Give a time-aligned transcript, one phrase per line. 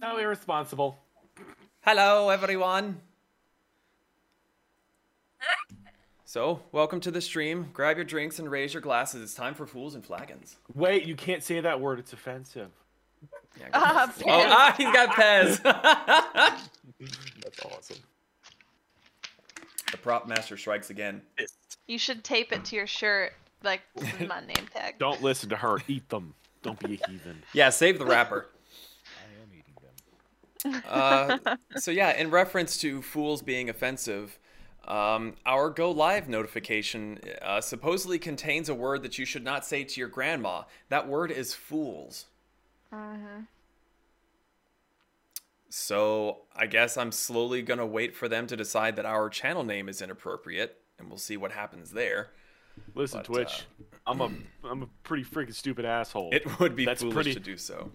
[0.00, 0.98] So irresponsible.
[1.82, 3.00] Hello, everyone.
[6.24, 7.68] So, welcome to the stream.
[7.72, 9.22] Grab your drinks and raise your glasses.
[9.22, 10.56] It's time for Fools and Flagons.
[10.74, 12.00] Wait, you can't say that word.
[12.00, 12.70] It's offensive.
[13.60, 15.62] Yeah, Ah, oh, ah, he's got Pez.
[17.40, 17.98] That's awesome.
[19.92, 21.22] the prop master strikes again.
[21.86, 23.32] You should tape it to your shirt.
[23.62, 23.82] Like,
[24.26, 24.98] my name tag.
[24.98, 25.78] Don't listen to her.
[25.86, 26.34] Eat them.
[26.62, 27.42] Don't be a heathen.
[27.52, 28.48] Yeah, save the rapper.
[29.06, 29.92] I am eating them.
[30.88, 31.38] Uh,
[31.76, 34.38] so yeah, in reference to fools being offensive,
[34.86, 39.84] um, our go live notification uh, supposedly contains a word that you should not say
[39.84, 40.62] to your grandma.
[40.88, 42.26] That word is fools.
[42.92, 43.40] Mm-hmm.
[45.68, 49.88] So I guess I'm slowly gonna wait for them to decide that our channel name
[49.88, 52.28] is inappropriate, and we'll see what happens there.
[52.94, 53.64] Listen, But, Twitch.
[54.06, 54.30] I'm a
[54.64, 56.30] I'm a pretty freaking stupid asshole.
[56.32, 57.90] It would be That's foolish pretty- to do so.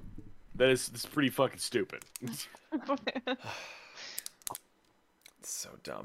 [0.59, 2.05] That is that's pretty fucking stupid.
[5.39, 6.03] It's so dumb.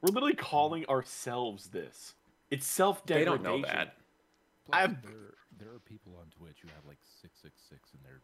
[0.00, 2.14] We're literally calling ourselves this.
[2.50, 3.42] It's self degradation.
[3.42, 3.96] They don't know that.
[4.66, 8.20] Plus, I'm- there, there are people on Twitch who have like 666 in their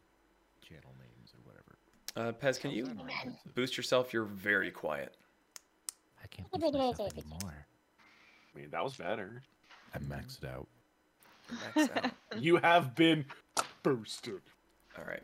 [0.67, 1.77] channel names or whatever.
[2.17, 3.55] Uh, Pez, can you How's that not offensive?
[3.55, 4.13] boost yourself?
[4.13, 5.15] You're very quiet.
[6.23, 7.67] I can't boost myself anymore.
[8.55, 9.43] I mean, that was better.
[9.95, 10.67] I maxed it out.
[11.77, 12.11] Max out.
[12.43, 13.25] You have been
[13.83, 14.41] boosted.
[14.99, 15.23] All right.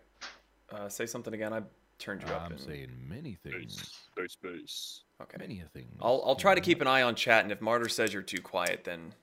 [0.70, 1.52] Uh, say something again.
[1.52, 1.62] I
[1.98, 2.42] turned you up.
[2.46, 3.92] I'm and- saying many things.
[4.14, 5.00] Space, space.
[5.22, 5.36] Okay.
[5.38, 5.96] Many things.
[6.00, 8.40] I'll I'll try to keep an eye on chat, and if Martyr says you're too
[8.42, 9.14] quiet, then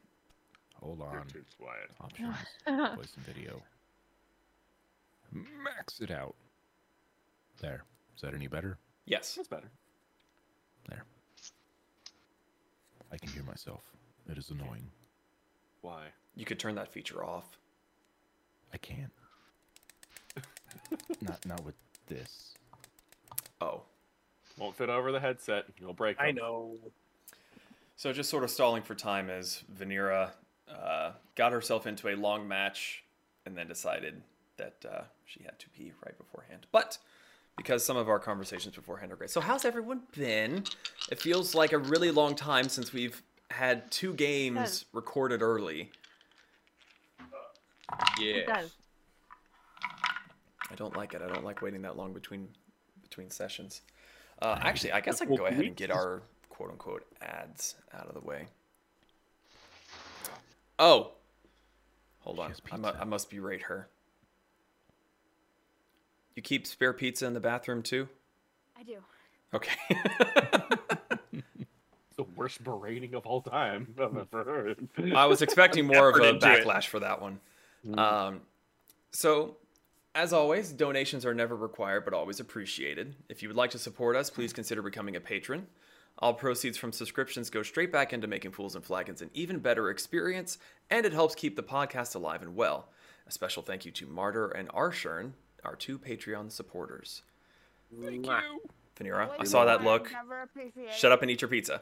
[0.81, 1.27] Hold You're on.
[1.27, 1.91] too quiet.
[2.01, 2.35] Options.
[2.97, 3.61] Voice and video.
[5.31, 6.35] Max it out.
[7.61, 7.83] There.
[8.15, 8.77] Is that any better?
[9.05, 9.35] yes.
[9.35, 9.69] That's better.
[10.89, 11.03] There.
[13.11, 13.83] I can hear myself.
[14.29, 14.89] It is annoying.
[15.81, 16.05] Why?
[16.35, 17.59] You could turn that feature off.
[18.73, 19.11] I can't.
[21.21, 21.75] not not with
[22.07, 22.53] this.
[23.59, 23.81] Oh.
[24.57, 25.65] Won't fit over the headset.
[25.79, 26.17] You'll break.
[26.19, 26.75] I know.
[27.95, 30.31] So just sort of stalling for time as Vanera
[30.69, 33.03] uh, got herself into a long match
[33.45, 34.21] and then decided
[34.57, 36.67] that uh, she had to pee right beforehand.
[36.71, 36.97] But
[37.57, 39.29] because some of our conversations beforehand are great.
[39.29, 40.63] So how's everyone been?
[41.11, 45.91] It feels like a really long time since we've had two games recorded early.
[48.19, 48.53] It Yeah.
[48.53, 48.71] does.
[50.71, 51.21] I don't like it.
[51.21, 52.47] I don't like waiting that long between
[53.01, 53.81] between sessions.
[54.41, 58.07] Uh, actually, I guess I can go ahead and get our quote unquote ads out
[58.07, 58.47] of the way.
[60.79, 61.11] Oh,
[62.19, 62.53] hold on.
[62.71, 63.87] I, mu- I must berate her.
[66.35, 68.07] You keep spare pizza in the bathroom too?
[68.79, 68.97] I do.
[69.53, 69.75] Okay.
[72.15, 74.87] the worst berating of all time I've ever heard.
[75.13, 76.65] I was expecting more of a into it.
[76.65, 77.39] backlash for that one.
[77.97, 78.41] Um,
[79.11, 79.57] so,
[80.13, 83.15] as always, donations are never required but always appreciated.
[83.29, 85.67] If you would like to support us, please consider becoming a patron.
[86.19, 89.89] All proceeds from subscriptions go straight back into making Fools and Flagons an even better
[89.89, 90.57] experience,
[90.89, 92.89] and it helps keep the podcast alive and well.
[93.27, 95.31] A special thank you to Martyr and Arshern,
[95.63, 97.23] our two Patreon supporters.
[98.03, 98.61] Thank you.
[98.99, 100.11] Vanera, I saw that look.
[100.11, 100.49] Never
[100.91, 101.81] Shut up and eat your pizza.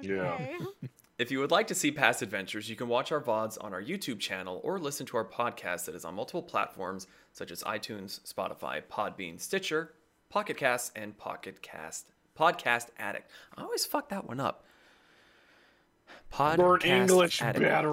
[0.00, 0.38] Yeah.
[1.22, 1.28] Okay.
[1.28, 3.82] If you would like to see past adventures, you can watch our VODs on our
[3.82, 8.20] YouTube channel or listen to our podcast that is on multiple platforms such as iTunes,
[8.30, 9.94] Spotify, Podbean, Stitcher,
[10.30, 12.06] Pocket Cast, and Pocket Cast
[12.38, 13.30] Podcast Addict.
[13.56, 14.64] I always fuck that one up.
[16.32, 17.62] Podcast Learn English Addict.
[17.62, 17.90] better.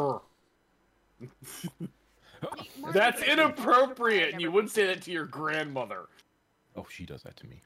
[2.80, 4.32] Mark, That's you should- inappropriate.
[4.34, 6.06] and You wouldn't say that to your grandmother.
[6.76, 7.62] Oh, she does that to me.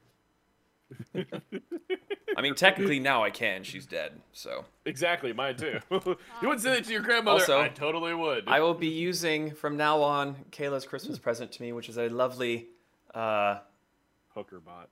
[2.36, 3.62] I mean, technically now I can.
[3.62, 5.78] She's dead, so Exactly, mine too.
[5.90, 7.40] you wouldn't say that to your grandmother.
[7.40, 8.44] Also, I totally would.
[8.48, 12.08] I will be using from now on Kayla's Christmas present to me, which is a
[12.08, 12.66] lovely
[13.14, 13.58] uh,
[14.34, 14.88] Hooker bot.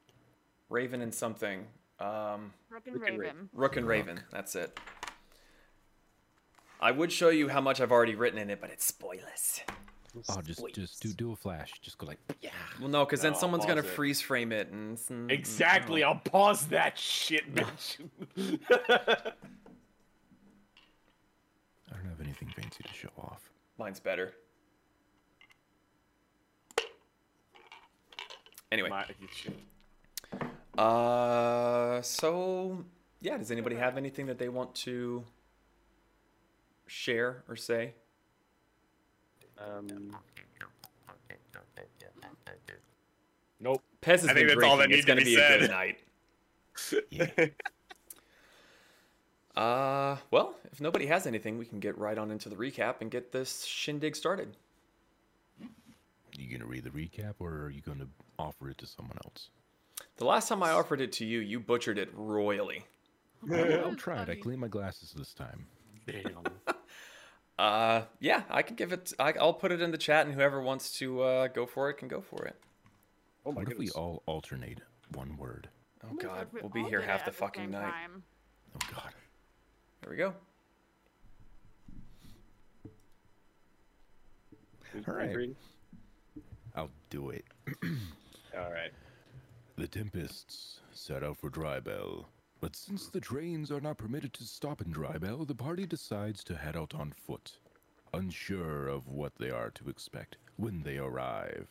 [0.68, 1.66] raven and something.
[1.98, 3.48] Um, Rook and Rook and Raven.
[3.52, 4.20] Rook and Raven.
[4.30, 4.78] That's it.
[6.80, 9.60] I would show you how much I've already written in it, but it's spoilers.
[10.28, 11.73] Oh, just just do do a flash.
[11.81, 12.50] Just go like yeah.
[12.78, 13.87] Well, no, because then No, I'll someone's gonna it.
[13.87, 16.03] freeze frame it and mm, Exactly.
[16.03, 16.09] no.
[16.09, 17.97] I'll pause that shit, bitch.
[21.91, 23.50] I don't have anything fancy to show off.
[23.79, 24.35] Mine's better.
[28.70, 29.06] Anyway, My-
[30.82, 32.85] uh, so
[33.20, 35.25] yeah, does anybody have anything that they want to
[36.87, 37.93] share or say?
[39.58, 40.16] Um,
[43.60, 43.82] nope.
[44.00, 44.99] Pez has I been think that's all that drinking.
[44.99, 45.70] It's needs to gonna be be a good
[47.16, 47.31] said.
[47.31, 47.52] night.
[49.54, 53.10] Uh, well, if nobody has anything, we can get right on into the recap and
[53.10, 54.56] get this shindig started.
[56.38, 58.06] you gonna read the recap, or are you gonna
[58.38, 59.50] offer it to someone else?
[60.16, 62.87] The last time I offered it to you, you butchered it royally.
[63.52, 64.31] I'll, I'll try it.
[64.31, 65.66] I cleaned my glasses this time.
[66.06, 66.44] Damn.
[67.58, 69.12] Uh, yeah, I can give it.
[69.19, 71.94] I, I'll put it in the chat, and whoever wants to uh, go for it
[71.94, 72.56] can go for it.
[73.44, 74.81] Oh my what if we all alternate
[75.14, 75.69] one word?
[76.04, 77.90] Oh God, We we'll be here half the fucking same night.
[77.90, 78.22] time.
[78.75, 79.12] Oh God.
[80.00, 80.34] There we go.
[85.08, 85.34] All right.
[85.34, 85.56] reading?
[86.75, 87.44] I'll do it.
[88.56, 88.90] All right.
[89.76, 92.26] The Tempests set out for Drybell,
[92.62, 96.55] but since the trains are not permitted to stop in Drybell, the party decides to
[96.55, 97.59] head out on foot,
[98.14, 101.67] unsure of what they are to expect when they arrive.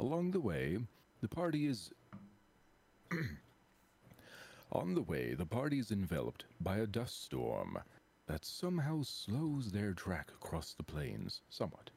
[0.00, 0.78] Along the way,
[1.20, 1.92] the party is.
[4.72, 7.78] on the way, the party is enveloped by a dust storm
[8.26, 11.90] that somehow slows their track across the plains somewhat.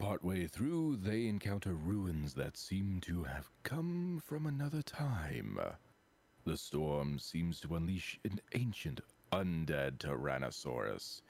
[0.00, 5.60] Partway through, they encounter ruins that seem to have come from another time.
[6.44, 9.00] The storm seems to unleash an ancient
[9.32, 11.22] undead Tyrannosaurus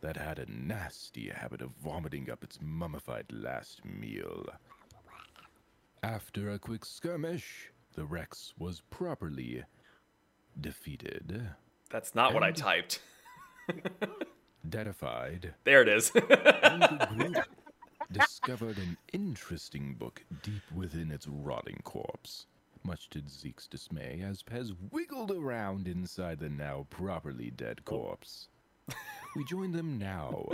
[0.00, 4.46] that had a nasty habit of vomiting up its mummified last meal.
[6.02, 9.64] After a quick skirmish, the Rex was properly
[10.60, 11.50] defeated,
[11.90, 13.00] That's not what I typed.
[14.68, 16.10] deadified, There it is.
[16.10, 17.44] the
[18.12, 22.46] discovered an interesting book deep within its rotting corpse.
[22.84, 27.90] Much to Zeke's dismay, as Pez wiggled around inside the now properly dead oh.
[27.90, 28.48] corpse.
[29.36, 30.44] We join them now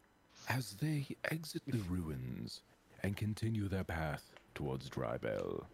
[0.48, 2.62] as they exit the ruins
[3.02, 5.64] and continue their path towards Drybell.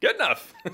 [0.00, 0.52] Good enough.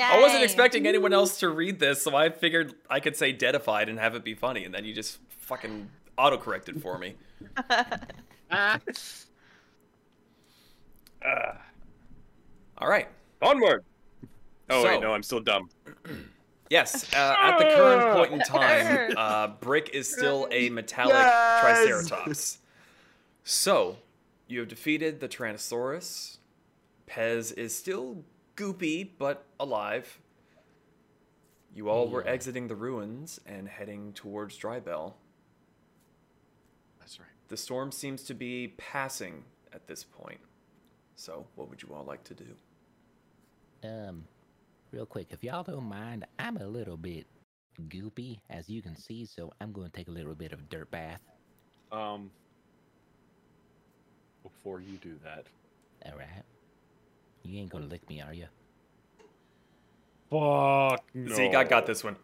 [0.00, 3.88] I wasn't expecting anyone else to read this, so I figured I could say deadified
[3.88, 7.16] and have it be funny, and then you just fucking autocorrected for me.
[11.24, 11.60] Ah,
[12.78, 13.08] All right.
[13.42, 13.84] onward.
[14.68, 15.68] Oh So- wait, no, I'm still dumb.
[16.70, 21.16] Yes, uh, at the current point in time, uh, Brick is still a metallic
[21.60, 22.58] Triceratops.
[23.42, 23.96] So,
[24.46, 26.36] you have defeated the Tyrannosaurus.
[27.08, 28.22] Pez is still
[28.56, 30.20] goopy, but alive.
[31.74, 35.14] You all were exiting the ruins and heading towards Drybell.
[37.00, 37.28] That's right.
[37.48, 40.38] The storm seems to be passing at this point.
[41.20, 42.46] So, what would you all like to do?
[43.84, 44.24] Um,
[44.92, 47.26] real quick, if y'all don't mind, I'm a little bit
[47.88, 50.90] goopy, as you can see, so I'm going to take a little bit of dirt
[50.90, 51.20] bath.
[51.92, 52.30] Um.
[54.42, 55.46] Before you do that,
[56.06, 56.44] All right.
[57.42, 58.46] You ain't gonna lick me, are you?
[60.30, 61.04] fuck.
[61.14, 61.34] no.
[61.34, 62.16] Zeke, I got this one.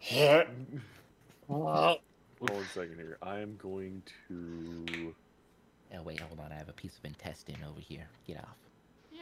[2.41, 3.19] Hold on a second here.
[3.23, 5.15] I am going to.
[5.97, 6.53] Oh wait, hold on.
[6.53, 8.09] I have a piece of intestine over here.
[8.27, 8.66] Get off.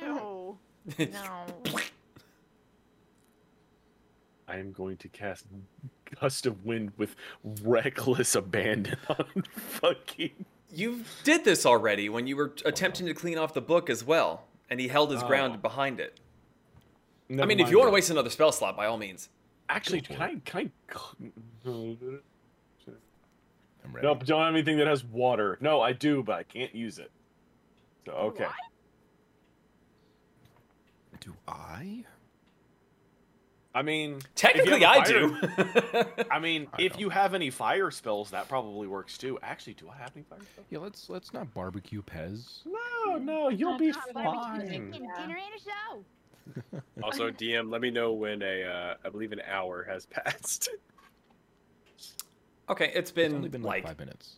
[0.01, 0.59] No.
[0.99, 1.47] No.
[4.49, 5.47] I am going to cast
[6.21, 7.17] gust of wind with
[7.63, 10.45] reckless abandon on fucking.
[10.71, 14.45] You did this already when you were attempting to clean off the book as well,
[14.69, 15.27] and he held his Oh.
[15.27, 16.21] ground behind it.
[17.31, 19.31] I mean, if mind you want to waste another spell slot, by all means.
[19.71, 20.35] Actually, can I?
[20.45, 20.71] Can
[21.67, 21.67] I?
[21.67, 22.21] I'm
[23.93, 24.07] ready.
[24.07, 25.57] Nope, don't have anything that has water.
[25.61, 27.11] No, I do, but I can't use it.
[28.05, 28.45] So okay.
[28.45, 28.53] What?
[31.21, 32.05] Do I?
[33.77, 35.37] I mean, Technically, have a I do.
[36.31, 37.01] I mean, I if don't.
[37.01, 39.37] you have any fire spells, that probably works too.
[39.43, 40.67] Actually, do I have any fire spells?
[40.71, 42.61] Yeah, let's let's not barbecue Pez.
[42.67, 44.69] No, no, you'll No, be not Barbecue fine.
[44.91, 45.17] chicken Yeah.
[45.23, 46.81] dinner and a show.
[47.03, 50.69] Also, DM, let me know when a, uh, I believe an hour has passed.
[52.69, 54.37] okay, it's It's been, only been like, like, five minutes.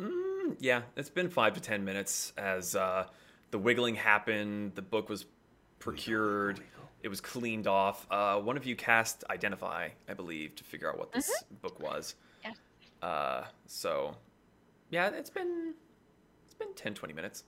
[0.00, 3.06] mm, yeah, it's been five to ten minutes as uh,
[3.52, 4.74] the wiggling happened.
[4.74, 5.24] The book was
[5.82, 6.60] procured.
[7.02, 8.06] It was cleaned off.
[8.10, 12.14] Uh, one of you cast Identify, I believe, to figure out what this book was.
[12.44, 12.52] Yeah.
[13.06, 14.14] Uh, so,
[14.90, 15.74] yeah, it's been
[16.44, 17.42] it's been 10, 20 minutes.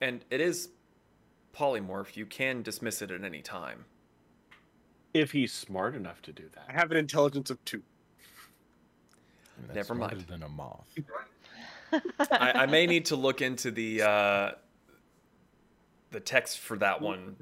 [0.00, 0.70] And it is
[1.56, 2.16] polymorph.
[2.16, 3.84] You can dismiss it at any time.
[5.14, 6.64] If he's smart enough to do that.
[6.68, 7.82] I have an intelligence of two.
[9.56, 10.26] I mean, that's Never smarter mind.
[10.26, 10.88] Than a moth.
[12.30, 14.50] I, I may need to look into the uh,
[16.10, 17.36] the text for that one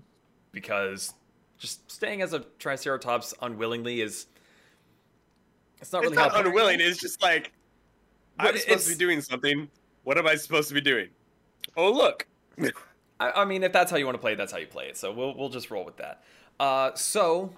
[0.52, 1.14] because
[1.58, 4.26] just staying as a Triceratops unwillingly is
[5.80, 6.80] it's not really it's not how unwilling.
[6.80, 7.52] It's just like
[8.38, 9.68] I'm supposed to be doing something.
[10.04, 11.08] What am I supposed to be doing?
[11.76, 12.26] Oh look,
[13.20, 14.86] I, I mean, if that's how you want to play it, that's how you play
[14.86, 14.96] it.
[14.96, 16.22] So we'll we'll just roll with that.
[16.58, 17.52] Uh, so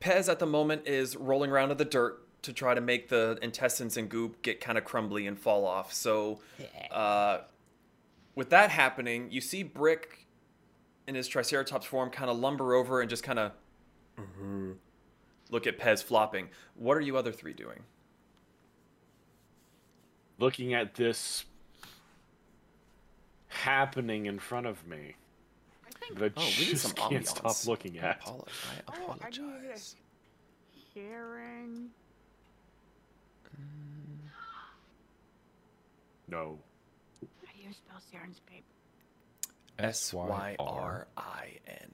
[0.00, 3.38] Pez at the moment is rolling around in the dirt to try to make the
[3.42, 5.92] intestines and goop get kind of crumbly and fall off.
[5.92, 6.40] So,
[6.90, 7.38] uh,
[8.34, 10.26] with that happening, you see Brick
[11.06, 13.52] in his Triceratops form kind of lumber over and just kind of
[15.50, 16.48] look at Pez flopping.
[16.74, 17.80] What are you other three doing?
[20.38, 21.44] Looking at this
[23.48, 25.14] happening in front of me,
[25.86, 26.18] I think.
[26.18, 27.66] that I Oh, we need some just can't stop ambiance.
[27.68, 28.16] looking I at.
[28.20, 28.54] apologize.
[28.88, 29.96] I Oh, are you apologize.
[30.92, 31.90] Hearing.
[36.34, 36.58] No.
[37.46, 38.64] How do you spell Syrinscape?
[39.78, 41.92] S Y R I N.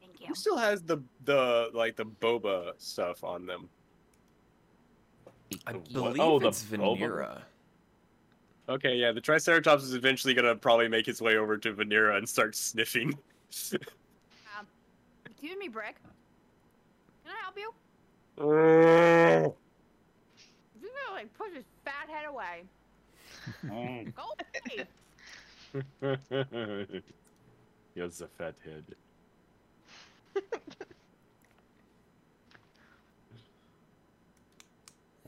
[0.00, 0.26] Thank you.
[0.26, 3.70] Who still has the the like the boba stuff on them?
[5.66, 6.98] I The believe Oh, the it's boba?
[6.98, 7.42] Venera.
[8.68, 12.28] Okay, yeah, the Triceratops is eventually gonna probably make its way over to Venera and
[12.28, 13.16] start sniffing.
[14.58, 14.66] Um,
[15.24, 15.96] excuse me, Brick.
[17.24, 17.72] Can I help you?
[20.76, 22.64] If you gonna like push his fat head away,
[23.66, 24.12] go away.
[27.94, 28.84] he has a fat head.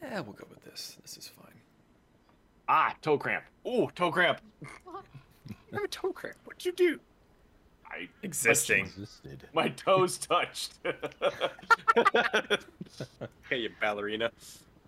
[0.03, 0.97] Yeah, we'll go with this.
[1.03, 1.55] This is fine.
[2.69, 3.45] Ah, toe cramp.
[3.67, 4.41] Ooh, toe cramp.
[4.65, 5.01] I
[5.73, 6.37] have a toe cramp.
[6.45, 7.01] What'd you do?
[7.91, 8.87] I Existing.
[8.87, 9.49] Existed.
[9.53, 10.75] my toes touched.
[13.49, 14.31] Hey, you ballerina.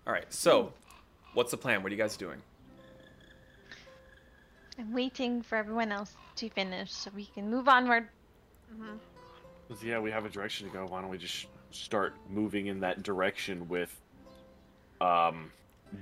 [0.07, 0.31] All right.
[0.33, 0.73] So,
[1.35, 1.83] what's the plan?
[1.83, 2.43] What are you guys doing?
[4.81, 8.09] I'm waiting for everyone else to finish so we can move onward.
[8.73, 9.87] Mm-hmm.
[9.87, 10.87] yeah, we have a direction to go.
[10.87, 13.95] Why don't we just start moving in that direction with
[15.03, 15.53] um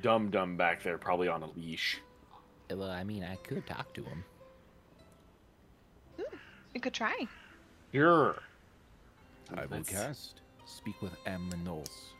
[0.00, 1.99] Dum Dum back there, probably on a leash.
[2.70, 4.25] Well, I mean, I could talk to him.
[6.75, 7.26] You could try.
[7.92, 8.37] Sure.
[9.56, 12.12] I will Let's- cast Speak with Animals.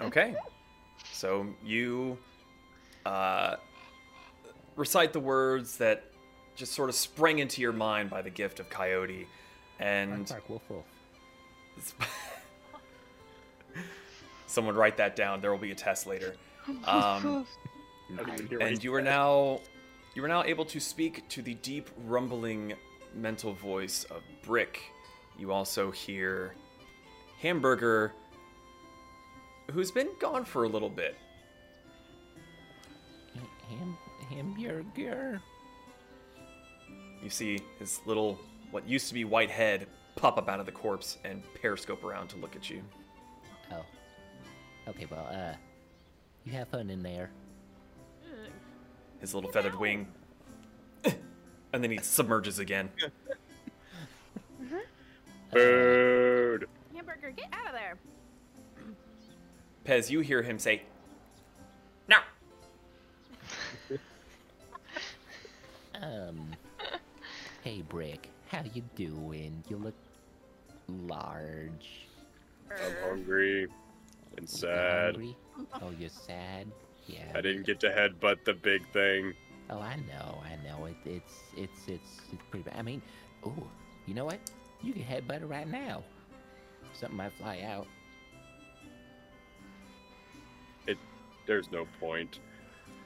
[0.00, 0.34] Okay.
[1.12, 2.18] So you
[3.04, 3.56] uh,
[4.76, 6.04] recite the words that
[6.54, 9.26] just sort of sprang into your mind by the gift of Coyote,
[9.78, 10.84] and Bark, bark, woof, woof.
[14.46, 15.40] someone write that down.
[15.40, 16.34] There will be a test later.
[16.84, 17.46] Um,
[18.12, 19.60] I didn't even hear what and you are now
[20.14, 22.74] you are now able to speak to the deep rumbling
[23.14, 24.80] mental voice of brick
[25.38, 26.54] you also hear
[27.40, 28.12] hamburger
[29.70, 31.16] who's been gone for a little bit
[34.36, 35.40] hamburger.
[37.22, 38.38] you see his little
[38.70, 42.28] what used to be white head pop up out of the corpse and periscope around
[42.28, 42.82] to look at you
[43.72, 43.84] Oh.
[44.88, 45.54] Okay, well, uh,
[46.44, 47.30] you have fun in there.
[49.20, 50.06] his little feathered wing
[51.04, 52.88] and then he submerges again
[55.52, 56.68] Bird.
[56.94, 57.96] Hamburger, get out of there.
[59.84, 60.82] pez you hear him say
[66.02, 66.54] Um.
[67.64, 68.30] hey, Brick.
[68.48, 69.62] How you doing?
[69.68, 69.94] You look
[70.88, 72.06] large.
[72.70, 73.68] I'm hungry
[74.36, 75.14] and sad.
[75.14, 75.36] hungry?
[75.74, 76.66] Oh, you're sad.
[77.06, 77.32] Yeah.
[77.34, 79.34] I didn't get to headbutt the big thing.
[79.70, 80.86] Oh, I know, I know.
[80.86, 82.78] It, it's, it's, it's, it's pretty bad.
[82.78, 83.02] I mean,
[83.44, 83.52] oh,
[84.06, 84.38] you know what?
[84.82, 86.02] You can headbutt it right now.
[86.92, 87.86] Something might fly out.
[90.86, 90.98] It.
[91.46, 92.40] There's no point.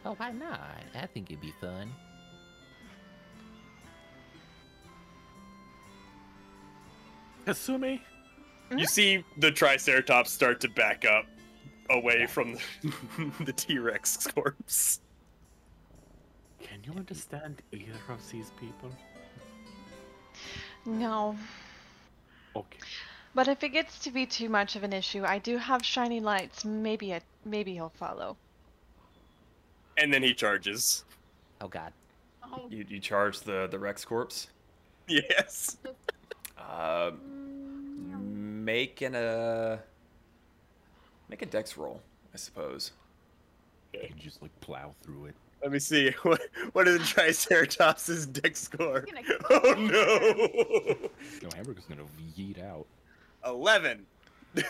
[0.04, 0.82] Oh, why not?
[0.94, 1.90] I think it'd be fun.
[7.50, 8.00] Kasumi?
[8.76, 11.26] You see the Triceratops start to back up
[11.90, 15.00] away from the, the T Rex corpse.
[16.60, 18.92] Can you understand either of these people?
[20.86, 21.36] No.
[22.54, 22.78] Okay.
[23.34, 26.20] But if it gets to be too much of an issue, I do have shiny
[26.20, 26.64] lights.
[26.64, 28.36] Maybe it, maybe he'll follow.
[29.96, 31.04] And then he charges.
[31.60, 31.92] Oh God.
[32.44, 34.48] Oh, you, you charge the the rex corpse
[35.08, 35.76] Yes.
[36.58, 37.10] uh,
[38.64, 39.78] make an uh
[41.28, 42.00] make a dex roll
[42.34, 42.92] i suppose
[43.92, 45.34] You can just like plow through it.
[45.62, 46.12] Let me see.
[46.22, 46.40] What
[46.72, 49.04] what is the Triceratops' dex score?
[49.50, 51.08] Oh no!
[51.42, 52.04] No, Hamburger's gonna
[52.38, 52.86] yeet out.
[53.44, 54.06] Eleven.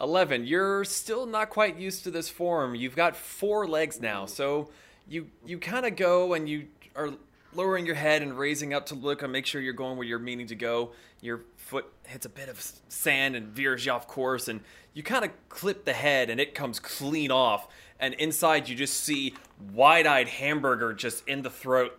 [0.00, 4.70] 11 you're still not quite used to this form you've got four legs now so
[5.08, 7.10] you you kind of go and you are
[7.52, 10.20] lowering your head and raising up to look and make sure you're going where you're
[10.20, 12.58] meaning to go your foot hits a bit of
[12.88, 14.60] sand and veers you off course and
[14.94, 17.68] you kind of clip the head and it comes clean off
[18.00, 19.34] and inside you just see
[19.74, 21.98] wide-eyed hamburger just in the throat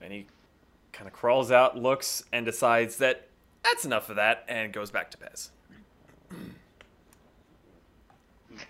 [0.00, 0.26] and he
[0.92, 3.28] kind of crawls out looks and decides that
[3.62, 5.50] That's enough of that, and goes back to Pez.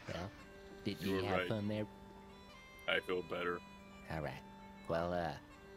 [0.09, 0.31] Well,
[0.85, 1.49] did You you, have right.
[1.49, 1.87] fun there?
[2.89, 3.59] I feel better.
[4.13, 4.41] All right.
[4.89, 5.33] Well, uh,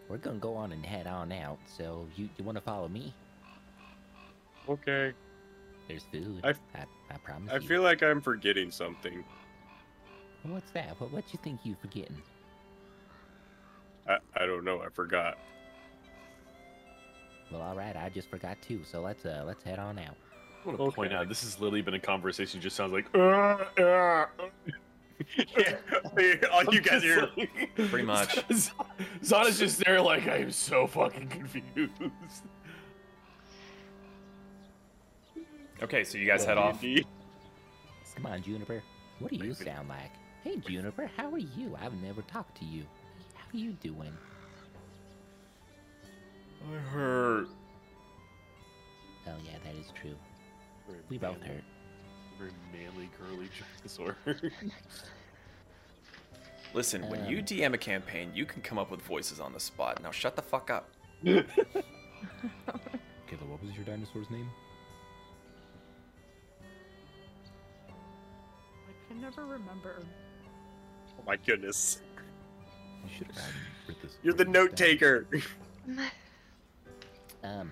[0.08, 1.58] we're gonna go on and head on out.
[1.66, 3.14] So you you want to follow me?
[4.70, 5.14] Okay.
[5.88, 6.42] There's food.
[6.44, 7.62] I- I I promise I you.
[7.68, 9.24] feel like I'm forgetting something.
[10.44, 11.00] What's that?
[11.00, 12.22] What what you think you're forgetting?
[14.08, 14.82] I, I don't know.
[14.82, 15.38] I forgot.
[17.52, 17.96] Well, all right.
[17.96, 18.82] I just forgot too.
[18.84, 20.16] So let's uh let's head on out.
[20.66, 22.60] I want to point out this has literally been a conversation.
[22.60, 23.06] Just sounds like.
[23.16, 24.26] Uh, uh,
[25.58, 27.28] yeah, all you guys are.
[27.76, 28.36] Pretty much.
[29.24, 31.92] Zana's just there, like I am so fucking confused.
[35.82, 36.82] Okay, so you guys head off.
[36.82, 38.82] Come on, Juniper.
[39.20, 40.12] What do you sound like?
[40.44, 41.10] Hey, Juniper.
[41.16, 41.78] How are you?
[41.80, 42.84] I've never talked to you.
[43.36, 44.12] How are you doing?
[46.64, 47.48] I hurt.
[49.28, 50.16] Oh yeah, that is true.
[51.10, 51.64] We both hurt.
[52.40, 54.16] Very manly, girly dinosaur.
[56.74, 57.44] Listen, when you Um.
[57.46, 60.02] DM a campaign, you can come up with voices on the spot.
[60.02, 60.90] Now shut the fuck up.
[61.26, 61.46] Kayla,
[63.48, 64.50] what was your dinosaur's name?
[69.08, 69.96] Can never remember.
[71.20, 72.02] Oh my goodness.
[73.04, 73.44] You should have
[73.88, 74.18] written this.
[74.24, 75.28] You're the note taker.
[77.44, 77.72] Um,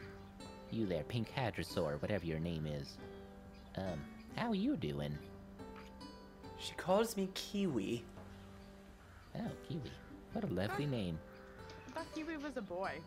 [0.72, 2.98] you there, Pink Hadrosaur, whatever your name is.
[3.75, 4.00] Um,
[4.36, 5.18] how are you doing?
[6.58, 8.04] She calls me Kiwi.
[9.36, 9.92] Oh, Kiwi.
[10.34, 11.20] What a lovely name.
[11.88, 13.00] I thought Kiwi was a boy.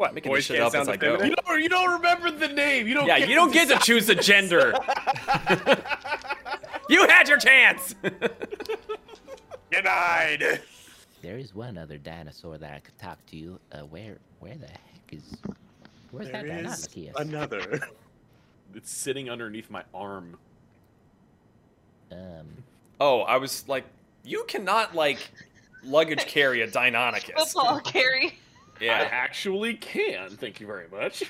[0.00, 0.14] What?
[0.14, 1.22] Making boys this shit can't up as I go.
[1.22, 1.62] you don't.
[1.62, 2.88] You don't remember the name.
[2.88, 3.06] You don't.
[3.06, 4.72] Yeah, get you don't get to choose the gender.
[6.88, 7.94] you had your chance.
[9.70, 10.62] Denied.
[11.20, 13.60] There is one other dinosaur that I could talk to you.
[13.72, 15.36] Uh, where, where the heck is,
[16.12, 17.16] where's There that is Deinonychus?
[17.16, 17.80] another.
[18.74, 20.38] It's sitting underneath my arm.
[22.10, 22.46] Um,
[22.98, 23.84] oh, I was like,
[24.24, 25.30] you cannot like
[25.84, 27.36] luggage carry a Deinonychus.
[27.36, 28.38] Football carry.
[28.82, 30.30] I actually can.
[30.30, 31.24] Thank you very much.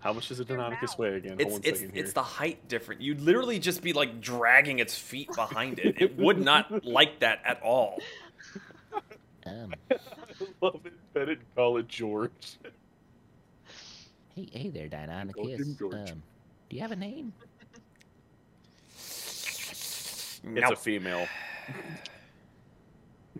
[0.00, 1.34] How much does a Your Deinonychus weigh again?
[1.34, 2.04] It's Hold one it's second here.
[2.04, 3.00] it's the height different.
[3.00, 6.00] You'd literally just be like dragging its feet behind it.
[6.00, 8.00] It would not like that at all.
[9.46, 9.96] um, I
[10.60, 10.92] love it.
[11.14, 11.38] Bet it.
[11.54, 12.30] Call it George.
[14.34, 15.78] hey, hey there, Go Deinonychus.
[15.78, 15.94] George.
[16.10, 16.22] Um,
[16.68, 17.32] do you have a name?
[18.96, 20.70] It's No.
[20.72, 21.28] a female.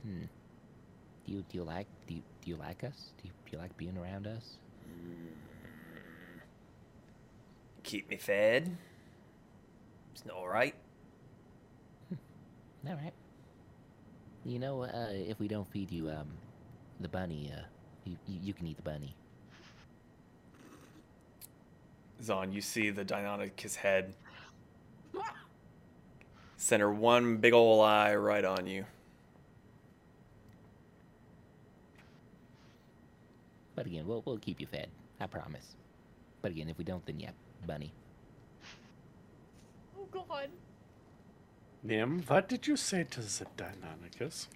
[0.03, 0.23] Hmm.
[1.27, 3.13] Do you do you like do you, do you like us?
[3.23, 4.57] Do you, do you like being around us?
[7.83, 8.77] Keep me fed.
[10.15, 10.75] It's not all right.
[12.89, 13.13] All right.
[14.45, 16.27] You know, uh, if we don't feed you, um,
[17.01, 17.63] the bunny, uh,
[18.05, 19.15] you, you, you can eat the bunny.
[22.23, 24.15] Zon, you see the Deinonychus head.
[26.57, 28.85] Center one big ol' eye right on you.
[33.83, 34.87] But again, we'll we'll keep you fed.
[35.21, 35.75] I promise.
[36.41, 37.31] But again, if we don't, then yeah,
[37.67, 37.93] bunny.
[39.99, 40.51] Oh god.
[41.83, 44.47] Nim, what did you say to the Deinonychus?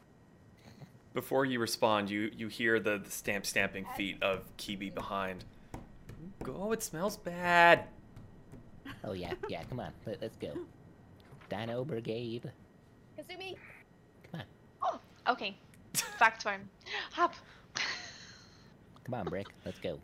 [1.13, 5.45] Before you respond, you you hear the, the stamp stamping feet of Kibi behind.
[6.45, 7.87] Go, it smells bad.
[9.03, 9.65] Oh yeah, yeah.
[9.65, 10.53] Come on, let, let's go.
[11.51, 12.53] Dino Brigade.
[13.19, 13.57] Kasumi.
[14.31, 14.47] Come on,
[14.83, 15.01] Oh,
[15.33, 15.57] okay.
[16.21, 16.71] Back to him.
[17.11, 17.35] Hop.
[19.07, 19.47] Come on, Brick.
[19.65, 19.99] Let's go.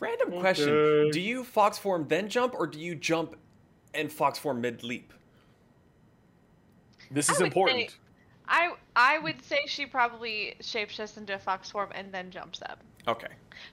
[0.00, 3.36] Random question: Do you fox form then jump, or do you jump
[3.94, 5.12] and fox form mid leap?
[7.10, 7.90] This is would important.
[7.90, 7.96] say-
[8.50, 12.80] I I would say she probably shapeshifts into a fox form and then jumps up.
[13.06, 13.26] Okay.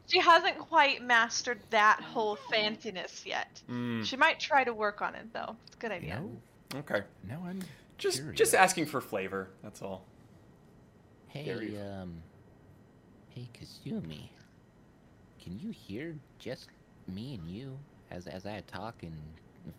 [0.08, 3.62] She hasn't quite mastered that whole fanciness yet.
[3.70, 5.56] Mm, She might try to work on it though.
[5.68, 6.20] It's a good idea.
[6.74, 7.04] No, okay.
[7.28, 7.62] now I'm
[7.98, 8.38] Just curious.
[8.38, 9.50] just asking for flavor.
[9.64, 10.06] That's all.
[11.28, 12.22] Hey, Very- um,
[13.36, 14.30] hey, Kasumi.
[15.44, 16.70] Can you hear just
[17.08, 17.78] me and you
[18.10, 19.14] as as I talk in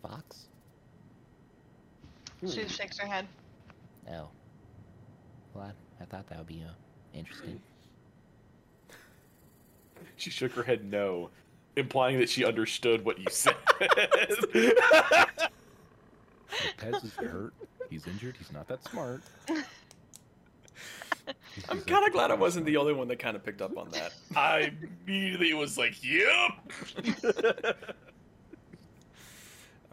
[0.01, 0.45] Fox?
[2.41, 3.27] She just shakes her head.
[4.09, 4.29] Oh.
[5.53, 6.71] Well, I, I thought that would be uh,
[7.13, 7.59] interesting.
[10.15, 11.31] She shook her head no,
[11.75, 13.55] implying that she understood what you said.
[16.77, 17.53] Pez is hurt.
[17.89, 18.35] He's injured.
[18.37, 19.23] He's not that smart.
[21.57, 23.77] He's- I'm kind of glad I wasn't the only one that kind of picked up
[23.77, 24.13] on that.
[24.35, 24.71] I
[25.05, 27.75] immediately was like, "Yep."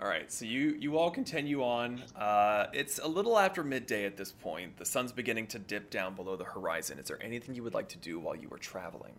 [0.00, 2.02] All right, so you you all continue on.
[2.16, 4.76] Uh, it's a little after midday at this point.
[4.76, 6.98] The sun's beginning to dip down below the horizon.
[6.98, 9.14] Is there anything you would like to do while you were traveling?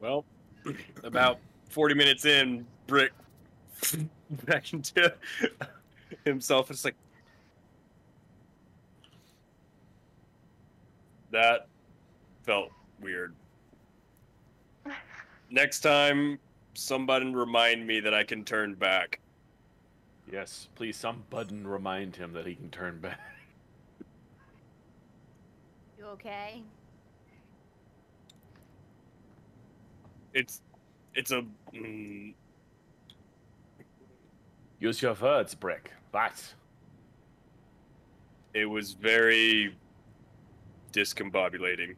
[0.00, 0.24] Well,
[1.04, 3.12] about 40 minutes in, Brick
[4.46, 5.14] back into
[6.24, 6.70] himself.
[6.70, 6.96] It's like
[11.30, 11.68] that
[12.42, 13.34] felt weird.
[15.50, 16.38] Next time,
[16.74, 19.20] somebody remind me that I can turn back.
[20.30, 23.20] Yes, please, some button remind him that he can turn back.
[25.98, 26.62] You okay?
[30.32, 30.62] It's,
[31.14, 31.44] it's a.
[31.74, 32.34] Mm,
[34.78, 35.92] Use your words, Brick.
[36.10, 36.42] But
[38.54, 39.76] it was very
[40.92, 41.96] discombobulating.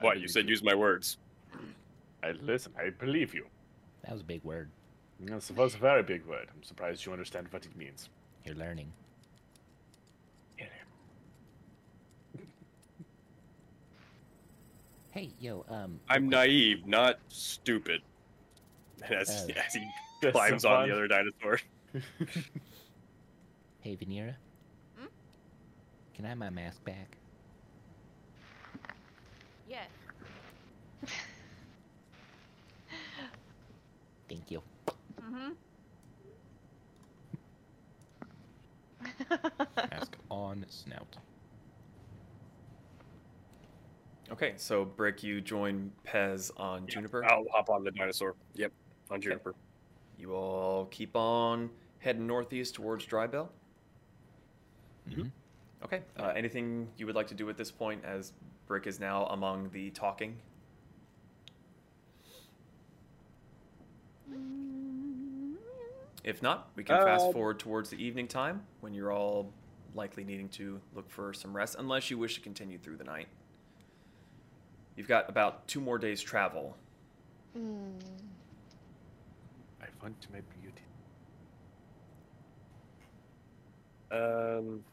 [0.00, 0.48] What you said?
[0.48, 1.18] Use my words.
[2.22, 2.72] I listen.
[2.78, 3.46] I believe you.
[4.02, 4.70] That was a big word.
[5.20, 6.48] That was a very big word.
[6.54, 8.10] I'm surprised you understand what it means.
[8.44, 8.92] You're learning.
[15.10, 15.98] Hey, yo, um.
[16.10, 18.02] I'm naive, not stupid.
[19.10, 19.52] As, Oh.
[19.66, 21.58] as he climbs on the other dinosaur.
[23.86, 24.34] Hey, Venera.
[24.98, 25.06] Hmm?
[26.12, 27.18] Can I have my mask back?
[29.70, 29.84] Yeah.
[34.28, 34.60] Thank you.
[35.22, 35.50] Mm-hmm.
[39.92, 41.16] Mask on snout.
[44.32, 47.24] Okay, so Brick, you join Pez on Juniper.
[47.24, 48.34] I'll hop on the dinosaur.
[48.54, 48.72] Yep,
[49.12, 49.54] on Juniper.
[50.18, 51.70] You all keep on
[52.00, 53.46] heading northeast towards Drybell.
[55.08, 55.30] Mhm.
[55.84, 56.02] Okay.
[56.18, 58.32] Uh, anything you would like to do at this point, as
[58.66, 60.40] Brick is now among the talking?
[66.24, 69.52] If not, we can fast Uh, forward towards the evening time when you're all
[69.94, 73.28] likely needing to look for some rest, unless you wish to continue through the night.
[74.96, 76.76] You've got about two more days' travel.
[77.56, 78.00] Mm.
[79.80, 80.82] I want my beauty.
[84.10, 84.84] Um,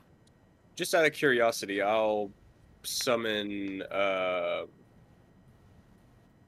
[0.75, 2.31] just out of curiosity, I'll
[2.83, 3.83] summon.
[3.91, 4.63] Uh,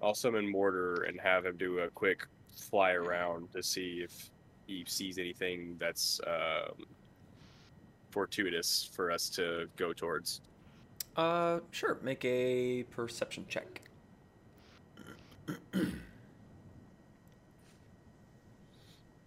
[0.01, 4.29] I'll summon Mortar and have him do a quick fly around to see if
[4.67, 6.85] he sees anything that's um,
[8.11, 10.41] fortuitous for us to go towards.
[11.15, 11.97] Uh, sure.
[12.01, 13.81] Make a perception check.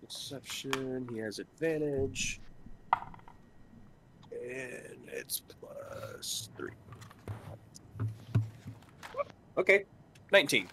[0.02, 1.08] Perception.
[1.12, 2.40] He has advantage,
[4.50, 6.72] and it's plus three.
[9.56, 9.84] Okay,
[10.32, 10.68] nineteen.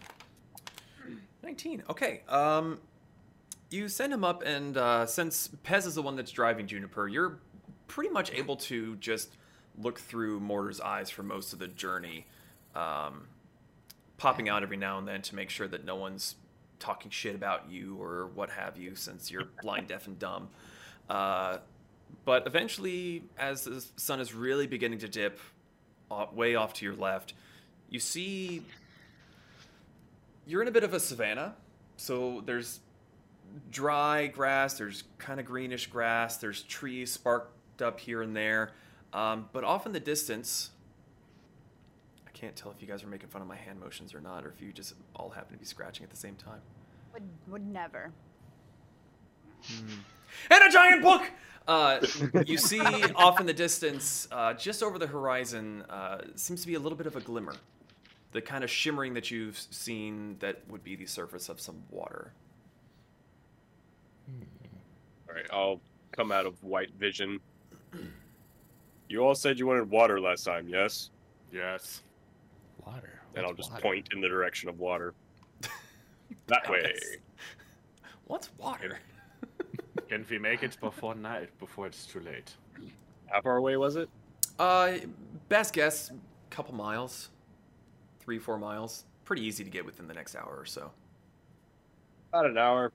[1.46, 1.84] 19.
[1.90, 2.22] Okay.
[2.28, 2.80] Um,
[3.70, 7.40] you send him up, and uh, since Pez is the one that's driving Juniper, you're
[7.88, 9.38] pretty much able to just
[9.78, 12.26] look through Mortar's eyes for most of the journey,
[12.74, 13.28] um,
[14.18, 16.36] popping out every now and then to make sure that no one's
[16.80, 20.50] talking shit about you or what have you, since you're blind, deaf, and dumb.
[21.10, 21.58] Uh,
[22.26, 25.40] but eventually, as the sun is really beginning to dip
[26.10, 27.34] uh, way off to your left,
[27.90, 28.62] you see
[30.48, 31.56] you're in a bit of a savanna.
[31.98, 32.80] So there's
[33.72, 38.72] dry grass, there's kind of greenish grass, there's trees sparked up here and there.
[39.14, 40.72] Um, but off in the distance,
[42.28, 44.46] I can't tell if you guys are making fun of my hand motions or not,
[44.46, 46.60] or if you just all happen to be scratching at the same time.
[47.14, 48.12] Would would never.
[50.50, 51.24] And a giant book.
[51.68, 52.00] Uh,
[52.46, 52.80] you see
[53.16, 56.98] off in the distance, uh, just over the horizon, uh, seems to be a little
[56.98, 57.56] bit of a glimmer.
[58.32, 62.34] The kind of shimmering that you've seen that would be the surface of some water.
[65.30, 65.80] All right, I'll
[66.12, 67.40] come out of white vision.
[69.08, 71.12] You all said you wanted water last time, yes?
[71.52, 72.02] Yes.
[72.86, 73.22] Water.
[73.36, 73.82] And I'll just water?
[73.82, 75.14] point in the direction of water.
[76.48, 76.94] That way.
[78.26, 79.00] What's water?
[80.10, 82.54] Can we make it before night, before it's too late?
[83.28, 84.10] How far away was it?
[84.60, 84.94] Uh,
[85.50, 86.12] best guess,
[86.50, 87.30] couple miles,
[88.20, 89.06] three, four miles.
[89.24, 90.92] Pretty easy to get within the next hour or so.
[92.30, 92.92] About an hour.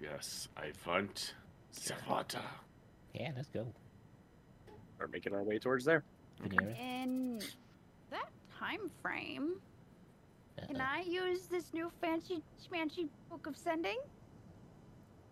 [0.00, 1.34] Yes, I want
[1.86, 2.40] the water.
[3.14, 3.66] Yeah, let's go.
[4.98, 6.04] We're making our way towards there.
[6.42, 6.78] Venera.
[6.78, 7.40] In
[8.10, 9.54] that time frame,
[10.68, 10.98] can Uh-oh.
[10.98, 13.98] I use this new fancy schmancy book of sending?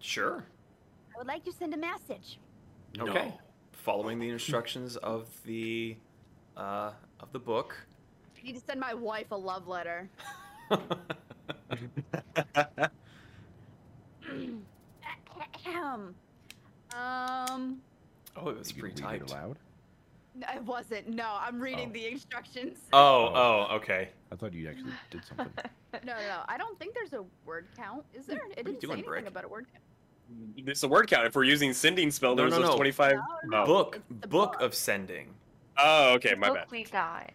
[0.02, 0.44] Sure.
[1.14, 2.38] I would like to send a message.
[2.98, 3.28] Okay.
[3.28, 3.38] No.
[3.72, 5.96] Following the instructions of the
[6.56, 7.76] uh, of the book.
[8.38, 10.10] I need to send my wife a love letter.
[15.66, 16.14] Ahem.
[16.94, 17.80] um,
[18.36, 19.30] Oh, it was You can it pre-typed.
[19.30, 19.58] aloud.
[20.34, 21.08] No, it wasn't.
[21.08, 21.92] No, I'm reading Oh.
[21.92, 22.78] the instructions.
[22.92, 24.08] Oh, oh, okay.
[24.30, 25.46] I thought you actually did something.
[26.06, 26.40] No, no, no.
[26.48, 28.02] I don't think there's a word count.
[28.14, 28.38] Is there?
[28.56, 29.28] It what didn't say anything Brick?
[29.28, 29.84] about a word count.
[30.56, 31.26] It's a word count.
[31.26, 32.76] If we're using sending spell, No, there's no, those no.
[32.76, 33.14] 25.
[33.46, 33.66] No, Oh.
[33.66, 34.60] Book, the book book.
[34.62, 35.28] of sending.
[35.78, 36.70] Oh, okay, my Book bad.
[36.70, 37.30] we got.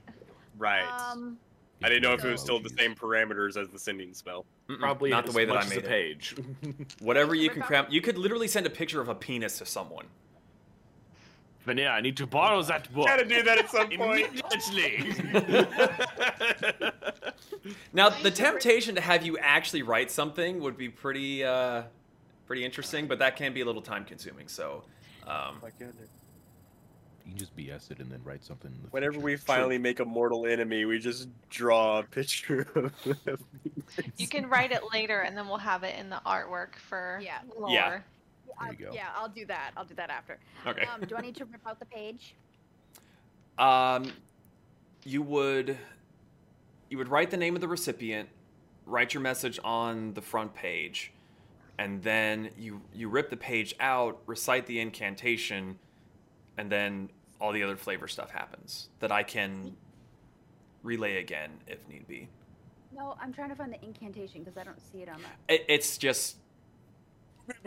[0.57, 0.83] Right.
[1.11, 1.37] Um,
[1.83, 4.45] I didn't know if it was still the same parameters as the sending spell.
[4.69, 5.87] Mm-mm, Probably not the way that much I as made a it.
[5.89, 6.35] page.
[7.01, 7.85] Whatever you can cram.
[7.89, 10.05] You could literally send a picture of a penis to someone.
[11.65, 13.05] Vanilla, I need to borrow that book.
[13.07, 14.27] Gotta do that at some point.
[14.29, 15.13] Immediately.
[17.91, 21.83] Now, the temptation to have you actually write something would be pretty, uh,
[22.47, 24.47] pretty interesting, but that can be a little time consuming.
[24.47, 24.83] So,
[25.27, 26.09] um, my goodness.
[27.25, 28.71] You can just BS it and then write something.
[28.73, 29.25] In the Whenever future.
[29.25, 32.93] we finally make a mortal enemy, we just draw a picture of
[33.25, 33.37] them.
[34.15, 37.39] You can write it later, and then we'll have it in the artwork for Yeah.
[37.59, 37.69] lore.
[37.69, 37.89] Yeah.
[37.89, 38.03] There
[38.59, 38.91] I- you go.
[38.93, 39.71] Yeah, I'll do that.
[39.75, 40.39] I'll do that after.
[40.65, 40.85] okay.
[40.85, 42.33] Um, do I need to rip out the page?
[43.57, 44.11] Um,
[45.03, 45.77] you would
[46.89, 48.29] you would write the name of the recipient,
[48.85, 51.11] write your message on the front page,
[51.79, 55.77] and then you you rip the page out, recite the incantation,
[56.57, 57.09] and then
[57.39, 59.75] all the other flavor stuff happens that I can
[60.83, 62.29] relay again if need be.
[62.95, 65.53] No, I'm trying to find the incantation because I don't see it on that.
[65.53, 66.37] It, it's just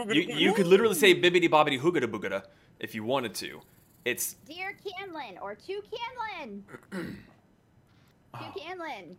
[0.08, 2.44] you you could literally say bibbity bobbity hoogada boogada
[2.80, 3.60] if you wanted to.
[4.04, 6.62] It's Dear Canlin or to Canlin.
[6.90, 9.16] to Canlin.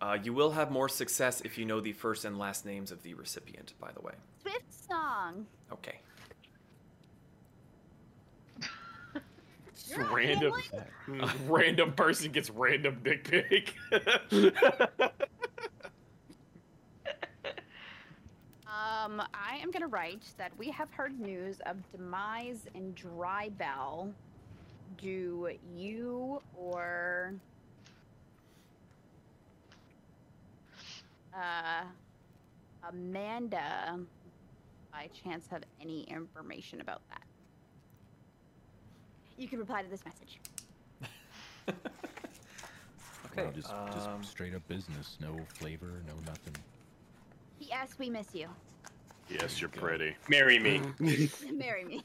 [0.00, 3.02] Uh, you will have more success if you know the first and last names of
[3.02, 3.74] the recipient.
[3.80, 4.12] By the way.
[4.42, 5.46] Swift song.
[5.72, 6.00] Okay.
[9.96, 10.52] Random,
[11.08, 11.30] Canlin?
[11.48, 13.74] random person gets random dick pic.
[19.02, 24.12] Um, I am gonna write that we have heard news of demise and Drybell.
[24.98, 27.34] Do you or
[31.34, 31.84] uh,
[32.88, 33.98] Amanda
[34.92, 37.22] by chance have any information about that?
[39.38, 40.40] You can reply to this message.
[43.32, 43.44] Okay.
[43.44, 45.16] Well, just, um, just straight up business.
[45.20, 46.54] No flavor, no nothing.
[47.60, 47.94] P.S.
[47.98, 48.48] We miss you.
[49.28, 50.16] yes, you're pretty.
[50.28, 50.80] Marry me.
[51.52, 52.04] Marry me.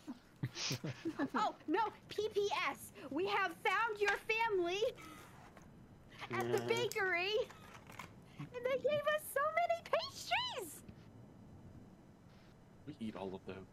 [1.36, 1.80] oh no!
[2.10, 2.78] P.P.S.
[3.10, 4.82] We have found your family
[6.32, 7.34] at the bakery,
[8.40, 10.82] and they gave us so many pastries.
[12.88, 13.66] We eat all of them.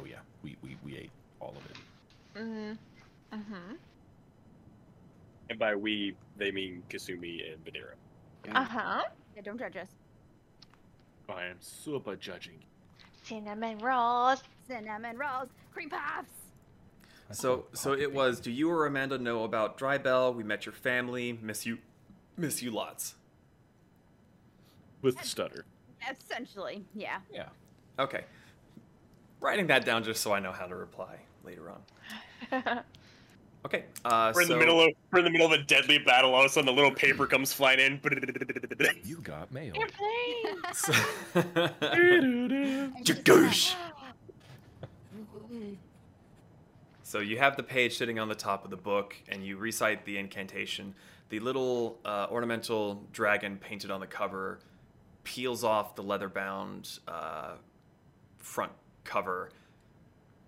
[0.00, 1.76] Oh yeah, we, we, we ate all of it.
[2.38, 2.72] Mm-hmm.
[3.38, 3.74] Mm-hmm.
[5.50, 7.94] and by we, they mean Kasumi and Badera.
[8.54, 9.02] Uh-huh.
[9.34, 9.88] Yeah, don't judge us.
[11.28, 12.58] I am super judging.
[13.22, 14.42] Cinnamon rolls.
[14.68, 16.28] Cinnamon rolls, cream puffs.
[17.32, 18.38] So so it was.
[18.40, 20.34] Do you or Amanda know about Dry Bell?
[20.34, 21.38] We met your family.
[21.40, 21.78] Miss you,
[22.36, 23.14] miss you lots.
[25.02, 25.64] With the stutter.
[26.10, 27.18] Essentially, yeah.
[27.32, 27.48] Yeah.
[27.98, 28.24] Okay.
[29.40, 32.82] Writing that down just so I know how to reply later on.
[33.66, 33.84] Okay.
[34.04, 36.34] Uh, We're in so, the middle of we're in the middle of a deadly battle.
[36.34, 38.00] All of a sudden, the little paper comes flying in.
[39.04, 39.74] You got mail.
[39.74, 39.88] You're.
[40.74, 40.92] So,
[43.02, 43.74] Jagoosh.
[47.02, 50.04] so you have the page sitting on the top of the book, and you recite
[50.04, 50.94] the incantation.
[51.30, 54.60] The little uh, ornamental dragon painted on the cover
[55.24, 57.52] peels off the leather-bound uh,
[58.38, 58.72] front
[59.04, 59.50] cover,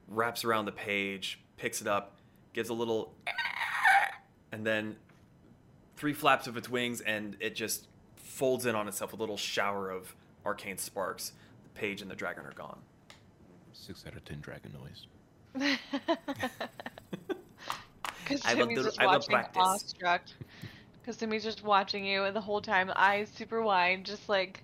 [0.08, 2.18] wraps around the page, picks it up,
[2.52, 3.14] gives a little,
[4.52, 4.96] and then
[5.96, 9.12] three flaps of its wings, and it just folds in on itself.
[9.12, 11.32] A little shower of arcane sparks.
[11.64, 12.78] The page and the dragon are gone.
[13.72, 15.06] Six out of ten dragon noise.
[18.44, 19.62] I will Kasumi's just I will watching practice.
[19.64, 20.22] awestruck.
[21.06, 24.62] Kasumi's just watching you, and the whole time, eyes super wide, just like.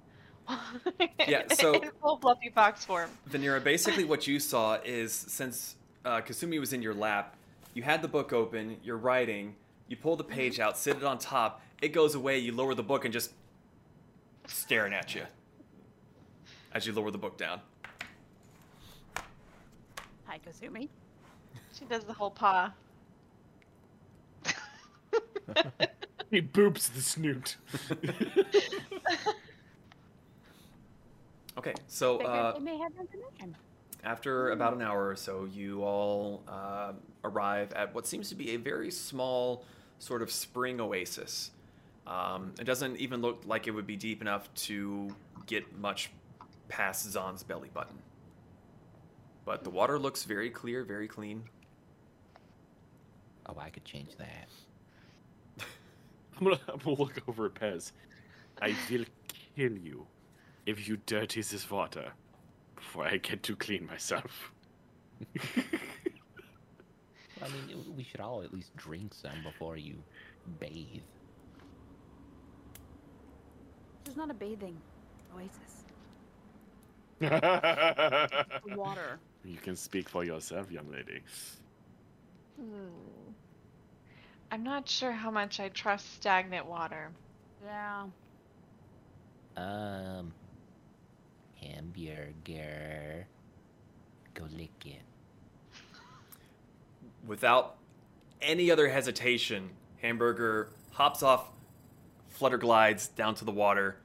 [1.28, 3.08] Yeah, so- in full fluffy fox form.
[3.30, 7.36] Vanira, basically what you saw is since uh, Kasumi was in your lap,
[7.74, 9.54] you had the book open, you're writing,
[9.88, 12.82] you pull the page out, sit it on top, it goes away, you lower the
[12.82, 13.32] book and just
[14.46, 15.22] staring at you
[16.72, 17.60] as you lower the book down.
[20.26, 20.88] Hi, Kasumi.
[21.78, 22.72] She does the whole paw.
[26.30, 27.56] He boops the snoot.
[31.58, 33.54] Okay, so uh, may have information.
[34.04, 36.92] after about an hour or so, you all uh,
[37.24, 39.64] arrive at what seems to be a very small
[39.98, 41.50] sort of spring oasis.
[42.06, 45.14] Um, it doesn't even look like it would be deep enough to
[45.46, 46.10] get much
[46.68, 47.98] past Zahn's belly button.
[49.44, 51.44] But the water looks very clear, very clean.
[53.46, 54.48] Oh, I could change that.
[56.42, 57.92] I'm gonna, I'm gonna look over at Pez.
[58.60, 59.04] I will
[59.56, 60.08] kill you
[60.66, 62.10] if you dirty this water
[62.74, 64.50] before I get to clean myself.
[67.40, 69.94] I mean, we should all at least drink some before you
[70.58, 71.02] bathe.
[74.02, 74.76] There's not a bathing
[75.36, 75.84] oasis.
[78.76, 79.20] Water.
[79.44, 81.20] You can speak for yourself, young lady.
[82.60, 83.21] Hmm.
[84.52, 87.10] I'm not sure how much I trust stagnant water.
[87.64, 88.04] Yeah.
[89.56, 90.34] Um,
[91.58, 93.26] hamburger.
[94.34, 95.00] Go lick it.
[97.26, 97.78] Without
[98.42, 99.70] any other hesitation,
[100.02, 101.50] Hamburger hops off,
[102.28, 103.96] flutter glides down to the water.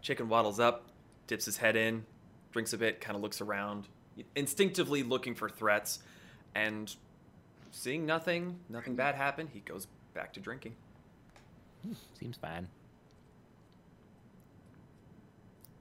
[0.00, 0.90] Chicken waddles up,
[1.26, 2.04] dips his head in,
[2.52, 3.88] drinks a bit, kind of looks around,
[4.36, 5.98] instinctively looking for threats,
[6.54, 6.94] and
[7.72, 10.76] seeing nothing, nothing bad happen, he goes back to drinking.
[12.18, 12.68] Seems fine.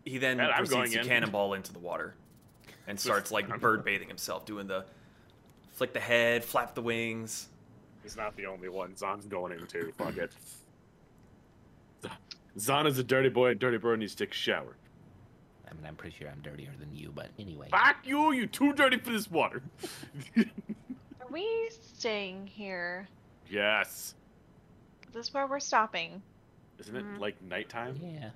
[0.04, 1.08] He then And I'm proceeds going to in.
[1.08, 2.16] cannonball into the water
[2.88, 4.86] and starts like bird bathing himself, doing the
[5.74, 7.50] flick the head, flap the wings.
[8.02, 8.96] He's not the only one.
[8.98, 9.94] Zon's going in too.
[9.96, 10.32] Fuck it.
[12.60, 14.76] Zon is a dirty boy, and dirty boy needs to take a shower.
[15.70, 17.68] I mean, I'm pretty sure I'm dirtier than you, but anyway.
[17.70, 18.34] Fuck you!
[18.34, 19.62] You too dirty for this water.
[21.32, 23.08] Are we staying here?
[23.50, 24.16] yes.
[25.00, 26.22] This is this where we're stopping?
[26.78, 27.20] Isn't it Mhm.
[27.20, 27.96] like nighttime?
[28.04, 28.32] Yeah,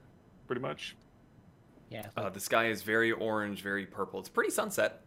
[0.47, 0.95] Pretty much.
[1.89, 2.09] yeah.
[2.15, 4.21] Uh, the sky is very orange, very purple.
[4.21, 5.01] It's pretty sunset.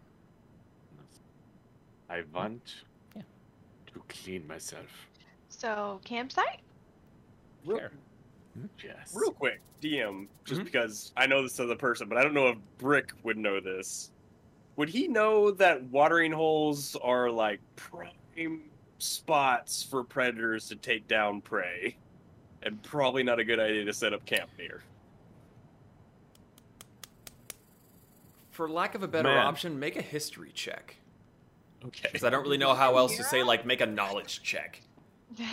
[2.10, 2.84] I want
[3.16, 3.22] Yeah.
[3.86, 5.08] to clean myself.
[5.48, 6.60] So, campsite?
[7.64, 7.92] Real, Sure.
[8.84, 9.14] Yes.
[9.18, 10.64] real quick, DM, just Mhm.
[10.64, 14.10] because I know this other person, but I don't know if Brick would know this.
[14.78, 18.62] Would he know that watering holes are like prime
[18.98, 21.96] spots for predators to take down prey?
[22.62, 24.82] And probably not a good idea to set up camp near.
[28.52, 29.38] For lack of a better Man.
[29.46, 30.94] option, make a history check.
[31.84, 32.08] Okay.
[32.12, 34.80] Because I don't really know how else to say, like, make a knowledge check.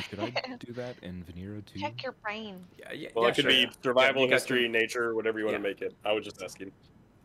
[0.10, 1.80] Could I do that in Venera too?
[1.80, 2.64] Check your brain.
[2.78, 3.52] Yeah, yeah, Well, yeah, it could sure.
[3.52, 5.58] be survival, Yeah, you guys history, nature, whatever you want Yeah.
[5.58, 5.96] to make it.
[6.06, 6.72] I was just asking.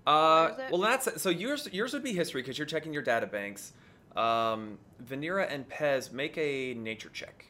[0.06, 0.70] Uh, Where is it?
[0.72, 1.68] well, that's so yours.
[1.72, 3.72] Yours would be history because you're checking your data banks.
[4.16, 7.46] Um, Venera and Pez make a nature check.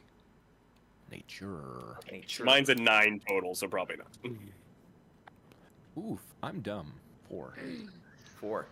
[1.11, 1.97] Nature.
[2.11, 2.43] Nature.
[2.45, 4.33] Mine's a nine total, so probably not.
[5.97, 6.93] Oof, I'm dumb.
[7.29, 7.55] Four.
[8.39, 8.67] four.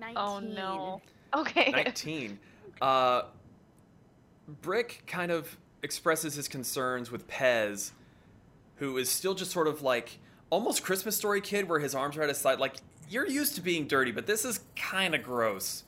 [0.00, 0.16] 19.
[0.16, 1.00] Oh no.
[1.34, 1.70] Okay.
[1.84, 2.38] 19.
[2.80, 3.22] Uh,
[4.62, 7.92] Brick kind of expresses his concerns with Pez,
[8.76, 10.18] who is still just sort of like
[10.50, 12.58] almost Christmas Story kid, where his arms are at his side.
[12.58, 12.76] Like
[13.08, 15.84] you're used to being dirty, but this is kind of gross.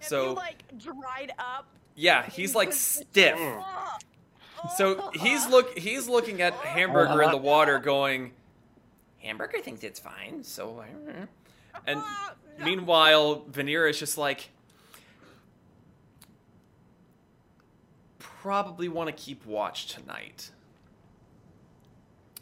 [0.00, 1.66] So you, like dried up.
[1.94, 3.38] yeah, he's like stiff.
[4.76, 8.32] So he's look he's looking at Hamburger in the water, going,
[9.22, 10.42] Hamburger thinks it's fine.
[10.42, 11.26] So, I don't know."
[11.86, 12.02] and
[12.64, 14.50] meanwhile, Veneer is just like,
[18.18, 20.50] probably want to keep watch tonight.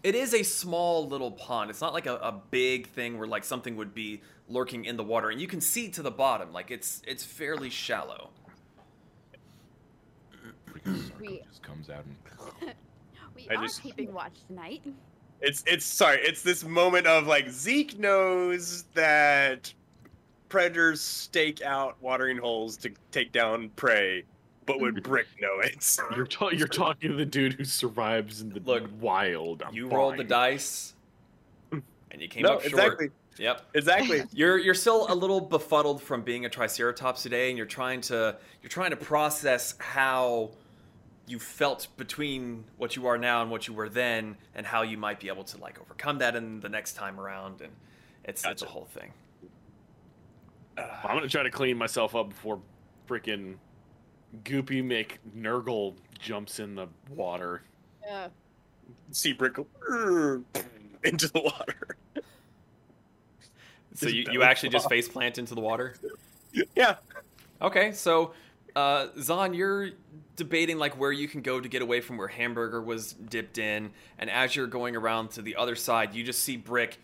[0.05, 1.71] It is a small little pond.
[1.71, 5.03] It's not like a, a big thing where like something would be lurking in the
[5.03, 6.53] water, and you can see to the bottom.
[6.53, 8.29] Like it's it's fairly shallow.
[10.71, 12.05] Freaking We- just comes out
[12.61, 12.75] and
[13.35, 14.83] we I are just- keeping watch tonight.
[15.41, 19.73] It's it's sorry, it's this moment of like Zeke knows that
[20.49, 24.25] predators stake out watering holes to take down prey,
[24.67, 25.99] but would Brick know it?
[26.17, 29.63] You're, ta- you're talking to the dude who survives in the Look, wild.
[29.63, 30.95] I'm you rolled the dice,
[31.73, 31.83] and
[32.21, 32.73] you came no, up short.
[32.73, 33.63] exactly, Yep.
[33.75, 34.23] exactly.
[34.33, 38.37] You're you're still a little befuddled from being a Triceratops today, and you're trying to
[38.63, 40.51] you're trying to process how
[41.27, 44.97] you felt between what you are now and what you were then, and how you
[44.97, 47.61] might be able to like overcome that in the next time around.
[47.61, 47.73] And
[48.25, 49.11] it's it's a whole thing.
[50.77, 52.61] Well, I'm gonna try to clean myself up before
[53.09, 53.57] freaking
[54.43, 57.63] Goopy McNurgle jumps in the water.
[58.07, 58.29] Yeah.
[59.13, 59.57] See Brick
[61.05, 61.97] into the water.
[63.95, 65.95] So you, you belly actually just face plant into the water.
[66.77, 66.99] Yeah,
[67.61, 68.33] Okay, so
[68.77, 69.91] uh, Zon, you're
[70.37, 73.91] debating like where you can go to get away from where Hamburger was dipped in,
[74.19, 76.99] and as you're going around to the other side, you just see Brick,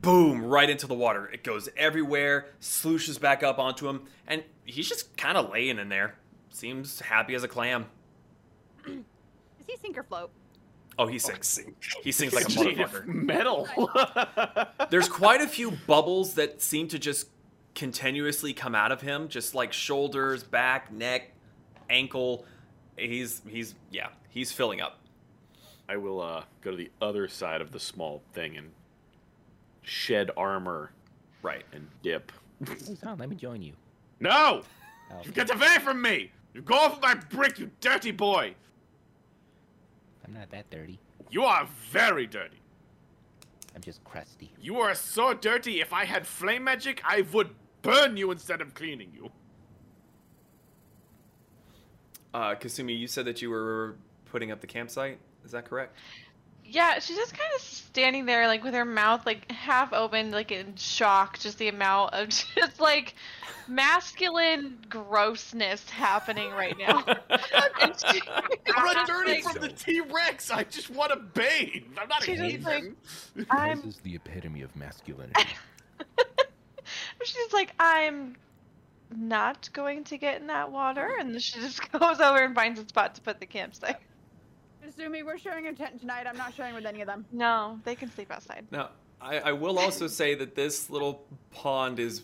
[0.00, 1.26] boom, right into the water.
[1.26, 5.88] It goes everywhere, slooshes back up onto him, and he's just kind of laying in
[5.88, 6.14] there.
[6.50, 7.86] Seems happy as a clam.
[8.84, 8.96] Does
[9.66, 10.30] he sink or float?
[10.98, 11.58] Oh, he sinks.
[12.02, 13.06] He sinks like a It's motherfucker.
[13.06, 13.68] Metal.
[14.90, 17.28] There's quite a few bubbles that seem to just
[17.74, 21.30] continuously come out of him, just like shoulders, back, neck,
[21.88, 22.44] ankle.
[22.98, 24.98] He's he's yeah, he's filling up.
[25.88, 28.70] I will uh, go to the other side of the small thing and
[29.82, 30.92] shed armor
[31.42, 31.64] Right.
[31.72, 32.30] and dip.
[32.66, 33.72] Hey, Zon, let me join you.
[34.20, 34.62] No!
[35.10, 36.30] Oh, You get away from me!
[36.54, 38.54] You go off my brick, you dirty boy!
[40.26, 40.98] I'm not that dirty.
[41.30, 42.58] You are very dirty.
[43.74, 44.52] I'm just crusty.
[44.60, 45.80] You are so dirty.
[45.80, 47.50] If I had flame magic, I would
[47.82, 49.30] burn you instead of cleaning you.
[52.34, 53.96] Uh, Kasumi, you said that you were
[54.26, 55.18] putting up the campsite.
[55.44, 55.96] Is that correct?
[56.72, 60.52] Yeah, she's just kind of standing there, like with her mouth like half open, like
[60.52, 61.38] in shock.
[61.38, 63.14] Just the amount of just like
[63.66, 67.04] masculine grossness happening right now.
[67.76, 68.04] I'm just,
[69.06, 70.50] dirty like, from the T Rex.
[70.52, 71.82] I just want to bathe.
[72.00, 72.84] I'm not a She just, like.
[73.50, 75.42] I'm This is the epitome of masculinity.
[77.24, 78.36] She's like, I'm
[79.14, 82.86] not going to get in that water, and she just goes over and finds a
[82.86, 83.96] spot to put the campsite.
[84.90, 87.24] Assuming we're sharing a tent tonight, I'm not sharing with any of them.
[87.30, 88.66] No, they can sleep outside.
[88.72, 92.22] Now, I, I will also say that this little pond is.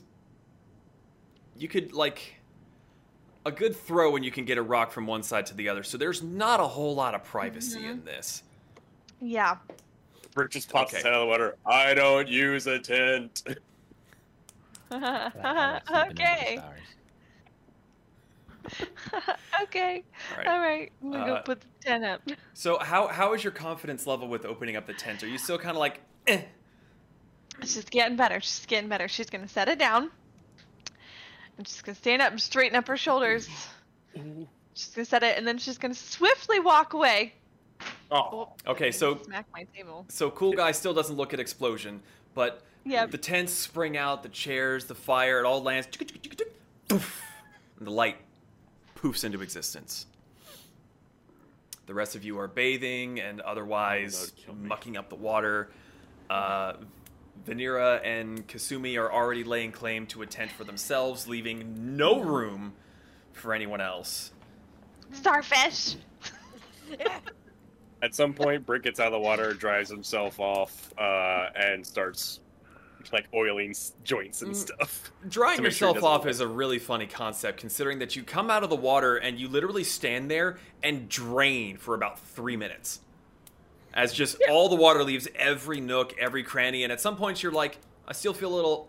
[1.57, 2.33] You could, like.
[3.45, 5.85] A good throw and you can get a rock from one side to the other,
[5.85, 7.91] so there's not a whole lot of privacy Mhm.
[7.93, 8.43] in this.
[9.21, 9.59] Yeah.
[10.35, 10.97] Brick just pops Okay.
[10.97, 11.57] his head out of the water.
[11.65, 13.45] I don't use a tent.
[13.47, 13.59] But
[15.01, 16.61] I- I like sleeping under the okay.
[18.69, 19.37] Stars.
[19.63, 20.05] okay.
[20.33, 20.47] All right.
[20.47, 20.93] All right.
[21.03, 22.23] I'm gonna Uh, go put the tent up.
[22.55, 25.23] So, how, how is your confidence level with opening up the tent?
[25.23, 26.43] Are you still kind of like, eh?
[27.63, 28.41] She's getting better.
[28.41, 29.09] She's getting better.
[29.09, 30.11] She's gonna set it down.
[31.59, 33.49] And she's gonna stand up and straighten up her shoulders.
[34.75, 37.35] She's gonna set it, and then she's gonna swiftly walk away.
[38.11, 40.05] Oh, Okay, so smack my table.
[40.09, 42.03] so cool guy still doesn't look at explosion,
[42.35, 43.11] but Yep.
[43.11, 45.89] the tents spring out, the chairs, the fire, it all lands,
[46.89, 47.23] poof,
[47.79, 48.17] and the light
[48.97, 50.07] poofs into existence.
[51.87, 55.71] The rest of you are bathing and otherwise Oh, mucking up the water.
[56.29, 56.75] Uh,
[57.47, 62.73] Vanira and Kasumi are already laying claim to a tent for themselves, leaving no room
[63.33, 64.33] for anyone else.
[65.13, 65.97] Starfish.
[68.03, 72.41] At some point, Brick gets out of the water, dries himself off, uh, and starts
[73.13, 74.57] like oiling joints and Mm.
[74.57, 75.13] stuff.
[75.29, 76.31] Drying To make sure yourself off leak.
[76.31, 79.49] is a really funny concept, considering that you come out of the water and you
[79.49, 83.01] literally stand there and drain for about three minutes.
[83.95, 87.53] As just all the water leaves every nook, every cranny, and at some points you're
[87.53, 88.89] like, I still feel a little.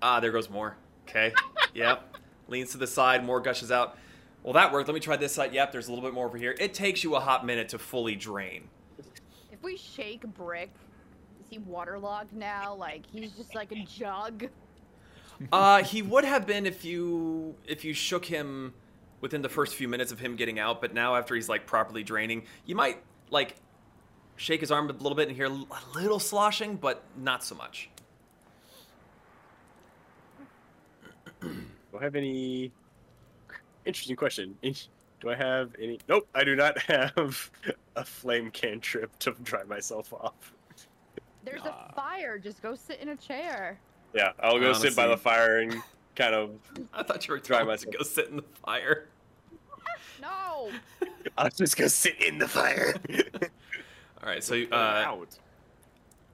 [0.00, 0.76] Ah, there goes more.
[1.08, 1.32] Okay.
[1.74, 2.16] yep.
[2.48, 3.98] Leans to the side, more gushes out.
[4.44, 4.86] Well, that worked.
[4.86, 5.52] Let me try this side.
[5.52, 6.54] Yep, there's a little bit more over here.
[6.60, 8.68] It takes you a hot minute to fully drain.
[9.50, 10.85] If we shake Brick, is
[11.50, 12.74] he waterlogged now?
[12.74, 14.46] Like he's just like a jug.
[15.52, 18.72] Uh, he would have been if you if you shook him
[19.20, 22.02] within the first few minutes of him getting out, but now after he's like properly
[22.02, 23.56] draining, you might like
[24.36, 27.90] shake his arm a little bit and hear a little sloshing, but not so much.
[31.40, 32.72] Do I have any?
[33.84, 34.56] Interesting question.
[35.20, 35.98] Do I have any?
[36.08, 37.50] Nope, I do not have
[37.96, 40.52] a flame cantrip to dry myself off.
[41.46, 42.38] There's a fire.
[42.38, 43.78] Just go sit in a chair.
[44.12, 45.80] Yeah, I'll go sit by the fire and
[46.16, 46.50] kind of.
[46.92, 49.08] I thought you were Dry trying to go sit in the fire.
[50.20, 50.70] No.
[51.38, 52.94] I'll just go sit in the fire.
[54.22, 55.14] All right, so uh,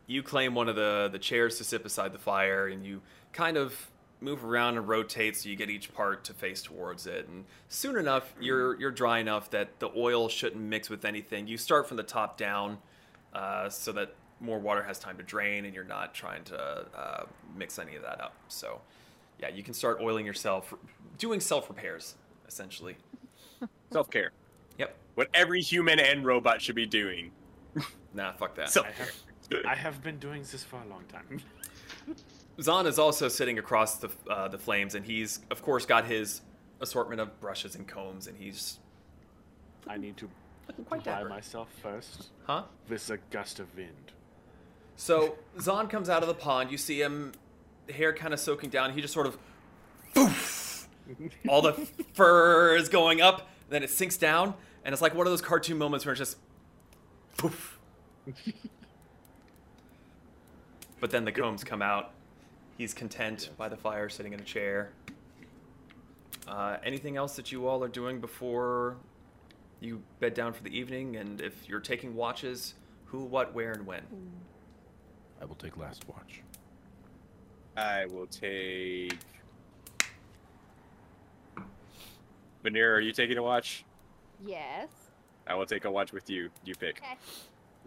[0.07, 3.03] you claim one of the the chairs to sit beside the fire, and you
[3.33, 3.91] kind of
[4.21, 7.29] move around and rotate so you get each part to face towards it.
[7.29, 11.49] And soon enough, you're you're dry enough that the oil shouldn't mix with anything.
[11.49, 12.79] You start from the top down,
[13.35, 16.59] uh, so that more water has time to drain, and you're not trying to
[16.95, 17.25] uh,
[17.57, 18.35] mix any of that up.
[18.49, 18.81] So,
[19.39, 20.75] yeah, you can start oiling yourself,
[21.19, 22.17] doing self repairs
[22.53, 22.97] essentially.
[23.93, 24.33] Self care.
[24.79, 24.95] Yep.
[25.15, 27.31] What every human and robot should be doing.
[28.15, 28.69] Nah, fuck that.
[28.69, 29.07] Self I care.
[29.07, 31.41] have, I have been doing this for a long time.
[32.61, 36.43] Zahn is also sitting across the uh, the flames, and he's of course got his
[36.83, 38.81] assortment of brushes and combs, and he's
[39.89, 40.29] I need to
[40.69, 41.31] looking quite dry dapper.
[41.31, 42.29] myself first.
[42.45, 42.65] Huh?
[42.87, 44.13] This a gust of wind.
[44.97, 46.71] So Zahn comes out of the pond.
[46.71, 47.33] You see him,
[47.91, 48.93] hair kind of soaking down.
[48.93, 49.39] He just sort of,
[50.15, 50.89] poof,
[51.49, 51.73] all the
[52.15, 53.49] fur is going up.
[53.69, 56.37] Then it sinks down, and it's like one of those cartoon moments where it's just,
[57.39, 57.79] poof.
[61.01, 62.13] but then the combs come out.
[62.79, 64.91] He's content by the fire, sitting in a chair.
[66.47, 68.97] Uh, anything else that you all are doing before
[69.81, 71.17] you bed down for the evening?
[71.17, 72.75] And if you're taking watches,
[73.07, 74.03] who, what, where, and when?
[75.43, 76.41] I will take last watch.
[77.77, 79.19] I will take.
[82.65, 83.85] Vanira, are you taking a watch?
[84.47, 84.89] Yes.
[85.49, 86.49] I will take a watch with you.
[86.65, 86.99] You pick.
[86.99, 87.17] Okay.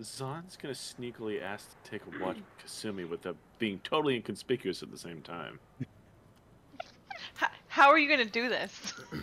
[0.03, 4.91] Zon's gonna sneakily ask to take a watch of Kasumi without being totally inconspicuous at
[4.91, 5.57] the same time.
[7.41, 8.93] H- how are you gonna do this?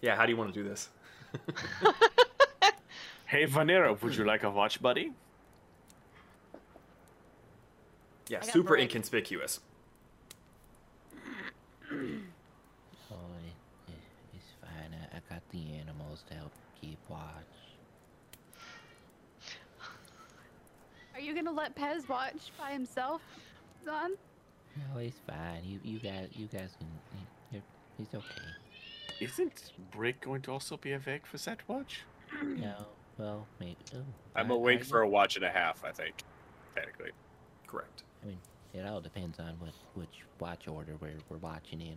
[0.00, 0.90] Yeah, how do you want to do this?
[3.26, 5.10] Hey Vanera, would you like a watch, buddy?
[8.28, 8.82] Yeah, I super break.
[8.82, 9.60] inconspicuous.
[13.10, 13.98] Oh, it, it,
[14.34, 14.92] it's fine.
[14.92, 17.22] I, I got the animals to help keep watch.
[21.14, 23.22] Are you gonna let Pez watch by himself,
[23.84, 24.12] Zon?
[24.76, 25.64] No, he's fine.
[25.64, 26.86] You you guys you guys can.
[27.50, 27.62] You're,
[28.14, 28.26] okay.
[29.20, 32.02] Isn't Brick going to also be awake for that watch?
[32.44, 33.76] No, well, maybe.
[33.96, 33.98] Oh,
[34.36, 36.14] I'm are- awake are for a watch and a half, I think.
[36.74, 37.10] Technically.
[37.66, 38.04] Correct.
[38.22, 38.38] I mean,
[38.74, 41.96] it all depends on what which watch order we're we're watching in.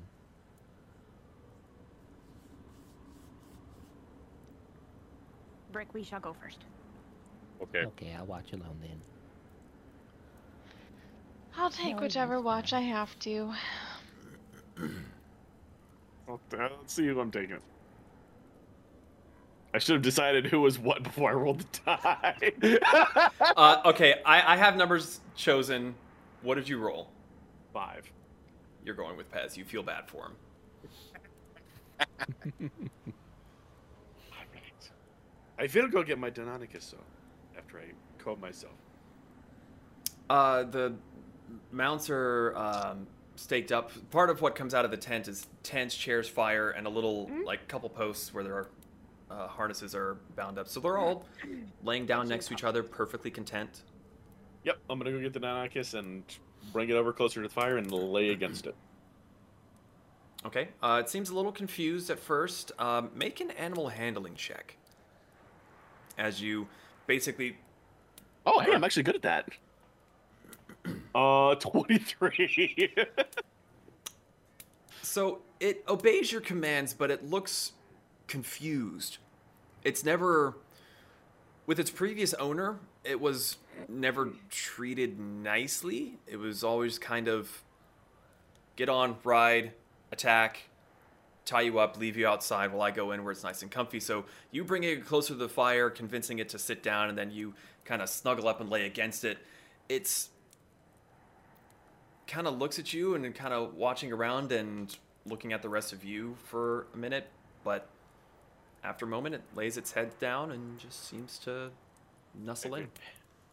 [5.72, 6.60] Brick, we shall go first.
[7.62, 7.86] Okay.
[7.86, 9.00] Okay, I'll watch alone then.
[11.58, 12.74] I'll take No, whichever watch.
[12.74, 13.54] I have to.
[16.28, 17.58] Well, let's see who I'm taking.
[19.74, 23.52] I should have decided who was what before I rolled the die.
[23.56, 25.96] Uh, okay, I, I have numbers chosen.
[26.42, 27.10] What did you roll?
[27.74, 28.12] Five.
[28.84, 29.56] You're going with Pez.
[29.58, 30.36] You feel bad for him.
[34.32, 34.90] Alright.
[35.60, 36.98] I will go get my Deinonychus, though,
[37.58, 37.84] after I
[38.18, 38.74] comb myself.
[40.30, 40.94] Uh, the
[41.72, 43.92] mounts are um, staked up.
[44.10, 47.30] Part of what comes out of the tent is tents, chairs, fire, and a little
[47.46, 48.70] like couple posts where there are
[49.30, 50.68] uh, harnesses are bound up.
[50.68, 51.26] So they're all
[51.84, 53.84] laying down next to each other, perfectly content.
[54.64, 56.24] Yep, I'm gonna go get the Deinonychus and
[56.72, 58.76] bring it over closer to the fire and lay against it.
[60.46, 60.70] Okay.
[60.82, 62.72] Uh, it seems a little confused at first.
[62.80, 64.78] Um, make an animal handling check.
[66.18, 66.68] As you
[67.08, 67.58] basically
[68.46, 69.50] Oh, hey, I'm actually good at that.
[71.14, 72.96] Uh, 23.
[75.12, 77.74] So it obeys your commands, but it looks
[78.28, 79.18] confused.
[79.84, 80.56] It's never,
[81.66, 83.58] with its previous owner, it was
[83.88, 86.18] never treated nicely.
[86.28, 87.64] It was always kind of
[88.76, 89.74] get on, ride,
[90.12, 90.64] attack,
[91.46, 94.00] tie you up, leave you outside while I go in where it's nice and comfy.
[94.00, 97.32] So you bring it closer to the fire, convincing it to sit down, and then
[97.32, 97.54] you
[97.86, 99.38] kind of snuggle up and lay against it.
[99.90, 100.30] It's
[102.28, 104.96] kind of looks at you and kind of watching around and
[105.26, 107.28] looking at the rest of you for a minute,
[107.64, 107.88] but
[108.84, 111.70] after a moment, it lays its head down and just seems to
[112.44, 112.88] nuzzle in.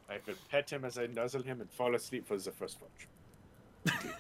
[0.09, 3.09] I will pet him as I nuzzle him and fall asleep for the first watch.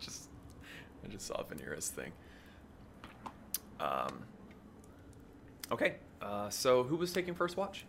[0.00, 0.28] Just,
[1.04, 2.12] I just saw Vanira's thing.
[3.80, 4.24] Um.
[5.70, 7.84] Okay, uh, so who was taking first watch?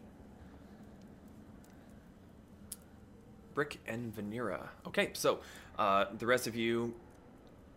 [3.53, 4.68] Brick and Vanira.
[4.88, 5.39] Okay, so
[5.78, 6.93] uh, the rest of you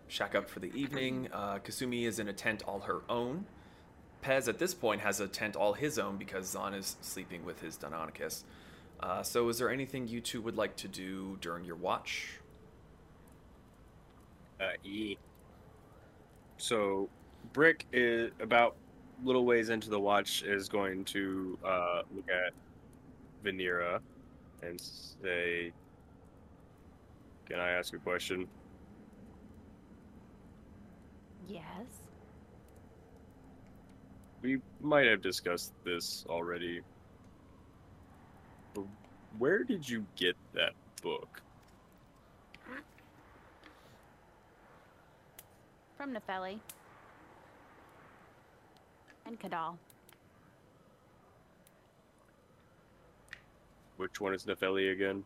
[0.09, 1.29] shack up for the evening.
[1.33, 3.47] Uh, Kasumi is in a tent all her own.
[4.23, 7.61] Pez at this point has a tent all his own because Zan is sleeping with
[7.61, 8.45] his Deinonychus.
[9.01, 12.39] Uh, so, is there anything you two would like to do during your watch?
[14.61, 15.19] Uh, E.
[16.57, 17.09] So,
[17.53, 18.77] Brick is about
[19.25, 22.53] little ways into the watch is going to uh, look at
[23.45, 24.01] Vanira
[24.63, 25.73] and say,
[27.47, 28.47] "Can I ask a question?"
[31.49, 32.02] Yes.
[34.43, 36.81] We might have discussed this already.
[38.75, 38.85] But
[39.39, 41.41] where did you get that book?
[45.97, 46.59] From Nefeli.
[49.25, 49.77] And Cadall.
[53.97, 55.25] Which one is Nefeli again?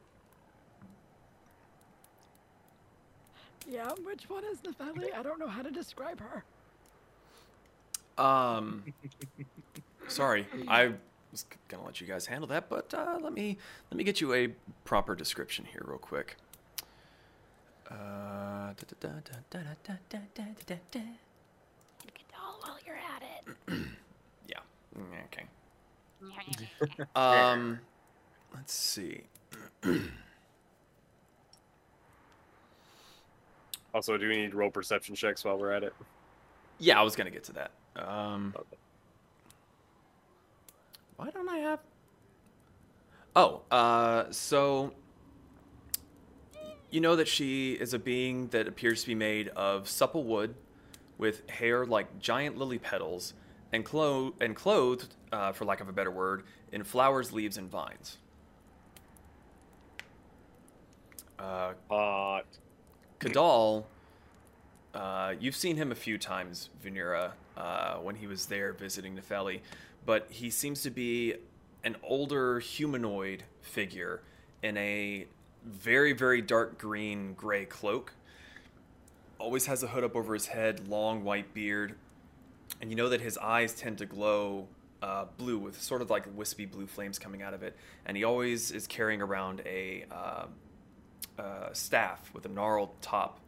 [3.67, 5.15] Yeah, which one is Nefeli?
[5.15, 6.45] I don't know how to describe her.
[8.19, 8.85] Um,
[10.09, 10.93] sorry, I
[11.33, 13.59] was gonna let you guys handle that, but uh, let me
[13.91, 14.49] let me get you a
[14.85, 16.37] proper description here, real quick.
[17.91, 18.73] Uh,
[22.03, 23.57] And Cadall while you're at it.
[24.49, 24.59] yeah.
[24.99, 25.47] mm, Okay.
[27.15, 27.79] Um,
[28.55, 29.21] let's see.
[33.95, 35.95] Also, do we need roll perception checks while we're at it?
[36.79, 37.71] Yeah, I was gonna get to that.
[37.99, 38.77] Um, Okay.
[41.17, 41.81] why don't I have?
[43.35, 44.93] Oh, uh, so
[46.91, 50.55] you know that she is a being that appears to be made of supple wood,
[51.19, 53.35] with hair like giant lily petals
[53.73, 57.71] and, clo- and clothed, uh, for lack of a better word, in flowers, leaves, and
[57.71, 58.19] vines.
[61.39, 62.47] Uh, Hot.
[63.21, 63.85] Cadall,
[64.97, 69.61] uh, you've seen him a few times, Venera, uh, when he was there visiting Nefeli,
[70.07, 71.35] but he seems to be
[71.85, 74.23] an older humanoid figure
[74.63, 75.27] in a
[75.67, 78.15] very, very dark green gray cloak.
[79.39, 81.95] Always has a hood up over his head, long white beard,
[82.81, 84.67] and you know that his eyes tend to glow
[85.03, 87.77] uh, blue with sort of like wispy blue flames coming out of it.
[88.07, 90.47] And he always is carrying around a uh,
[91.39, 93.41] uh, staff with a gnarled top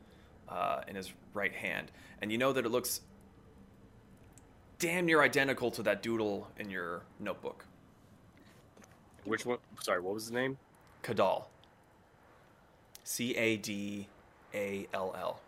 [0.49, 1.91] uh, in his right hand,
[2.21, 3.01] and you know that it looks
[4.79, 7.65] damn near identical to that doodle in your notebook.
[9.25, 9.59] Which one?
[9.81, 10.57] Sorry, what was the name?
[11.03, 11.45] Cadall.
[13.05, 14.07] C A D
[14.55, 15.41] A L L.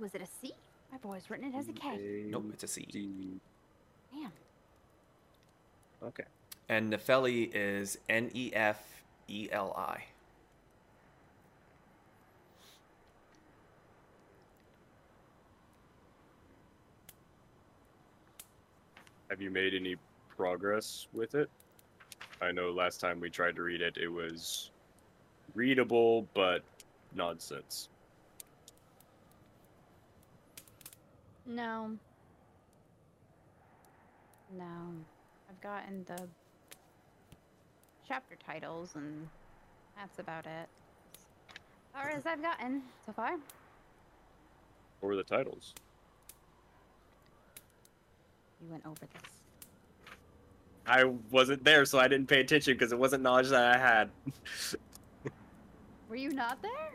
[0.00, 0.52] Was it a C?
[0.92, 2.24] I've always written it as a K.
[2.28, 2.86] Nope, it's a C.
[4.12, 4.32] Damn.
[6.02, 6.24] Okay.
[6.68, 8.82] And Nefeli is N E F
[9.28, 10.04] E L I.
[19.30, 19.96] Have you made any
[20.36, 21.50] progress with it?
[22.40, 24.70] I know last time we tried to read it, it was
[25.54, 26.62] readable but
[27.14, 27.88] nonsense.
[31.46, 31.90] No.
[34.56, 34.64] No.
[35.48, 36.28] I've gotten the
[38.06, 39.28] chapter titles, and
[39.96, 40.68] that's about it.
[41.94, 43.32] As far as I've gotten so far.
[45.00, 45.74] What were the titles?
[48.66, 49.32] You went over this.
[50.88, 54.10] I wasn't there, so I didn't pay attention because it wasn't knowledge that I had.
[56.08, 56.94] Were you not there?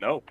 [0.00, 0.22] no.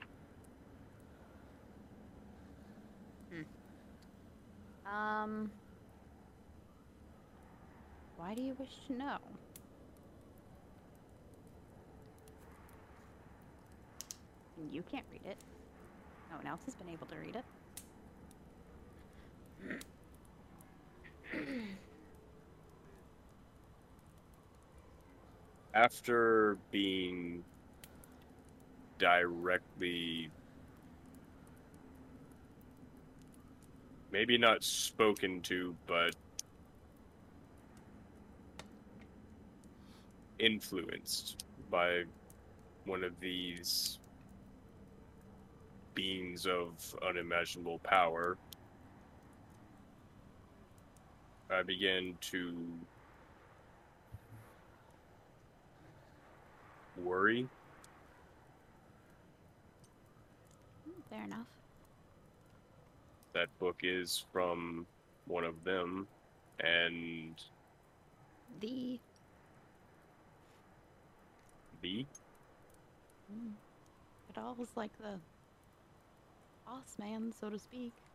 [4.91, 5.51] Um.
[8.15, 9.17] Why do you wish to know?
[14.71, 15.37] You can't read it.
[16.31, 17.45] No one else has been able to read it.
[25.73, 27.43] After being
[28.97, 30.31] directly
[34.11, 36.15] maybe not spoken to, but
[40.39, 42.03] influenced by
[42.85, 43.99] one of these
[45.93, 48.37] beings of unimaginable power.
[51.49, 52.53] I begin to
[57.03, 57.47] worry.
[61.09, 61.47] Fair enough.
[63.33, 64.85] That book is from
[65.27, 66.07] one of them,
[66.59, 67.35] and
[68.59, 68.99] The.
[71.81, 72.05] the
[73.31, 73.51] Mm.
[74.29, 75.19] It all was like the
[76.65, 78.06] boss man, so to speak.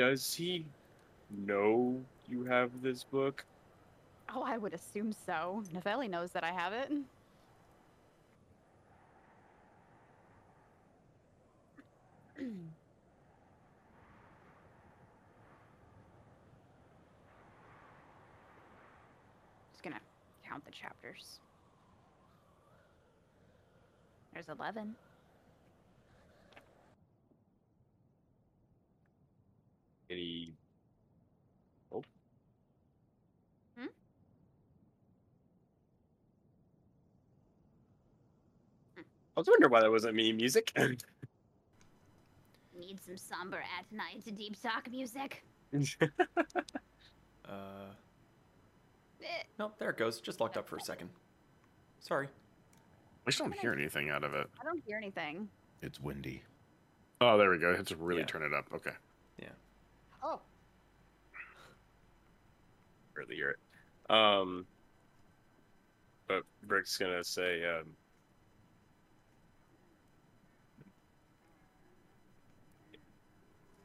[0.00, 0.64] Does he
[1.28, 3.44] know you have this book?
[4.34, 5.62] Oh, I would assume so.
[5.74, 6.90] Nefeli knows that I have it.
[19.70, 20.00] Just gonna
[20.48, 21.40] count the chapters.
[24.32, 24.94] There's 11.
[30.10, 30.52] Any?
[31.92, 32.02] Oh.
[33.78, 33.86] Hmm?
[38.96, 39.00] I
[39.40, 40.72] was wondering why that wasn't me music.
[42.78, 45.44] Need some somber at night deep talk music.
[47.48, 47.86] Uh,
[49.22, 50.20] Eh, nope, there it goes.
[50.20, 51.10] Just locked up for a second.
[51.98, 52.28] Sorry.
[53.26, 54.46] I just don't hear anything out of it.
[54.60, 55.48] I don't hear anything.
[55.82, 56.42] It's windy.
[57.20, 57.72] Oh, there we go.
[57.72, 58.26] I had to really Yeah.
[58.26, 58.66] turn it up.
[58.72, 58.92] Okay.
[60.22, 60.40] Oh,
[63.14, 64.14] Barely hear it.
[64.14, 64.66] Um,
[66.28, 67.86] but Brick's gonna say, um,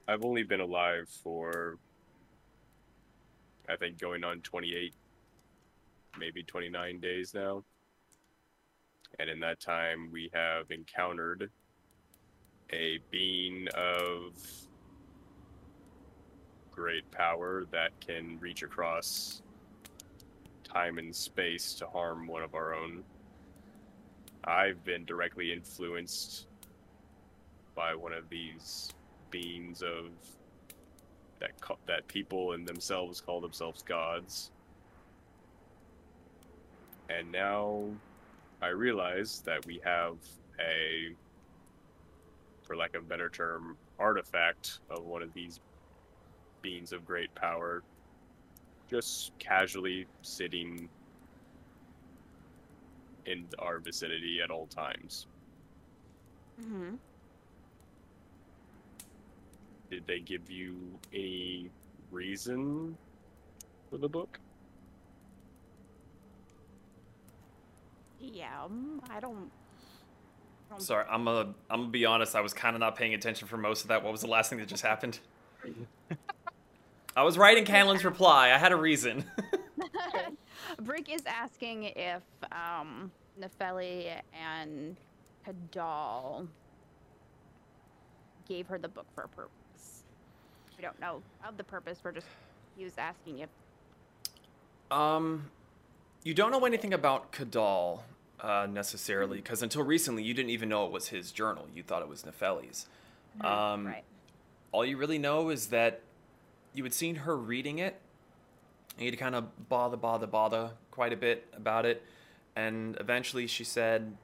[0.08, 1.78] I've only been alive for,
[3.68, 4.94] I think, going on 28,
[6.20, 7.64] maybe 29 days now.
[9.20, 11.50] And in that time, we have encountered
[12.72, 14.34] a being of
[16.76, 19.42] great power that can reach across
[20.64, 23.04] time and space to harm one of our own.
[24.44, 26.48] I've been directly influenced
[27.76, 28.90] by one of these
[29.32, 30.10] beings of
[31.40, 31.52] that
[31.88, 34.52] that people and themselves call themselves gods.
[37.10, 37.86] And now
[38.62, 40.18] I realize that we have
[40.60, 41.16] a
[42.64, 45.60] for lack of a better term, artifact of one of these
[46.66, 47.84] beings of great power
[48.90, 50.90] just casually sitting
[53.28, 55.28] in our vicinity at all times.
[56.60, 56.96] Mm-hmm.
[59.92, 60.76] Did they give you
[61.14, 61.70] any
[62.12, 62.98] reason
[63.90, 64.40] for the book?
[68.20, 69.52] Yeah, um, I don't.
[70.72, 72.36] I don't- Sorry, I'm gonna I'm gonna be honest.
[72.36, 74.04] I was kind of not paying attention for most of that.
[74.04, 75.20] What was the last thing that just happened?
[77.16, 78.52] I was writing Canlin's reply.
[78.52, 79.24] I had a reason.
[80.82, 84.98] Brick is asking if um, Nefeli and
[85.46, 86.48] Cadall
[88.48, 90.04] gave her the book for a purpose.
[90.78, 92.00] We don't know of the purpose.
[92.04, 92.28] We're just
[92.78, 93.50] he was asking if
[94.92, 95.50] Um,
[96.24, 98.02] you don't know anything about Cadall
[98.42, 101.68] uh, necessarily, because until recently you didn't even know it was his journal.
[101.74, 102.88] You thought it was Nefeli's.
[103.42, 104.04] Um, right.
[104.74, 106.02] All you really know is that
[106.76, 108.00] you had seen her reading it.
[108.98, 112.02] And you'd kind of bother, bother, bother quite a bit about it,
[112.56, 114.16] and eventually she said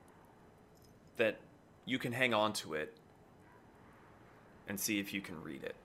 [1.18, 1.36] that
[1.86, 2.96] you can hang on to it
[4.70, 5.76] and see if you can read it.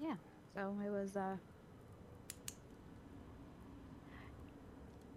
[0.00, 0.14] Yeah.
[0.54, 1.36] So it was uh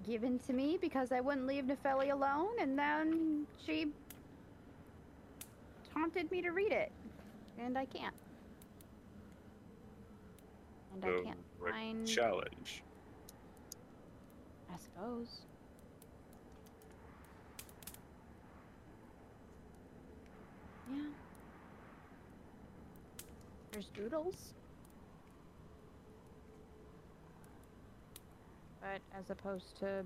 [0.08, 3.92] given to me because I wouldn't leave Nefeli alone, and then she
[5.94, 6.92] taunted me to read it,
[7.60, 8.16] and I can't.
[10.94, 12.08] And I can't like, find.
[12.08, 12.84] challenge.
[14.72, 15.28] I suppose.
[20.90, 21.02] Yeah.
[23.72, 24.54] There's doodles.
[28.88, 30.06] But as opposed to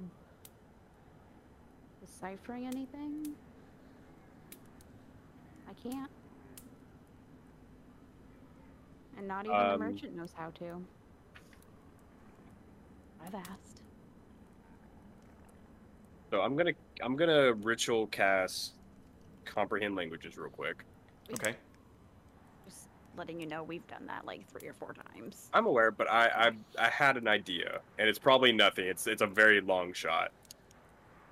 [2.04, 3.36] deciphering anything,
[5.70, 6.10] I can't.
[9.18, 10.84] And not even the Um, merchant knows how to.
[13.24, 13.84] I've asked.
[16.32, 18.74] So I'm gonna I'm gonna ritual cast
[19.46, 20.84] comprehend languages real quick.
[21.34, 21.56] Okay.
[23.12, 25.50] Just letting you know we've done that like three or four times.
[25.54, 28.86] I'm aware, but I, I I had an idea, and it's probably nothing.
[28.88, 30.32] It's it's a very long shot.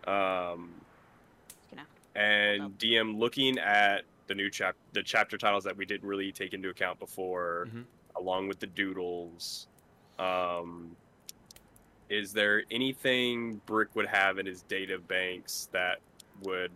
[0.08, 0.72] Um,
[1.70, 2.78] Gonna and.
[2.78, 6.70] DM looking at the new chap the chapter titles that we didn't really take into
[6.70, 7.86] account before, Mhm.
[8.18, 9.68] along with the doodles.
[10.18, 10.96] Um,
[12.10, 16.00] is there anything Brick would have in his data banks that
[16.42, 16.72] would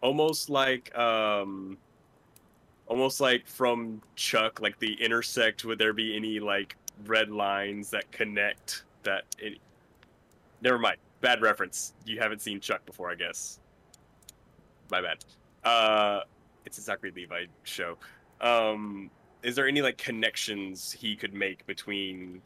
[0.00, 1.78] almost like um
[2.86, 6.76] almost like from Chuck, like the intersect, would there be any like
[7.06, 9.60] red lines that connect that any
[10.62, 10.96] never mind.
[11.20, 11.94] Bad reference.
[12.04, 13.60] You haven't seen Chuck before, I guess.
[14.90, 15.24] My bad.
[15.64, 16.20] Uh
[16.64, 17.96] it's a Zachary Levi show.
[18.40, 19.10] Um
[19.42, 22.40] is there any like connections he could make between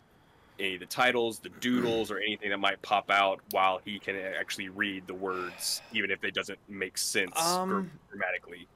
[0.58, 4.16] any of the titles, the doodles, or anything that might pop out while he can
[4.16, 8.66] actually read the words, even if it doesn't make sense Um, grammatically?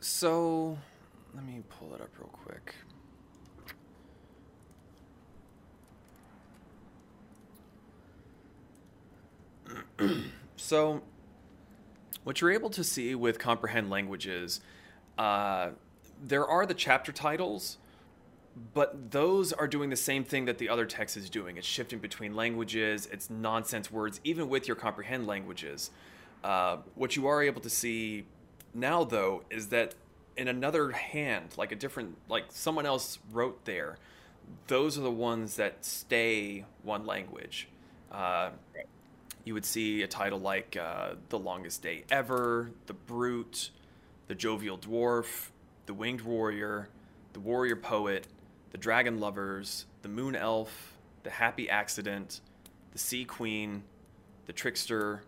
[0.00, 0.78] So,
[1.34, 2.74] let me pull it up real quick.
[10.56, 11.02] so,
[12.24, 14.60] what you're able to see with comprehend languages,
[15.18, 15.70] uh,
[16.22, 17.76] there are the chapter titles,
[18.72, 21.58] but those are doing the same thing that the other text is doing.
[21.58, 25.90] It's shifting between languages, it's nonsense words, even with your comprehend languages.
[26.42, 28.24] Uh, what you are able to see
[28.74, 29.94] now, though, is that
[30.36, 33.98] in another hand, like a different, like someone else wrote there,
[34.66, 37.68] those are the ones that stay one language.
[38.10, 38.50] Uh,
[39.44, 43.70] you would see a title like uh, The Longest Day Ever, The Brute,
[44.28, 45.48] The Jovial Dwarf,
[45.86, 46.88] The Winged Warrior,
[47.32, 48.26] The Warrior Poet,
[48.70, 52.40] The Dragon Lovers, The Moon Elf, The Happy Accident,
[52.92, 53.82] The Sea Queen,
[54.46, 55.22] The Trickster,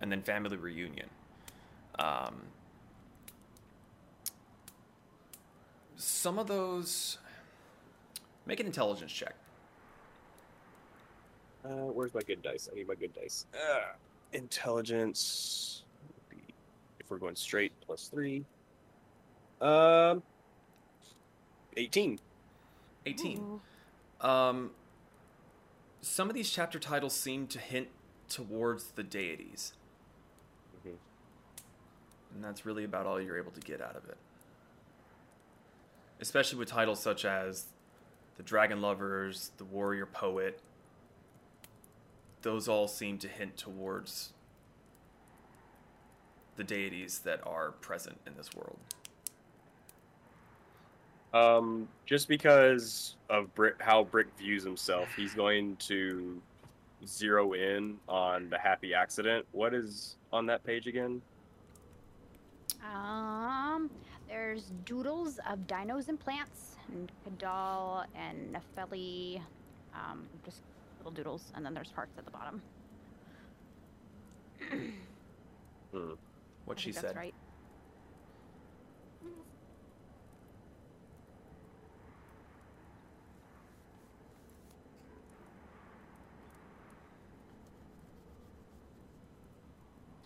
[0.00, 1.08] and then Family Reunion.
[1.98, 2.42] Um,
[6.00, 7.18] some of those.
[8.46, 9.34] Make an intelligence check.
[11.64, 12.68] Uh, where's my good dice?
[12.72, 13.46] I need my good dice.
[13.54, 13.92] Uh,
[14.32, 15.84] intelligence.
[16.98, 18.44] If we're going straight, plus three.
[19.60, 20.22] Um,
[21.76, 22.18] eighteen.
[23.06, 23.38] 18.
[23.38, 24.26] Ooh.
[24.26, 24.70] Um,
[26.02, 27.88] some of these chapter titles seem to hint
[28.28, 29.72] towards the deities.
[30.78, 30.96] Mm-hmm.
[32.34, 34.18] And that's really about all you're able to get out of it.
[36.20, 37.66] Especially with titles such as
[38.36, 40.60] The Dragon Lovers, The Warrior Poet.
[42.42, 44.32] Those all seem to hint towards
[46.56, 48.78] the deities that are present in this world.
[51.32, 56.40] Um, just because of Brick, how Brick views himself, he's going to
[57.06, 59.46] zero in on the happy accident.
[59.52, 61.22] What is on that page again?
[62.84, 63.90] Um,
[64.30, 69.42] there's doodles of dinos and plants, and Cadall and Nefeli,
[69.92, 70.62] um, just
[70.98, 72.62] little doodles, and then there's hearts at the bottom.
[75.92, 76.12] Hmm.
[76.66, 77.04] What I she think said.
[77.06, 77.34] That's right.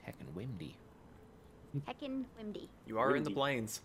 [0.06, 0.76] Heckin' windy.
[1.88, 2.68] Heckin' Wimdy.
[2.86, 3.80] You are in the plains.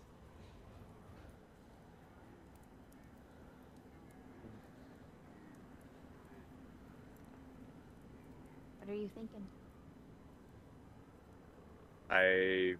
[8.90, 9.46] Are you thinking?
[12.10, 12.74] I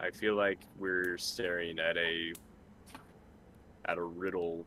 [0.00, 2.32] I feel like we're staring at a
[3.86, 4.64] at a riddle,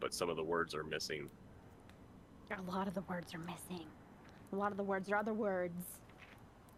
[0.00, 1.28] but some of the words are missing.
[2.50, 3.86] A lot of the words are missing.
[4.52, 5.74] A lot of the words are other words.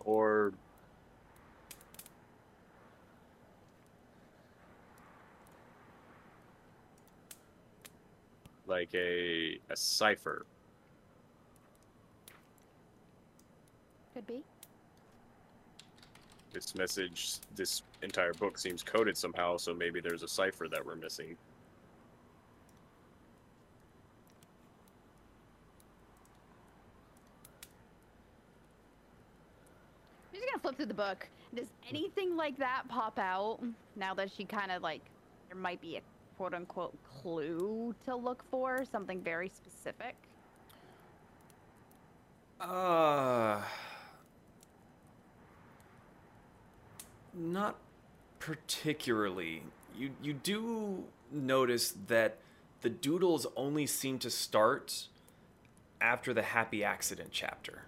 [0.01, 0.53] Or
[8.67, 10.45] like a a cipher.
[14.21, 14.43] Could be.
[16.53, 20.97] This message, this entire book seems coded somehow, so maybe there's a cipher that we're
[20.97, 21.39] missing.
[30.29, 31.27] I'm just gonna flip through the book.
[31.55, 33.61] Does anything like that pop out
[33.97, 35.01] now that she kind of like
[35.49, 36.01] there might be a
[36.37, 38.85] quote unquote clue to look for?
[38.85, 40.15] Something very specific?
[42.61, 43.63] Uh
[47.35, 47.77] not
[48.39, 49.63] particularly.
[49.97, 52.39] You you do notice that
[52.83, 55.09] the doodles only seem to start
[56.01, 57.83] after the happy accident chapter.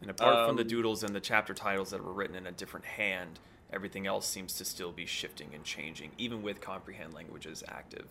[0.00, 2.52] And apart from the Um, doodles and the chapter titles that were written in a
[2.52, 3.38] different hand,
[3.70, 8.06] everything else seems to still be shifting and changing, even with comprehend languages active.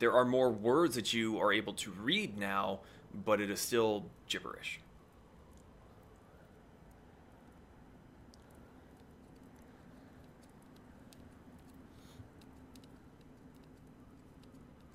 [0.00, 2.80] There are more words that you are able to read now,
[3.24, 4.80] but it is still gibberish.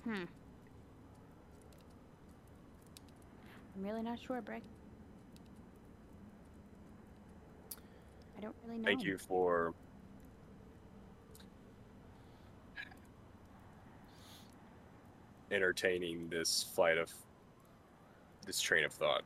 [0.04, 0.24] Hmm.
[3.76, 4.62] I'm really not sure, Brick.
[8.40, 8.84] I don't really know.
[8.84, 9.74] Thank you for
[15.50, 17.12] entertaining this flight of
[18.46, 19.22] this train of thought.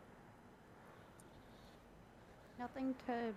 [2.59, 3.33] Nothing to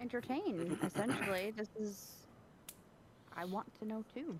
[0.00, 1.52] entertain, essentially.
[1.56, 2.12] This is.
[3.36, 4.38] I want to know too.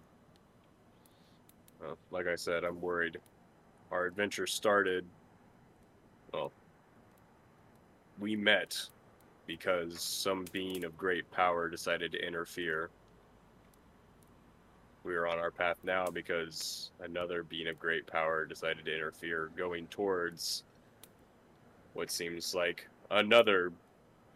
[1.81, 3.19] Well, like I said, I'm worried.
[3.91, 5.05] Our adventure started.
[6.33, 6.53] Well,
[8.21, 8.89] we met
[9.47, 12.91] because some being of great power decided to interfere.
[15.05, 19.51] We are on our path now because another being of great power decided to interfere,
[19.57, 20.65] going towards
[21.95, 23.73] what seems like another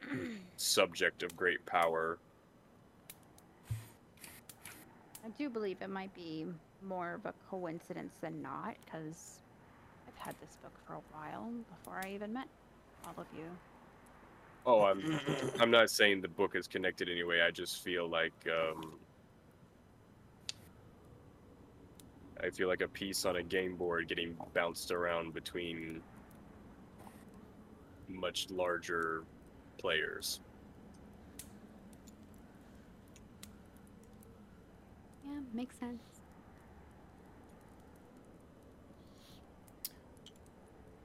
[0.56, 2.18] subject of great power.
[5.24, 6.46] I do believe it might be
[6.82, 9.40] more of a coincidence than not, because
[10.08, 12.48] I've had this book for a while before I even met
[13.04, 13.44] all of you.
[14.66, 15.20] Oh, I'm
[15.60, 17.40] I'm not saying the book is connected anyway.
[17.40, 18.98] I just feel like um,
[22.42, 26.02] I feel like a piece on a game board getting bounced around between
[28.08, 29.24] much larger
[29.78, 30.40] players.
[35.26, 36.02] Yeah, makes sense.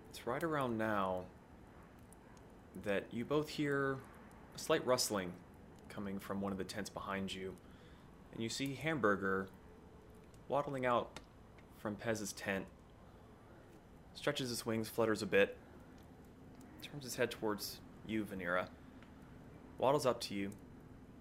[0.10, 1.24] It's right around now
[2.84, 3.98] that you both hear
[4.56, 5.32] a slight rustling
[5.90, 7.56] coming from one of the tents behind you,
[8.34, 9.48] and you see Hamburger
[10.48, 11.20] waddling out
[11.78, 12.66] from Pez's tent,
[14.14, 15.58] stretches his wings, flutters a bit,
[16.82, 18.68] turns his head towards you, Vanera,
[19.78, 20.52] waddles up to you,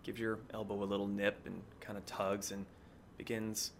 [0.02, 2.66] gives your elbow a little nip and kind of tugs, and
[3.16, 3.72] begins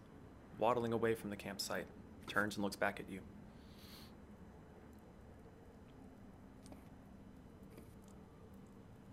[0.57, 1.85] waddling away from the campsite,
[2.27, 3.19] turns and looks back at you.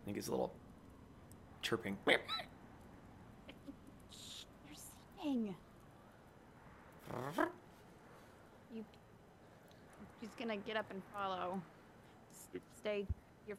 [0.07, 0.53] He gets a little
[1.62, 1.96] chirping.
[2.07, 2.18] You're
[5.20, 5.55] sleeping.
[8.74, 8.84] You.
[10.20, 11.61] She's gonna get up and follow.
[12.32, 13.07] S- Stay.
[13.46, 13.59] You're.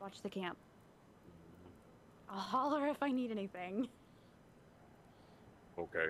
[0.00, 0.56] Watch the camp.
[2.28, 3.88] I'll holler if I need anything.
[5.78, 6.06] Okay.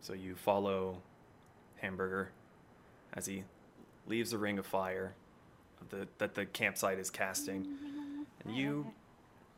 [0.00, 1.02] So you follow
[1.76, 2.30] Hamburger
[3.14, 3.44] as he
[4.06, 5.19] leaves the ring of fire of
[5.88, 7.66] the, that the campsite is casting,
[8.44, 8.92] and you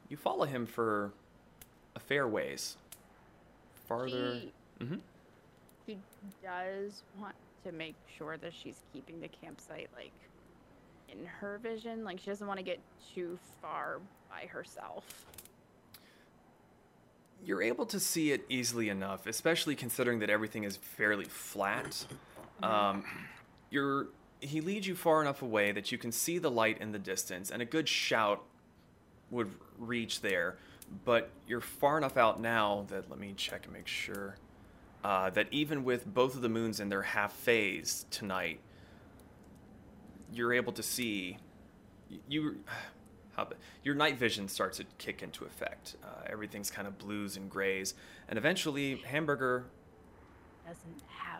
[0.09, 1.13] you follow him for
[1.97, 2.77] a fair ways.
[3.87, 4.41] Farther.
[4.41, 4.95] She, hmm
[5.87, 5.99] she
[6.43, 10.13] does want to make sure that she's keeping the campsite like
[11.09, 12.05] in her vision.
[12.05, 12.79] Like she doesn't want to get
[13.15, 13.99] too far
[14.31, 15.05] by herself.
[17.45, 22.07] You're able to see it easily enough, especially considering that everything is fairly flat.
[22.63, 23.05] Um,
[23.71, 24.07] you're
[24.43, 27.51] he leads you far enough away that you can see the light in the distance,
[27.51, 28.43] and a good shout
[29.31, 30.57] would reach there.
[31.05, 34.37] But you're far enough out now that let me check and make sure
[35.05, 38.61] uh, that even with both of the moons in their half phase tonight,
[40.33, 41.39] you're able to see
[42.29, 42.57] you.
[43.35, 43.49] How,
[43.83, 45.97] your night vision starts to kick into effect.
[46.05, 47.95] Uh, everything's kind of blues and grays,
[48.29, 49.65] and eventually, Hamburger
[50.67, 51.32] Doesn't have.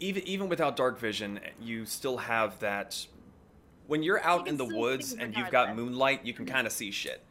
[0.00, 3.06] Even even without dark vision, you still have that.
[3.86, 6.90] When you're out in the woods and you've got moonlight, you can kind of see
[6.90, 7.22] shit.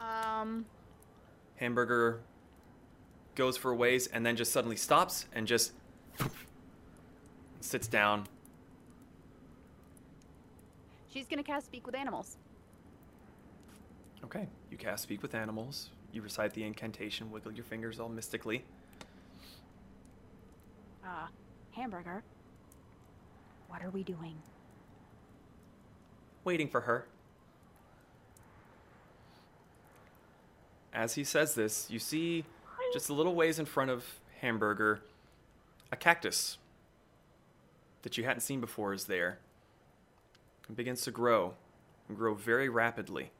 [0.00, 0.64] Um.
[1.56, 2.20] Hamburger
[3.34, 5.72] goes for a ways and then just suddenly stops and just
[7.60, 8.26] sits down.
[11.12, 12.38] She's gonna cast speak with animals.
[14.24, 15.90] Okay, you cast speak with animals.
[16.12, 18.64] You recite the incantation, wiggle your fingers all mystically.
[21.04, 21.26] Uh,
[21.72, 22.22] hamburger.
[23.68, 24.36] What are we doing?
[26.44, 27.06] waiting for her.
[30.92, 32.44] As he says this, you see
[32.92, 34.04] just a little ways in front of
[34.40, 35.00] Hamburger
[35.90, 36.58] a cactus
[38.02, 39.38] that you hadn't seen before is there.
[40.68, 41.54] It begins to grow
[42.08, 43.30] and grow very rapidly.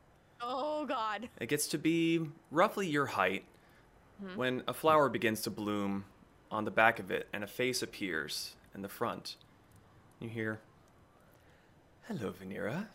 [0.40, 1.28] Oh God.
[1.38, 3.44] It gets to be roughly your height
[4.36, 6.04] when a flower begins to bloom
[6.52, 9.36] on the back of it and a face appears in the front.
[10.20, 10.60] You hear,
[12.06, 12.86] Hello, Venera.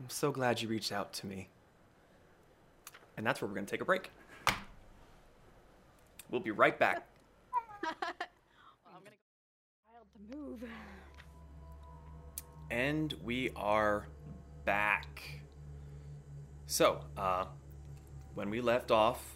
[0.00, 1.48] I'm so glad you reached out to me.
[3.16, 4.10] And that's where we're going to take a break.
[6.30, 7.06] We'll be right back.
[7.82, 7.92] Well,
[8.86, 10.70] I'm gonna go wild to move.
[12.70, 14.08] And we are
[14.64, 15.42] back.
[16.66, 17.44] So, uh,
[18.34, 19.33] when we left off,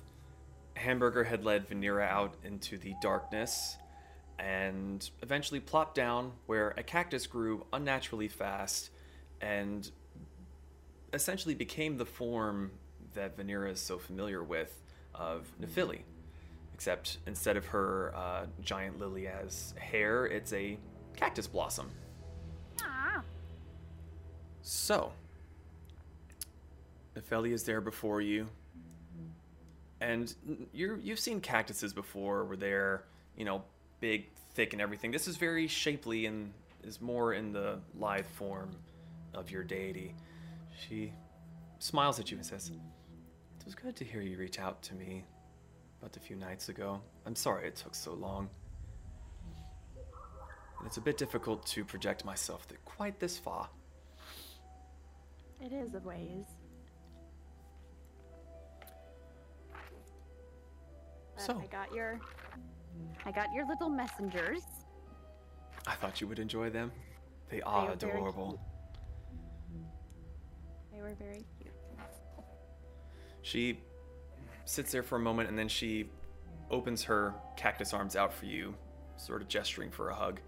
[0.78, 3.76] Hamburger had led Venera out into the darkness
[4.38, 8.90] and eventually plopped down where a cactus grew unnaturally fast
[9.40, 9.90] and
[11.12, 12.70] essentially became the form
[13.14, 14.82] that Venera is so familiar with
[15.14, 16.00] of Nefeli.
[16.74, 20.78] Except instead of her uh, giant lily as hair, it's a
[21.16, 21.90] cactus blossom.
[22.82, 23.22] Ah.
[24.62, 25.12] So,
[27.16, 28.46] Nefeli is there before you,
[30.00, 30.34] and
[30.72, 33.04] you're you've seen cactuses before, where they're
[33.36, 33.62] you know
[34.00, 35.10] big, thick, and everything.
[35.10, 36.52] This is very shapely and
[36.84, 38.70] is more in the lithe form
[39.34, 40.14] of your deity.
[40.88, 41.12] She
[41.78, 45.24] smiles at you and says, "It was good to hear you reach out to me
[46.00, 47.00] about a few nights ago.
[47.26, 48.48] I'm sorry it took so long."
[50.78, 53.68] And it's a bit difficult to project myself quite this far.
[55.60, 56.44] It is a ways.
[61.38, 62.18] Uh, so- I got your
[63.24, 64.62] I got your little messengers.
[65.86, 66.92] I thought you would enjoy them.
[67.50, 68.60] They are are very adorable.
[70.92, 71.72] They were very cute.
[73.42, 73.80] She
[74.64, 76.10] sits there for a moment and then she
[76.70, 78.74] opens her cactus arms out for you,
[79.16, 80.40] sort of gesturing for a hug.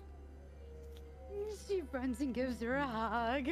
[1.67, 3.49] She runs and gives her a hug.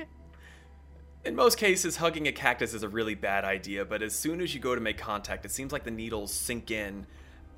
[1.24, 4.55] In most cases, hugging a cactus is a really bad idea, but as soon as
[4.55, 7.07] you go to make contact, it seems like the needles sink in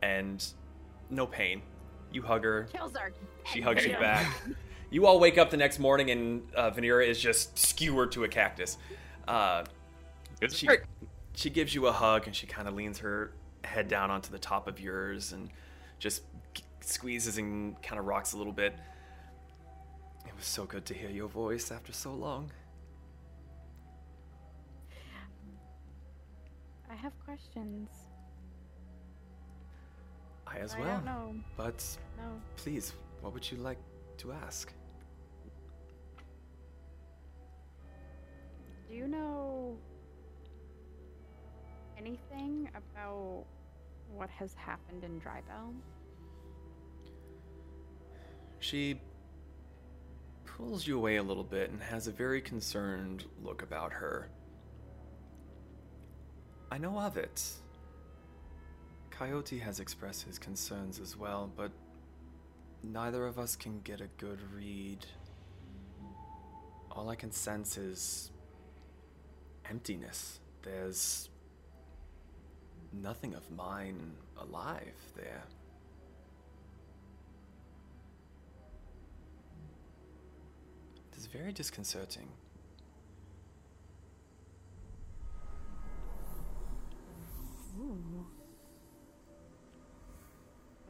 [0.02, 0.44] and
[1.10, 1.62] no pain.
[2.12, 3.12] You hug her, Kills her.
[3.52, 4.26] she hugs you back.
[4.92, 8.28] You all wake up the next morning and uh, Venera is just skewered to a
[8.28, 8.76] cactus.
[9.28, 9.62] Uh,
[10.42, 10.80] It's she, great.
[11.36, 13.30] she gives you a hug and she kind of leans her
[13.62, 15.48] head down onto the top of yours and
[16.00, 16.22] just
[16.80, 18.74] squeezes and kind of rocks a little bit.
[20.26, 22.50] It was so good to hear your voice after so long.
[26.90, 27.88] I have questions.
[30.50, 30.96] I as I well.
[30.96, 31.34] don't know.
[31.56, 31.84] But
[32.18, 32.40] No.
[32.56, 33.78] please, what would you like
[34.18, 34.72] to ask?
[38.88, 39.76] Do you know
[41.96, 43.44] anything about
[44.12, 45.72] what has happened in Drybell?
[48.58, 49.00] She
[50.44, 54.28] pulls you away a little bit and has a very concerned look about her.
[56.72, 57.42] I know of it.
[59.20, 61.70] Coyote has expressed his concerns as well, but
[62.82, 65.04] neither of us can get a good read.
[66.90, 68.30] All I can sense is
[69.68, 70.40] emptiness.
[70.62, 71.28] There's
[72.94, 75.42] nothing of mine alive there.
[81.12, 82.28] It is very disconcerting.
[87.78, 88.39] Ooh.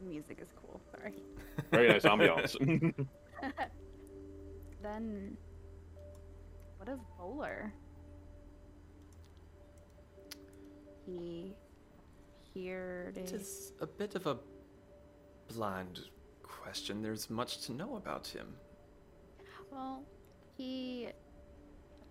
[0.01, 0.81] The music is cool.
[0.91, 1.13] Sorry.
[1.71, 2.55] Very nice ambiance.
[4.83, 5.37] then,
[6.77, 7.71] what of Bowler?
[11.05, 11.53] He
[12.49, 13.17] appeared.
[13.17, 14.37] It is a bit of a
[15.53, 15.99] bland
[16.41, 17.01] question.
[17.01, 18.47] There's much to know about him.
[19.71, 20.03] Well,
[20.57, 21.09] he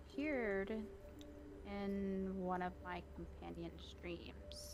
[0.09, 0.71] appeared
[1.67, 4.70] in one of my companion streams.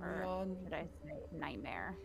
[0.00, 1.96] Or One- should I say nightmare?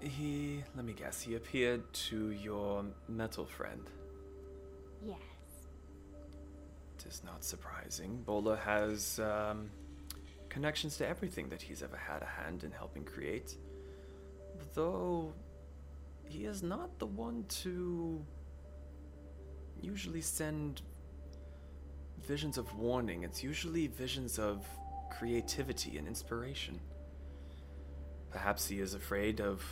[0.00, 3.88] He, let me guess, he appeared to your metal friend.
[5.06, 5.18] Yes.
[6.98, 8.22] It is not surprising.
[8.26, 9.70] Bowler has um,
[10.48, 13.56] connections to everything that he's ever had a hand in helping create.
[14.74, 15.32] Though
[16.24, 18.24] he is not the one to
[19.80, 20.82] usually send
[22.20, 23.22] visions of warning.
[23.24, 24.66] It's usually visions of
[25.10, 26.80] creativity and inspiration.
[28.30, 29.62] Perhaps he is afraid of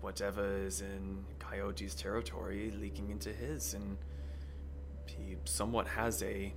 [0.00, 3.98] whatever is in Coyote's territory leaking into his, and
[5.06, 6.52] he somewhat has a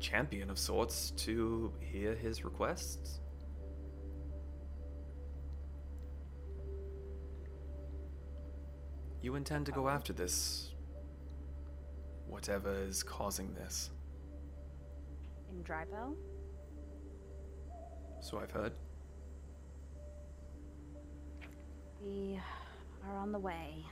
[0.00, 3.20] champion of sorts to hear his requests.
[9.22, 10.71] You intend to go um, after this,
[12.32, 13.90] whatever is causing this.
[15.50, 16.14] In Drybell?
[18.20, 18.72] So I've heard.
[22.02, 22.40] We
[23.06, 23.84] are on the way.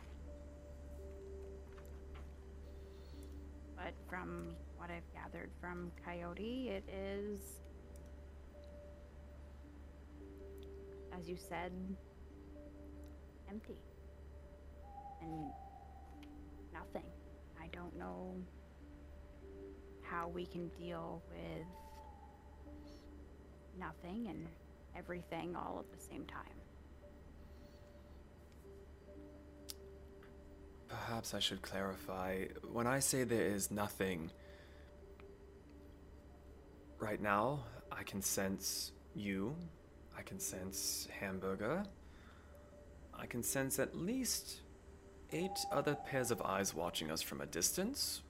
[3.77, 7.41] But from what I've gathered from Coyote, it is,
[11.17, 11.73] as you said,
[13.51, 13.83] empty.
[15.21, 15.51] And
[16.73, 17.05] nothing.
[17.73, 18.35] Don't know
[20.03, 21.67] how we can deal with
[23.79, 24.47] nothing and
[24.97, 26.43] everything all at the same time.
[30.89, 32.45] Perhaps I should clarify.
[32.73, 34.31] When I say there is nothing,
[36.99, 37.61] right now,
[37.91, 39.55] I can sense you.
[40.17, 41.85] I can sense Hamburger.
[43.15, 44.61] I can sense at least
[45.33, 48.23] eight other pairs of eyes watching us from a distance.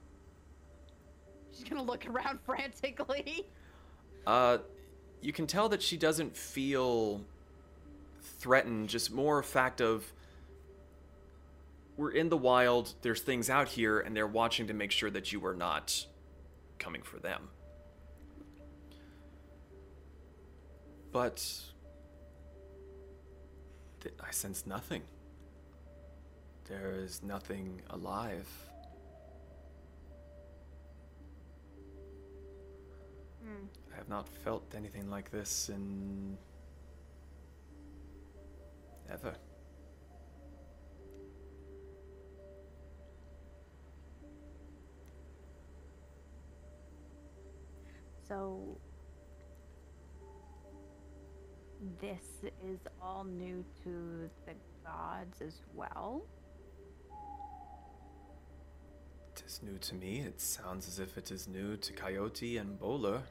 [1.52, 3.46] She's gonna look around frantically.
[4.26, 4.58] Uh,
[5.20, 7.20] you can tell that she doesn't feel
[8.38, 10.12] threatened, just more a fact of
[11.96, 15.32] we're in the wild, there's things out here, and they're watching to make sure that
[15.32, 16.06] you are not
[16.78, 17.48] coming for them.
[21.12, 21.46] But
[24.18, 25.02] I sense nothing.
[26.70, 28.46] There is nothing alive.
[33.42, 33.66] Hmm.
[33.92, 36.38] I have not felt anything like this in.
[39.10, 39.34] ever.
[48.28, 48.78] So
[52.00, 52.22] this
[52.64, 54.52] is all new to the
[54.84, 56.22] gods as well.
[59.50, 60.20] is new to me.
[60.20, 63.22] It sounds as if it is new to Coyote and Bowler.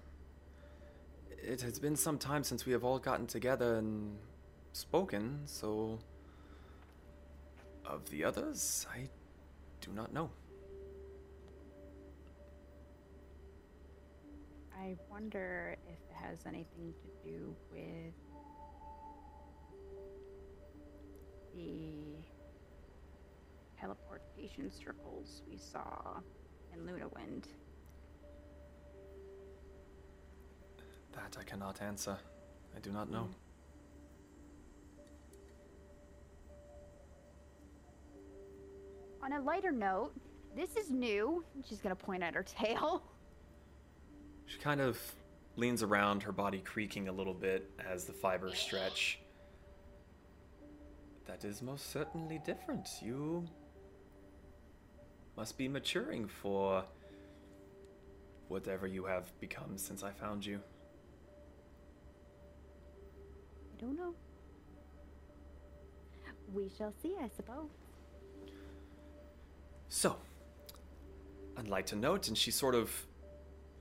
[1.41, 4.17] It has been some time since we have all gotten together and
[4.73, 5.99] spoken, so.
[7.85, 9.07] Of the others, I
[9.81, 10.29] do not know.
[14.77, 18.13] I wonder if it has anything to do with
[21.55, 22.18] the
[23.79, 26.19] teleportation circles we saw
[26.73, 27.45] in Lunawind.
[31.13, 32.17] That I cannot answer.
[32.75, 33.27] I do not know.
[39.21, 39.25] Hmm.
[39.25, 40.13] On a lighter note,
[40.55, 41.43] this is new.
[41.67, 43.03] She's gonna point at her tail.
[44.45, 44.99] She kind of
[45.57, 49.19] leans around, her body creaking a little bit as the fibers stretch.
[51.27, 52.87] That is most certainly different.
[52.99, 53.47] You
[55.39, 56.83] must be maturing for
[58.49, 60.59] whatever you have become since I found you.
[63.71, 64.13] I don't know.
[66.53, 67.69] We shall see, I suppose.
[69.87, 70.17] So,
[71.55, 72.91] I'd like to note, and she sort of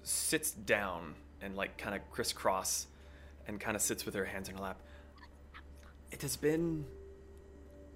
[0.04, 2.86] sits down and like kind of crisscross
[3.48, 4.80] and kind of sits with her hands in her lap.
[6.12, 6.84] It has been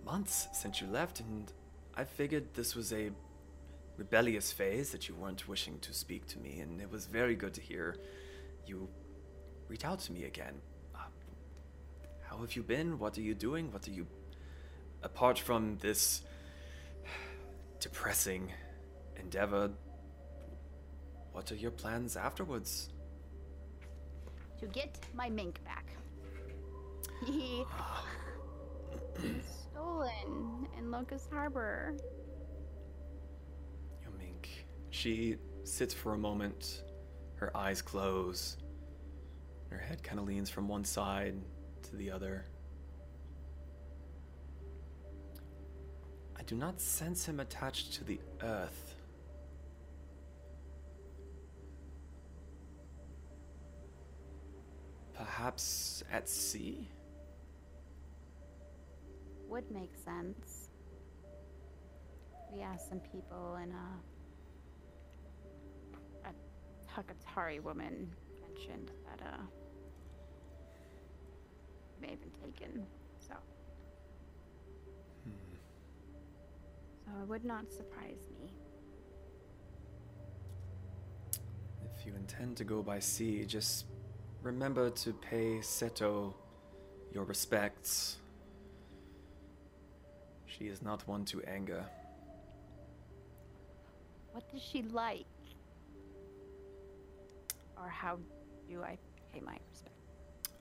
[0.05, 1.53] months since you left, and
[1.95, 3.13] I figured this was a
[3.97, 7.55] rebellious phase that you weren't wishing to speak to me, and it was very good
[7.55, 7.97] to hear
[8.67, 8.89] you
[9.69, 10.55] reach out to me again.
[10.95, 10.99] Uh,
[12.29, 12.99] how have you been?
[12.99, 13.73] What are you doing?
[13.73, 14.07] What are you.
[15.03, 16.23] Apart from this
[17.81, 18.53] depressing
[19.17, 19.71] endeavor,
[21.33, 22.91] what are your plans afterwards?
[24.61, 25.87] To get my mink back.
[27.25, 27.65] He
[29.73, 31.97] stolen in Locust Harbor.
[34.93, 36.85] She sits for a moment,
[37.37, 38.59] her eyes close,
[39.71, 41.35] her head kind of leans from one side
[41.85, 42.45] to the other.
[46.37, 48.95] I do not sense him attached to the earth.
[55.15, 56.87] Perhaps at sea?
[59.49, 60.69] Would make sense.
[62.53, 64.12] We asked some people, uh, a
[66.95, 68.11] Takatari woman
[68.43, 69.37] mentioned that uh,
[72.01, 72.87] may have been taken.
[73.19, 73.35] So,
[77.07, 78.53] so it would not surprise me.
[81.97, 83.87] If you intend to go by sea, just
[84.43, 86.35] remember to pay Seto
[87.15, 88.17] your respects.
[90.47, 91.85] She is not one to anger.
[94.33, 95.32] What does she like?
[97.83, 98.19] Or how
[98.69, 98.97] do I
[99.33, 99.97] pay my respect?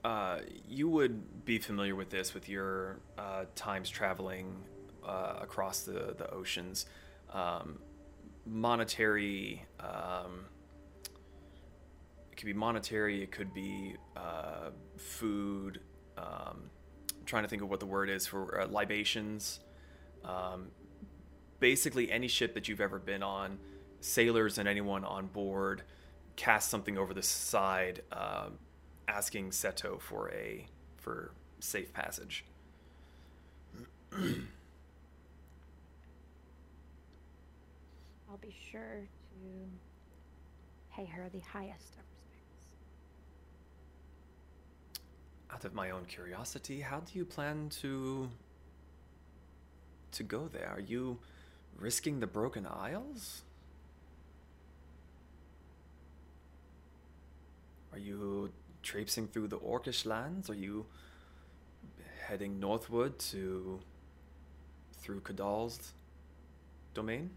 [0.04, 0.38] Uh,
[0.68, 4.56] you would be familiar with this with your uh, times traveling
[5.06, 6.86] uh, across the, the oceans.
[7.32, 7.78] Um,
[8.44, 10.46] monetary, um,
[12.32, 15.80] it could be monetary, it could be uh, food.
[16.18, 16.70] Um,
[17.16, 19.60] I'm trying to think of what the word is for uh, libations.
[20.24, 20.68] Um,
[21.60, 23.58] basically, any ship that you've ever been on,
[24.00, 25.84] sailors and anyone on board
[26.36, 28.58] cast something over the side, um,
[29.08, 32.44] asking Seto for a for safe passage.
[38.30, 39.36] I'll be sure to
[40.94, 42.66] pay her the highest of respects.
[45.52, 48.30] Out of my own curiosity, how do you plan to
[50.12, 50.68] to go there?
[50.74, 51.18] Are you
[51.78, 53.42] risking the Broken Isles?
[57.92, 58.50] Are you
[58.82, 60.48] traipsing through the Orcish lands?
[60.48, 60.86] Are you
[62.26, 63.80] heading northward to
[64.94, 65.92] through Cadall's
[66.94, 67.30] domain?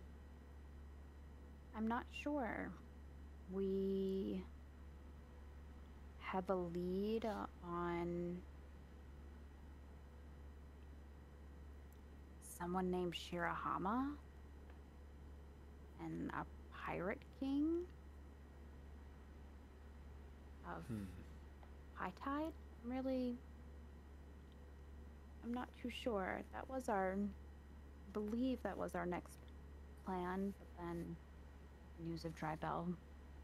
[1.76, 2.72] I'm not sure.
[3.52, 4.44] We
[6.20, 7.26] have a lead
[7.64, 8.38] on
[12.58, 14.12] someone named Shirahama
[16.04, 17.82] and a pirate king
[20.66, 21.04] of Hmm.
[21.94, 22.54] High Tide.
[22.84, 23.38] I'm really.
[25.44, 26.42] I'm not too sure.
[26.54, 27.14] That was our.
[27.16, 29.38] I believe that was our next
[30.06, 31.18] plan, but then
[32.00, 32.96] news of Drybell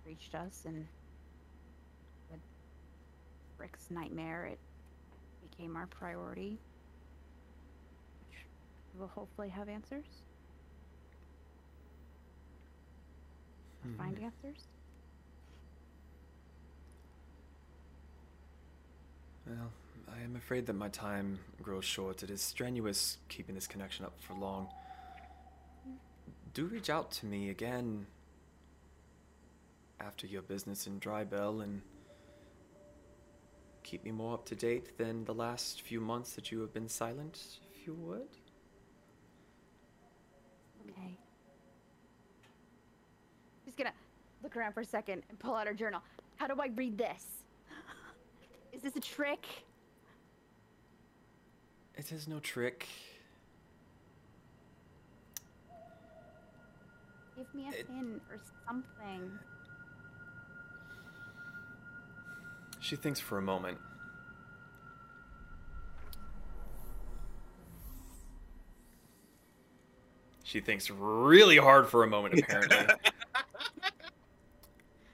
[0.06, 0.88] reached us, and
[2.30, 2.41] with
[3.57, 4.60] Brick's nightmare, it
[5.41, 6.60] became our priority.
[8.19, 8.45] Which
[8.93, 10.23] we will hopefully have answers.
[13.84, 14.23] Or Find Hmm.
[14.26, 14.68] answers.
[19.52, 19.72] Well,
[20.15, 22.23] I am afraid that my time grows short.
[22.23, 24.69] It is strenuous keeping this connection up for long.
[26.53, 28.06] Do reach out to me again
[29.99, 31.82] after your business in Drybell and
[33.84, 36.88] keep me more up to date than the last few months that you have been
[36.88, 38.30] silent, if you would.
[40.90, 41.18] Okay.
[43.65, 43.91] Just gonna
[44.44, 46.02] look around for a second and pull out her journal.
[46.38, 47.40] How do I read this?
[48.83, 49.45] Is this a trick?
[51.95, 52.87] It is no trick.
[57.35, 59.39] Give me a It- pin or something.
[62.79, 63.77] She thinks for a moment.
[70.43, 72.77] She thinks really hard for a moment, apparently.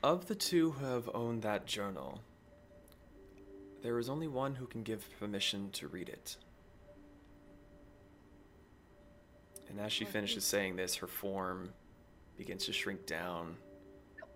[0.03, 2.21] of the two who have owned that journal,
[3.87, 6.35] there is only one who can give permission to read it.
[9.69, 11.69] And as she finishes saying this, her form
[12.37, 13.55] begins to shrink down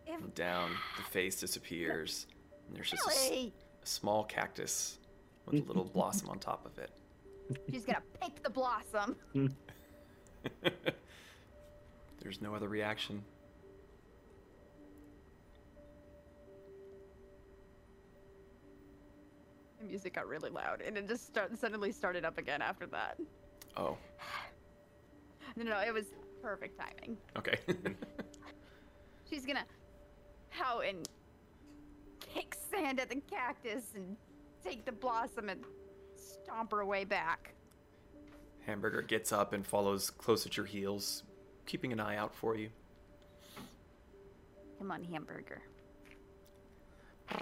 [0.08, 0.72] and down.
[0.96, 2.28] The face disappears.
[2.66, 3.52] And there's just a a
[3.84, 5.00] small cactus
[5.46, 6.92] with a little blossom on top of it.
[7.70, 9.18] She's gonna pick the blossom.
[12.22, 13.22] There's no other reaction.
[19.82, 23.18] The music got really loud, and it just start, suddenly started up again after that.
[23.78, 23.98] Oh,
[25.58, 26.06] No, no, it was
[26.42, 27.18] perfect timing.
[27.38, 27.58] okay.
[29.30, 29.66] She's gonna
[30.50, 31.08] pout and
[32.20, 34.16] kick sand at the cactus and
[34.64, 35.62] take the blossom and
[36.16, 37.54] stomp her way back.
[38.66, 41.24] Hamburger gets up and follows close at your heels,
[41.66, 42.70] keeping an eye out for you.
[44.78, 45.62] Come on, hamburger.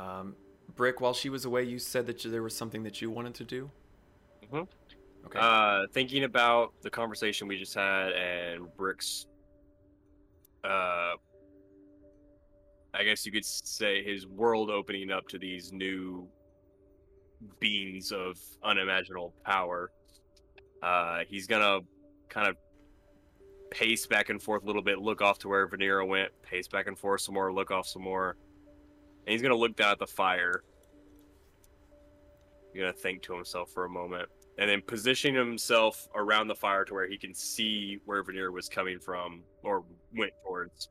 [0.00, 0.34] Um,
[0.76, 3.44] Brick, while she was away, you said that there was something that you wanted to
[3.44, 3.70] do.
[4.44, 4.66] Mhm.
[5.26, 5.38] Okay.
[5.38, 9.26] Uh, thinking about the conversation we just had and Brick's,
[10.64, 11.14] uh,
[12.94, 16.28] I guess you could say his world opening up to these new
[17.58, 19.90] beings of unimaginable power.
[20.82, 21.80] Uh, he's gonna
[22.28, 22.56] kind of
[23.70, 26.86] pace back and forth a little bit, look off to where Venera went, pace back
[26.86, 28.36] and forth some more, look off some more,
[29.26, 30.62] and he's gonna look down at the fire.
[32.72, 34.28] He's gonna think to himself for a moment
[34.60, 38.68] and then positioning himself around the fire to where he can see where Venera was
[38.68, 39.84] coming from or
[40.14, 40.90] went towards.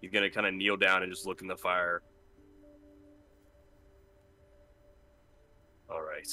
[0.00, 2.02] He's gonna kind of kneel down and just look in the fire.
[5.90, 6.26] All right.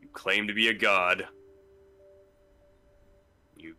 [0.00, 1.26] You claim to be a god.
[3.56, 3.76] You've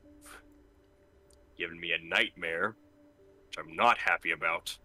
[1.58, 2.76] given me a nightmare,
[3.48, 4.78] which I'm not happy about.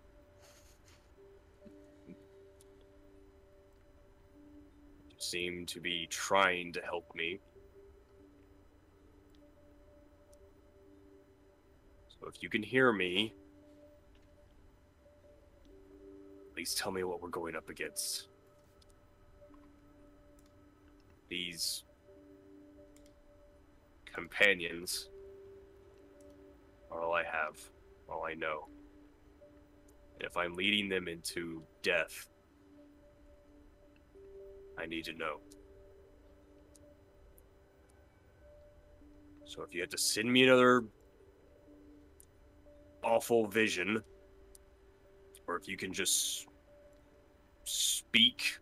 [5.22, 7.38] Seem to be trying to help me.
[12.08, 13.34] So if you can hear me,
[16.54, 18.28] please tell me what we're going up against.
[21.28, 21.84] These
[24.12, 25.08] companions
[26.90, 27.56] are all I have,
[28.08, 28.68] all I know.
[30.14, 32.26] And if I'm leading them into death,
[34.80, 35.40] I need to know.
[39.44, 40.84] So if you had to send me another
[43.02, 44.02] awful vision,
[45.46, 46.46] or if you can just
[47.64, 48.58] speak.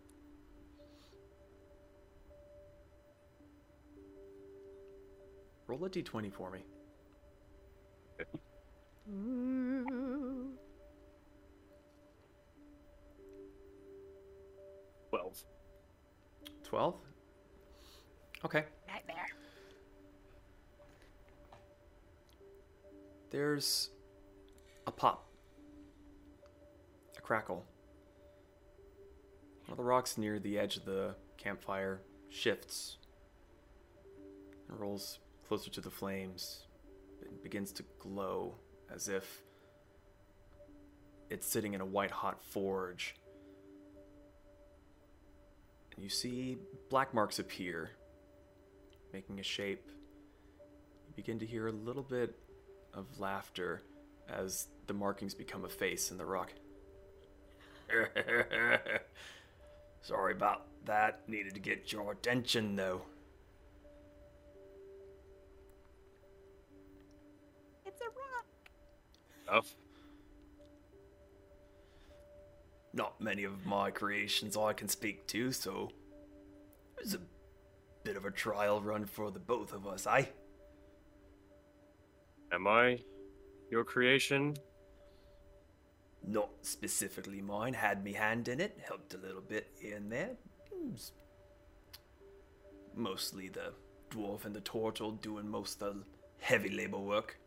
[5.66, 6.64] Roll a d20 for me.
[15.10, 15.44] Twelve.
[16.68, 16.94] 12?
[18.44, 18.64] Okay.
[18.86, 19.26] Nightmare.
[23.30, 23.88] There's
[24.86, 25.26] a pop,
[27.16, 27.64] a crackle.
[29.64, 32.98] One of the rocks near the edge of the campfire shifts
[34.68, 36.66] and rolls closer to the flames.
[37.22, 38.54] It begins to glow
[38.94, 39.42] as if
[41.30, 43.14] it's sitting in a white hot forge.
[45.98, 46.58] And you see
[46.90, 47.90] black marks appear,
[49.12, 49.90] making a shape.
[51.08, 52.38] You begin to hear a little bit
[52.94, 53.82] of laughter
[54.28, 56.52] as the markings become a face in the rock.
[60.02, 61.28] Sorry about that.
[61.28, 63.02] Needed to get your attention, though.
[67.84, 68.46] It's a rock.
[69.48, 69.74] Tough.
[72.98, 75.92] Not many of my creations I can speak to, so
[76.96, 77.20] it was a
[78.02, 80.28] bit of a trial run for the both of us, I.
[82.50, 82.98] Am I
[83.70, 84.56] your creation?
[86.26, 87.72] Not specifically mine.
[87.72, 88.76] Had me hand in it.
[88.84, 90.32] Helped a little bit here and there.
[90.74, 90.96] Hmm,
[92.96, 93.74] mostly the
[94.10, 96.04] dwarf and the turtle doing most of the
[96.40, 97.38] heavy labor work.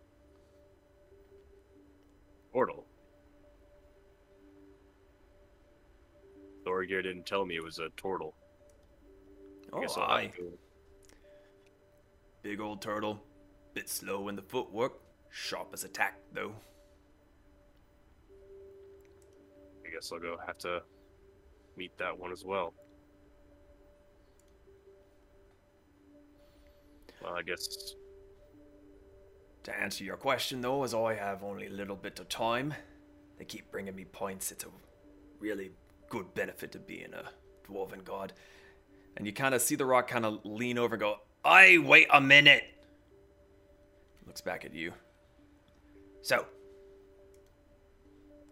[2.53, 2.85] Portal.
[6.71, 8.33] Thorgir didn't tell me it was a turtle.
[9.73, 10.27] I Oh, I'll have aye.
[10.37, 10.57] to-
[12.43, 13.21] Big old turtle.
[13.73, 14.93] Bit slow in the footwork.
[15.29, 16.55] Sharp as a tack, though.
[19.85, 20.83] I guess I'll go have to
[21.75, 22.73] meet that one as well.
[27.21, 27.95] Well, I guess
[29.63, 32.73] To answer your question, though, as I have only a little bit of time,
[33.37, 34.51] they keep bringing me points.
[34.51, 34.69] It's a
[35.39, 35.71] really
[36.11, 37.23] good benefit to being a
[37.67, 38.33] dwarven god.
[39.17, 42.07] And you kind of see the rock kind of lean over and go, I wait
[42.13, 42.63] a minute.
[44.27, 44.93] Looks back at you.
[46.21, 46.45] So,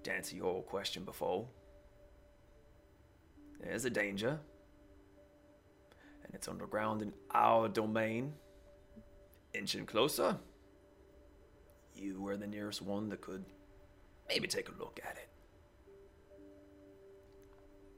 [0.03, 1.47] to answer your question before,
[3.61, 4.39] there's a danger,
[6.23, 8.33] and it's underground in our domain.
[9.53, 10.37] Inching closer,
[11.95, 13.43] you were the nearest one that could
[14.27, 15.28] maybe take a look at it.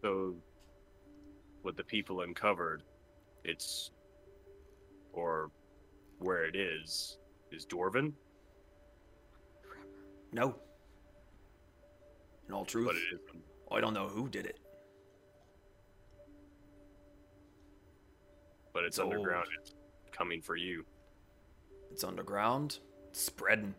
[0.01, 0.35] So.
[1.63, 2.81] With the people uncovered,
[3.43, 3.91] it's
[5.13, 5.51] or
[6.17, 7.19] where it is
[7.51, 8.13] is Dwarven,
[10.33, 10.55] No.
[12.47, 13.41] In all truth, but it is
[13.71, 14.57] I don't know who did it.
[18.73, 19.13] but it's It's old.
[19.13, 19.47] underground.
[19.61, 19.73] It's
[20.11, 20.85] coming for you.
[21.91, 22.79] It's underground,
[23.11, 23.75] spreading.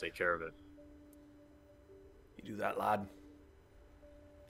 [0.00, 0.52] Take care of it.
[2.36, 3.06] You do that, lad.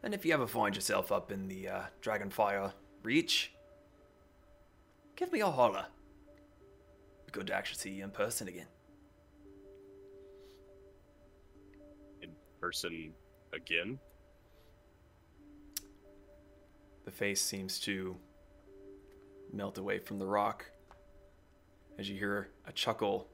[0.02, 2.72] And if you ever find yourself up in the uh, Dragonfire
[3.02, 3.52] Reach,
[5.16, 5.86] give me a holler.
[7.26, 8.66] Be good to actually see you in person again.
[12.22, 13.12] In person
[13.52, 13.98] again.
[17.04, 18.16] The face seems to
[19.52, 20.64] melt away from the rock
[21.98, 23.26] as you hear a chuckle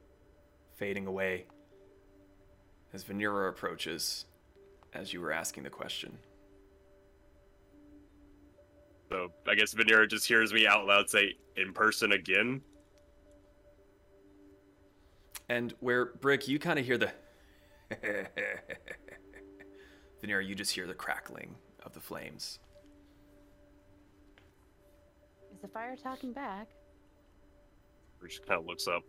[0.77, 1.45] fading away
[2.93, 4.25] as Venera approaches
[4.93, 6.17] as you were asking the question.
[9.09, 12.61] So I guess Venera just hears me out loud say in person again.
[15.49, 17.11] And where Brick, you kind of hear the
[20.23, 21.55] Venera, you just hear the crackling
[21.85, 22.59] of the flames.
[25.53, 26.67] Is the fire talking back?
[28.21, 29.03] He just kind of looks up.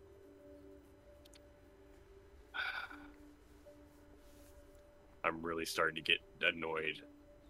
[5.29, 7.03] I'm really starting to get annoyed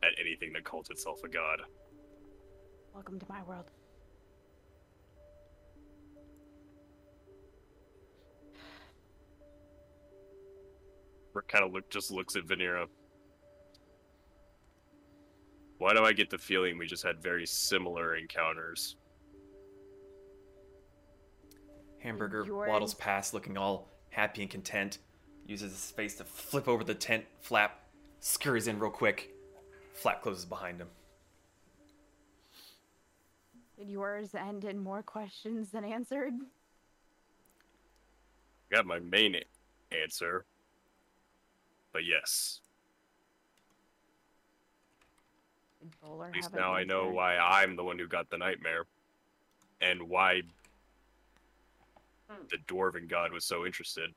[0.02, 1.60] at anything that calls itself a god.
[2.92, 3.70] Welcome to my world.
[11.32, 12.86] Brick kind of look just looks at Venera.
[15.78, 18.96] Why do I get the feeling we just had very similar encounters?
[22.00, 24.98] Hamburger Yours- waddles past looking all happy and content,
[25.48, 27.80] uses his face to flip over the tent flap,
[28.20, 29.34] scurries in real quick.
[29.94, 30.88] Flap closes behind him.
[33.78, 36.34] Did yours end in more questions than answered?
[38.70, 39.36] I got my main
[39.90, 40.44] answer.
[41.92, 42.60] But yes,
[46.04, 48.84] at least now I know why I'm the one who got the nightmare.
[49.80, 50.42] And why
[52.28, 52.44] hmm.
[52.50, 54.12] the dwarven god was so interested.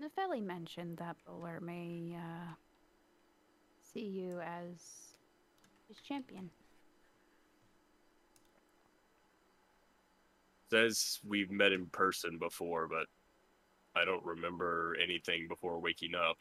[0.00, 2.54] Nefeli mentioned that Bowler may uh,
[3.92, 5.14] see you as
[5.88, 6.50] his champion.
[10.70, 13.06] Says we've met in person before, but
[13.94, 16.38] I don't remember anything before waking up.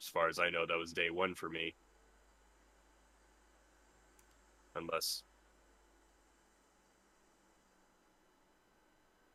[0.00, 1.74] As far as I know, that was day one for me.
[4.74, 5.24] Unless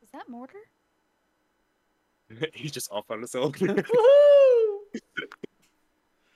[0.01, 0.59] Is that Mortar?
[2.53, 3.53] he's just off on his own.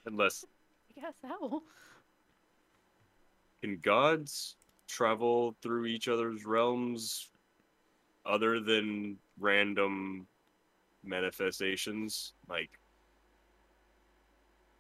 [0.06, 0.46] Unless
[0.98, 1.64] I guess so.
[3.62, 4.56] can gods
[4.88, 7.30] travel through each other's realms
[8.26, 10.26] other than random
[11.04, 12.70] manifestations like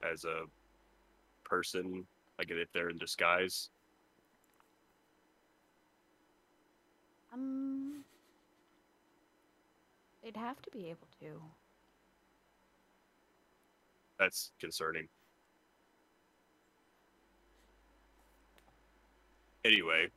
[0.09, 0.43] as a
[1.43, 2.05] person
[2.39, 3.69] like if they're in disguise
[7.33, 7.96] Um,
[10.27, 11.41] they'd have to be able to.
[14.19, 15.07] That's concerning.
[19.63, 20.07] Anyway,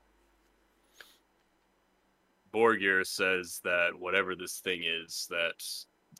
[2.52, 5.62] Borgir says that whatever this thing is that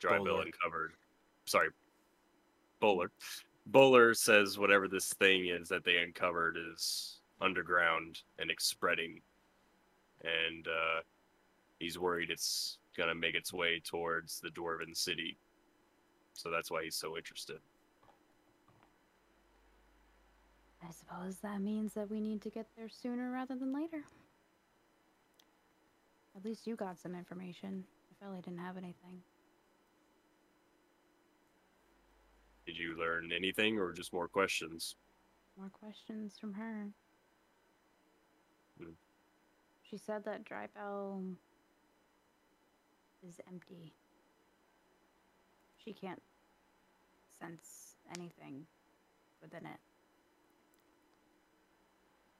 [0.01, 0.41] Drybell Bowler.
[0.43, 0.93] uncovered,
[1.45, 1.69] sorry,
[2.79, 3.11] Bowler.
[3.67, 9.21] Bowler says whatever this thing is that they uncovered is underground and it's spreading,
[10.23, 11.01] and uh,
[11.79, 15.37] he's worried it's gonna make its way towards the Dwarven city.
[16.33, 17.59] So that's why he's so interested.
[20.83, 24.03] I suppose that means that we need to get there sooner rather than later.
[26.35, 27.83] At least you got some information.
[28.23, 29.21] Nefeli didn't have anything.
[32.65, 34.95] Did you learn anything or just more questions?
[35.57, 36.87] More questions from her.
[38.79, 38.91] Hmm.
[39.83, 41.35] She said that Drybell
[43.27, 43.93] is empty.
[45.77, 46.21] She can't
[47.39, 48.65] sense anything
[49.41, 49.79] within it.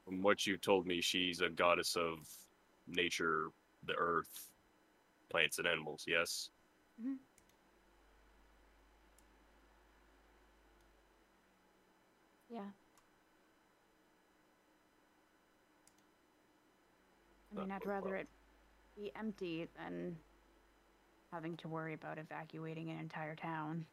[0.05, 2.27] From what you've told me, she's a goddess of
[2.87, 3.49] nature,
[3.85, 4.49] the earth,
[5.29, 6.49] plants, and animals, yes?
[7.01, 7.17] Mhm.
[12.49, 12.71] Yeah.
[17.51, 18.27] I mean, I'd rather it
[18.95, 20.17] be empty than
[21.31, 23.85] having to worry about evacuating an entire town.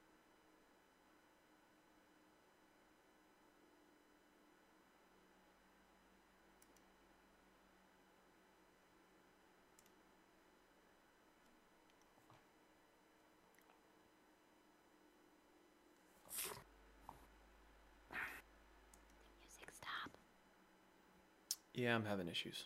[21.75, 22.65] Yeah, I'm having issues.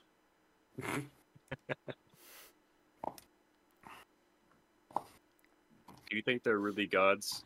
[6.13, 7.43] Do you think they're really gods?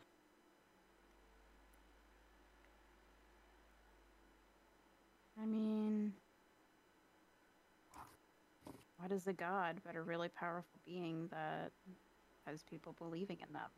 [5.41, 6.11] I mean,
[8.97, 11.71] what is a god but a really powerful being that
[12.45, 13.69] has people believing in them?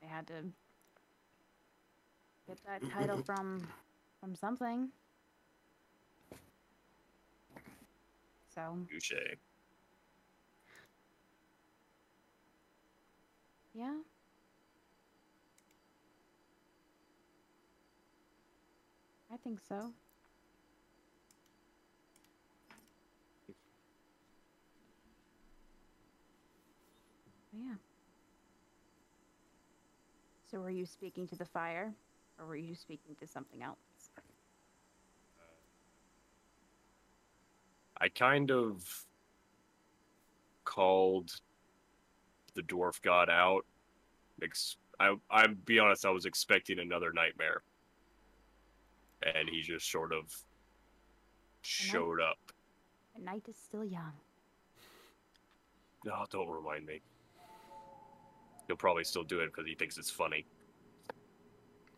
[0.00, 0.44] They had to
[2.48, 3.68] get that title from
[4.18, 4.88] from something.
[8.54, 9.12] So, Touche.
[13.74, 13.96] Yeah.
[19.32, 19.92] I think so.
[22.72, 23.54] Oh,
[27.52, 27.74] yeah.
[30.50, 31.92] So were you speaking to the fire
[32.38, 33.78] or were you speaking to something else?
[38.00, 39.06] I kind of
[40.64, 41.30] called
[42.54, 43.64] the dwarf god out.
[44.42, 47.62] Ex- I, I'll be honest, I was expecting another nightmare.
[49.22, 50.34] And he just sort of
[51.62, 52.38] showed up.
[53.16, 54.12] The night is still young.
[56.04, 57.00] No, don't remind me.
[58.66, 60.46] He'll probably still do it because he thinks it's funny.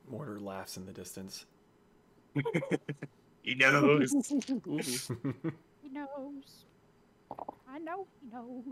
[0.09, 1.47] Mortar laughs in the distance.
[3.47, 4.13] He knows.
[5.83, 6.65] He knows.
[7.69, 8.65] I know he knows.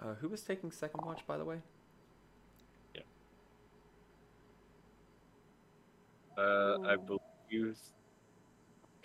[0.00, 1.56] Uh, who was taking second watch, by the way?
[2.94, 3.02] Yeah.
[6.38, 7.76] Uh, I believe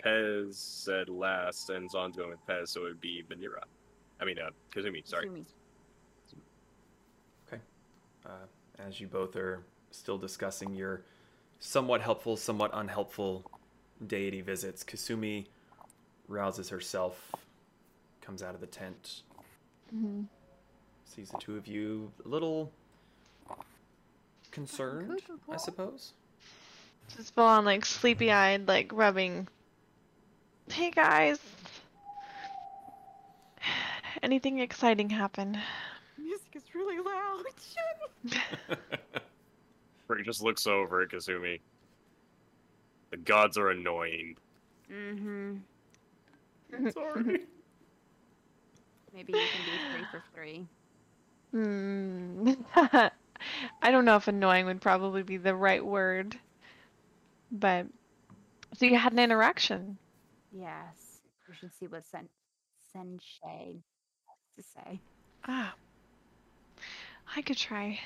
[0.04, 3.62] Pez said last, and Zon's going with Pez, so it would be Venera.
[4.20, 5.28] I mean, uh, Kazumi, sorry.
[7.48, 7.62] Okay.
[8.24, 8.46] Uh,
[8.78, 11.02] as you both are still discussing your
[11.60, 13.44] somewhat helpful, somewhat unhelpful
[14.06, 15.46] deity visits, Kasumi
[16.28, 17.32] rouses herself,
[18.20, 19.22] comes out of the tent,
[19.94, 20.22] Mm-hmm.
[21.04, 22.70] sees the two of you a little
[24.50, 25.58] concerned, I cuckoo.
[25.58, 26.12] suppose.
[27.14, 29.48] Just full on like sleepy eyed, like rubbing.
[30.70, 31.38] Hey guys.
[34.22, 35.58] Anything exciting happen?
[36.18, 37.42] Music is really loud.
[40.06, 41.60] Brick just looks over at Kazumi.
[43.10, 44.36] The gods are annoying.
[44.90, 45.56] mm-hmm.
[46.90, 47.40] Sorry.
[49.14, 50.66] Maybe you can do three for three.
[51.52, 52.52] Hmm.
[53.82, 56.38] I don't know if annoying would probably be the right word.
[57.50, 57.86] But
[58.74, 59.98] so you had an interaction.
[60.50, 61.20] Yes.
[61.48, 62.28] We should see what Sen
[62.92, 63.82] Sensei
[64.26, 65.00] has to say.
[65.46, 65.74] Ah.
[67.36, 68.00] I could try.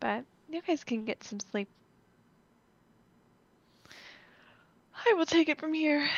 [0.00, 1.68] But you guys can get some sleep.
[5.06, 6.08] I will take it from here.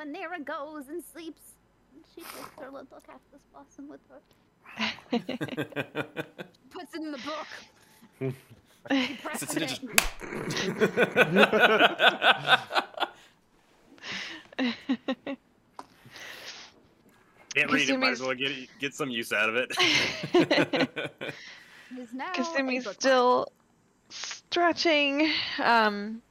[0.00, 1.42] Venera goes and sleeps.
[1.94, 4.20] And she takes her little cactus blossom with her.
[6.70, 7.46] Puts it in the book.
[8.90, 9.80] She presses Sits in it.
[14.58, 14.66] it.
[17.54, 17.98] Can't read it.
[17.98, 19.72] Might Kasumi's- as well get get some use out of it.
[21.92, 23.48] It is now Kasumi's still
[24.08, 25.28] stretching.
[25.62, 26.22] Um,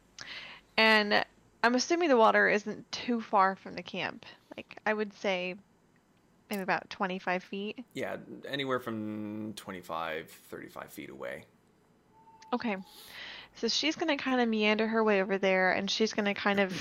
[0.78, 1.26] and
[1.64, 4.26] I'm assuming the water isn't too far from the camp.
[4.56, 5.56] Like, I would say
[6.50, 7.84] maybe about 25 feet.
[7.94, 8.18] yeah,
[8.48, 11.44] anywhere from 25, 35 feet away.
[12.54, 12.78] Okay.
[13.56, 16.34] So she's going to kind of meander her way over there and she's going to
[16.34, 16.74] kind of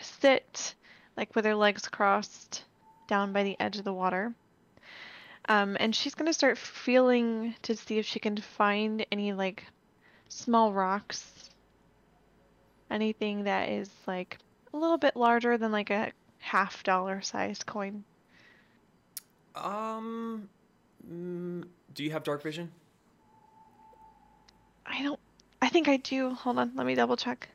[0.00, 0.74] sit,
[1.16, 2.64] like with her legs crossed,
[3.08, 4.34] down by the edge of the water.
[5.48, 9.64] Um, and she's going to start feeling to see if she can find any, like,
[10.28, 11.35] small rocks.
[12.90, 14.38] Anything that is, like,
[14.72, 18.04] a little bit larger than, like, a half dollar sized coin.
[19.54, 20.48] Um,
[21.10, 21.64] mm,
[21.94, 22.70] do you have dark vision?
[24.84, 25.18] I don't.
[25.62, 26.30] I think I do.
[26.30, 26.72] Hold on.
[26.74, 27.48] Let me double check.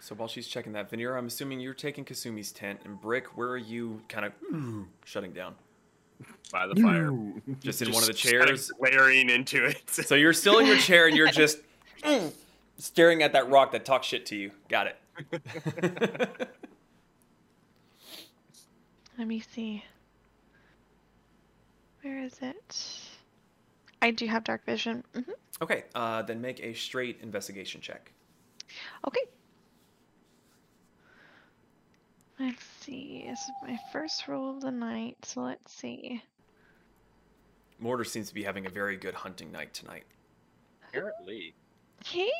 [0.00, 3.48] So while she's checking that, Venera, I'm assuming you're taking Kasumi's tent, and Brick, where
[3.48, 4.32] are you kind of
[5.04, 5.54] shutting down?
[6.50, 7.12] By the fire.
[7.60, 8.72] Just in one of the kind of chairs?
[8.78, 9.82] glaring into it.
[9.90, 11.58] So you're still in your chair, and you're just
[12.78, 14.52] staring at that rock that talks shit to you.
[14.68, 14.96] Got it.
[19.18, 19.84] Let me see.
[22.02, 23.08] Where is it?
[24.00, 25.04] I do have dark vision.
[25.12, 28.12] hmm okay, uh, then make a straight investigation check.
[29.06, 29.22] Okay.
[32.38, 33.24] Let's see.
[33.28, 36.22] This is my first roll of the night, so let's see.
[37.80, 40.04] Mortar seems to be having a very good hunting night tonight.
[40.88, 41.54] Apparently.
[42.04, 42.30] Hey,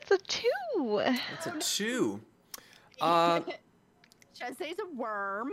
[0.00, 1.02] that's a two.
[1.30, 2.20] That's a two.
[2.98, 3.40] Uh,
[4.40, 5.52] Shazay's a worm.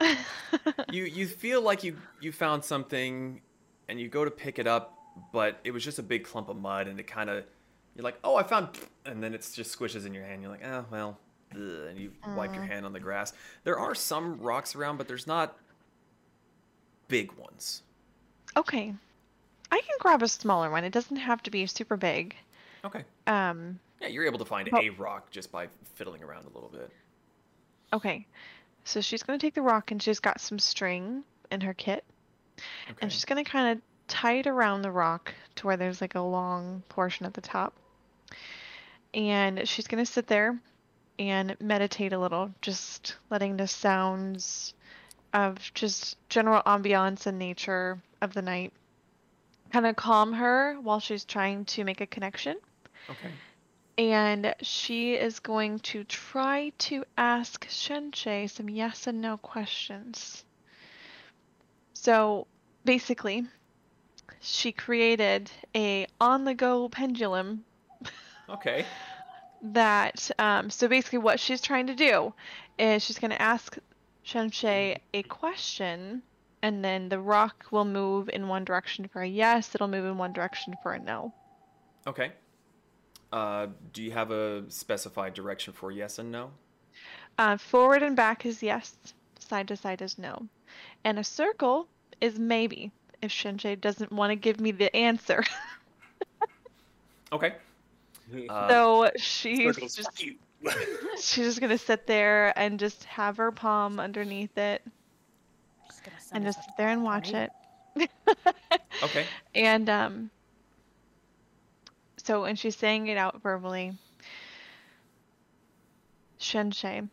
[0.90, 3.42] you you feel like you you found something,
[3.90, 4.96] and you go to pick it up,
[5.30, 7.44] but it was just a big clump of mud, and it kind of
[7.94, 8.70] you're like, oh, I found,
[9.04, 10.40] and then it just squishes in your hand.
[10.40, 11.18] You're like, oh well,
[11.52, 13.34] and you wipe your hand on the grass.
[13.64, 15.54] There are some rocks around, but there's not
[17.08, 17.82] big ones.
[18.56, 18.94] okay.
[19.70, 20.84] I can grab a smaller one.
[20.84, 22.34] It doesn't have to be super big.
[22.84, 23.04] Okay.
[23.26, 26.68] Um, Yeah, you're able to find Well- a rock just by fiddling around a little
[26.68, 26.90] bit.
[27.92, 28.26] okay.
[28.84, 32.04] So she's going to take the rock and she's got some string in her kit.
[32.88, 32.98] Okay.
[33.02, 36.14] And she's going to kind of tie it around the rock to where there's like
[36.14, 37.74] a long portion at the top.
[39.14, 40.58] And she's going to sit there
[41.18, 44.74] and meditate a little, just letting the sounds
[45.34, 48.72] of just general ambiance and nature of the night
[49.72, 52.56] kind of calm her while she's trying to make a connection.
[53.10, 53.30] Okay.
[53.96, 60.44] And she is going to try to ask Shenche some yes and no questions.
[61.94, 62.46] So
[62.84, 63.46] basically,
[64.40, 67.64] she created a on-the-go pendulum
[68.48, 68.84] Okay.
[69.62, 72.32] that um, so basically what she's trying to do
[72.78, 73.76] is she's going to ask
[74.24, 76.22] Shenche a question
[76.62, 80.16] and then the rock will move in one direction for a yes it'll move in
[80.16, 81.32] one direction for a no
[82.06, 82.32] Okay.
[83.32, 86.50] Uh, do you have a specified direction for yes and no?
[87.38, 88.96] uh, forward and back is yes
[89.38, 90.46] side to side is no
[91.04, 91.88] and a circle
[92.20, 92.90] is maybe
[93.22, 95.44] if Shenche doesn't want to give me the answer
[97.32, 97.54] Okay.
[98.48, 100.24] Uh, so she's just
[101.18, 104.82] she's just gonna sit there and just have her palm underneath it
[105.86, 107.50] Just gonna and just sit there and watch right?
[107.96, 108.10] it
[109.02, 109.26] okay.
[109.54, 110.30] And um
[112.28, 113.94] so when she's saying it out verbally,
[116.38, 117.08] Shenshei,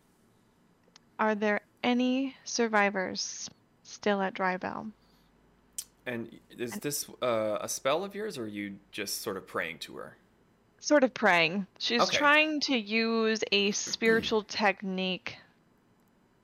[1.18, 3.50] are there any survivors
[3.84, 4.92] still at Drybell?
[6.06, 9.80] And is this uh, a spell of yours, or are you just sort of praying
[9.80, 10.18] to her?
[10.82, 11.66] Sort of praying.
[11.80, 12.18] She's Okay.
[12.18, 15.38] trying to use a spiritual technique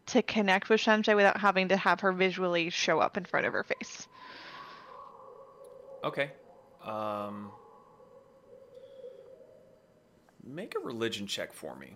[0.05, 3.51] to connect with Shenshei without having to have her visually show up in front of
[3.51, 4.07] her face.
[6.05, 6.31] Okay.
[6.85, 7.51] Um,
[10.51, 11.95] make a religion check for me,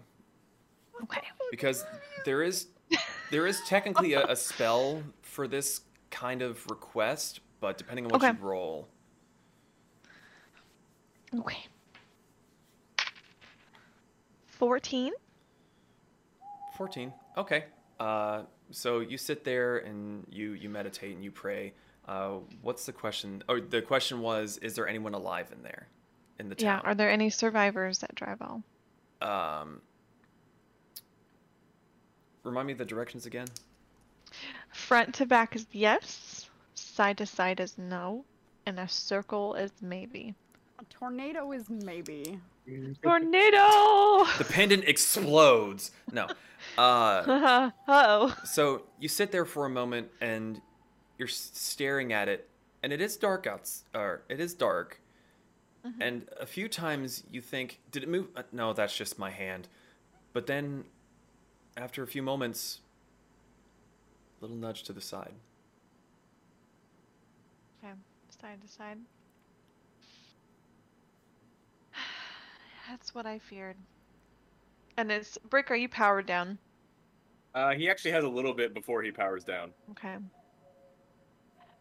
[1.03, 1.22] Okay.
[1.52, 1.86] because
[2.26, 2.68] there is
[3.32, 8.23] there is technically a, a spell for this kind of request, but depending on what
[8.23, 8.38] Okay.
[8.38, 8.88] you roll,
[11.40, 11.65] Okay.
[14.48, 15.11] 14.
[16.77, 17.65] 14 okay
[18.02, 18.41] uh,
[18.72, 21.73] so you sit there and you you meditate and you pray
[22.07, 25.88] uh, what's the question oh the question was is there anyone alive in there
[26.39, 26.81] in the town.
[26.83, 28.63] Yeah, are there any survivors at Drybell?
[29.21, 29.81] um,
[32.43, 33.47] remind me the directions again.
[34.71, 38.25] Front to back is yes, side to side is no,
[38.65, 40.35] and a circle is maybe.
[40.79, 42.39] A tornado is maybe.
[43.01, 44.25] Tornado!
[44.37, 45.91] The pendant explodes.
[46.11, 46.27] No.
[46.79, 48.35] Uh, oh.
[48.43, 50.59] so you sit there for a moment and
[51.19, 52.49] you're staring at it,
[52.81, 53.83] and it is dark outs.
[53.93, 54.99] Or it is dark.
[55.99, 58.27] And a few times you think, did it move?
[58.35, 59.67] Uh, no, that's just my hand.
[60.33, 60.85] But then,
[61.77, 62.79] after a few moments,
[64.41, 65.33] little nudge to the side.
[67.83, 67.93] Okay,
[68.29, 68.97] side to side.
[72.89, 73.77] That's what I feared.
[74.97, 76.57] And it's Brick, are you powered down?
[77.53, 79.71] Uh, he actually has a little bit before he powers down.
[79.91, 80.15] Okay.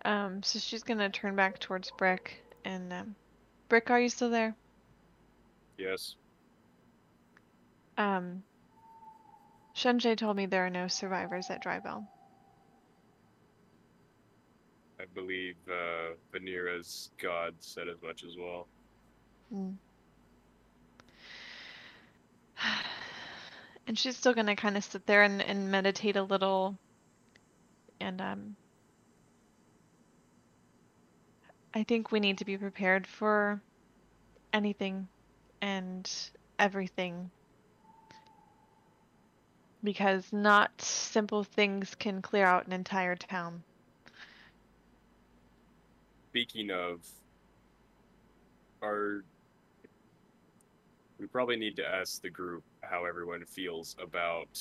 [0.05, 3.14] Um, so she's gonna turn back towards Brick and um
[3.75, 4.55] Brick, are you still there?
[5.77, 6.15] Yes.
[7.99, 8.45] Um
[9.75, 12.07] Shenjie told me there are no survivors at Drybell.
[15.01, 18.69] I believe uh, Venera's god said as much as well.
[19.53, 19.75] Mm.
[23.89, 26.79] And she's still gonna kind of sit there and, and meditate a little.
[27.99, 28.57] And um,
[31.75, 33.61] I think we need to be prepared for
[34.53, 35.09] anything
[35.61, 36.11] and
[36.59, 37.31] everything.
[39.83, 43.65] Because not simple things can clear out an entire town.
[46.31, 47.01] Speaking of,
[48.81, 49.25] our
[51.19, 54.61] we probably need to ask the group how everyone feels about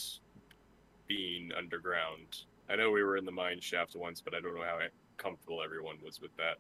[1.08, 2.44] being underground.
[2.70, 4.80] I know we were in the mine shaft once, but I don't know how
[5.18, 6.58] comfortable everyone was with that.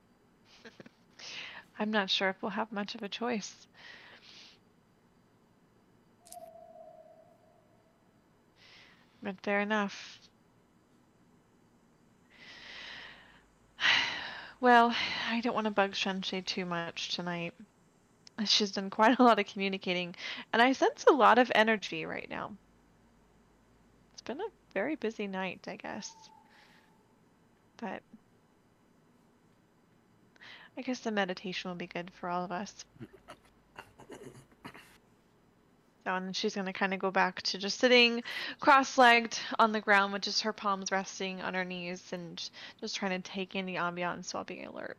[1.79, 3.67] I'm not sure if we'll have much of a choice.
[9.21, 10.19] But fair enough.
[14.59, 14.95] Well,
[15.29, 17.53] I don't want to bug Shenshei too much tonight.
[18.45, 20.15] She's done quite a lot of communicating,
[20.53, 22.53] and I sense a lot of energy right now.
[24.13, 26.15] It's been a very busy night, I guess.
[27.75, 28.01] But
[30.77, 32.85] I guess the meditation will be good for all of us.
[36.03, 38.23] So, and she's going to kind of go back to just sitting
[38.59, 42.49] cross legged on the ground with just her palms resting on her knees and
[42.81, 44.97] just trying to take in the ambiance while being alert.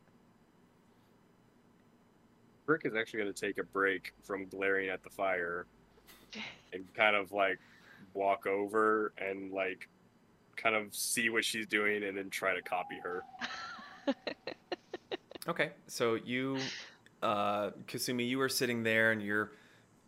[2.65, 5.67] Brick is actually going to take a break from glaring at the fire
[6.73, 7.59] and kind of like
[8.15, 9.89] walk over and like
[10.57, 13.23] kind of see what she's doing and then try to copy her.
[15.47, 16.59] Okay, so you,
[17.23, 19.53] uh, Kasumi, you were sitting there and you're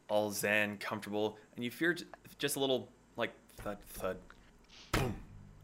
[0.09, 1.95] all zen, comfortable, and you fear
[2.39, 4.17] just a little like thud, thud,
[4.93, 5.15] boom,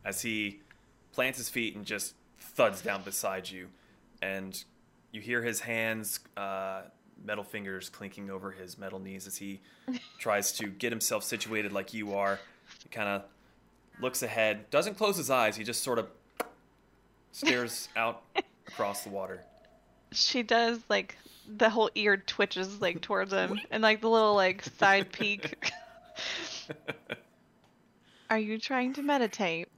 [0.04, 0.60] as he
[1.12, 3.68] plants his feet and just thuds down beside you,
[4.20, 4.62] and
[5.10, 6.82] you hear his hands, uh,
[7.24, 9.60] metal fingers clinking over his metal knees as he
[10.18, 12.38] tries to get himself situated like you are.
[12.82, 13.22] He kind of
[14.02, 15.56] looks ahead, doesn't close his eyes.
[15.56, 16.08] He just sort of
[17.30, 18.22] stares out
[18.66, 19.44] across the water.
[20.12, 21.16] She does like
[21.46, 25.72] the whole ear twitches like towards him and like the little like side peek.
[28.30, 29.68] Are you trying to meditate?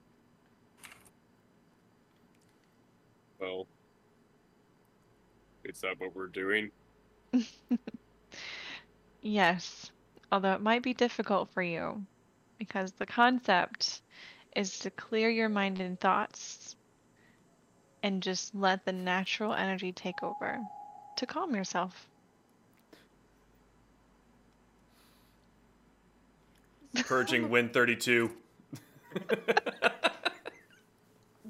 [3.41, 3.67] Well,
[5.65, 6.71] is that what we're doing?
[9.27, 9.91] Yes,
[10.31, 12.05] although it might be difficult for you
[12.59, 14.03] because the concept
[14.55, 16.74] is to clear your mind and thoughts
[18.05, 20.61] and just let the natural energy take over
[21.17, 22.07] to calm yourself.
[27.07, 28.31] Purging Win 32.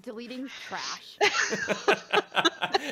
[0.01, 1.19] Deleting trash.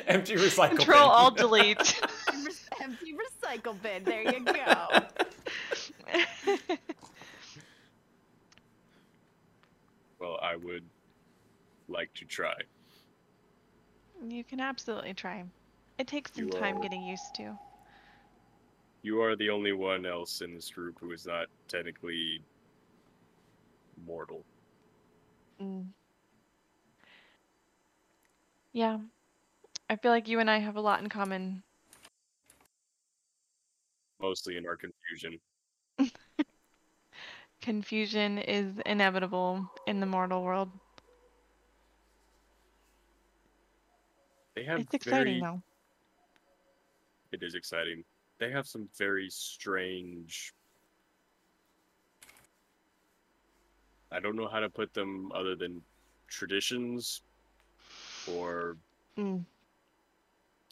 [0.07, 1.09] Empty recycle Control bin.
[1.09, 2.01] Alt Delete.
[2.81, 4.03] Empty recycle bin.
[4.03, 4.87] There you go.
[10.19, 10.83] Well, I would
[11.87, 12.55] like to try.
[14.31, 15.43] You can absolutely try.
[15.97, 17.57] It takes some You time are- getting used to.
[19.01, 22.41] You are the only one else in this group who is not technically
[24.05, 24.45] mortal.
[25.61, 25.87] Mm.
[28.71, 28.99] Yeah.
[29.89, 31.63] I feel like you and I have a lot in common.
[34.21, 35.39] Mostly in our confusion.
[37.61, 40.69] Confusion is inevitable in the mortal world.
[44.55, 45.61] They have It's exciting very, though.
[47.31, 48.03] It is exciting.
[48.39, 50.53] They have some very strange
[54.11, 55.81] I don't know how to put them other than
[56.27, 57.23] traditions
[58.27, 58.77] or
[59.17, 59.45] Mm,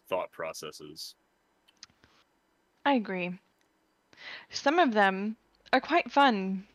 [0.07, 1.15] thought processes.
[2.85, 3.39] I agree.
[4.51, 5.37] Some of them
[5.73, 6.67] are quite fun.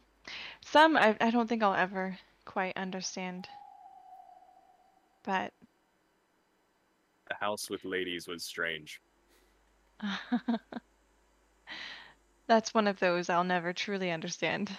[0.60, 3.48] Some I, I don't think I'll ever quite understand.
[5.22, 5.52] But
[7.28, 9.00] The house with ladies was strange.
[12.46, 14.70] that's one of those I'll never truly understand.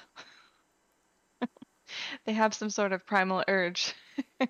[2.25, 3.93] they have some sort of primal urge.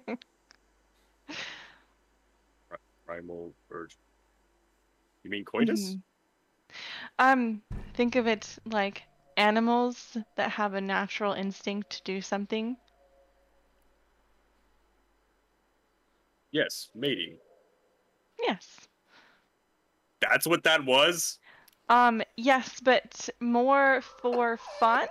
[3.06, 3.98] Primal urge.
[5.24, 5.96] You mean coitus?
[5.96, 6.02] Mhm.
[7.20, 7.62] Um,
[7.94, 9.04] think of it like
[9.38, 12.78] animals that have a natural instinct to do something.
[16.52, 17.38] Yes, mating.
[18.48, 18.78] Yes.
[20.22, 21.38] That's what that was?
[21.90, 25.08] Um, yes, but more for fun.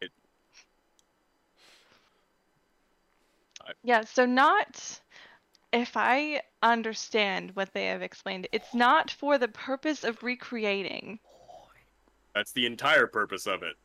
[0.00, 0.10] It-
[3.66, 5.00] I- Yeah, so not
[5.72, 11.20] if I understand what they have explained, it's not for the purpose of recreating.
[12.34, 13.76] That's the entire purpose of it.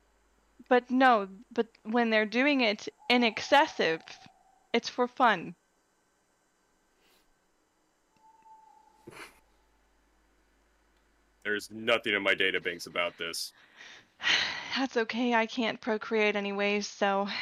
[0.69, 4.01] But no, but when they're doing it in excessive,
[4.71, 5.55] it's for fun.
[11.43, 13.51] There's nothing in my databanks about this.
[14.77, 17.27] That's okay, I can't procreate anyways, so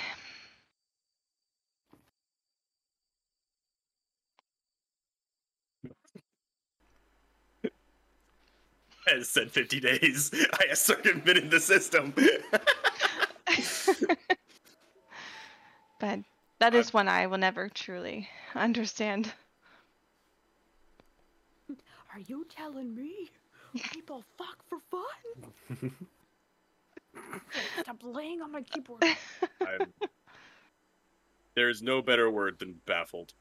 [9.08, 10.32] I said 50 days.
[10.54, 12.14] I have circumvented the system.
[16.00, 16.20] but
[16.60, 19.34] that is one I will never truly understand.
[22.14, 23.30] Are you telling me
[23.74, 25.92] people fuck for fun?
[27.82, 29.04] Stop laying on my keyboard.
[29.62, 29.94] I'm...
[31.56, 33.34] There's no better word than baffled.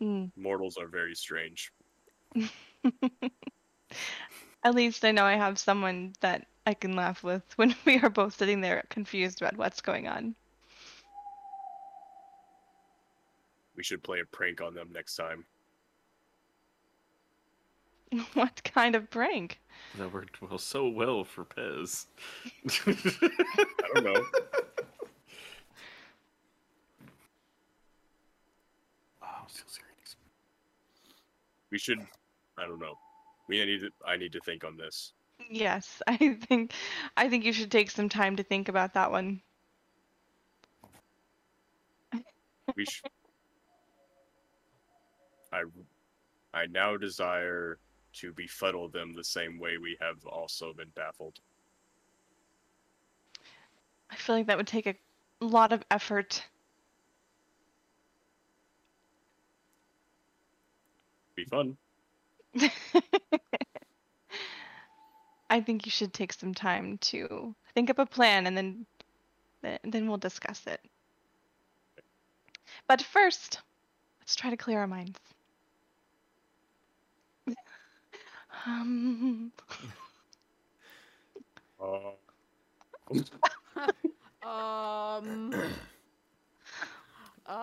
[0.00, 0.30] Mm.
[0.36, 1.72] Mortals are very strange.
[4.64, 8.10] At least I know I have someone that I can laugh with when we are
[8.10, 10.34] both sitting there confused about what's going on.
[13.76, 15.44] We should play a prank on them next time.
[18.34, 19.60] what kind of prank?
[19.98, 22.06] That worked well so well for Pez.
[22.86, 24.24] I don't know.
[29.22, 30.16] Oh, still serious.
[31.70, 32.00] We should.
[32.58, 32.94] I don't know.
[33.48, 33.90] We need to.
[34.06, 35.12] I need to think on this.
[35.50, 36.72] Yes, I think
[37.16, 39.42] I think you should take some time to think about that one.
[42.76, 43.10] We should.
[45.52, 45.62] I.
[46.54, 47.78] I now desire
[48.16, 51.40] to befuddle them the same way we have also been baffled.
[54.10, 54.96] I feel like that would take a
[55.40, 56.44] lot of effort.
[61.34, 61.76] Be fun.
[65.50, 68.86] I think you should take some time to think up a plan and then
[69.62, 70.80] then, then we'll discuss it.
[72.88, 73.60] But first,
[74.20, 75.18] let's try to clear our minds.
[78.66, 79.52] Um,
[81.78, 82.10] Uh,
[84.46, 85.54] Um.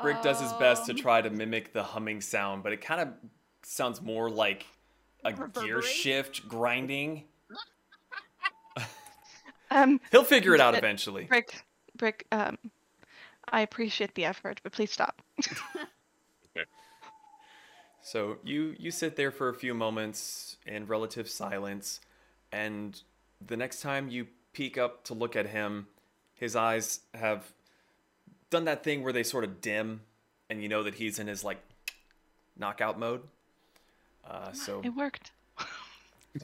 [0.01, 3.01] Brick does his best to um, try to mimic the humming sound, but it kind
[3.01, 3.09] of
[3.63, 4.65] sounds more like
[5.25, 7.23] a gear shift grinding.
[9.71, 11.25] um, He'll figure it out eventually.
[11.25, 11.65] Brick,
[11.97, 12.57] Brick, um,
[13.49, 15.21] I appreciate the effort, but please stop.
[18.03, 22.01] So you you sit there for a few moments in relative silence,
[22.51, 23.01] and
[23.45, 25.87] the next time you peek up to look at him,
[26.33, 27.53] his eyes have
[28.49, 30.01] done that thing where they sort of dim,
[30.49, 31.59] and you know that he's in his like
[32.57, 33.21] knockout mode.
[34.29, 35.31] Uh, so It worked.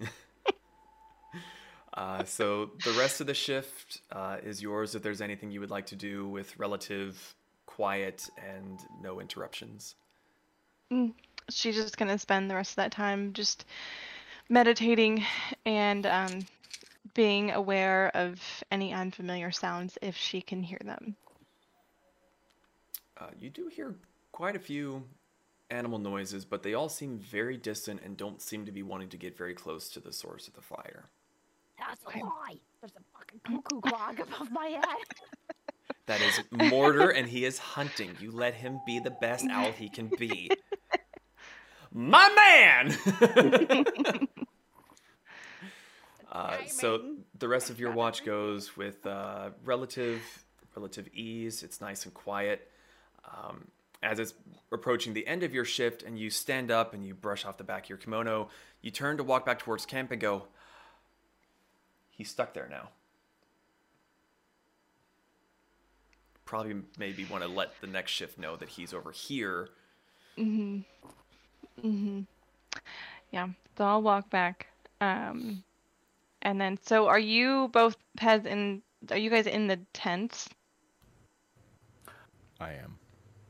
[1.95, 5.71] Uh, so the rest of the shift uh, is yours if there's anything you would
[5.71, 9.95] like to do with relative quiet and no interruptions.
[11.49, 13.65] She's just gonna spend the rest of that time just
[14.49, 15.23] meditating
[15.65, 16.45] and um,
[17.13, 21.15] being aware of any unfamiliar sounds if she can hear them.
[23.17, 23.95] Uh, you do hear
[24.31, 25.03] quite a few
[25.69, 29.17] animal noises, but they all seem very distant and don't seem to be wanting to
[29.17, 31.09] get very close to the source of the fire.
[31.77, 32.59] That's a lie.
[32.81, 35.95] There's a fucking cuckoo clock above my head.
[36.07, 38.15] That is Mortar, and he is hunting.
[38.19, 40.49] You let him be the best owl he can be.
[41.93, 44.27] My man!
[46.31, 50.21] uh, So the rest of your watch goes with uh, relative
[50.75, 51.63] relative ease.
[51.63, 52.69] It's nice and quiet.
[53.25, 53.67] Um,
[54.01, 54.33] as it's
[54.71, 57.65] approaching the end of your shift, and you stand up and you brush off the
[57.65, 58.49] back of your kimono,
[58.81, 60.43] you turn to walk back towards camp and go.
[62.11, 62.89] He's stuck there now.
[66.45, 69.69] Probably maybe want to let the next shift know that he's over here.
[70.37, 70.85] Mm Mhm.
[71.83, 72.25] Mhm.
[73.31, 73.49] Yeah.
[73.77, 74.67] So I'll walk back.
[75.01, 75.63] Um,
[76.41, 78.81] and then so are you both Pez in?
[79.11, 80.49] Are you guys in the tents?
[82.59, 82.97] I am.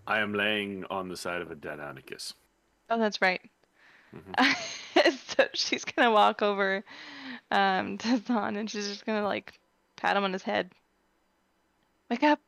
[0.05, 2.33] I am laying on the side of a dead Anarchus.
[2.89, 3.41] Oh, that's right.
[5.37, 6.83] so she's gonna walk over
[7.51, 9.59] um, to Zahn and she's just gonna like
[9.95, 10.71] pat him on his head.
[12.09, 12.39] Wake up.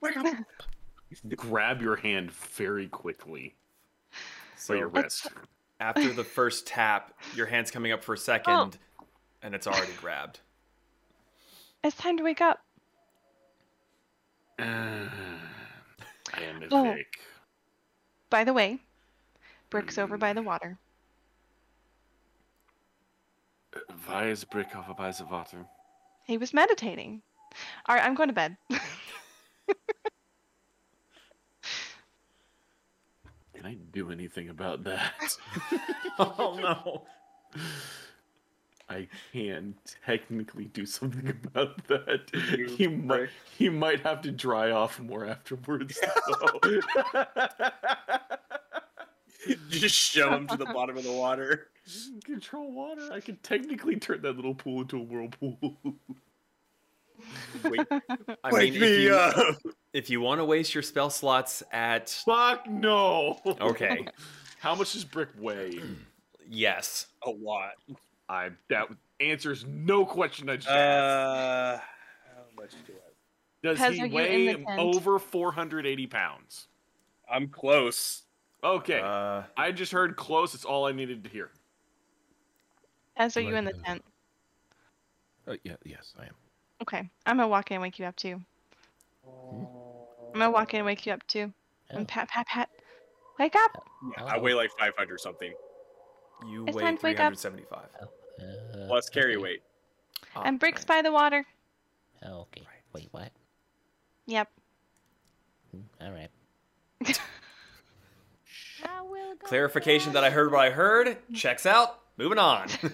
[0.00, 0.26] Wake up!
[1.36, 3.54] Grab your hand very quickly.
[4.56, 5.28] So your wrist.
[5.80, 8.78] after the first tap, your hand's coming up for a second,
[9.42, 10.40] and it's already grabbed.
[11.82, 12.60] It's time to wake up.
[14.58, 16.94] Uh, I am a Oh.
[16.94, 17.18] Vic.
[18.30, 18.78] By the way,
[19.70, 20.78] Brick's over by the water.
[24.06, 25.66] Why is Brick over by the water?
[26.24, 27.22] He was meditating.
[27.86, 28.56] All right, I'm going to bed.
[33.64, 35.14] Can I do anything about that?
[36.18, 37.06] oh no.
[38.90, 39.74] I can
[40.04, 42.30] technically do something about that.
[42.58, 43.30] You He might prick.
[43.56, 45.98] he might have to dry off more afterwards.
[46.28, 46.76] though.
[49.70, 51.68] Just shove him to the bottom of the water.
[52.24, 53.08] Control water.
[53.10, 55.78] I can technically turn that little pool into a whirlpool.
[57.64, 59.56] Wait, I wake mean, if me you, up.
[59.92, 63.40] if you want to waste your spell slots at Fuck no.
[63.60, 64.06] okay,
[64.60, 65.80] How much does Brick weigh?
[66.48, 67.72] yes, A lot.
[68.28, 68.88] I that
[69.20, 70.72] answers no question I just asked.
[70.74, 71.78] Uh,
[72.34, 73.10] how much do I?
[73.62, 74.18] Does Pez, he are you
[74.56, 76.68] in weigh over 480 pounds?
[77.30, 78.22] I'm close.
[78.62, 79.00] Okay.
[79.00, 80.54] uh, I just heard close.
[80.54, 81.50] It's all I needed to hear.
[83.16, 84.04] As are you in the uh, tent?
[85.46, 86.34] Uh, yeah, yes, I am.
[86.84, 88.38] Okay, I'm gonna walk in and wake you up too.
[89.26, 91.50] I'm gonna walk in and wake you up too.
[91.90, 92.68] Oh, And pat, pat, pat.
[93.38, 93.84] Wake up!
[94.18, 95.52] Yeah, I weigh like 500 something
[96.46, 97.34] you It's weigh time to wake up.
[97.34, 97.78] 375.
[98.02, 99.42] uh, plus carry okay.
[99.42, 99.62] weight.
[100.36, 100.88] Oh, and Brick's right.
[100.88, 101.46] by the water.
[102.22, 102.62] Oh, okay.
[102.92, 103.30] Wait, what?
[104.26, 104.48] Yep.
[105.70, 106.28] Hmm, All right.
[108.84, 111.16] I will go Clarification that I heard what I heard.
[111.32, 112.00] Checks out.
[112.18, 112.68] Moving on.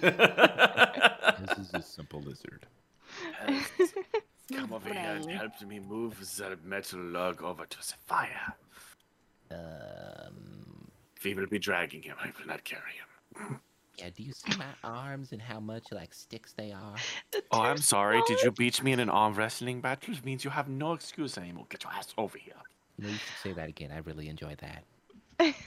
[1.40, 2.66] This is a simple lizard.
[4.52, 5.36] Come over here and Brain.
[5.36, 8.54] help me move the metal log over to the fire.
[9.50, 10.88] Um.
[11.24, 12.16] We will be dragging him.
[12.20, 13.60] I will not carry him.
[13.98, 14.08] Yeah.
[14.16, 16.94] Do you see my arms and how much like sticks they are?
[17.52, 18.22] Oh, I'm sorry.
[18.26, 20.14] Did you beat me in an arm wrestling battle?
[20.14, 21.66] It means you have no excuse anymore.
[21.68, 22.54] Get your ass over here.
[22.96, 23.90] You know, you should say that again.
[23.92, 25.54] I really enjoy that.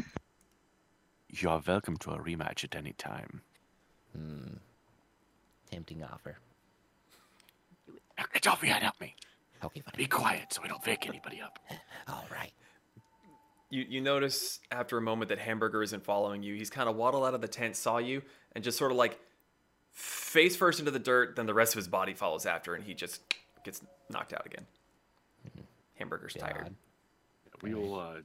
[1.35, 3.41] You are welcome to a rematch at any time.
[4.15, 4.57] Hmm.
[5.71, 6.37] Tempting offer.
[8.17, 9.15] Now get over here and help me.
[9.63, 9.93] Okay, fine.
[9.97, 11.59] Be quiet so we don't wake anybody up.
[12.07, 12.51] All right.
[13.69, 16.55] you you notice after a moment that Hamburger isn't following you.
[16.55, 18.21] He's kind of waddled out of the tent, saw you,
[18.53, 19.19] and just sort of like
[19.91, 21.35] face first into the dirt.
[21.35, 23.21] Then the rest of his body follows after, and he just
[23.63, 24.65] gets knocked out again.
[25.95, 26.73] Hamburger's tired.
[27.61, 28.15] We will uh,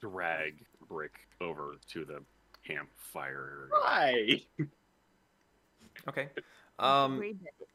[0.00, 0.54] drag
[0.88, 2.22] Brick over to the
[2.64, 3.68] campfire.
[3.70, 4.42] Why?
[6.08, 6.28] Okay.
[6.78, 7.68] Um, Read it.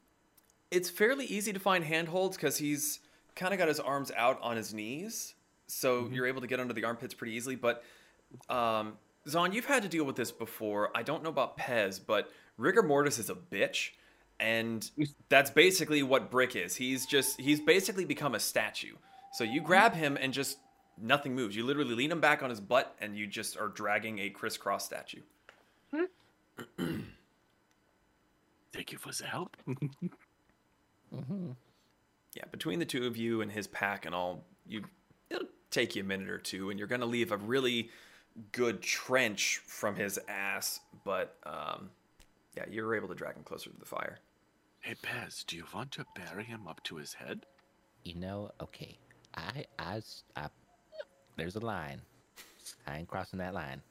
[0.71, 2.99] It's fairly easy to find handholds because he's
[3.35, 5.35] kind of got his arms out on his knees,
[5.67, 6.13] so mm-hmm.
[6.13, 7.55] you're able to get under the armpits pretty easily.
[7.55, 7.83] But
[8.49, 8.97] um,
[9.27, 10.91] Zon, you've had to deal with this before.
[10.95, 13.91] I don't know about Pez, but rigor mortis is a bitch,
[14.39, 14.89] and
[15.29, 16.75] that's basically what Brick is.
[16.75, 18.95] He's just he's basically become a statue.
[19.33, 19.67] So you mm-hmm.
[19.67, 20.57] grab him and just
[21.01, 21.55] nothing moves.
[21.55, 24.85] You literally lean him back on his butt, and you just are dragging a crisscross
[24.85, 25.21] statue.
[25.93, 26.03] Hmm.
[28.71, 29.57] Thank you for the help.
[31.15, 31.51] Mm-hmm.
[32.35, 34.83] yeah, between the two of you and his pack and all, you
[35.29, 37.89] it'll take you a minute or two, and you're gonna leave a really
[38.51, 40.79] good trench from his ass.
[41.03, 41.89] But um,
[42.55, 44.19] yeah, you're able to drag him closer to the fire.
[44.81, 47.45] hey, Pez, do you want to bury him up to his head?
[48.03, 48.97] You know, okay.
[49.35, 50.01] I, I,
[51.35, 52.01] there's a line.
[52.87, 53.81] I ain't crossing that line.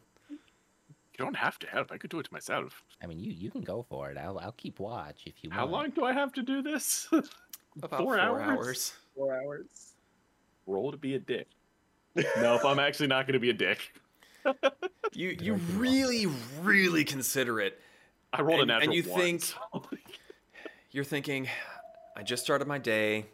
[1.18, 1.90] You don't have to help.
[1.90, 2.82] I could do it myself.
[3.02, 4.16] I mean, you, you can go for it.
[4.16, 5.58] I'll, I'll keep watch if you want.
[5.60, 7.08] How long do I have to do this?
[7.82, 8.42] About Four four, hours?
[8.42, 8.92] hours.
[9.16, 9.94] Four hours.
[10.66, 11.48] Roll to be a dick.
[12.16, 13.92] no, if I'm actually not going to be a dick.
[15.14, 16.26] You you really
[16.60, 17.80] really consider it,
[18.32, 19.42] I rolled And- a and you one, think-
[19.72, 19.96] oh so-
[20.92, 21.48] You're thinking,
[22.16, 23.24] I just started my day.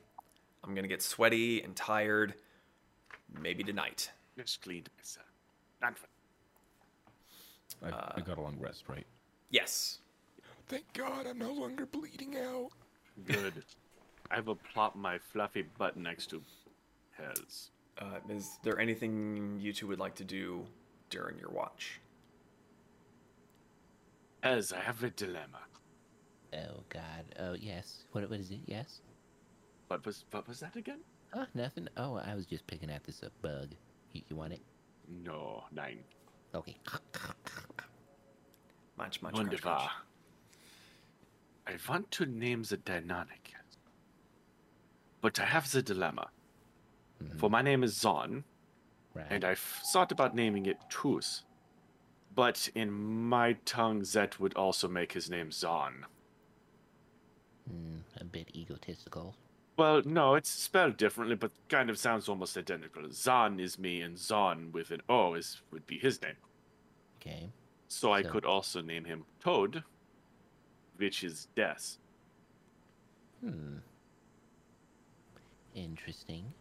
[0.62, 2.34] I'm gonna get sweaty and tired.
[3.40, 4.10] Maybe tonight.
[4.38, 5.26] Just cleaned myself.
[5.82, 6.08] Not fun.
[7.84, 9.06] I, I got a long rest, right?
[9.50, 9.98] Yes.
[10.66, 12.70] Thank God I'm no longer bleeding out.
[13.26, 13.64] Good.
[14.30, 16.42] I will plop my fluffy butt next to
[17.20, 17.68] Pez.
[17.98, 20.64] Uh, is there anything you two would like to do
[21.10, 22.00] during your watch?
[24.42, 25.60] Pez, I have a dilemma.
[26.54, 27.24] Oh God.
[27.38, 28.04] Oh yes.
[28.12, 28.28] What?
[28.28, 28.60] What is it?
[28.66, 29.00] Yes.
[29.88, 31.00] What was what was that again?
[31.34, 31.88] Oh, nothing.
[31.96, 33.70] Oh, I was just picking out this uh, bug.
[34.12, 34.60] You, you want it?
[35.24, 35.98] No, nine.
[36.54, 36.76] Okay.
[38.96, 39.78] Munch, munch, Wunderbar.
[39.78, 39.92] crunch.
[41.66, 43.52] I want to name the dynamic,
[45.20, 46.28] but I have the dilemma.
[47.38, 48.44] For my name is Zon,
[49.14, 49.26] Right.
[49.30, 51.42] and I've thought about naming it Tus.
[52.34, 56.06] But in my tongue, that would also make his name Zon.
[57.70, 59.34] Mm, a bit egotistical.
[59.76, 63.10] Well, no, it's spelled differently, but kind of sounds almost identical.
[63.10, 66.36] Zan is me, and Zon with an O is would be his name.
[67.20, 67.50] Okay.
[67.88, 69.82] So I could also name him Toad,
[70.96, 71.98] which is death.
[73.40, 73.78] Hmm.
[75.74, 76.52] Interesting.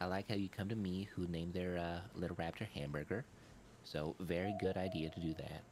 [0.00, 3.24] I like how you come to me, who named their uh, little raptor hamburger.
[3.84, 5.62] So very good idea to do that.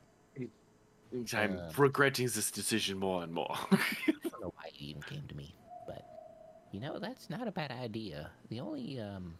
[1.34, 1.70] I'm Uh.
[1.76, 3.56] regretting this decision more and more.
[3.72, 5.54] I don't know why you even came to me,
[6.72, 8.30] you know that's not a bad idea.
[8.48, 9.34] The only um,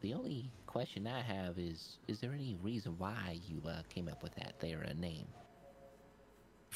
[0.00, 4.22] the only question I have is: Is there any reason why you uh, came up
[4.22, 5.26] with that there uh, name?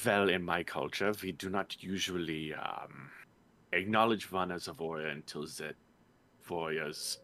[0.05, 3.09] well, in my culture, we do not usually um,
[3.71, 5.75] acknowledge one as a warrior until that
[6.49, 7.19] warrior's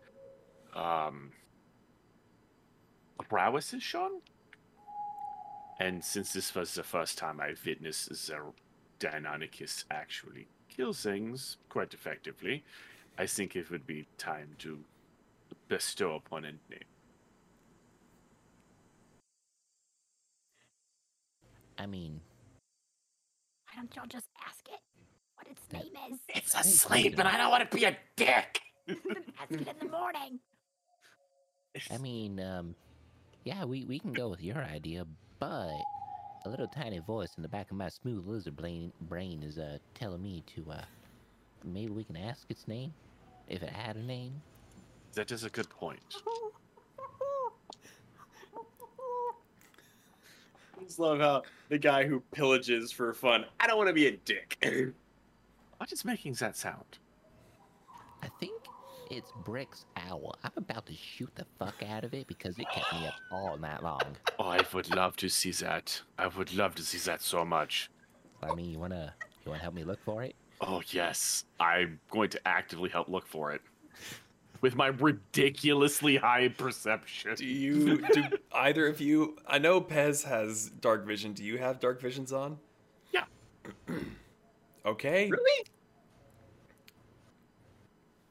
[0.75, 1.31] um,
[3.29, 4.21] prowess is shown.
[5.79, 8.39] And since this was the first time I witnessed the
[8.99, 12.63] Deinonychus actually kill things quite effectively,
[13.17, 14.79] I think it would be time to
[15.69, 16.89] bestow upon a name.
[21.77, 22.21] I mean,
[23.69, 24.79] Why don't y'all just ask it
[25.35, 26.19] what its name is?
[26.29, 28.61] It's asleep, and I don't want to be a dick.
[28.89, 30.39] Ask it in the morning.
[31.91, 32.75] I mean, um,
[33.45, 35.05] yeah, we we can go with your idea,
[35.39, 35.71] but
[36.45, 39.77] a little tiny voice in the back of my smooth lizard brain brain is uh
[39.93, 40.81] telling me to uh
[41.63, 42.93] maybe we can ask its name
[43.47, 44.41] if it had a name.
[45.13, 46.01] That is a good point.
[50.79, 53.45] I just love how the guy who pillages for fun.
[53.59, 54.93] I don't want to be a dick.
[55.77, 56.99] What is making that sound?
[58.21, 58.62] I think
[59.17, 60.35] it's Brick's owl.
[60.43, 63.57] I'm about to shoot the fuck out of it because it kept me up all
[63.57, 64.01] night long.
[64.39, 66.01] Oh, I would love to see that.
[66.17, 67.89] I would love to see that so much.
[68.41, 69.13] I mean, you wanna
[69.45, 70.35] you wanna help me look for it?
[70.61, 71.45] Oh, yes.
[71.59, 73.61] I'm going to actively help look for it.
[74.61, 77.35] With my ridiculously high perception.
[77.35, 77.97] Do you?
[77.97, 78.23] Do
[78.53, 79.37] either of you?
[79.45, 81.33] I know Pez has dark vision.
[81.33, 82.57] Do you have dark visions on?
[83.11, 83.25] Yeah.
[84.85, 85.29] okay.
[85.29, 85.65] really?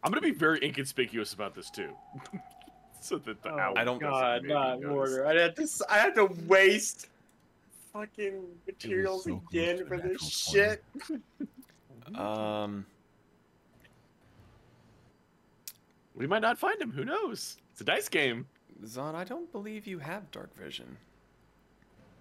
[0.05, 1.91] I'm going to be very inconspicuous about this, too.
[3.01, 4.89] so that the owl I don't- doesn't God, not notice.
[4.91, 5.27] mortar.
[5.27, 5.62] I'd have to.
[5.62, 7.09] s- I have to waste
[7.93, 10.83] fucking materials so again for this shit.
[12.16, 12.85] Um.
[16.15, 16.91] We might not find him.
[16.91, 17.57] Who knows?
[17.70, 18.45] It's a dice game.
[18.85, 20.97] Zon, I don't believe you have dark vision.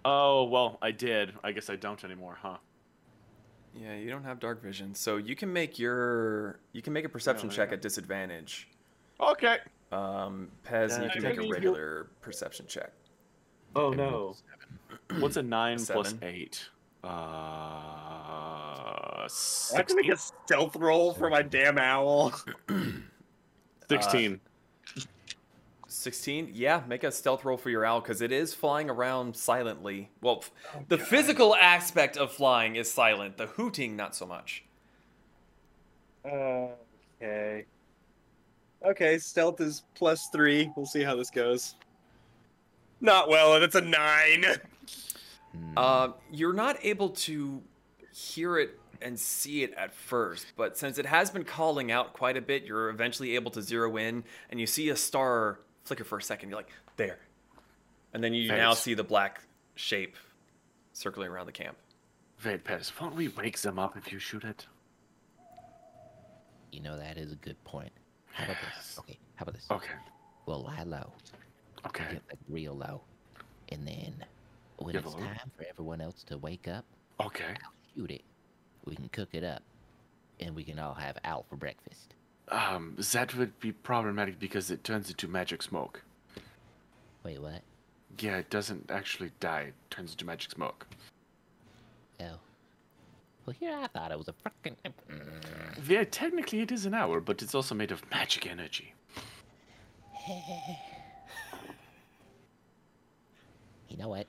[0.05, 1.33] Oh, well, I did.
[1.43, 2.57] I guess I don't anymore, huh?
[3.75, 7.09] Yeah, you don't have dark vision, so you can make your you can make a
[7.09, 8.67] perception Oh, check at disadvantage.
[9.19, 9.57] Okay.
[9.91, 12.91] Um, Pez, you can make a mean, you- regular perception check.
[13.75, 14.35] Oh Okay, no.
[15.19, 16.27] What's a 9 plus Seven.
[16.27, 16.69] 8?
[17.03, 19.27] Uh, I
[19.75, 22.33] have to make a stealth roll for my damn owl.
[23.89, 24.39] 16.
[25.91, 30.09] 16 yeah make a stealth roll for your owl because it is flying around silently
[30.21, 30.43] well
[30.75, 34.63] Oh, the physical aspect of flying is silent the hooting not so much
[37.21, 37.65] okay.
[38.83, 40.71] Okay, stealth is plus three.
[40.75, 41.75] We'll see how this goes.
[42.99, 44.45] Not well, and it's a nine.
[45.51, 45.77] Hmm.
[45.77, 47.61] uh, you're not able to
[48.13, 52.37] hear it and see it at first but since it has been calling out quite
[52.37, 56.17] a bit you're eventually able to zero in and you see a star flicker for
[56.17, 57.19] a second you're like there
[58.13, 59.41] and then you now see the black
[59.75, 60.15] shape
[60.93, 61.77] circling around the camp
[62.43, 64.65] Wait, Pez, won't we wake them up if you shoot it?
[66.71, 67.91] You know that is a good point.
[68.33, 68.95] How about this?
[68.97, 69.67] Okay, how about this?
[69.69, 69.93] Okay.
[70.47, 71.11] We'll lie low,
[71.85, 72.03] Okay.
[72.13, 73.01] get like real low,
[73.69, 74.25] and then
[74.77, 76.83] when Give it's a little- time for everyone else to wake up,
[77.19, 77.53] Okay.
[77.95, 78.23] shoot it.
[78.85, 79.61] We can cook it up,
[80.39, 82.15] and we can all have out for breakfast.
[82.51, 86.03] Um, that would be problematic because it turns into magic smoke.
[87.23, 87.61] Wait, what?
[88.19, 89.61] Yeah, it doesn't actually die.
[89.69, 90.85] It turns into magic smoke.
[92.19, 92.39] Oh.
[93.45, 94.75] Well, here I thought it was a frickin'
[95.87, 98.93] Yeah, technically it is an hour, but it's also made of magic energy.
[103.91, 104.25] You know what?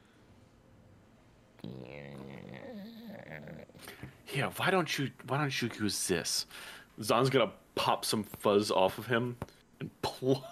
[4.34, 6.46] Yeah, why don't you why don't you use this?
[7.00, 9.36] Zon's gonna pop some fuzz off of him
[9.80, 10.44] and pl-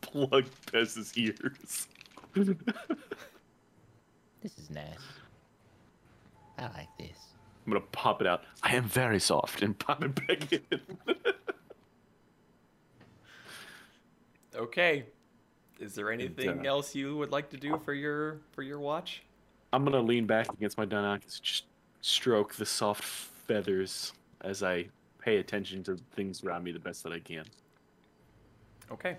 [0.00, 1.88] plug Pez's ears.
[2.34, 4.84] This is nice.
[6.58, 7.18] I like this.
[7.66, 8.42] I'm gonna pop it out.
[8.62, 10.60] I am very soft and pop it back in.
[14.54, 15.06] Okay.
[15.80, 19.22] Is there anything uh, else you would like to do for your for your watch?
[19.72, 21.64] I'm gonna lean back against my Deinonychus, just
[22.02, 24.12] stroke the soft feathers
[24.42, 24.86] as I
[25.22, 27.44] pay attention to things around me the best that I can.
[28.90, 29.16] Okay.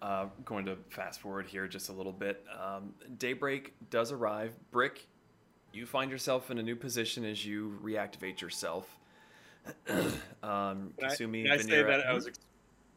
[0.00, 2.44] Uh, going to fast forward here just a little bit.
[2.58, 4.54] Um, daybreak does arrive.
[4.70, 5.06] Brick,
[5.72, 8.88] you find yourself in a new position as you reactivate yourself.
[9.88, 10.08] um,
[10.42, 12.28] Can I, Kasumi, can I say that I was?
[12.28, 12.38] ex-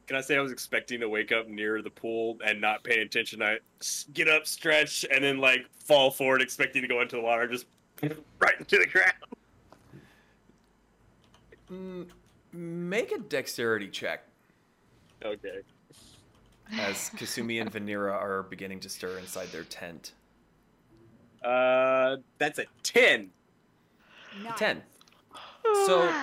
[0.05, 3.01] Can I say I was expecting to wake up near the pool and not pay
[3.01, 3.41] attention?
[3.41, 7.21] I s- get up, stretch, and then like fall forward, expecting to go into the
[7.23, 7.65] water, just
[8.39, 9.13] right into the ground.
[11.71, 12.07] Mm,
[12.53, 14.23] make a dexterity check
[15.23, 15.61] Okay.
[16.79, 20.13] as Kasumi and Venera are beginning to stir inside their tent.
[21.43, 23.29] Uh, that's a ten.
[24.43, 24.59] Nice.
[24.59, 24.83] 10.
[25.85, 26.13] So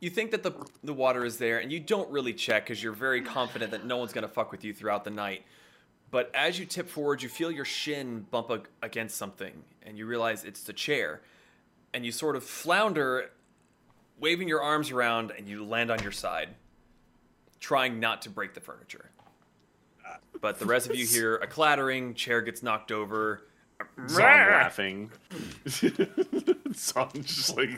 [0.00, 0.52] you think that the
[0.84, 3.96] the water is there, and you don't really check because you're very confident that no
[3.96, 5.44] one's gonna fuck with you throughout the night.
[6.10, 8.50] But as you tip forward, you feel your shin bump
[8.82, 11.20] against something, and you realize it's the chair,
[11.92, 13.30] and you sort of flounder,
[14.18, 16.50] waving your arms around, and you land on your side,
[17.60, 19.10] trying not to break the furniture.
[20.06, 23.42] Uh, but the rest of you hear a clattering, chair gets knocked over.
[24.08, 25.10] Zon laughing.
[25.68, 27.70] Zon just like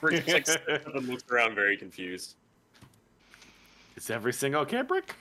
[0.00, 2.36] Brick just, like stands up and looks around, very confused.
[3.96, 5.14] Is everything okay, Brick?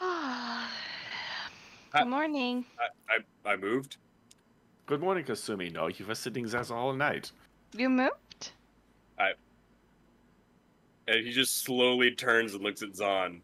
[0.00, 0.08] Good
[2.06, 2.64] morning.
[2.78, 3.96] I, I, I moved.
[4.92, 5.72] Good morning, Kasumi.
[5.72, 7.32] No, you were sitting there all night.
[7.74, 8.50] You moved?
[9.18, 9.30] I.
[11.08, 13.40] And he just slowly turns and looks at Zon.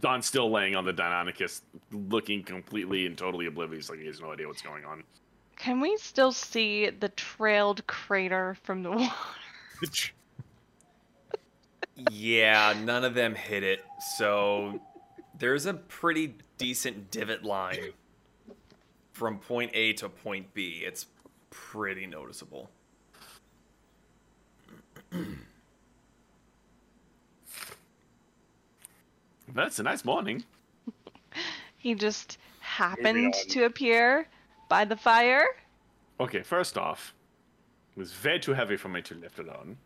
[0.00, 1.60] Zon's still laying on the Deinonychus,
[1.92, 5.04] looking completely and totally oblivious, like he has no idea what's going on.
[5.56, 9.12] Can we still see the trailed crater from the water?
[12.10, 13.84] Yeah, none of them hit it.
[14.16, 14.80] So
[15.38, 17.92] there's a pretty decent divot line
[19.20, 20.82] from point A to point B.
[20.82, 21.04] It's
[21.50, 22.70] pretty noticeable.
[29.54, 30.42] That's a nice morning.
[31.76, 34.28] He just happened to appear
[34.68, 35.46] by the fire.
[36.18, 37.14] Okay, first off,
[37.96, 39.78] it was way too heavy for me to lift alone.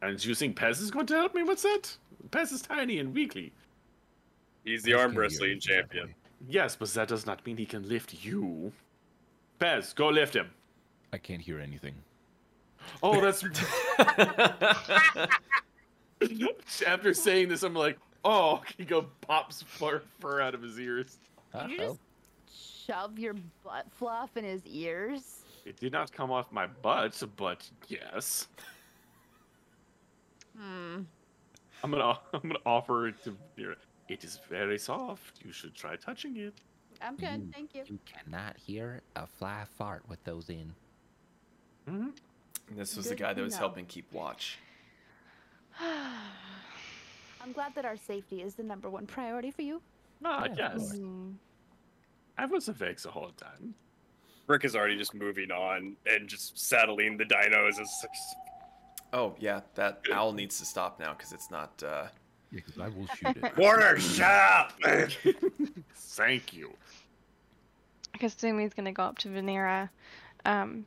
[0.00, 1.42] And you think Pez is going to help me?
[1.42, 1.96] What's that?
[2.30, 3.52] Pez is tiny and weakly.
[4.64, 6.14] He's the arm get here wrestling champion.
[6.42, 6.54] Exactly.
[6.54, 8.72] Yes, but that does not mean he can lift you.
[9.60, 10.50] Pez, go lift him.
[11.12, 11.94] I can't hear anything.
[13.02, 13.44] Oh, that's.
[16.86, 21.18] After saying this, I'm like, oh, he go pops fur, fur out of his ears.
[21.68, 22.00] You just
[22.86, 25.42] shove your butt fluff in his ears.
[25.64, 28.48] It did not come off my butt, but yes.
[30.56, 31.02] Hmm.
[31.84, 33.76] I'm gonna I'm gonna offer it to Vera.
[34.12, 35.40] It is very soft.
[35.42, 36.52] You should try touching it.
[37.00, 37.82] I'm good, You- thank you.
[37.86, 40.74] You cannot hear a fly fart with those in.
[41.86, 42.10] hmm
[42.68, 43.58] And this was the guy that was know.
[43.60, 44.58] helping keep watch.
[45.80, 49.80] I'm glad that our safety is the number one priority for you.
[50.24, 50.72] Ah, Yeah, of yes.
[50.76, 50.92] course.
[50.98, 51.34] Mm.
[52.38, 53.74] I was awake the whole time.
[54.46, 57.80] Brick is already just moving on and just saddling the dinos.
[57.80, 58.04] It's
[59.14, 61.82] Oh yeah, that owl needs to stop now because it's not.
[61.82, 62.06] Uh...
[62.52, 63.56] Yeah, because I will shoot it.
[63.56, 64.72] Warner, shut up!
[65.94, 66.74] Thank you.
[68.18, 69.88] Kasumi's gonna go up to Venera.
[70.44, 70.84] Um,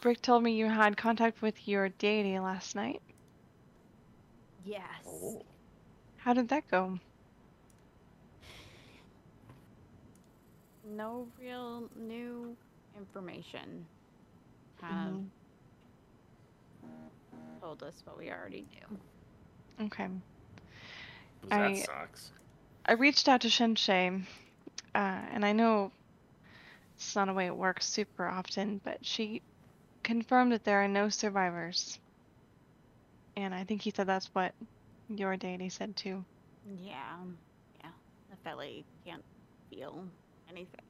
[0.00, 3.00] Brick told me you had contact with your deity last night.
[4.64, 4.82] Yes.
[5.06, 5.42] Oh.
[6.16, 6.98] How did that go?
[10.84, 12.56] No real new
[12.96, 13.86] information.
[14.80, 15.30] Kind
[16.82, 16.90] of
[17.60, 19.86] told us what we already knew.
[19.86, 20.08] Okay.
[21.48, 22.32] That I- sucks.
[22.84, 24.22] I reached out to Shinsei.
[24.94, 25.90] uh, and I know
[26.94, 29.42] it's not a way it works super often, but she
[30.02, 31.98] confirmed that there are no survivors.
[33.36, 34.54] And I think he said that's what
[35.08, 36.24] your deity said too.
[36.80, 37.16] Yeah,
[37.82, 37.90] yeah.
[38.32, 39.24] Nefeli can't
[39.68, 40.04] feel
[40.48, 40.80] anything.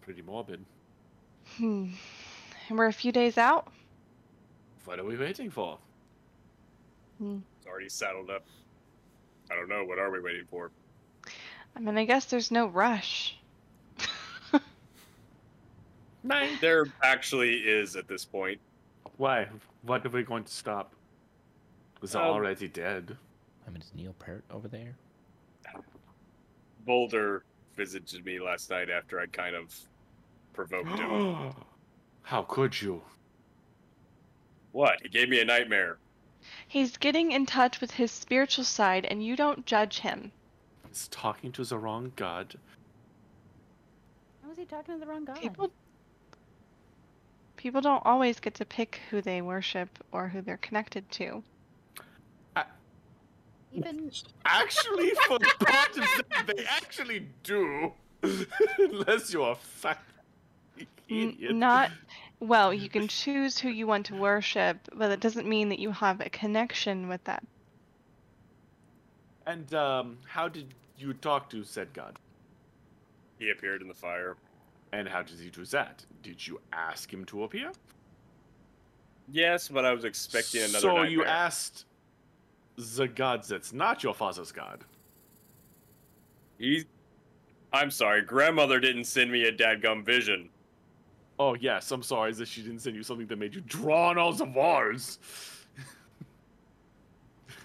[0.00, 0.64] Pretty morbid.
[1.56, 1.88] Hmm.
[2.68, 3.68] And we're a few days out.
[4.86, 5.78] What are we waiting for?
[7.64, 8.44] It's already saddled up.
[9.50, 9.84] I don't know.
[9.86, 10.70] What are we waiting for?
[11.74, 13.38] I mean, I guess there's no rush.
[16.60, 18.60] There actually is at this point.
[19.16, 19.46] Why?
[19.82, 20.92] What are we going to stop?
[22.02, 23.16] Was Um, already dead.
[23.66, 24.94] I mean, is Neil Peart over there?
[26.86, 27.44] Bowler
[27.76, 29.74] visited me last night after I kind of
[30.52, 31.52] provoked him.
[32.22, 33.00] How could you?
[34.72, 34.98] what?
[35.02, 35.96] He gave me a nightmare.
[36.66, 40.32] He's getting in touch with his spiritual side, and you don't judge him.
[40.88, 42.56] He's talking to the wrong god.
[44.42, 45.34] How was he talking to the wrong guy?
[45.34, 45.70] People
[47.56, 51.42] People don't always get to pick who they worship or who they're connected to.
[53.74, 54.10] Even
[54.44, 57.92] Actually, for part of that, they actually do.
[58.78, 60.02] Unless you're a fat
[61.08, 61.54] idiot.
[61.54, 61.90] not
[62.40, 65.90] well, you can choose who you want to worship, but it doesn't mean that you
[65.92, 67.44] have a connection with that.
[69.46, 72.18] And um, how did you talk to said god?
[73.38, 74.36] He appeared in the fire.
[74.92, 76.04] And how did he do that?
[76.22, 77.72] Did you ask him to appear?
[79.30, 81.10] Yes, but I was expecting another So nightmare.
[81.10, 81.86] you asked
[82.76, 84.84] the god that's not your father's god.
[86.58, 86.84] He...
[87.72, 90.48] I'm sorry, grandmother didn't send me a dadgum vision.
[91.38, 94.18] Oh yes, I'm sorry that she didn't send you something that made you draw on
[94.18, 95.18] all the walls.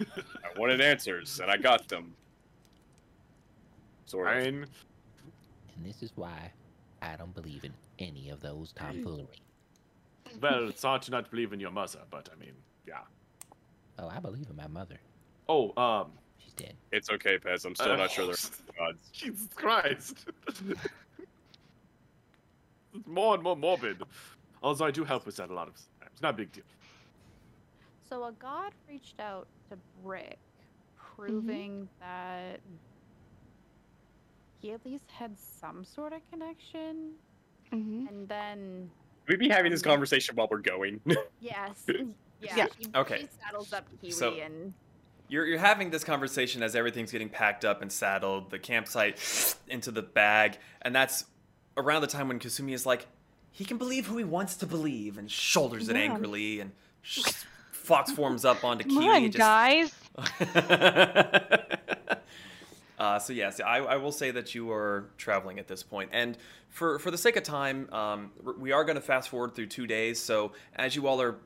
[0.00, 2.14] I wanted answers, and I got them.
[4.06, 4.44] Sort of.
[4.44, 4.66] And
[5.84, 6.50] this is why
[7.02, 9.26] I don't believe in any of those tomfoolery.
[10.40, 12.54] well, it's hard to not believe in your mother, but I mean,
[12.88, 13.00] yeah.
[13.98, 14.98] Oh, I believe in my mother.
[15.48, 16.74] Oh, um, She's dead.
[16.90, 17.64] It's okay, Pez.
[17.66, 18.34] I'm still Uh, not sure they're
[18.78, 19.08] gods.
[19.12, 20.26] Jesus Christ.
[22.94, 24.02] it's more and more morbid.
[24.62, 25.88] Although I do help with that a lot of times.
[26.12, 26.64] It's not a big deal.
[28.08, 30.38] so a god reached out to Brick,
[31.16, 32.60] proving that
[34.60, 37.12] he at least had some sort of connection,
[37.70, 38.90] hmm and then
[39.28, 41.00] We'd be having this conversation while we're going.
[41.40, 42.66] yes, yeah, Yeah.
[42.78, 43.18] She, Okay.
[43.20, 44.74] she saddles up Kiwi So- and
[45.28, 49.92] You're, you're having this conversation as everything's getting packed up and saddled, the campsite into
[49.92, 51.26] the bag, and that's
[51.80, 53.06] around the time when Kasumi is like,
[53.50, 57.22] he can believe who he wants to believe, and shoulders it angrily, and sh-
[57.72, 59.08] Fox forms up onto Come Kiwi.
[59.26, 59.92] on, just- guys.
[62.98, 66.36] uh, so yes, I, I will say that you are traveling at this point, and
[66.68, 69.86] for for the sake of time, um, we are going to fast forward through two
[69.86, 70.20] days.
[70.20, 71.36] So as you all are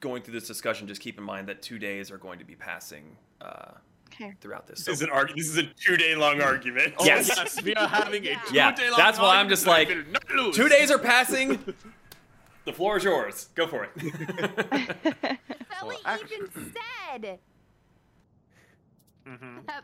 [0.00, 2.54] going through this discussion, just keep in mind that two days are going to be
[2.54, 3.72] passing uh,
[4.12, 4.34] Okay.
[4.40, 4.84] throughout this.
[4.84, 6.94] this is an arg- This is a two day long argument.
[6.98, 7.28] Oh, Yes.
[7.34, 10.18] yes, we are having a two Yeah, day long that's why I'm just like, argument.
[10.30, 10.56] I will not lose.
[10.56, 11.58] two days are passing.
[12.64, 13.48] The floor is yours.
[13.56, 13.90] Go for it.
[15.80, 16.72] Felly actually- even
[17.12, 17.40] said
[19.26, 19.66] Mhm.
[19.66, 19.82] that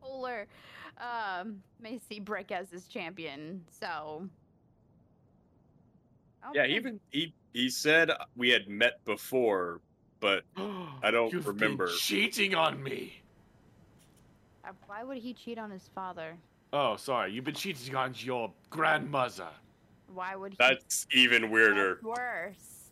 [0.00, 0.48] Polar
[0.98, 3.64] um, may see Brick as his champion.
[3.70, 4.28] So
[6.52, 9.80] Yeah, even he he said we had met before,
[10.18, 11.86] but I don't You've been remember.
[11.96, 13.20] cheating on me.
[14.66, 16.36] Uh, why would he cheat on his father?
[16.72, 17.32] Oh, sorry.
[17.32, 19.48] You've been cheating on your grandmother.
[20.12, 20.56] Why would he?
[20.58, 21.94] that's even weirder.
[21.94, 22.90] That's worse.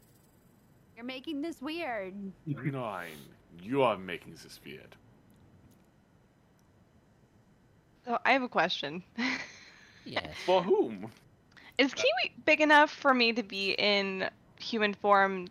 [0.97, 2.15] You're making this weird.
[2.47, 3.17] Nine.
[3.63, 4.95] You are making this weird.
[8.05, 9.03] So I have a question.
[10.07, 10.35] Yes.
[10.45, 11.11] For whom?
[11.79, 14.29] Is Kiwi big enough for me to be in
[14.61, 15.49] human form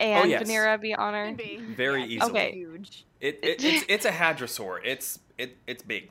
[0.00, 0.42] Oh, and Oh, yes.
[0.42, 1.36] Venera be honored?
[1.36, 1.58] Be.
[1.58, 2.30] Very Yeah, easily.
[2.30, 2.52] Okay.
[2.52, 3.04] Huge.
[3.20, 4.80] It, it, it's it's a hadrosaur.
[4.84, 6.10] It's it it's big.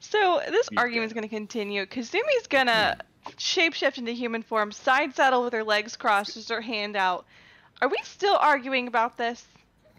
[0.00, 1.20] So this He's argument's dead.
[1.20, 1.86] gonna continue.
[1.86, 2.96] Kasumi's gonna
[3.38, 7.24] shapeshift into human form, side saddle with her legs crossed, just her hand out.
[7.80, 9.44] Are we still arguing about this?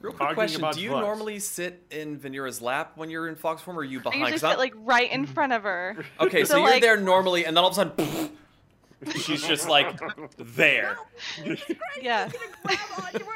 [0.02, 0.99] Real quick question: Do you what?
[1.02, 4.19] normally sit in Venera's lap when you're in fox form, or are you I behind?
[4.19, 5.98] usually 'Cause sit I'm- like right in front of her.
[6.19, 8.30] okay, so, so, you're like- there normally, and then all of a sudden,
[9.11, 9.99] she's just like
[10.38, 10.97] there.
[12.01, 12.30] Yeah.
[12.63, 13.31] Grab onto her.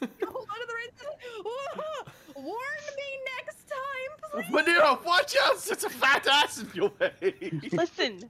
[0.26, 2.12] Hold on to the right side.
[2.36, 2.56] Warn
[2.96, 4.50] me next time, please.
[4.52, 5.54] Vanilla, watch out!
[5.54, 7.60] It's a fat ass in your way.
[7.72, 8.28] Listen,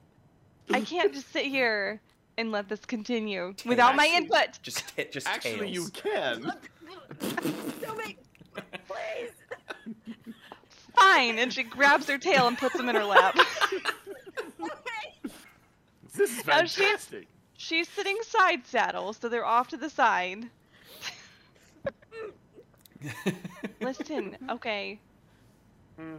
[0.71, 2.01] I can't just sit here
[2.37, 4.59] and let this continue without my input.
[4.61, 6.51] Just hit, just Actually, you can.
[7.81, 8.17] Don't make.
[8.87, 9.31] Please.
[9.85, 9.95] Fine.
[10.95, 11.39] fine.
[11.39, 13.37] And she grabs her tail and puts him in her lap.
[16.17, 17.27] This is Now she- fantastic.
[17.59, 20.45] She's sitting side saddle, so they're off to the side.
[23.81, 24.99] Listen, okay.
[25.97, 26.17] Hmm.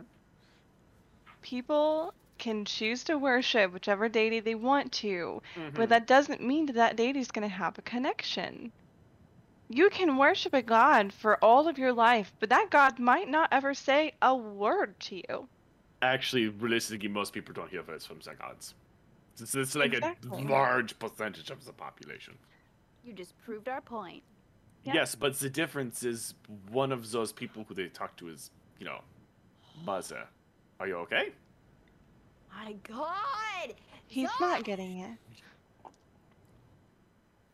[1.43, 5.75] People can choose to worship whichever deity they want to, Mhm.
[5.75, 8.71] but that doesn't mean that that deity's going to have a connection.
[9.69, 13.49] You can worship a god for all of your life, but that god might not
[13.53, 15.49] ever say a word to you.
[16.01, 18.75] Actually, realistically, most people don't hear voice from their gods.
[19.41, 20.43] It's, it's like Exactly.
[20.45, 22.35] a large percentage of the population.
[23.05, 24.23] You just proved our point.
[24.85, 24.95] Yeah.
[24.95, 26.35] Yes, but the difference is
[26.71, 29.01] one of those people who they talk to is, you know,
[29.85, 30.25] mother.
[30.81, 31.33] Are you okay?
[32.55, 33.75] My God!
[34.07, 35.19] He's not getting it.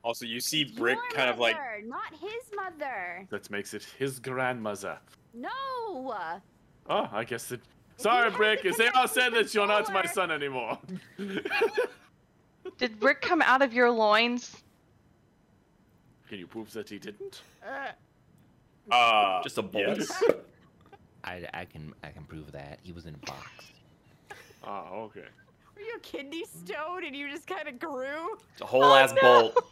[0.03, 1.57] Also, you see Your Brick kind of like
[1.87, 3.27] not his mother.
[3.31, 4.99] That makes it his grandmother.
[5.33, 5.51] No.
[6.87, 7.61] Oh, I guess it.
[7.97, 8.63] Sorry, Brick.
[8.63, 10.79] to Is they all said that you're not my son anymore?
[12.79, 14.63] Did Brick come out of your loins?
[16.29, 17.43] Can you prove that he didn't?
[18.91, 19.99] uh Just a bolt.
[19.99, 20.23] yes.
[21.25, 23.49] I, I can I can prove that he was in a box.
[24.63, 25.25] Oh, okay.
[25.75, 28.37] Were you a kidney stone and you just kind of grew?
[28.53, 29.53] It's a whole ass no.
[29.53, 29.65] bolt.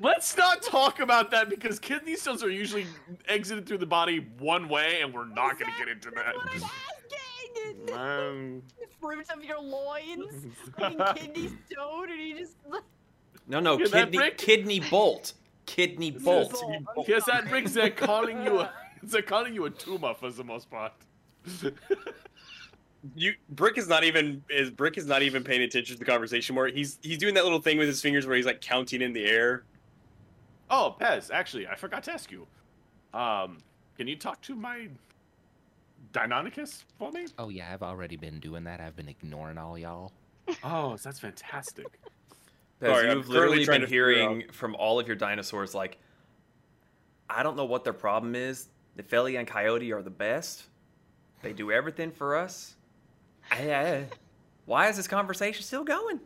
[0.00, 2.86] Let's not talk about that because kidney stones are usually
[3.28, 6.34] exited through the body one way, and we're not going to get into that.
[7.54, 8.56] That's what I'm asking.
[8.56, 10.46] Um, the fruits of your loins,
[10.78, 12.56] like a kidney stone, and he just.
[13.46, 15.34] No, no, Hear kidney kidney bolt.
[15.66, 16.62] Kidney bolt.
[16.94, 17.06] Bolt.
[17.06, 17.66] here's that Brick.
[17.66, 18.60] They're calling you.
[18.60, 18.72] A,
[19.02, 20.94] they're calling you a tumor for the most part.
[23.14, 26.54] You Brick is not even is Brick is not even paying attention to the conversation
[26.54, 26.68] more.
[26.68, 29.26] He's he's doing that little thing with his fingers where he's like counting in the
[29.26, 29.64] air.
[30.70, 31.30] oh, Pez.
[31.30, 32.46] Actually, I forgot to ask you.
[33.12, 33.58] Um,
[33.98, 34.88] can you talk to my
[36.14, 37.26] Deinonychus for me?
[37.38, 38.80] Oh yeah, I've already been doing that.
[38.80, 40.12] I've been ignoring all y'all.
[40.62, 41.86] Oh, that's fantastic.
[42.80, 45.98] Pez, Sorry, you've currently literally been hearing from all of your dinosaurs like,
[47.28, 48.68] I don't know what their problem is.
[48.98, 50.64] Nefeli and Coyote are the best.
[51.42, 52.76] They do everything for us.
[53.52, 54.04] Eh, eh.
[54.64, 56.18] Why is this conversation still going?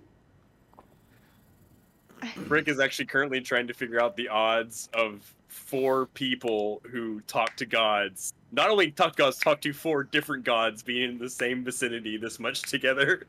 [2.47, 7.57] Brick is actually currently trying to figure out the odds of four people who talk
[7.57, 8.33] to gods.
[8.53, 12.17] Not only talk to gods, talk to four different gods being in the same vicinity
[12.17, 13.27] this much together.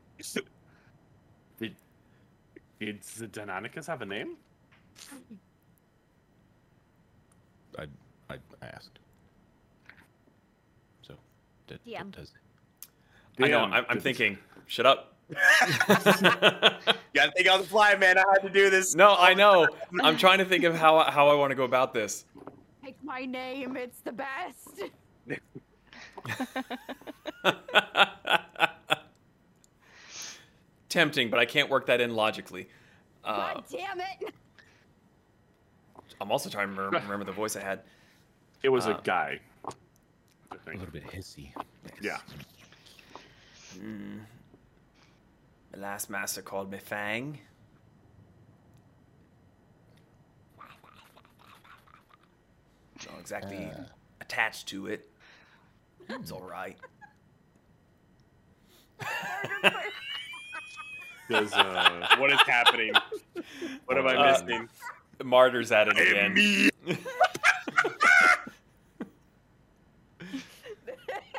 [1.58, 1.74] Did
[2.78, 4.36] did the Deinonychus have a name?
[7.78, 7.86] I
[8.30, 8.98] I asked.
[11.02, 11.14] So,
[11.66, 12.10] d- d- DM.
[12.12, 12.32] does
[13.38, 13.60] I know.
[13.60, 14.38] Damn, I'm, I'm thinking.
[14.66, 15.16] Shut up.
[17.14, 18.18] Gotta think on the fly, man.
[18.18, 18.94] I had to do this.
[18.94, 19.68] no, I know.
[20.02, 22.24] I'm trying to think of how how I want to go about this.
[22.84, 24.82] Take my name, it's the best.
[30.88, 32.68] Tempting, but I can't work that in logically.
[33.24, 34.34] Uh, God damn it!
[36.20, 37.82] I'm also trying to remember, remember the voice I had.
[38.62, 39.38] It was Uh, a guy.
[39.66, 39.72] A
[40.66, 41.52] little bit hissy.
[42.00, 42.18] Yeah.
[43.78, 44.20] Mm.
[45.72, 47.38] The last master called me Fang.
[53.10, 53.84] Not exactly Uh.
[54.20, 55.08] attached to it.
[56.08, 56.76] It's all right.
[61.28, 62.92] There's uh, What is happening?
[63.86, 64.68] What am I Uh, missing?
[65.22, 66.70] Martyr's at it again.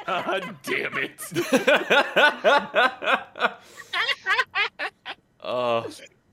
[0.05, 1.19] God damn it.
[5.43, 5.89] Oh,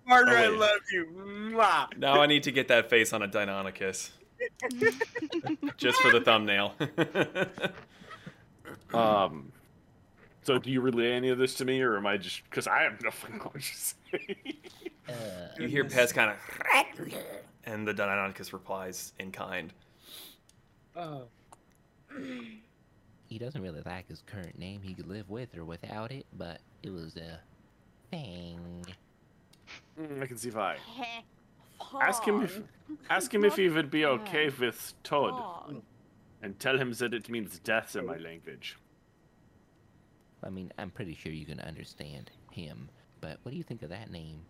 [0.07, 0.59] Martyr, I Oh, wait.
[0.61, 1.07] love you.
[1.55, 1.97] Mwah.
[1.97, 4.11] now I need to get that face on a Deinonychus.
[5.79, 6.75] Just for the thumbnail.
[8.95, 9.53] Um,
[10.43, 12.81] so do you relay any of this to me, or am I just because I
[12.83, 14.37] have no fucking clue what you're saying?
[15.09, 15.13] Uh,
[15.59, 16.37] you hear Pez kind of,
[17.65, 19.73] and the Deinonychus replies in kind.
[23.29, 24.81] He doesn't really like his current name.
[24.83, 27.41] He could live with or without it, but it was a
[28.11, 28.85] thing.
[30.01, 30.77] Mm, I can see why.
[32.01, 32.61] Ask him if
[33.09, 35.83] ask him if he would be okay with Todd, Fog.
[36.43, 38.77] and tell him that it means death in my language.
[40.43, 42.89] I mean, I'm pretty sure you can understand him,
[43.21, 44.41] but what do you think of that name?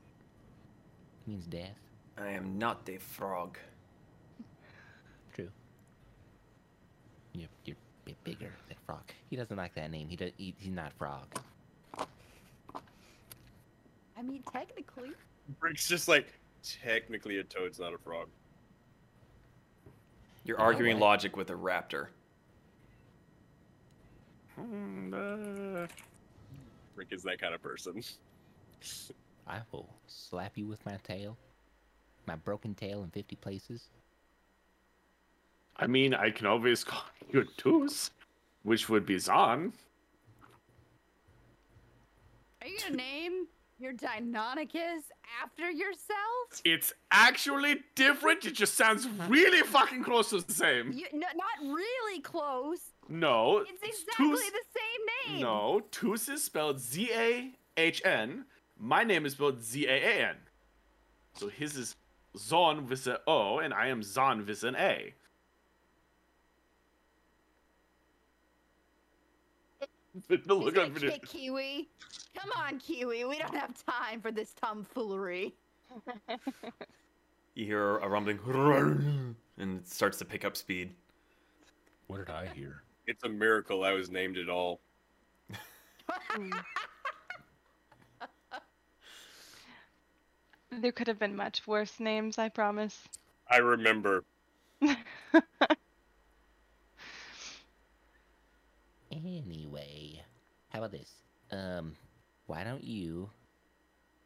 [1.27, 1.77] It means death.
[2.17, 3.59] I am not a frog.
[5.35, 5.51] True.
[7.35, 9.03] You're, you're a bit bigger than Frog.
[9.29, 10.09] He doesn't like that name.
[10.09, 11.27] He, does, he he's not Frog.
[14.17, 15.11] I mean, technically.
[15.61, 16.33] Brick's just like,
[16.83, 18.27] technically a toad's not a frog.
[20.45, 21.07] You're You arguing what?
[21.07, 22.09] logic with a raptor.
[24.57, 25.87] Hmm, Uh,
[26.97, 28.03] Brick is that kind of person.
[29.47, 31.37] I will slap you with my tail.
[32.27, 33.89] My broken tail in 50 places.
[35.79, 38.11] I mean, I can always call you Toos,
[38.63, 39.73] which would be Zon.
[42.61, 43.47] Are you gonna name
[43.79, 45.03] your Deinonychus
[45.43, 46.61] after yourself?
[46.65, 48.45] It's actually different.
[48.45, 50.93] It just sounds really fucking close to the same.
[50.93, 52.81] You, no, not really close.
[53.09, 53.59] No.
[53.59, 55.43] It's exactly Toos- the same name.
[55.43, 58.45] No, Toos is spelled Z A H N.
[58.77, 60.37] My name is spelled Z A A N.
[61.35, 61.95] So his is
[62.37, 65.15] Zon with an O, and I am Zon with an A.
[70.29, 71.11] the He's look gonna on video.
[71.11, 71.89] kick Kiwi.
[72.37, 73.25] Come on, Kiwi.
[73.25, 75.55] We don't have time for this tomfoolery.
[77.55, 78.39] You hear a rumbling,
[79.59, 80.95] and it starts to pick up speed.
[82.07, 82.85] What did I hear?
[83.09, 84.81] It's a miracle I was named at all.
[90.71, 93.09] There could have been much worse names, I promise.
[93.51, 94.23] I remember.
[99.11, 100.23] Anyway,
[100.79, 101.11] how about this?
[101.51, 101.97] Um,
[102.47, 103.29] why don't you,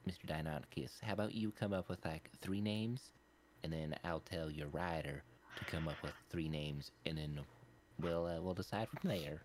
[0.07, 0.27] Mr.
[0.27, 3.01] Deinonychus, how about you come up with like three names,
[3.65, 5.23] and then I'll tell your rider
[5.57, 7.41] to come up with three names, and then
[8.03, 9.41] we'll uh, we'll decide from there.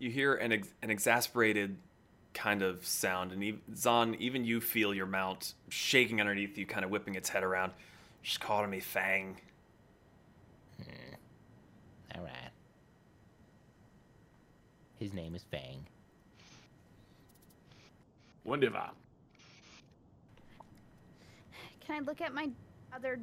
[0.00, 1.76] You hear an ex- an exasperated
[2.34, 6.84] kind of sound, and even, Zon, even you feel your mount shaking underneath you, kind
[6.84, 7.70] of whipping its head around.
[8.22, 9.36] She's calling me Fang.
[12.16, 12.41] All right.
[15.02, 15.84] His name is Fang.
[18.44, 18.92] Wunderbar.
[21.84, 22.48] Can I look at my
[22.94, 23.18] other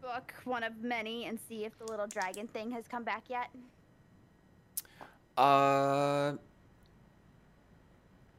[0.00, 3.50] book, one of many, and see if the little dragon thing has come back yet?
[5.36, 6.32] Uh.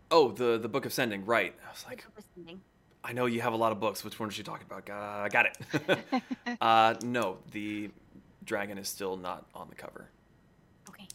[0.09, 1.53] Oh, the the Book of Sending, right?
[1.63, 2.59] I was like, Listening.
[3.03, 4.03] I know you have a lot of books.
[4.03, 4.89] Which one is she talking about?
[4.89, 6.57] Uh, got it.
[6.61, 7.91] uh, no, the
[8.43, 10.09] dragon is still not on the cover.
[10.89, 11.07] Okay.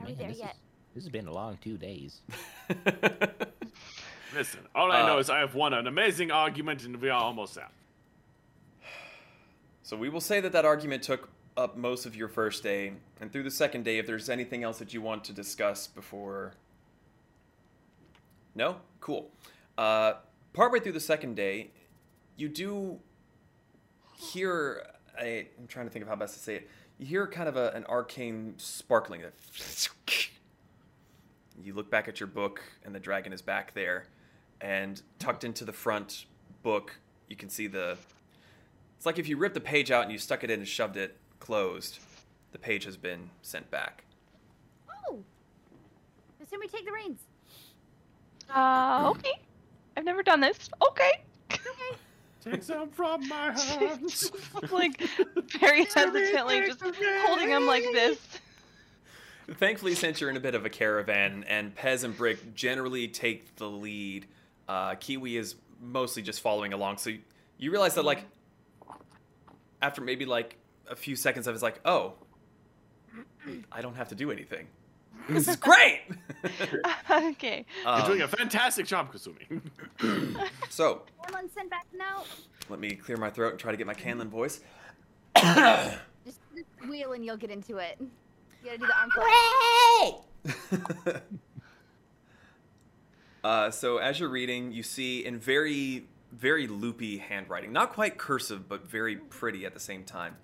[0.00, 0.50] Are we Man, there this, yet?
[0.50, 0.56] is,
[0.94, 2.20] this has been a long two days.
[4.34, 7.20] Listen, all I know Uh, is I have won an amazing argument, and we are
[7.22, 7.72] almost out.
[9.82, 13.32] So we will say that that argument took up most of your first day, and
[13.32, 16.52] through the second day, if there's anything else that you want to discuss before.
[18.54, 19.30] No, cool.
[19.78, 20.14] Uh,
[20.52, 21.70] partway through the second day,
[22.36, 22.98] you do
[24.18, 24.86] hear
[25.20, 25.48] a.
[25.58, 26.70] I'm trying to think of how best to say it.
[26.98, 29.22] You hear kind of a, an arcane sparkling.
[31.64, 34.04] You look back at your book, and the dragon is back there,
[34.60, 36.26] and tucked into the front
[36.62, 36.98] book,
[37.28, 37.96] you can see the
[38.96, 40.96] it's like if you ripped the page out and you stuck it in and shoved
[40.96, 41.98] it closed,
[42.52, 44.04] the page has been sent back.
[44.88, 45.18] Oh!
[46.42, 47.20] Assume we take the reins.
[48.54, 49.32] Uh, okay.
[49.96, 50.70] I've never done this.
[50.88, 51.22] Okay.
[51.52, 51.96] Okay.
[52.48, 54.30] Take some from my hands.
[54.70, 55.00] like
[55.58, 56.80] very hesitantly, just
[57.26, 58.18] holding him like this.
[59.54, 63.56] Thankfully, since you're in a bit of a caravan and Pez and Brick generally take
[63.56, 64.26] the lead,
[64.68, 66.98] uh, Kiwi is mostly just following along.
[66.98, 67.20] So you,
[67.58, 68.24] you realize that, like,
[69.82, 70.56] after maybe like
[70.88, 72.14] a few seconds of it's like, oh,
[73.70, 74.66] I don't have to do anything.
[75.28, 76.02] This is great!
[77.10, 77.64] okay.
[77.82, 79.60] You're Um, doing a fantastic job, Kasumi.
[80.68, 82.24] so, Someone send back the note.
[82.68, 84.60] let me clear my throat and try to get my Canlin voice.
[85.36, 87.96] Just, just wheel and you'll get into it.
[88.00, 88.08] You
[88.64, 89.10] gotta do the arm
[91.12, 91.22] clap.
[93.44, 98.68] Uh, so as you're reading, you see in very, very loopy handwriting, not quite cursive,
[98.68, 100.36] but very pretty at the same time.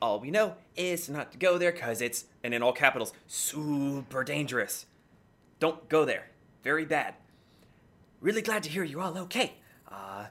[0.00, 4.24] All we know is not to go there because it's, and in all capitals, super
[4.24, 4.86] dangerous.
[5.58, 6.28] Don't go there.
[6.62, 7.14] Very bad.
[8.20, 9.54] Really glad to hear you're all okay.
[9.90, 10.26] Uh,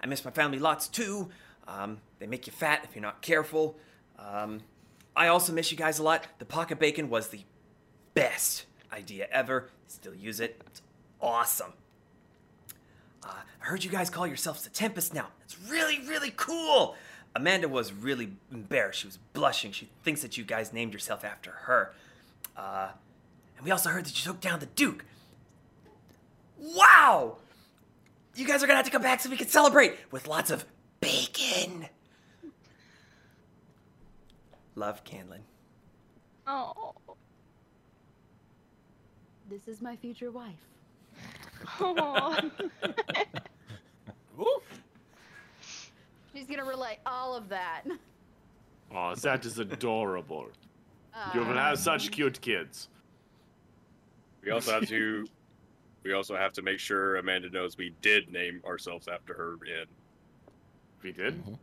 [0.00, 1.28] I miss my family lots too.
[1.68, 3.76] Um, they make you fat if you're not careful.
[4.18, 4.60] Um,
[5.14, 6.26] I also miss you guys a lot.
[6.38, 7.44] The pocket bacon was the
[8.14, 9.68] best idea ever.
[9.86, 10.60] Still use it.
[10.66, 10.82] It's
[11.20, 11.72] awesome.
[13.22, 15.28] Uh, I heard you guys call yourselves the Tempest now.
[15.44, 16.96] It's really, really cool.
[17.34, 19.00] Amanda was really embarrassed.
[19.00, 19.72] She was blushing.
[19.72, 21.94] She thinks that you guys named yourself after her.
[22.56, 22.88] Uh,
[23.56, 25.04] and we also heard that you took down the Duke.
[26.58, 27.38] Wow!
[28.34, 30.64] You guys are gonna have to come back so we can celebrate with lots of
[31.00, 31.86] bacon.
[34.74, 35.40] Love, Canlin.
[36.46, 36.94] Oh.
[39.50, 40.54] This is my future wife.
[41.80, 42.38] oh.
[46.34, 47.82] She's gonna relay all of that.
[48.94, 50.48] Oh, that is adorable.
[51.32, 52.90] You will have such cute kids.
[54.44, 55.26] We also have to.
[56.04, 59.52] We also have to make sure Amanda knows we did name ourselves after her.
[59.64, 59.86] In
[61.02, 61.42] We did?
[61.42, 61.58] Mhm.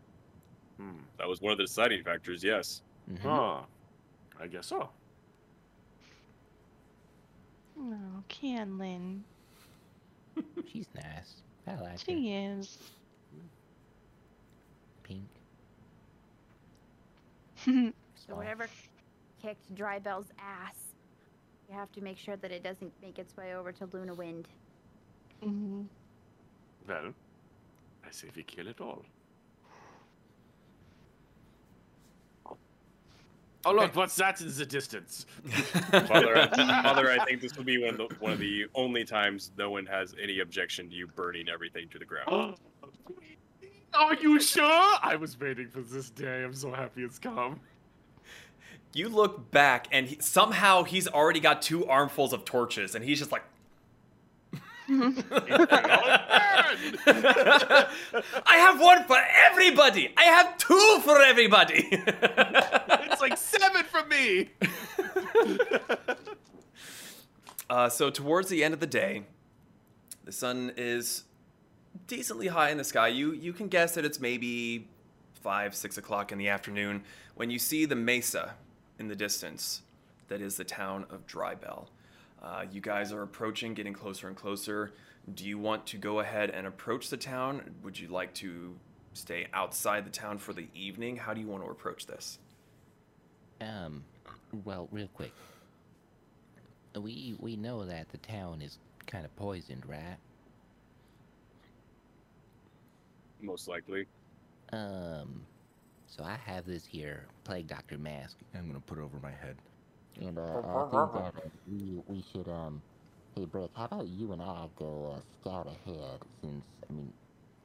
[0.77, 0.91] Hmm.
[1.19, 2.43] that was one of the deciding factors.
[2.43, 2.81] Yes.
[3.11, 3.25] Mhm.
[3.25, 3.65] Oh,
[4.39, 4.89] I guess so.
[7.79, 9.19] Oh, Canlin.
[10.67, 11.43] She's nice.
[11.67, 11.97] I like her.
[11.99, 12.79] She is.
[15.09, 15.27] Pink.
[18.27, 18.67] So whatever
[19.41, 20.75] kicked Drybell's ass,
[21.67, 24.47] you have to make sure that it doesn't make its way over to Luna Wind.
[25.41, 25.87] Mhm.
[26.87, 27.13] Well,
[28.05, 29.03] I say we kill it all.
[33.65, 35.25] Oh look, what's that in the distance?
[35.89, 39.05] Father, I, Father, I think this will be one of the one of the only
[39.05, 42.57] times no one has any objection to you burning everything to the ground.
[43.93, 44.97] Are you sure?
[45.01, 46.43] I was waiting for this day.
[46.43, 47.59] I'm so happy it's come.
[48.93, 53.19] You look back, and he, somehow he's already got two armfuls of torches, and he's
[53.19, 53.43] just like,
[54.91, 55.47] I
[58.47, 59.17] have one for
[59.51, 60.11] everybody.
[60.17, 61.87] I have two for everybody.
[61.91, 64.49] it's like seven for me.
[67.69, 69.25] uh, so towards the end of the day,
[70.25, 71.25] the sun is
[72.07, 73.07] decently high in the sky.
[73.07, 74.87] You you can guess that it's maybe
[75.41, 77.03] five six o'clock in the afternoon
[77.35, 78.55] when you see the mesa
[78.97, 79.81] in the distance.
[80.27, 81.87] That is the town of Drybell.
[82.41, 84.91] Uh, you guys are approaching, getting closer and closer.
[85.33, 87.75] Do you want to go ahead and approach the town?
[87.83, 88.75] Would you like to
[89.13, 91.17] stay outside the town for the evening?
[91.17, 92.39] How do you want to approach this?
[93.59, 94.03] Um,
[94.63, 95.33] well, real quick.
[96.95, 100.17] We we know that the town is kind of poisoned, right?
[103.41, 104.05] Most likely.
[104.73, 105.41] Um,
[106.07, 109.55] so I have this here plague doctor mask, I'm gonna put it over my head.
[110.21, 111.33] and uh, I think that
[111.67, 112.81] we we should um.
[113.35, 116.19] Hey, Brick, how about you and I go uh, scout ahead?
[116.41, 117.13] Since I mean,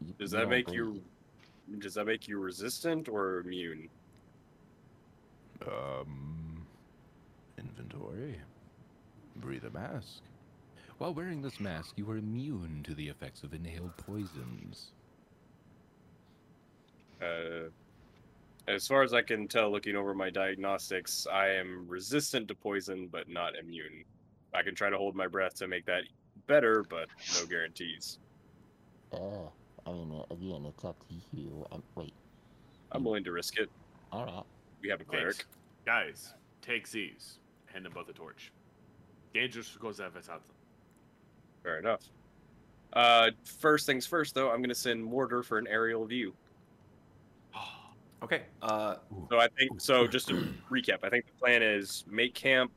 [0.04, 0.84] you, Does you that don't make you?
[1.68, 1.80] bleed.
[1.80, 3.88] Does that make you resistant or immune?
[5.66, 6.66] Um,
[7.58, 8.38] inventory.
[9.36, 10.22] Breathe a mask.
[10.98, 14.92] While wearing this mask, you are immune to the effects of inhaled poisons.
[17.24, 17.68] Uh,
[18.66, 23.08] as far as I can tell, looking over my diagnostics, I am resistant to poison,
[23.10, 24.04] but not immune.
[24.54, 26.04] I can try to hold my breath to make that
[26.46, 28.18] better, but no guarantees.
[29.12, 29.48] Uh,
[29.86, 31.66] I mean, uh, again, it's up to you.
[31.72, 32.14] Um, wait,
[32.92, 33.70] I'm willing to risk it.
[34.12, 34.44] all right.
[34.82, 35.36] We have a cleric.
[35.36, 35.46] Thanks.
[35.86, 37.38] Guys, take these.
[37.66, 38.52] Hand them both a torch.
[39.32, 40.12] Dangerous goes out.
[41.62, 42.02] Fair enough.
[42.92, 46.34] Uh, first things first, though, I'm going to send Mortar for an aerial view.
[48.24, 48.42] Okay.
[48.62, 48.96] Uh,
[49.28, 50.06] So I think so.
[50.06, 50.34] Just to
[50.70, 52.72] recap, I think the plan is make camp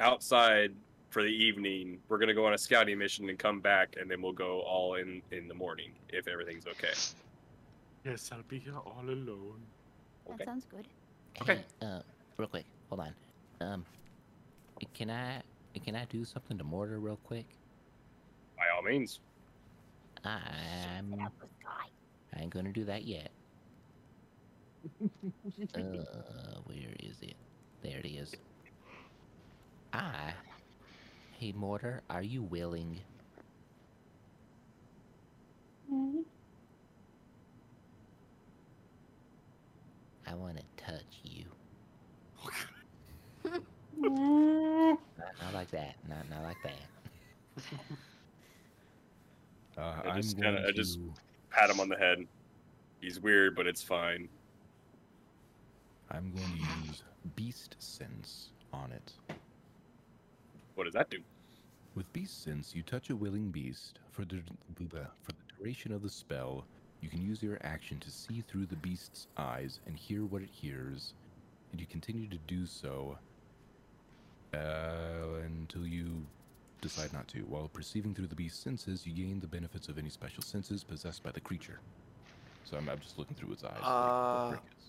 [0.00, 0.72] outside
[1.10, 1.98] for the evening.
[2.08, 4.94] We're gonna go on a scouting mission and come back, and then we'll go all
[4.94, 6.92] in in the morning if everything's okay.
[8.04, 9.60] Yes, I'll be here all alone.
[10.26, 10.44] That Okay.
[10.44, 10.86] sounds good.
[11.42, 11.56] Okay.
[11.80, 12.02] Hey, uh,
[12.36, 13.14] real quick, hold on.
[13.60, 13.84] Um,
[14.92, 15.42] can I
[15.84, 17.46] can I do something to Mortar real quick?
[18.56, 19.20] By all means.
[20.24, 21.88] I'm That was guy.
[22.36, 23.30] I ain't gonna do that yet.
[25.74, 25.78] Uh,
[26.66, 27.34] where is it?
[27.82, 28.34] There it is.
[29.92, 30.32] I.
[31.38, 33.00] Hey, Mortar, are you willing?
[40.26, 41.44] I want to touch you.
[43.96, 44.98] not,
[45.42, 45.94] not like that.
[46.08, 47.62] Not not like that.
[49.76, 51.00] Uh, I just kinda- I just-
[51.50, 52.28] Pat him on the head.
[53.00, 54.28] He's weird, but it's fine.
[56.14, 57.02] I'm going to use
[57.34, 59.12] Beast Sense on it.
[60.74, 61.18] What does that do?
[61.94, 63.98] With Beast Sense, you touch a willing beast.
[64.10, 64.40] For the,
[64.78, 66.64] the for the duration of the spell,
[67.00, 70.50] you can use your action to see through the beast's eyes and hear what it
[70.50, 71.14] hears,
[71.72, 73.18] and you continue to do so
[74.54, 76.24] uh, until you
[76.80, 77.40] decide not to.
[77.40, 81.22] While perceiving through the beast's senses, you gain the benefits of any special senses possessed
[81.22, 81.80] by the creature.
[82.64, 83.72] So I'm, I'm just looking through its eyes.
[83.74, 84.83] like Uh, what Brick is.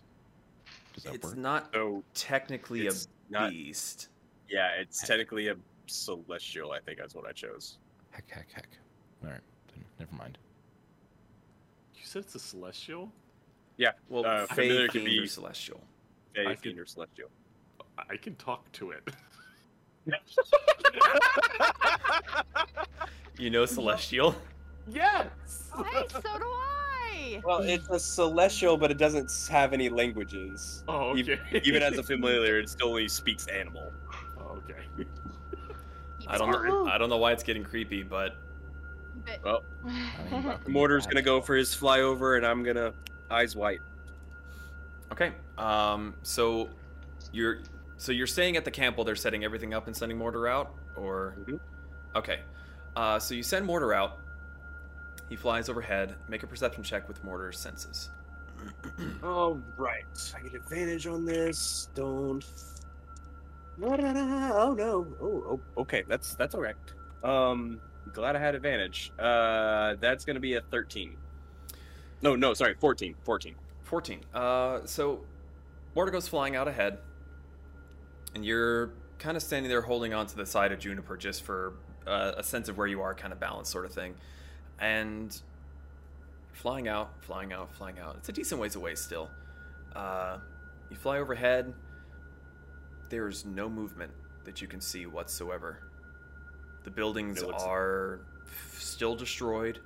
[0.95, 1.37] Does that it's work?
[1.37, 4.07] not So technically It's a not- beast.
[4.49, 5.55] yeah, it's technically a
[5.87, 6.71] celestial.
[6.71, 7.77] I think that's what I chose.
[8.11, 8.67] Heck, heck, heck.
[9.23, 9.41] All right,
[9.73, 10.37] then never mind.
[11.95, 13.11] You said it's a celestial?
[13.77, 15.81] Yeah, Well, uh, familiar can fiend, or be celestial.
[16.33, 17.29] Fey, I fiend, could- or celestial.
[17.97, 19.03] I can talk to it.
[23.37, 24.33] You know celestial.
[24.87, 25.29] yes.
[25.75, 26.71] Hey, so do I.
[27.15, 27.41] Why?
[27.43, 30.83] Well, it's a celestial, but it doesn't have any languages.
[30.87, 31.61] Oh, Even- okay.
[31.63, 33.91] Even as a familiar, it still only speaks animal.
[34.39, 35.05] Oh, okay.
[36.27, 36.87] I don't know.
[36.87, 38.35] I don't know why it's getting creepy, but
[39.25, 39.89] But Well, I
[40.31, 42.93] mean, welcome to Mortar's gonna go for his flyover, and I'm gonna
[43.29, 43.79] eyes white.
[45.11, 45.33] okay.
[45.57, 46.69] Um, so
[47.31, 47.59] you're
[47.97, 50.73] so you're staying at the camp while they're setting everything up and sending Mortar out,
[50.97, 51.59] or Mhm.
[52.15, 52.39] okay.
[52.95, 54.19] Uh, so you send Mortar out.
[55.29, 56.15] He flies overhead.
[56.27, 58.09] Make a perception check with Mortar's senses.
[59.23, 61.89] All right, I get advantage on this.
[61.93, 62.45] Don't.
[63.83, 65.07] Oh no!
[65.21, 66.03] Oh, oh, okay.
[66.07, 66.75] That's that's all right.
[67.25, 67.81] Um,
[68.13, 69.11] glad I had advantage.
[69.19, 71.17] Uh, that's gonna be a thirteen.
[72.21, 73.15] No, no, sorry, 14.
[73.23, 73.55] 14.
[73.83, 74.21] 14.
[74.33, 75.25] Uh, so
[75.95, 76.97] Mortar goes flying out ahead,
[78.33, 81.73] and you're kind of standing there holding on to the side of Juniper just for
[82.07, 84.15] uh, a sense of where you are, kind of balance sort of thing.
[84.79, 85.39] And
[86.51, 88.15] flying out, flying out, flying out.
[88.17, 89.29] It's a decent ways away still.
[89.95, 90.37] Uh,
[90.89, 91.73] you fly overhead.
[93.09, 94.11] There's no movement
[94.45, 95.79] that you can see whatsoever.
[96.83, 99.79] The buildings No, are f- still destroyed.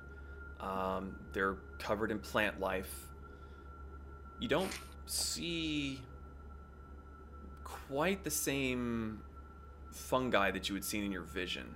[0.60, 2.92] Um, they're covered in plant life.
[4.38, 4.70] You don't
[5.06, 6.00] see
[7.64, 9.20] quite the same
[9.92, 11.66] fungi that you had seen in your vision.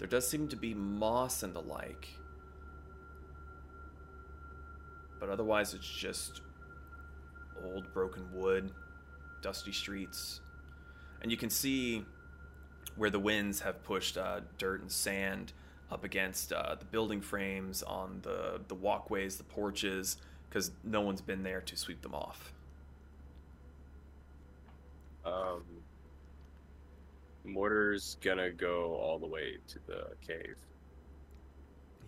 [0.00, 2.08] There does seem to be moss and the like.
[5.20, 6.40] But otherwise, it's just
[7.62, 8.72] old broken wood,
[9.42, 10.40] dusty streets.
[11.20, 12.06] And you can see
[12.96, 15.52] where the winds have pushed uh, dirt and sand
[15.92, 20.16] up against uh, the building frames, on the, the walkways, the porches,
[20.48, 22.54] because no one's been there to sweep them off.
[25.26, 25.62] Um,
[27.44, 30.56] Mortar's gonna go all the way to the cave.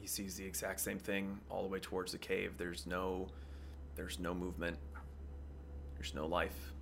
[0.00, 2.54] He sees the exact same thing all the way towards the cave.
[2.58, 3.28] There's no
[3.94, 4.78] there's no movement.
[5.96, 6.72] There's no life.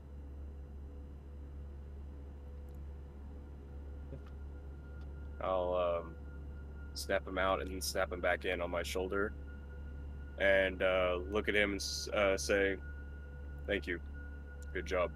[5.43, 6.15] I'll um,
[6.95, 9.33] snap him out and then snap him back in on my shoulder,
[10.39, 12.77] and uh, look at him and uh, say,
[13.67, 14.01] "Thank you,
[14.73, 15.11] good job.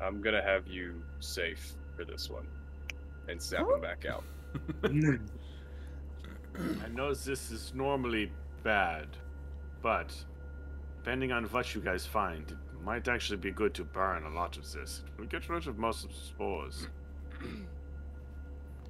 [0.00, 2.46] I'm gonna have you safe for this one,"
[3.28, 4.24] and snap him back out.
[6.84, 9.08] I know this is normally bad,
[9.82, 10.14] but
[10.96, 14.56] depending on what you guys find, it might actually be good to burn a lot
[14.56, 15.02] of this.
[15.18, 16.88] We get rid of most of the spores.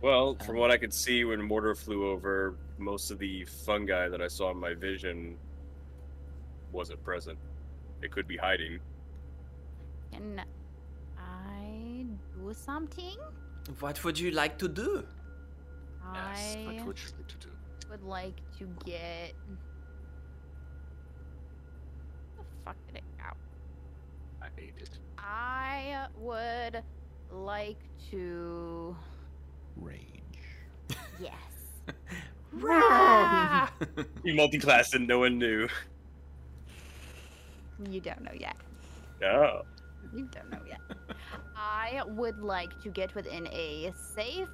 [0.01, 4.23] Well, from what I could see when Mortar flew over, most of the fungi that
[4.23, 5.37] I saw in my vision
[6.71, 7.37] wasn't present.
[8.01, 8.79] It could be hiding.
[10.13, 10.45] Can I
[12.49, 13.17] do something?
[13.81, 15.05] What would you like to do?
[16.15, 17.49] Yes, I what would you like to do?
[17.91, 19.35] would like to get.
[22.37, 23.31] The fuck did it go?
[24.43, 24.91] I ate it.
[25.19, 26.83] I would
[27.31, 28.97] like to.
[29.77, 30.45] Rage.
[31.21, 31.33] Yes.
[34.25, 35.69] You multi-classed and no one knew.
[37.91, 38.57] You don't know yet.
[39.21, 39.63] No.
[40.15, 40.81] You don't know yet.
[41.59, 44.49] I would like to get within a safe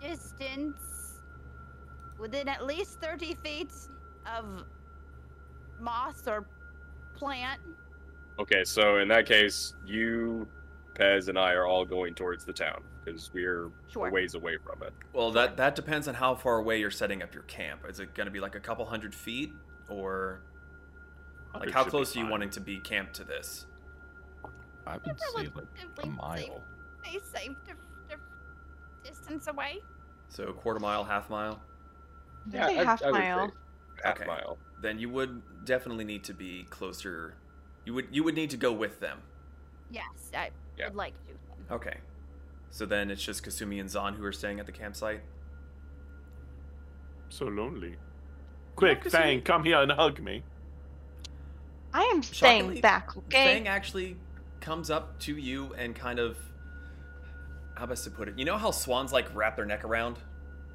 [0.00, 1.20] distance,
[2.18, 3.72] within at least 30 feet
[4.26, 4.64] of
[5.80, 6.46] moss or
[7.14, 7.60] plant.
[8.38, 10.46] Okay, so in that case, you,
[10.94, 14.06] Pez, and I are all going towards the town because we're Sure.
[14.08, 14.92] a ways away from it.
[15.12, 17.84] Well, that that depends on how far away you're setting up your camp.
[17.88, 19.52] Is it going to be like a couple hundred feet,
[19.88, 20.42] or
[21.54, 23.66] like how close are you wanting to be camped to this?
[24.86, 26.62] I would say like a Relatively mile.
[27.04, 27.76] Safe, a safe dif-
[28.08, 28.18] dif-
[29.04, 29.78] distance away.
[30.28, 31.60] So a quarter mile, half mile.
[32.52, 33.52] I'd say half mile.
[34.04, 34.26] half Okay.
[34.26, 34.58] mile.
[34.80, 37.34] Then you would definitely need to be closer.
[37.84, 39.18] You would you would need to go with them.
[39.90, 40.86] Yes, I Yeah.
[40.86, 41.74] would like to.
[41.74, 41.98] Okay.
[42.70, 45.20] So then it's just Kasumi and Zan who are staying at the campsite.
[47.28, 47.96] So lonely.
[48.76, 49.10] Quick, Kasumi.
[49.10, 50.42] Fang, come here and hug me.
[51.92, 53.54] I am Shockingly, staying back, okay?
[53.54, 54.16] Fang actually
[54.60, 56.36] comes up to you and kind of
[57.74, 58.38] how best to put it.
[58.38, 60.18] You know how swans like wrap their neck around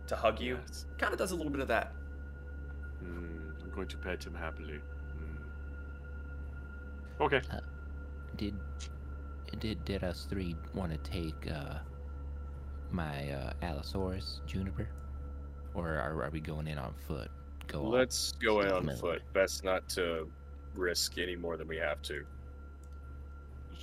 [0.07, 0.57] to hug you?
[0.67, 0.85] Yes.
[0.97, 1.93] Kind of does a little bit of that.
[2.99, 4.79] Hmm, I'm going to pet him happily.
[7.17, 7.23] Hmm.
[7.23, 7.41] Okay.
[8.37, 8.55] Did
[9.59, 11.75] did did us three want to take uh,
[12.91, 14.87] my uh, Allosaurus Juniper,
[15.73, 17.29] or are, are we going in on foot?
[17.67, 17.83] Go.
[17.83, 19.21] Let's go in on foot.
[19.33, 20.29] Best not to
[20.75, 22.25] risk any more than we have to.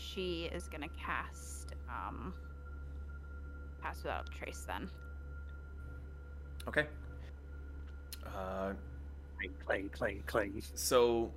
[0.02, 2.34] She is gonna cast um
[3.80, 4.88] pass without trace then.
[6.68, 6.86] Okay.
[8.26, 8.72] Uh,
[9.36, 10.62] Clang, clang, clang, clang.
[10.74, 11.32] so,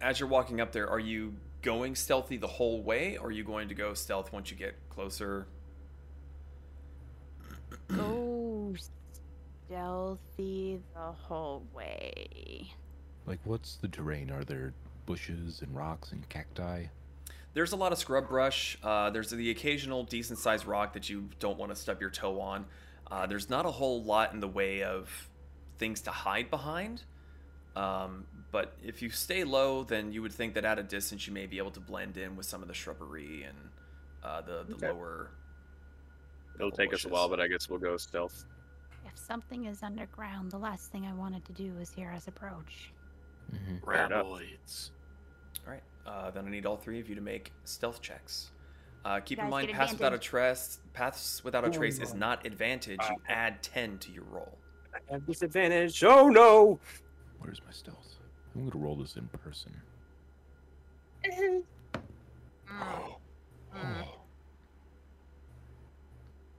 [0.00, 3.44] as you're walking up there, are you going stealthy the whole way, or are you
[3.44, 5.46] going to go stealth once you get closer?
[7.88, 8.74] Go
[9.68, 12.70] stealthy the whole way.
[13.26, 14.30] Like, what's the terrain?
[14.30, 14.72] Are there
[15.04, 16.86] bushes and rocks and cacti?
[17.54, 18.78] There's a lot of scrub brush.
[18.82, 22.40] Uh, there's the occasional decent sized rock that you don't want to stub your toe
[22.40, 22.64] on.
[23.10, 25.10] Uh, there's not a whole lot in the way of
[25.78, 27.02] things to hide behind.
[27.76, 31.32] Um, but if you stay low, then you would think that at a distance you
[31.32, 33.56] may be able to blend in with some of the shrubbery and
[34.22, 34.88] uh, the, the Okay.
[34.88, 35.30] lower.
[36.58, 38.44] It'll take us a while, but I guess we'll go stealth.
[39.06, 42.92] If something is underground, the last thing I wanted to do is hear us approach.
[43.52, 43.90] Mm-hmm.
[43.90, 44.26] Fair enough.
[44.26, 44.38] All
[45.66, 45.82] right.
[46.06, 48.50] Uh, then I need all three of you to make stealth checks.
[49.04, 52.46] Uh, keep in mind, get pass without a trace, pass without a trace is not
[52.46, 53.00] advantage.
[53.10, 54.58] You add ten to your roll.
[54.94, 56.02] I have disadvantage.
[56.04, 56.78] Oh no!
[57.40, 58.14] Where's my stealth?
[58.54, 59.72] I'm gonna roll this in person.
[61.24, 61.62] Mm.
[62.70, 63.18] Oh.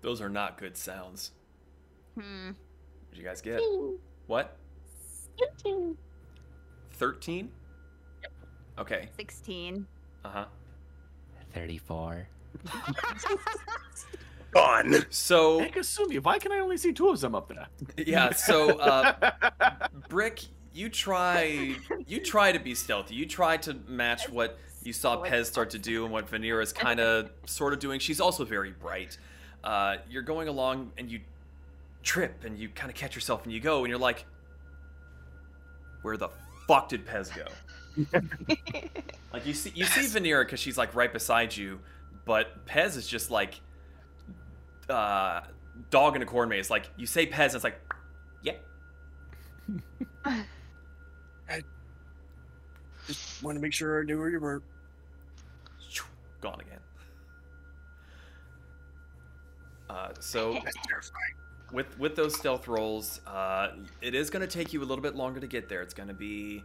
[0.02, 1.32] Those are not good sounds.
[2.20, 2.48] Hmm.
[2.48, 2.56] What
[3.12, 3.62] did you guys get?
[4.28, 4.58] What?
[6.94, 7.40] 13?
[7.46, 7.50] Yep.
[8.78, 9.10] Okay.
[9.18, 9.86] 16.
[10.26, 10.46] Uh huh.
[11.54, 12.28] 34.
[14.52, 14.96] Gone.
[15.10, 17.68] So, Hey, Kasumi, why can I only see two of them up there?
[17.98, 19.32] yeah, so, uh,
[20.10, 20.44] Brick,
[20.74, 21.76] you try,
[22.08, 23.16] you try to be stealthy.
[23.16, 26.72] You try to match what you saw Pez start to do and what Venera is
[26.74, 28.00] kind of, sort of doing.
[28.00, 29.18] She's also very bright.
[29.64, 31.20] Uh, you're going along and you
[32.04, 34.26] trip and you kind of catch yourself and you go and you're like,
[36.04, 36.30] where the
[36.68, 37.46] fuck did Pez go?
[39.34, 41.80] Like you see, you see Venera because she's like right beside you,
[42.24, 43.60] but Pez is just like
[44.88, 45.42] uh,
[45.90, 46.70] dog in a corn maze.
[46.70, 47.82] Like you say Pez, and it's like,
[48.44, 48.54] yeah.
[50.26, 51.64] I
[53.08, 54.62] just want to make sure I knew where you were.
[56.40, 56.80] gone again.
[59.90, 60.60] Uh, so
[61.74, 65.16] with with those stealth rolls, uh, it is going to take you a little bit
[65.16, 65.82] longer to get there.
[65.82, 66.64] It's going to be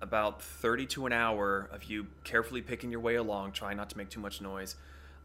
[0.00, 3.98] about 30 to an hour of you carefully picking your way along, trying not to
[3.98, 4.76] make too much noise.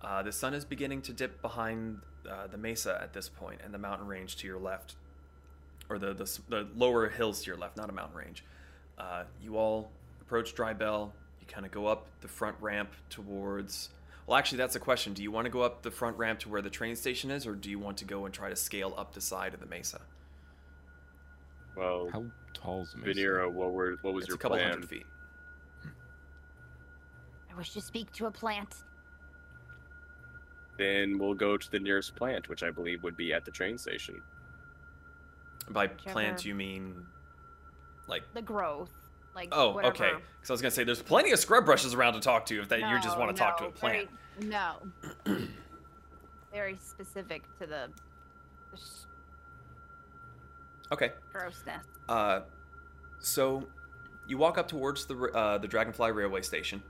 [0.02, 3.74] Uh, the sun is beginning to dip behind uh, the mesa at this point, and
[3.74, 4.96] the mountain range to your left,
[5.90, 8.44] or the the, the lower hills to your left, not a mountain range.
[8.98, 9.92] Uh, you all
[10.22, 11.12] approach Drybell.
[11.40, 13.90] You kind of go up the front ramp towards.
[14.26, 15.14] Well, actually, that's a question.
[15.14, 17.46] Do you want to go up the front ramp to where the train station is,
[17.46, 19.66] or do you want to go and try to scale up the side of the
[19.66, 20.02] mesa?
[21.76, 23.20] Well, How tall's the mesa?
[23.20, 24.70] Venera, what were what was it's your a couple plan?
[24.72, 25.06] hundred feet.
[27.52, 28.76] I wish to speak to a plant.
[30.78, 33.78] Then we'll go to the nearest plant, which I believe would be at the train
[33.78, 34.22] station.
[35.70, 37.06] By Whichever- plant, you mean
[38.08, 38.24] like?
[38.34, 38.92] The growth.
[39.36, 39.94] Like, Oh, whatever.
[39.96, 40.12] okay.
[40.36, 42.68] Because I was gonna say, there's plenty of scrub brushes around to talk to if
[42.70, 44.10] that you just want to talk to a plant.
[44.40, 44.76] Very, no.
[46.54, 47.88] very specific to the,
[48.72, 49.06] the sh-
[50.92, 51.12] Okay.
[51.32, 51.84] grossness.
[52.10, 52.42] Uh,
[53.20, 53.68] so
[54.28, 56.84] you walk up towards the uh, the Dragonfly Railway Station,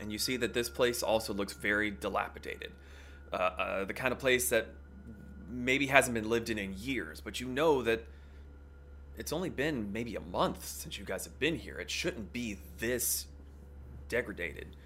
[0.00, 2.72] and you see that this place also looks very dilapidated.
[3.32, 4.68] Uh, uh, the kind of place that
[5.50, 8.04] maybe hasn't been lived in in years, but you know that
[9.18, 11.78] it's only been maybe a month since you guys have been here.
[11.78, 13.26] It shouldn't be this
[14.08, 14.76] degraded.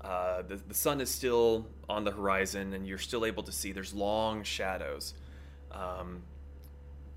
[0.00, 3.72] Uh, the, the sun is still on the horizon, and you're still able to see
[3.72, 5.14] there's long shadows.
[5.72, 6.22] Um,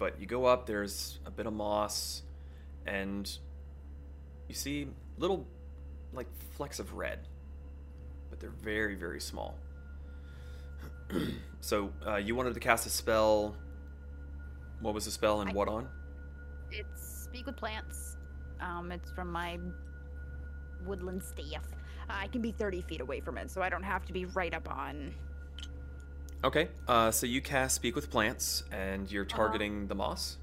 [0.02, 2.24] but you go up, there's a bit of moss,
[2.88, 3.38] and
[4.48, 4.88] you see
[5.20, 5.46] little,
[6.12, 7.20] like, flecks of red,
[8.32, 9.60] but they're very, very small.
[11.62, 13.56] so, uh, you wanted to cast a spell.
[14.80, 15.88] What was the spell and I- what on?
[16.72, 18.18] It's speak with plants.
[18.60, 19.60] Um, it's from my
[20.84, 21.68] woodland staff.
[22.10, 24.56] I can be 30 feet away from it, so I don't have to be right
[24.56, 25.14] up on.
[26.44, 30.38] Okay, uh, so you cast Speak with Plants, and you're targeting the moss?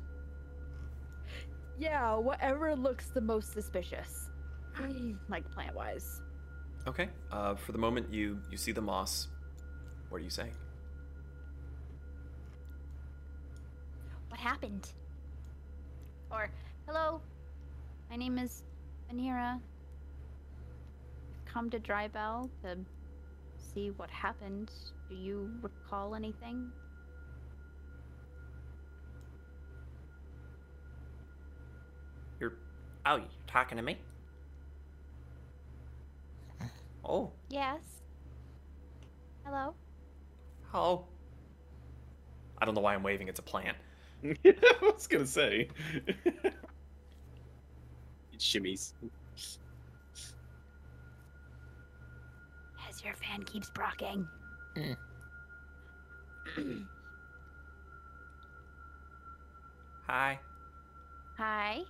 [1.77, 4.31] Yeah, whatever looks the most suspicious.
[5.28, 6.20] like plant wise.
[6.86, 9.27] Okay, uh, for the moment, you, you see the moss.
[10.09, 10.52] What are you saying?
[14.28, 14.89] What happened?
[16.31, 16.49] Or,
[16.86, 17.20] hello,
[18.09, 18.62] my name is
[19.10, 19.55] Venera.
[19.55, 22.78] I've come to Drybell to
[23.57, 24.70] see what happened.
[25.09, 26.70] Do you recall anything?
[32.41, 32.53] You're.
[33.07, 33.99] Oh, you're talking to me?
[37.05, 37.81] Oh, Yes.
[39.45, 39.75] Hello?
[40.70, 41.07] hello.
[42.59, 43.28] I don't know why I'm waving.
[43.28, 43.78] It's a plant.
[44.45, 45.69] I was gonna say.
[48.33, 48.93] It shimmies.
[52.89, 54.28] As your fan keeps brocking.
[60.07, 60.39] Hi.
[61.36, 61.81] Hi.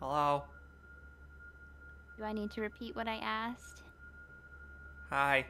[0.00, 0.44] Hello.
[2.18, 3.82] Do I need to repeat what I asked?
[5.10, 5.46] Hi.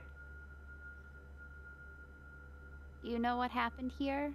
[3.02, 4.34] Do you know what happened here?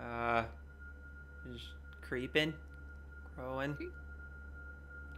[0.00, 0.44] Uh,
[1.52, 1.66] just
[2.00, 2.54] creeping,
[3.36, 3.76] growing.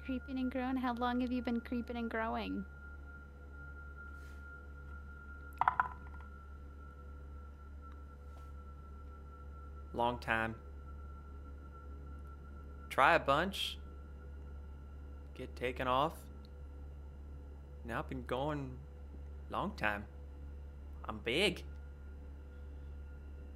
[0.04, 0.76] Creeping and growing?
[0.76, 2.64] How long have you been creeping and growing?
[9.94, 10.54] Long time.
[12.90, 13.78] Try a bunch.
[15.34, 16.14] Get taken off.
[17.84, 18.70] Now I've been going
[19.50, 20.04] long time.
[21.08, 21.62] I'm big.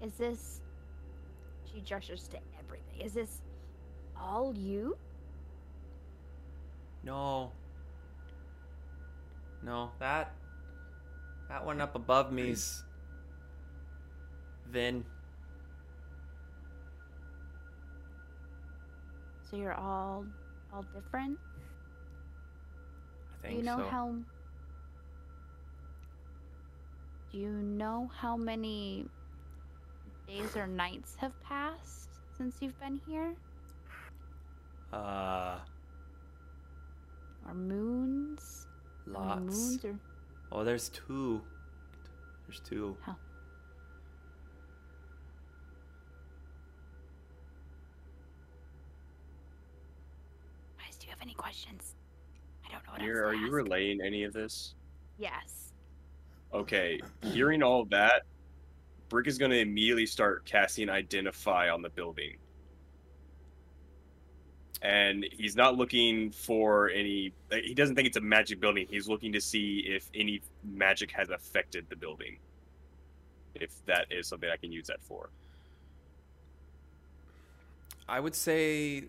[0.02, 0.60] Is this.
[1.72, 3.00] She gestures to everything.
[3.00, 3.40] Is this
[4.18, 4.96] all you?
[7.02, 7.52] No.
[9.62, 10.34] No, that
[11.48, 12.84] that one up above me's
[14.70, 15.04] Vin.
[19.56, 20.26] So you're all
[20.70, 21.38] all different?
[23.42, 23.88] I Do you know so.
[23.88, 24.14] how
[27.32, 29.06] Do you know how many
[30.28, 33.34] days or nights have passed since you've been here?
[34.92, 35.56] uh
[37.48, 38.66] Or moons?
[39.06, 39.40] Lots.
[39.40, 39.98] moons or
[40.52, 41.40] Oh, there's two.
[42.46, 42.94] There's two.
[43.00, 43.16] How?
[50.78, 51.94] Guys, do you have any questions?
[52.66, 53.54] I don't know what You're, else are to you ask.
[53.54, 54.74] relaying any of this?
[55.18, 55.72] Yes.
[56.54, 58.22] Okay, hearing all of that,
[59.08, 62.36] Brick is going to immediately start casting Identify on the building.
[64.82, 67.32] And he's not looking for any.
[67.50, 68.86] Uh, he doesn't think it's a magic building.
[68.88, 72.36] He's looking to see if any magic has affected the building.
[73.54, 75.30] If that is something I can use that for.
[78.08, 79.04] I would say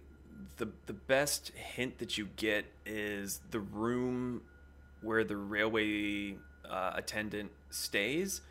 [0.58, 4.42] the the best hint that you get is the room
[5.02, 6.36] where the railway
[6.70, 8.42] uh, attendant stays.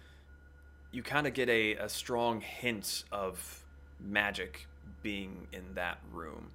[0.93, 3.65] You kind of get a, a strong hint of
[4.01, 4.67] magic
[5.03, 6.51] being in that room.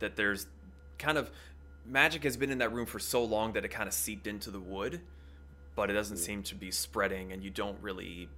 [0.00, 0.46] That there's
[0.98, 1.30] kind of
[1.84, 4.50] magic has been in that room for so long that it kind of seeped into
[4.50, 5.00] the wood,
[5.74, 8.28] but it doesn't seem to be spreading, and you don't really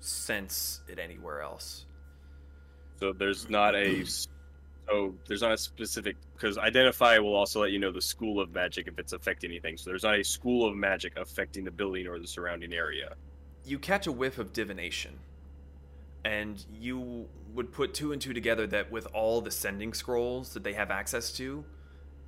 [0.00, 1.86] sense it anywhere else.
[3.00, 4.04] So there's not a.
[4.90, 8.52] So there's not a specific because identify will also let you know the school of
[8.54, 9.76] magic if it's affecting anything.
[9.76, 13.14] So there's not a school of magic affecting the building or the surrounding area.
[13.64, 15.18] you catch a whiff of divination
[16.24, 20.64] and you would put two and two together that with all the sending scrolls that
[20.64, 21.64] they have access to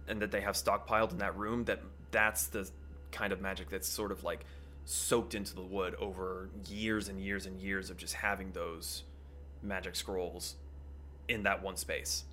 [0.06, 1.80] and that they have stockpiled in that room that
[2.10, 2.68] that's the
[3.10, 4.44] kind of magic that's sort of like
[4.84, 9.04] soaked into the wood over years and years and years of just having those
[9.62, 10.56] magic scrolls
[11.28, 12.24] in that one space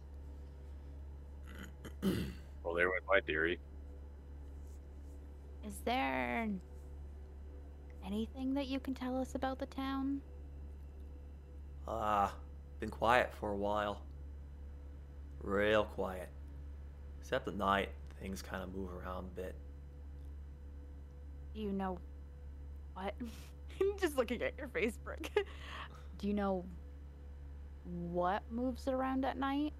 [2.63, 3.59] Well, there went my theory.
[5.65, 6.49] Is there
[8.05, 10.21] anything that you can tell us about the town?
[11.87, 12.33] ah
[12.79, 14.01] been quiet for a while
[15.41, 16.29] real quiet
[17.19, 19.55] except at night things kind of move around a bit
[21.53, 21.97] Do you know
[22.93, 23.13] what?
[23.81, 25.29] I'm just looking at your face, Brick.
[26.17, 26.65] Do you know
[27.85, 29.73] what moves around at night?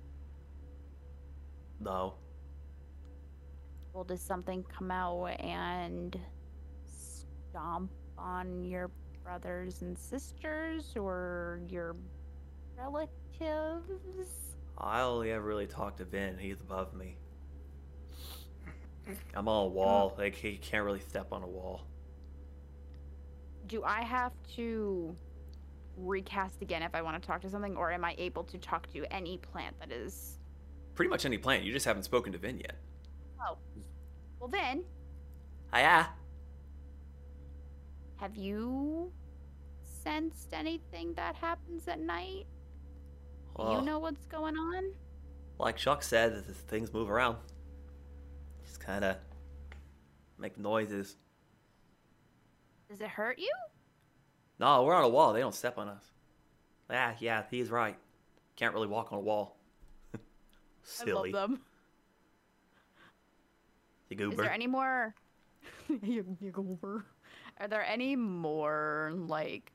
[1.79, 2.13] No
[3.93, 6.19] Well, does something come out and
[6.85, 8.91] stomp on your
[9.23, 11.95] brothers and sisters or your
[12.77, 14.55] relatives?
[14.77, 16.37] I only ever really talked to Vin.
[16.37, 17.17] He's above me.
[19.35, 20.13] I'm on a wall.
[20.15, 20.21] Oh.
[20.21, 21.87] Like he can't really step on a wall.
[23.67, 25.15] Do I have to
[25.97, 28.91] recast again if I want to talk to something, or am I able to talk
[28.93, 30.39] to any plant that is.
[30.97, 31.63] Pretty much any plant.
[31.63, 32.75] You just haven't spoken to Vin yet.
[33.39, 33.55] Oh.
[34.39, 34.83] Well, then,
[35.71, 36.09] Hiya.
[38.15, 39.11] have you
[39.83, 42.47] sensed anything that happens at night?
[43.55, 44.91] Do Well, you know what's going on?
[45.59, 47.37] like Chuck said, th- th- things move around.
[48.65, 49.17] Just kind of
[50.39, 51.15] make noises.
[52.89, 53.51] Does it hurt you?
[54.59, 55.31] No, we're on a wall.
[55.33, 56.03] They don't step on us.
[56.89, 57.97] Yeah, yeah, he's right.
[58.55, 59.56] Can't really walk on a wall.
[60.87, 61.33] Silly.
[61.33, 61.61] I love them.
[64.09, 64.43] You Is goober.
[64.43, 65.13] there any more?
[66.01, 67.05] you, you go over.
[67.59, 69.71] Are there any more like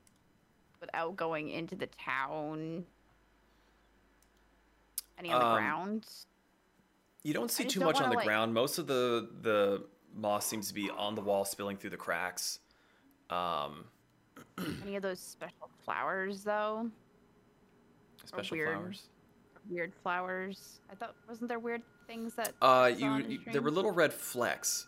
[0.81, 2.83] without going into the town?
[5.19, 6.07] Any on the Um, ground?
[7.23, 8.53] You don't see too don't much on wanna, the like- ground.
[8.53, 9.85] Most of the the
[10.15, 12.59] moss seems to be on the wall, spilling through the cracks.
[13.29, 13.85] Um,
[14.83, 16.89] Any of those special flowers though?
[18.25, 18.75] special weird.
[18.77, 19.09] flowers.
[19.69, 20.79] Weird flowers.
[20.91, 24.87] I thought wasn't there weird things that Uh, you, you there were little red flecks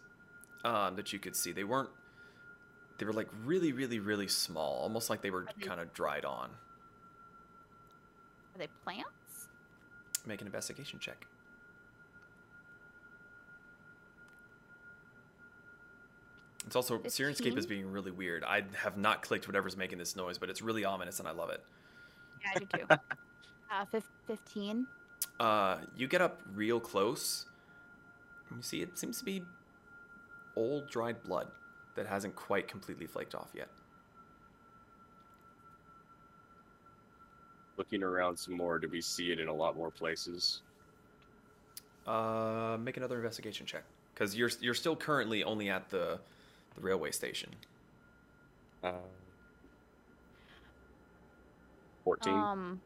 [0.64, 1.52] um, that you could see.
[1.54, 1.90] They weren't.
[2.98, 6.26] They were like really, really, really small, almost like they were they- kind of dried
[6.26, 6.50] on.
[8.54, 9.48] Are they plants?
[10.26, 11.26] Make an investigation check.
[16.66, 18.44] It's also Syrinscape is being really weird.
[18.44, 21.50] I have not clicked whatever's making this noise, but it's really ominous and I love
[21.52, 21.64] it.
[22.44, 22.96] Yeah, I do too.
[23.72, 24.88] uh, fif- fifteen.
[25.40, 27.46] Uh, you get up real close.
[28.56, 29.44] You see, it seems to be
[30.56, 31.48] old dried blood
[31.96, 33.68] that hasn't quite completely flaked off yet.
[37.78, 40.62] Looking around some more, do we see it in a lot more places?
[42.08, 46.20] Uh, make another investigation check because you're you're still currently only at the
[46.76, 47.50] the railway station.
[48.84, 48.92] Uh,
[52.04, 52.34] 14?
[52.34, 52.82] Um,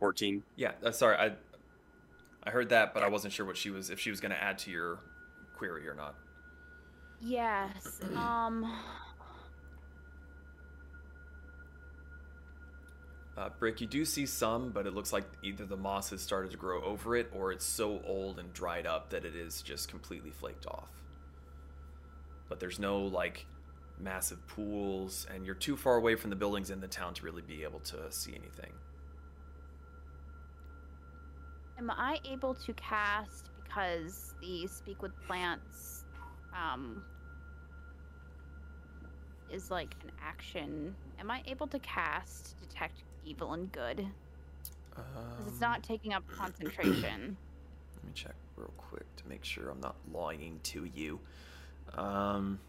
[0.00, 0.44] 14?
[0.56, 1.32] Yeah, uh, sorry, I
[2.44, 4.42] I heard that, but I wasn't sure what she was if she was going to
[4.42, 5.00] add to your
[5.54, 6.16] query or not.
[7.20, 8.00] yes.
[8.16, 8.66] Um,
[13.36, 16.50] Uh, Brick, you do see some, but it looks like either the moss has started
[16.52, 19.88] to grow over it, or it's so old and dried up that it is just
[19.88, 21.02] completely flaked off.
[22.48, 23.46] But there's no like
[23.98, 27.42] massive pools, and you're too far away from the buildings in the town to really
[27.42, 28.80] be able to see anything.
[31.80, 36.04] Am I able to cast because the speak with plants,
[36.54, 37.02] um,
[39.48, 40.94] is like an action?
[41.18, 43.96] Am I able to cast detect evil and good?
[43.96, 47.38] Because it's Um, not taking up concentration.
[47.96, 51.18] Let me check real quick to make sure I'm not lying to you.
[51.94, 52.60] Um,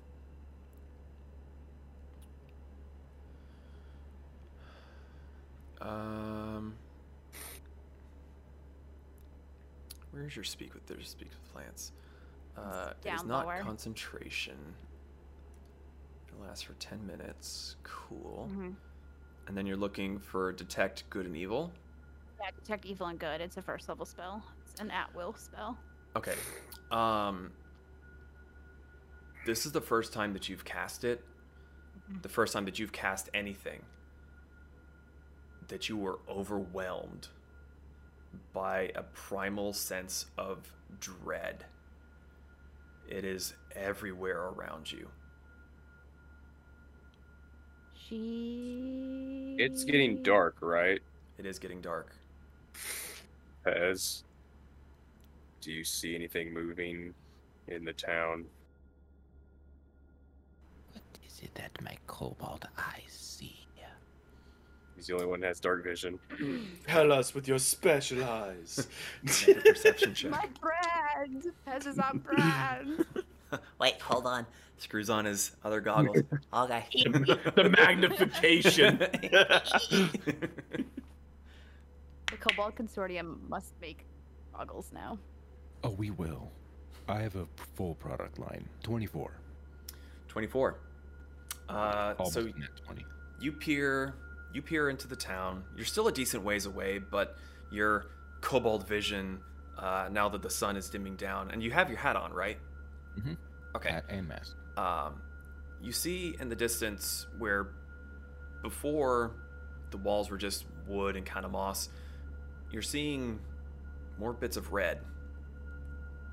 [5.81, 6.75] um,
[10.11, 10.85] where's your speak with?
[10.85, 11.91] There's speak with plants.
[12.57, 13.59] Uh, it is not lower.
[13.61, 14.57] concentration.
[16.27, 17.75] It lasts for ten minutes.
[17.83, 18.49] Cool.
[18.51, 18.75] Mhm.
[19.47, 21.71] And then you're looking for detect good and evil.
[22.39, 23.41] Yeah, detect evil and good.
[23.41, 24.43] It's a first level spell.
[24.61, 25.77] It's an at will spell.
[26.15, 26.35] Okay.
[26.91, 27.51] Um
[29.45, 31.25] This is the first time that you've cast it.
[32.21, 33.83] The first time that you've cast anything.
[35.67, 37.29] That you were overwhelmed
[38.53, 41.65] by a primal sense of dread.
[43.09, 45.09] It is everywhere around you.
[47.93, 49.55] She.
[49.57, 51.01] It's getting dark, right?
[51.37, 52.15] It is getting dark.
[53.65, 54.23] Pez,
[55.61, 57.13] do you see anything moving
[57.67, 58.45] in the town?
[60.93, 63.60] What is it that my cobalt eyes see?
[65.01, 66.19] He's the only one that has dark vision.
[66.87, 68.87] Tell us with your special eyes.
[69.25, 70.29] Perception check.
[70.29, 71.47] My brand.
[71.67, 73.03] Pez is on brand.
[73.79, 74.45] Wait, hold on.
[74.77, 76.17] Screws on his other goggles.
[76.53, 76.85] Okay.
[76.93, 78.99] the magnification.
[78.99, 79.97] the
[82.39, 84.05] Cobalt Consortium must make
[84.55, 85.17] goggles now.
[85.83, 86.51] Oh, we will.
[87.07, 88.69] I have a full product line.
[88.83, 89.31] 24.
[90.27, 90.79] 24.
[91.67, 92.41] Uh, Almost so
[92.85, 93.03] 20.
[93.39, 94.13] you peer
[94.53, 95.63] you peer into the town.
[95.75, 97.37] You're still a decent ways away but
[97.71, 98.07] your
[98.41, 99.39] cobalt vision
[99.77, 102.57] uh, now that the sun is dimming down and you have your hat on right?
[103.19, 103.37] Mhm.
[103.75, 103.91] okay.
[103.91, 104.55] Hat and mask.
[104.77, 105.21] um,
[105.81, 107.69] you see in the distance where
[108.61, 109.31] before
[109.89, 111.89] the walls were just wood and kind of moss
[112.71, 113.39] you're seeing
[114.17, 114.99] more bits of red.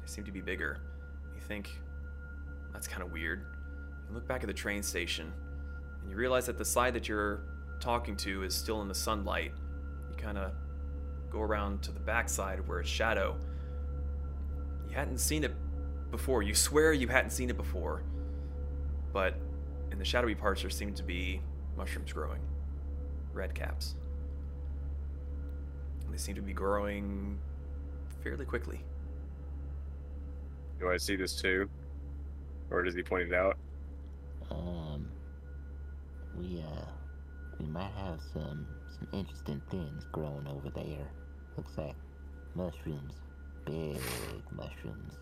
[0.03, 0.79] They seem to be bigger.
[1.35, 1.71] You think
[2.73, 3.41] that's kind of weird.
[4.09, 5.33] You look back at the train station
[6.01, 7.41] and you realize that the side that you're
[7.81, 9.53] talking to is still in the sunlight.
[10.11, 10.53] You kind of
[11.31, 13.37] go around to the back side where it's shadow.
[14.89, 15.55] You hadn't seen it
[16.11, 16.43] before.
[16.43, 18.03] You swear you hadn't seen it before.
[19.13, 19.35] But
[19.91, 21.41] in the shadowy parts there seem to be
[21.77, 22.41] mushrooms growing.
[23.33, 23.95] Red caps.
[26.05, 27.39] And they seem to be growing
[28.23, 28.81] fairly quickly.
[30.81, 31.69] Do I see this too?
[32.71, 33.57] Or does he point it out?
[34.51, 35.09] Um,
[36.37, 36.85] we uh,
[37.59, 41.07] we might have some some interesting things growing over there.
[41.57, 41.95] Looks like
[42.55, 43.15] mushrooms,
[43.65, 43.99] big
[44.53, 45.15] mushrooms.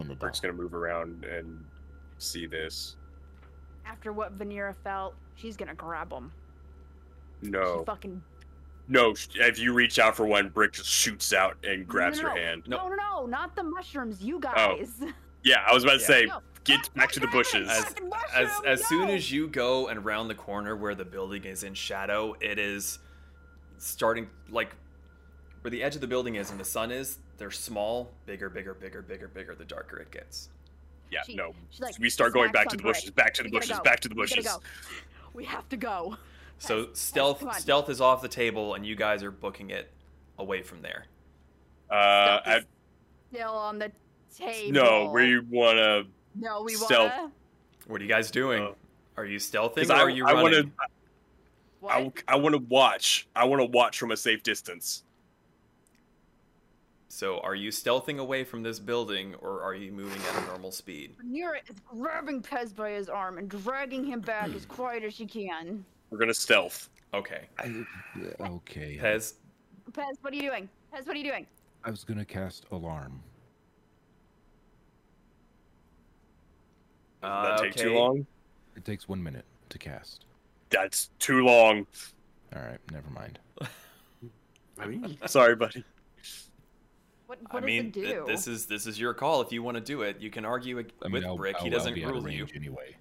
[0.00, 0.20] In the dark.
[0.20, 1.64] Brick's gonna move around and
[2.18, 2.96] see this.
[3.84, 6.32] after what Venera felt, she's gonna grab him.
[7.42, 8.22] No, She fucking
[8.88, 9.14] no.
[9.34, 12.40] If you reach out for one, Brick just shoots out and grabs no, your no.
[12.40, 12.62] hand.
[12.66, 14.22] no, no, no, not the mushrooms.
[14.22, 14.40] You oh.
[14.40, 15.02] guys.
[15.48, 16.06] Yeah, I was about to Yeah.
[16.06, 17.66] say, No, get not- back to the bushes.
[17.68, 21.04] the As- as mushroom, as soon as you go and round the corner where the
[21.06, 22.98] building is in shadow, it is
[23.78, 24.76] starting like
[25.62, 27.18] where the edge of the building is and the sun is.
[27.38, 29.54] They're small, bigger, bigger, bigger, bigger, bigger.
[29.54, 30.50] The darker it gets.
[31.10, 31.54] Yeah, She- no.
[31.70, 33.82] she's like, we start going back to the bushes, back to the bushes, go.
[33.82, 34.52] back to the We gotta bushes.
[34.52, 34.62] go.
[35.32, 36.18] We have to go.
[36.58, 39.70] So Pez, Pez, stealth come stealth is off the table, and you guys are booking
[39.70, 39.90] it
[40.38, 41.06] away from there.
[41.88, 41.94] Uh,
[42.40, 42.66] Stealth I, is
[43.32, 43.92] still on the
[44.38, 44.72] table.
[44.72, 46.04] no, we wanna.
[46.34, 47.10] No, we stealth.
[47.16, 47.32] wanna.
[47.86, 48.62] What are you guys doing?
[48.62, 48.72] Uh,
[49.16, 50.52] are you stealthing or I, are you I running?
[50.52, 50.70] wanna,
[51.80, 51.94] What?
[52.28, 53.26] I, I want to watch.
[53.34, 55.02] I want to watch from a safe distance.
[57.08, 60.70] So are you stealthing away from this building, or are you moving at a normal
[60.70, 61.16] speed?
[61.26, 65.26] Nira is grabbing Pez by his arm and dragging him back as quiet as she
[65.26, 65.84] can.
[66.10, 66.90] We're gonna stealth.
[67.14, 67.84] Okay, I,
[68.40, 68.98] okay.
[69.02, 69.34] Pez.
[69.92, 70.68] Pez, what are you doing?
[70.94, 71.46] Pez, what are you doing?
[71.82, 73.20] I was gonna cast alarm.
[77.22, 78.26] Does Uh, that take too long?
[78.76, 80.24] It takes one minute to cast.
[80.70, 81.86] That's too long.
[82.54, 83.38] All right, never mind.
[84.78, 85.84] I mean, Sorry, buddy.
[87.26, 88.24] What, I what mean, does it th- do?
[88.26, 89.42] this is this is your call.
[89.42, 91.56] If you want to do it, you can argue ag- I mean, with I'll, Brick.
[91.58, 92.46] he I'll- doesn't I'll be out of rule you.
[92.54, 92.96] anyway.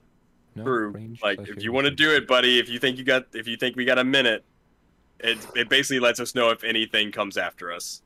[0.55, 0.89] No, True.
[0.89, 3.47] range Like, if you want to do it, buddy, if you think you got, if
[3.47, 4.43] you think we got a minute,
[5.19, 8.01] it it basically lets us know if anything comes after us.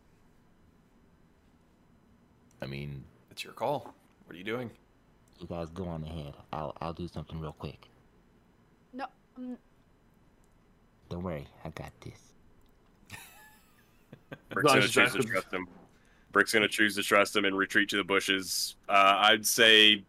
[2.62, 3.94] I mean, It's your call.
[4.26, 4.70] What are you doing?
[5.42, 6.36] You guys go on ahead.
[6.54, 7.90] I'll I'll do something real quick.
[8.94, 9.06] no,
[9.38, 9.58] um,
[11.10, 12.34] Don't worry, I got this.
[14.50, 15.68] Brick's gonna choose to trust him.
[16.32, 18.76] Brick's gonna choose to trust him and retreat to the bushes.
[18.88, 20.04] Uh, I'd say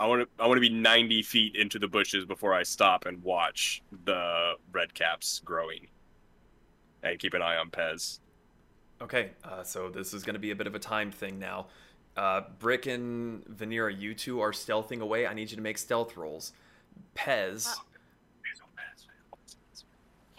[0.00, 3.04] I want to I want to be 90 feet into the bushes before I stop
[3.04, 5.86] and watch the red caps growing,
[7.04, 8.18] and keep an eye on Pez.
[9.02, 11.68] Okay, uh, so this is going to be a bit of a time thing now.
[12.16, 15.26] Uh, Brick and Venera, you two are stealthing away.
[15.26, 16.52] I need you to make stealth rolls.
[17.16, 17.74] Pez, Uh,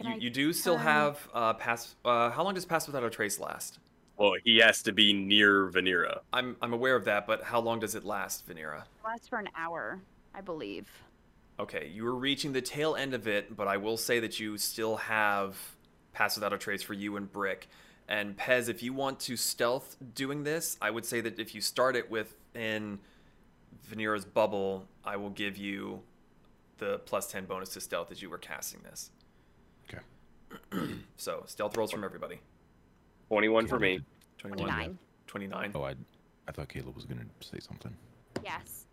[0.03, 1.95] you, I you do still turn- have uh, pass.
[2.03, 3.79] Uh, how long does pass without a trace last?
[4.17, 6.19] Well, he has to be near Venera.
[6.33, 8.83] I'm I'm aware of that, but how long does it last, Venera?
[9.03, 9.99] lasts for an hour,
[10.35, 10.87] I believe.
[11.59, 14.57] Okay, you were reaching the tail end of it, but I will say that you
[14.57, 15.57] still have
[16.13, 17.67] pass without a trace for you and Brick.
[18.07, 21.61] And Pez, if you want to stealth doing this, I would say that if you
[21.61, 22.99] start it within
[23.89, 26.01] Venera's bubble, I will give you
[26.77, 29.11] the plus 10 bonus to stealth as you were casting this.
[29.89, 30.93] Okay.
[31.17, 32.39] So, stealth rolls from everybody.
[33.27, 33.99] 21 for me.
[34.39, 34.97] 21, 29.
[35.27, 35.71] 29.
[35.75, 35.93] oh, I,
[36.47, 37.95] I thought Caleb was gonna say something.
[38.43, 38.87] Yes.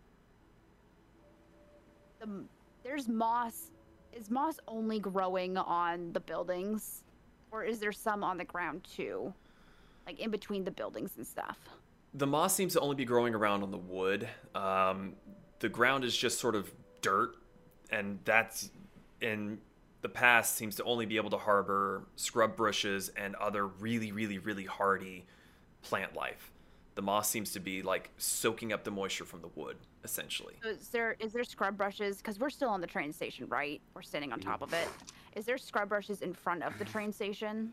[2.19, 2.43] The,
[2.83, 3.71] there's moss.
[4.13, 7.03] Is moss only growing on the buildings?
[7.51, 9.33] Or is there some on the ground too?
[10.05, 11.57] Like in between the buildings and stuff?
[12.13, 14.27] The moss seems to only be growing around on the wood.
[14.55, 15.13] Um,
[15.59, 16.71] the ground is just sort of
[17.01, 17.35] dirt,
[17.91, 18.71] and that's
[19.21, 19.59] in
[20.01, 24.39] the past seems to only be able to harbor scrub bushes and other really, really,
[24.39, 25.25] really hardy
[25.81, 26.51] plant life.
[26.99, 30.55] The moss seems to be like soaking up the moisture from the wood, essentially.
[30.61, 32.17] So Is there is there scrub brushes?
[32.17, 33.79] Because we're still on the train station, right?
[33.93, 34.85] We're standing on top of it.
[35.33, 37.71] Is there scrub brushes in front of the train station?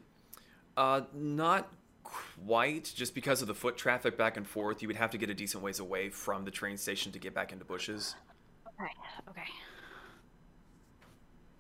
[0.77, 1.73] Uh, not
[2.05, 2.93] quite.
[2.95, 5.35] Just because of the foot traffic back and forth, you would have to get a
[5.35, 8.15] decent ways away from the train station to get back into bushes.
[8.81, 8.93] Okay.
[9.29, 9.49] Okay.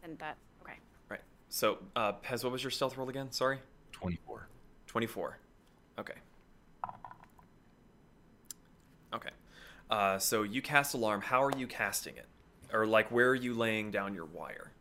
[0.04, 0.36] And that.
[0.62, 0.78] Okay.
[1.08, 1.22] Right.
[1.48, 3.32] So, uh, Pez, what was your stealth roll again?
[3.32, 3.58] Sorry.
[3.90, 4.46] Twenty-four.
[4.86, 5.38] 24.
[5.98, 6.14] Okay.
[9.14, 9.30] Okay.
[9.90, 11.20] Uh, so you cast alarm.
[11.20, 12.26] How are you casting it?
[12.72, 14.72] Or like where are you laying down your wire?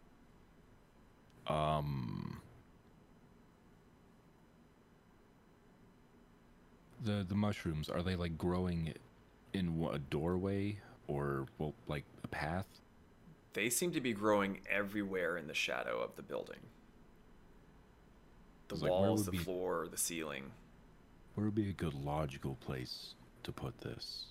[1.47, 2.41] Um.
[7.03, 8.93] The the mushrooms are they like growing
[9.53, 12.65] in a doorway or well like a path?
[13.53, 16.59] They seem to be growing everywhere in the shadow of the building.
[18.67, 20.51] The It's like, walls, the be- floor, the ceiling.
[21.35, 23.13] Where would be a good logical place
[23.45, 24.25] to put this?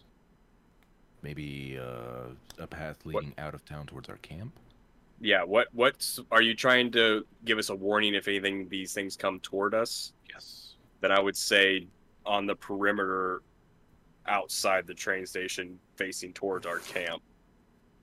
[1.23, 2.29] Maybe uh,
[2.59, 4.53] a path leading out of town towards our camp.
[5.21, 5.43] Yeah.
[5.43, 5.69] What?
[5.73, 6.21] What's?
[6.31, 10.13] Are you trying to give us a warning if anything these things come toward us?
[10.31, 10.75] Yes.
[11.01, 11.87] Then I would say
[12.27, 13.41] on the perimeter
[14.27, 17.23] outside the train station, facing towards our camp.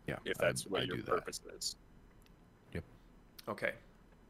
[0.07, 0.15] Yeah.
[0.25, 1.11] If I- that's what I your do that.
[1.11, 1.75] purpose is.
[2.73, 2.83] Yep.
[3.49, 3.71] Okay.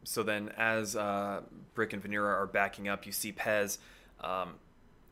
[0.03, 1.41] So then, as uh,
[1.75, 3.77] Brick and Venera are backing up, you see Pez.
[4.21, 4.55] Um,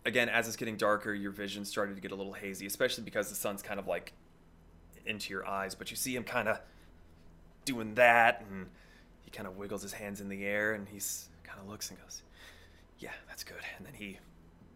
[0.06, 3.30] again, as it's getting darker, your vision started to get a little hazy, especially because
[3.30, 4.14] the sun's kind of like
[5.06, 6.60] into your eyes, but you see him kind of
[7.66, 8.68] doing that, and
[9.22, 12.00] he kind of wiggles his hands in the air, and he's kind of looks and
[12.02, 12.24] goes,
[13.00, 14.20] "Yeah, that's good." And then he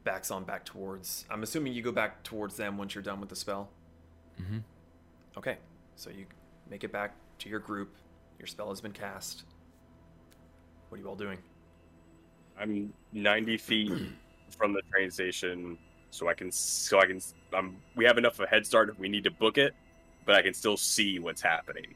[0.03, 1.25] backs on back towards.
[1.29, 3.69] I'm assuming you go back towards them once you're done with the spell.
[4.41, 4.59] Mm-hmm.
[5.37, 5.57] Okay,
[5.95, 6.25] so you
[6.69, 7.95] make it back to your group.
[8.39, 9.43] Your spell has been cast.
[10.89, 11.37] What are you all doing?
[12.59, 13.91] I'm 90 feet
[14.57, 15.77] from the train station,
[16.11, 17.19] so I can so I can
[17.53, 19.73] um we have enough of a head start if we need to book it,
[20.25, 21.95] but I can still see what's happening.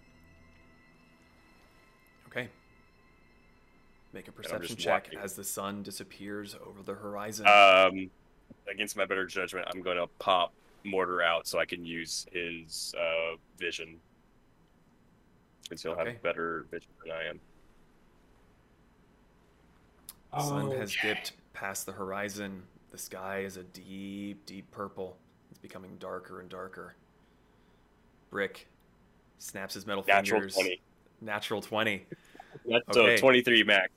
[2.27, 2.49] Okay.
[4.13, 5.19] Make a I'm perception check walking.
[5.19, 7.45] as the sun disappears over the horizon.
[7.47, 8.09] Um,
[8.71, 10.53] against my better judgment, I'm going to pop
[10.83, 13.99] Mortar out so I can use his uh, vision,
[15.67, 16.13] since he'll Okay.
[16.13, 17.39] have better vision than I am.
[20.33, 22.61] The sun has dipped past the horizon.
[22.91, 25.17] The sky is a deep, deep purple.
[25.49, 26.95] It's becoming darker and darker.
[28.29, 28.67] Brick
[29.39, 30.53] snaps his metal Natural fingers.
[30.53, 30.81] 20.
[31.21, 32.05] Natural 20.
[32.69, 33.17] That's Okay.
[33.17, 33.89] so 23 max.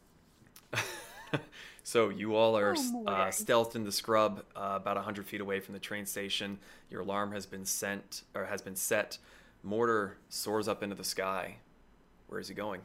[1.83, 5.61] so you all are Oh, uh, stealthed in the scrub, uh, about 100 feet away
[5.61, 6.59] from the train station.
[6.91, 9.19] Your alarm has been sent, or has been set.
[9.63, 11.57] Mortar soars up into the sky.
[12.29, 12.81] Where is he going?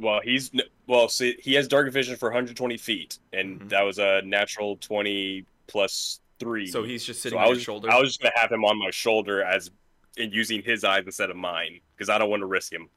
[0.00, 0.50] Well, he's
[0.86, 1.08] well.
[1.08, 3.68] See, he has dark vision for 120 feet, and Mhm.
[3.70, 6.66] that was a natural 20 plus three.
[6.66, 7.90] So he's just So sitting I on was shoulder.
[7.90, 9.70] I was just gonna have him on my shoulder as
[10.16, 12.90] and using his eyes instead of mine because I don't want to risk him.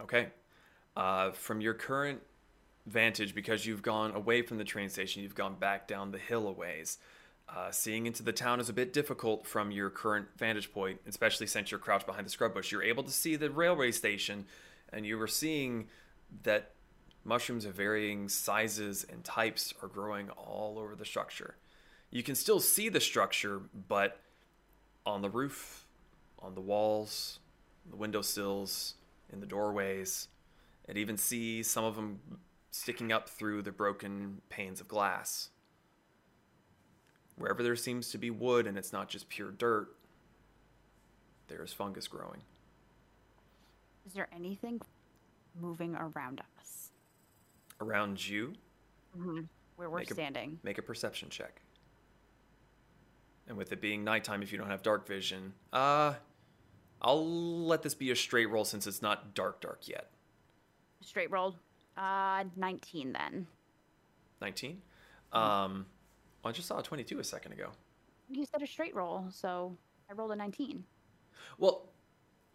[0.00, 0.28] Okay.
[0.96, 2.20] Uh, from your current
[2.86, 6.48] vantage, because you've gone away from the train station, you've gone back down the hill
[6.48, 6.98] a ways.
[7.48, 11.46] Uh, seeing into the town is a bit difficult from your current vantage point, especially
[11.46, 12.72] since you're crouched behind the scrub bush.
[12.72, 14.46] You're able to see the railway station,
[14.92, 15.88] and you were seeing
[16.42, 16.72] that
[17.24, 21.56] mushrooms of varying sizes and types are growing all over the structure.
[22.10, 24.20] You can still see the structure, but
[25.04, 25.86] on the roof,
[26.38, 27.40] on the walls,
[27.90, 28.94] the windowsills,
[29.32, 30.28] in the doorways,
[30.88, 32.20] and even see some of them
[32.70, 35.50] sticking up through the broken panes of glass.
[37.36, 39.88] Wherever there seems to be wood and it's not just pure dirt,
[41.48, 42.42] there is fungus growing.
[44.06, 44.80] Is there anything
[45.60, 46.90] moving around us?
[47.80, 48.54] Around you,
[49.76, 50.58] Where we're Make a- standing.
[50.62, 51.60] make a perception check.
[53.48, 56.14] And with it being nighttime, if you don't have dark vision, uh,
[57.00, 60.10] I'll let this be a straight roll since it's not dark, dark yet.
[61.00, 61.54] Straight roll.
[61.96, 63.46] Uh, 19 then.
[64.40, 64.80] 19.
[65.32, 65.86] Um,
[66.44, 67.70] I just saw a 22 a second ago.
[68.30, 69.76] You said a straight roll, so
[70.10, 70.82] I rolled a 19.
[71.58, 71.86] Well,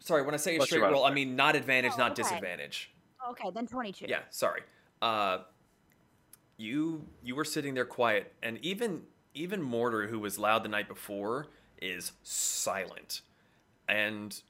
[0.02, 2.22] sorry, when I say a Plus straight roll, I mean not advantage, Oh, not okay.
[2.22, 2.90] disadvantage.
[3.30, 4.06] Okay, then 22.
[4.08, 4.62] Yeah, sorry.
[5.00, 5.38] Uh,
[6.56, 9.02] you you were sitting there quiet, and even
[9.34, 11.46] even Mortar, who was loud the night before,
[11.80, 13.22] is silent.
[13.88, 14.40] And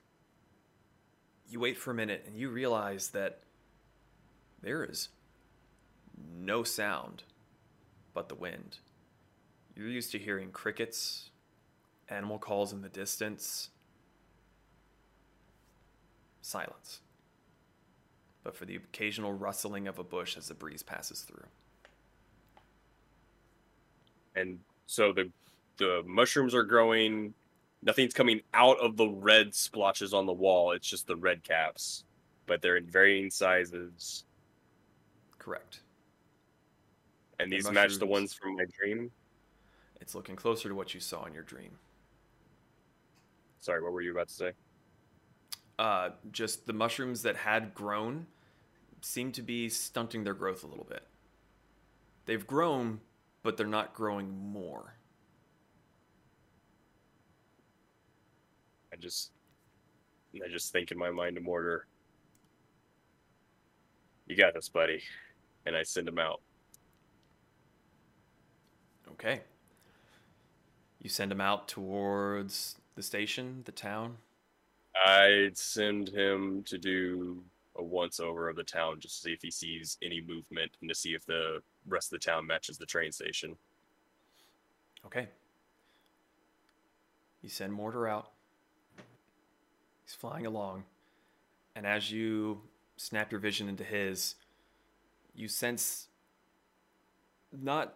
[1.48, 3.40] you wait for a minute, and you realize that
[4.62, 5.08] there is
[6.38, 7.22] no sound
[8.14, 8.78] but the wind.
[9.74, 11.30] You're used to hearing crickets,
[12.08, 13.70] animal calls in the distance,
[16.42, 17.00] silence
[18.44, 21.44] but for the occasional rustling of a bush as the breeze passes through.
[24.36, 25.30] and so the
[25.78, 27.34] the mushrooms are growing.
[27.82, 30.72] Nothing's coming out of the red splotches on the wall.
[30.72, 32.04] It's just the red caps,
[32.46, 34.24] but they're in varying sizes.
[35.38, 35.80] Correct.
[37.40, 39.10] And The these match the ones from my dream.
[40.00, 41.72] It's looking closer to what you saw in your dream.
[43.58, 44.52] Sorry, what were you about to say?
[45.78, 48.26] Uh, just the mushrooms that had grown
[49.00, 51.02] seem to be stunting their growth a little bit.
[52.26, 53.00] They've grown,
[53.42, 54.94] but they're not growing more.
[58.92, 59.32] I just,
[60.34, 61.86] I just think in my mind of Mortar.
[64.26, 65.02] You got this, buddy,
[65.66, 66.40] and I send him out.
[69.12, 69.40] Okay.
[71.00, 74.18] You send him out towards the station, the town.
[75.06, 77.42] I'd send him to do
[77.76, 80.88] a once over of the town just to see if he sees any movement and
[80.88, 83.56] to see if the rest of the town matches the train station.
[85.06, 85.28] Okay.
[87.40, 88.30] You send Mortar out.
[90.04, 90.84] He's flying along.
[91.74, 92.60] And as you
[92.96, 94.34] snap your vision into his,
[95.34, 96.08] you sense
[97.52, 97.94] not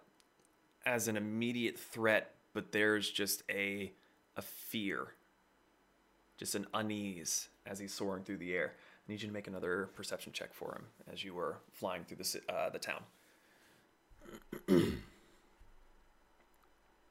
[0.84, 3.92] as an immediate threat, but there's just a
[4.36, 5.08] a fear.
[6.38, 8.74] Just an unease as he's soaring through the air.
[8.76, 12.18] I need you to make another perception check for him as you were flying through
[12.18, 13.02] the uh, the town.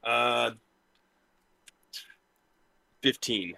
[0.04, 0.52] Uh,
[3.02, 3.56] fifteen.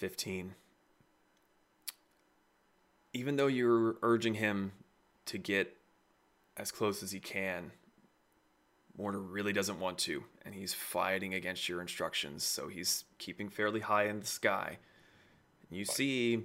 [0.00, 0.54] 15.
[3.12, 4.72] Even though you're urging him
[5.26, 5.76] to get
[6.56, 7.72] as close as he can,
[9.00, 13.80] Warner really doesn't want to, and he's fighting against your instructions, so he's keeping fairly
[13.80, 14.76] high in the sky.
[15.68, 16.44] And you see,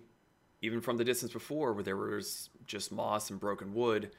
[0.62, 4.12] even from the distance before, where there was just moss and broken wood,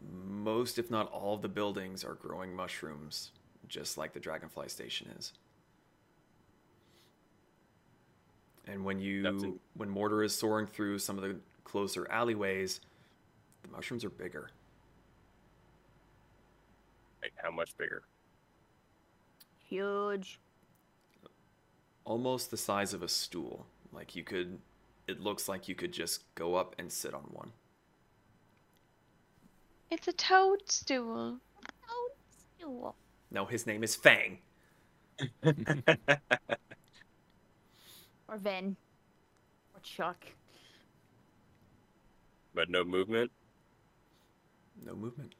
[0.00, 3.32] most, if not all, of the buildings are growing mushrooms,
[3.68, 5.34] just like the Dragonfly Station is.
[8.66, 12.80] And when you when mortar is soaring through some of the closer alleyways,
[13.62, 14.50] the mushrooms are bigger.
[17.26, 18.04] Like, how much bigger?
[19.68, 20.38] Huge.
[22.04, 23.66] Almost the size of a stool.
[23.92, 24.60] Like you could
[25.08, 27.50] it looks like you could just go up and sit on one.
[29.90, 31.38] It's a toadstool.
[31.90, 32.10] Oh,
[32.60, 32.94] stool.
[33.32, 34.38] No, his name is Fang.
[38.28, 38.76] Or Vin.
[39.74, 40.26] Or Chuck.
[42.54, 43.32] but no movement.
[44.84, 45.34] No movement.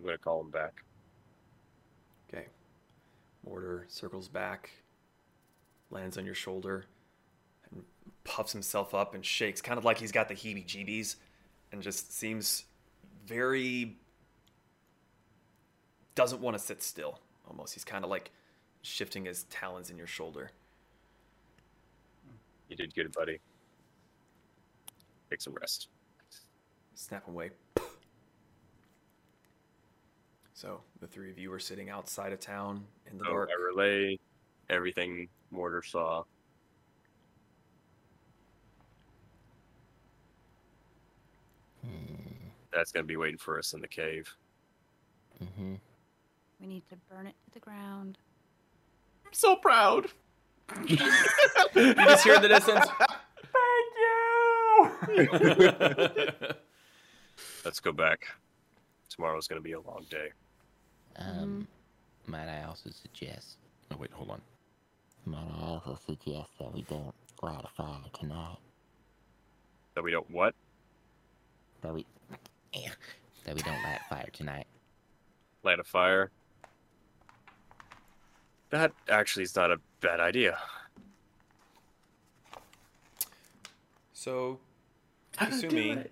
[0.00, 0.82] I'm gonna call him back.
[2.28, 2.46] Okay.
[3.46, 4.70] Mortar circles back,
[5.90, 6.86] lands on your shoulder,
[7.70, 7.82] and
[8.24, 11.16] puffs himself up and shakes, kind of like he's got the heebie jeebies,
[11.70, 12.64] and just seems
[13.26, 13.96] very.
[16.14, 17.74] doesn't want to sit still, almost.
[17.74, 18.30] He's kind of like
[18.82, 20.50] shifting his talons in your shoulder.
[22.68, 23.40] You did good, buddy.
[25.28, 25.88] Take some rest.
[26.94, 27.50] Snap away.
[30.60, 33.48] So the three of you are sitting outside of town in the So dark.
[33.48, 34.18] I relay
[34.68, 36.24] everything Mortar saw.
[42.74, 44.30] That's gonna be waiting for us in the cave.
[45.42, 45.76] Mm-hmm.
[46.60, 48.18] We need to burn it to the ground.
[49.24, 50.08] I'm so proud.
[50.84, 52.84] You just hear the distance.
[55.08, 56.28] Thank you.
[57.64, 58.26] Let's go back.
[59.08, 60.28] Tomorrow's gonna be a long day.
[61.16, 61.66] Um,
[62.26, 63.56] might I also suggest?
[63.90, 64.40] Oh wait, hold on.
[65.26, 68.58] Might I also suggest that we don't light a fire tonight?
[69.94, 70.54] That we don't what?
[71.82, 72.06] That we,
[72.72, 72.90] yeah,
[73.44, 74.66] that we don't light a fire tonight.
[75.62, 76.30] Light a fire.
[78.70, 80.58] That actually is not a bad idea.
[84.12, 84.60] so,
[85.32, 86.06] Kasumi,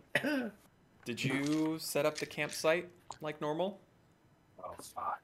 [1.04, 2.88] did you set up the campsite
[3.20, 3.78] like normal?
[4.62, 5.22] Oh fuck.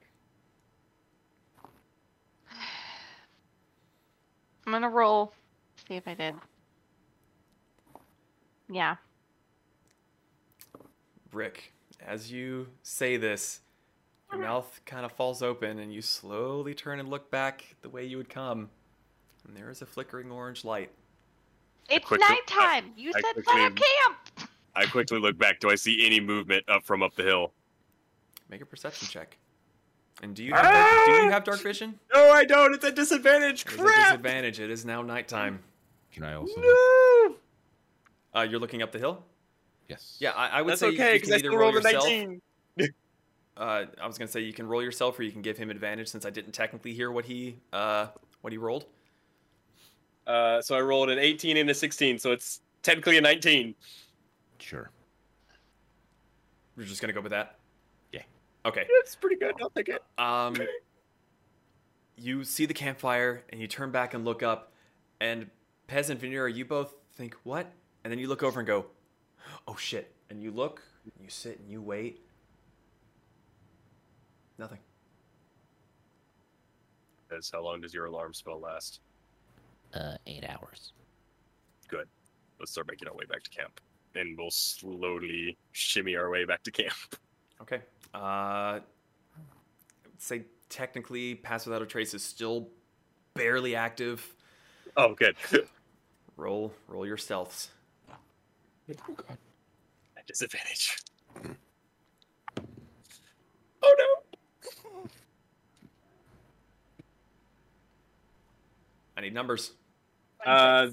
[4.65, 5.33] I'm gonna roll.
[5.87, 6.35] See if I did.
[8.69, 8.95] Yeah.
[11.31, 11.73] Rick,
[12.05, 13.61] as you say this,
[14.31, 14.49] your mm-hmm.
[14.49, 18.17] mouth kind of falls open and you slowly turn and look back the way you
[18.17, 18.69] would come.
[19.47, 20.89] And there is a flickering orange light.
[21.89, 22.91] It's quickly- nighttime.
[22.97, 24.49] You I said quickly- set up camp.
[24.75, 25.59] I quickly look back.
[25.59, 27.53] Do I see any movement up from up the hill?
[28.49, 29.37] Make a perception check.
[30.23, 31.99] And do you have dark, do you have dark vision?
[32.13, 32.73] No, I don't.
[32.73, 33.65] It's a disadvantage.
[33.65, 34.59] There's a disadvantage.
[34.59, 35.59] It is now nighttime.
[36.13, 36.53] Can I also?
[36.61, 37.35] No.
[38.33, 39.23] Uh, you're looking up the hill.
[39.89, 40.17] Yes.
[40.19, 41.75] Yeah, I, I would That's say you- okay you because can I either roll rolled
[41.75, 42.05] yourself.
[42.05, 42.41] 19.
[43.57, 46.09] Uh, I was gonna say you can roll yourself, or you can give him advantage
[46.09, 48.07] since I didn't technically hear what he uh
[48.41, 48.83] what he rolled.
[50.27, 53.73] Uh, so I rolled an 18 and a 16, so it's technically a 19.
[54.59, 54.89] Sure.
[56.75, 57.54] We're just gonna go with that.
[58.65, 58.69] Yeah.
[58.69, 58.85] Okay.
[58.89, 59.53] It's pretty good.
[59.61, 60.03] I'll take it.
[60.17, 60.55] Um,
[62.17, 64.71] you see the campfire and you turn back and look up,
[65.21, 65.49] and
[65.87, 67.71] Pez and Veneer, you both think what?
[68.03, 68.87] And then you look over and go,
[69.67, 72.21] "Oh shit!" And you look, and you sit and you wait.
[74.57, 74.79] Nothing.
[77.27, 79.01] Because how long does your alarm spell last?
[79.93, 80.93] Uh, eight hours.
[81.87, 82.07] Good.
[82.59, 83.79] Let's start making our way back to camp.
[84.15, 87.15] And we'll slowly shimmy our way back to camp.
[87.61, 87.81] Okay.
[88.13, 88.79] Uh,
[90.17, 92.69] say technically, Pass Without a Trace is still
[93.33, 94.35] barely active.
[94.97, 95.35] Oh, good.
[96.37, 97.69] Roll, roll your stealths.
[98.89, 99.37] Oh god.
[100.17, 100.97] At disadvantage.
[103.81, 105.09] Oh no!
[109.15, 109.71] I need numbers.
[110.45, 110.89] Uh,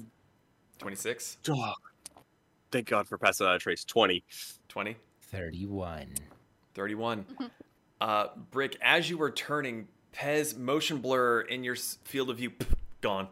[0.79, 1.73] 26, oh,
[2.71, 3.83] thank God for Pass Without a trace.
[3.83, 4.23] 20.
[4.69, 6.07] 20, Thirty-one.
[6.73, 7.25] 31.
[8.01, 12.51] uh, Brick, as you were turning, Pez motion blur in your field of view,
[13.01, 13.27] gone.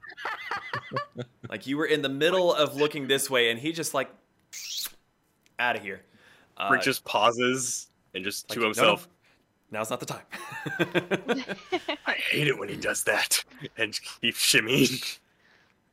[1.50, 4.10] like you were in the middle of looking this way, and he just like
[5.58, 6.02] out of here.
[6.56, 8.68] Uh, Rick just pauses and just like, to no, no.
[8.68, 9.08] himself.
[9.70, 10.24] now's not the time.
[12.06, 13.44] I hate it when he does that
[13.76, 15.18] and keeps shimmying.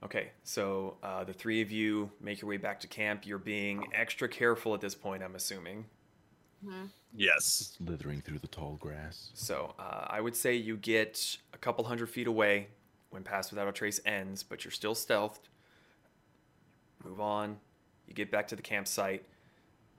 [0.04, 3.28] okay, so uh, the three of you make your way back to camp.
[3.28, 5.86] You're being extra careful at this point, I'm assuming.
[7.16, 7.77] Yes.
[7.77, 9.30] Slithering through the tall grass.
[9.34, 12.67] So uh, I would say you get a couple hundred feet away
[13.11, 15.42] when Pass Without a Trace ends, but you're still stealthed.
[17.03, 17.58] Move on.
[18.08, 19.24] You get back to the campsite.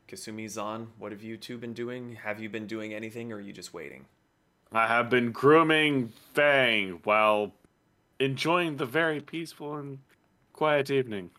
[0.08, 2.16] Kasumi Zon, what have you two been doing?
[2.22, 4.06] Have you been doing anything, or are you just waiting?
[4.72, 7.52] I have been grooming Fang while
[8.20, 9.98] enjoying the very peaceful and
[10.52, 11.30] quiet evening.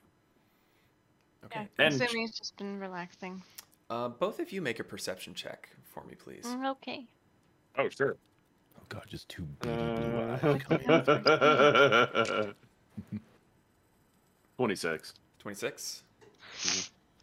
[1.45, 1.67] Okay.
[1.79, 3.41] Yeah, And- Sumi's just been relaxing.
[3.89, 6.45] Uh, both of you make a perception check for me, please.
[6.45, 7.05] Mm, Okay.
[7.77, 8.17] Oh, sure.
[8.77, 12.55] Oh god, just two beady blue eyes coming out.
[14.57, 15.13] 26.
[15.39, 16.03] 26.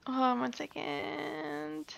[0.06, 1.92] Oh, one second.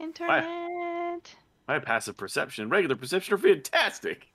[0.00, 1.34] Internet.
[1.66, 4.28] My passive perception regular perception are fantastic.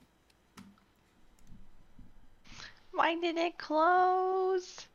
[2.92, 4.86] Why did it close?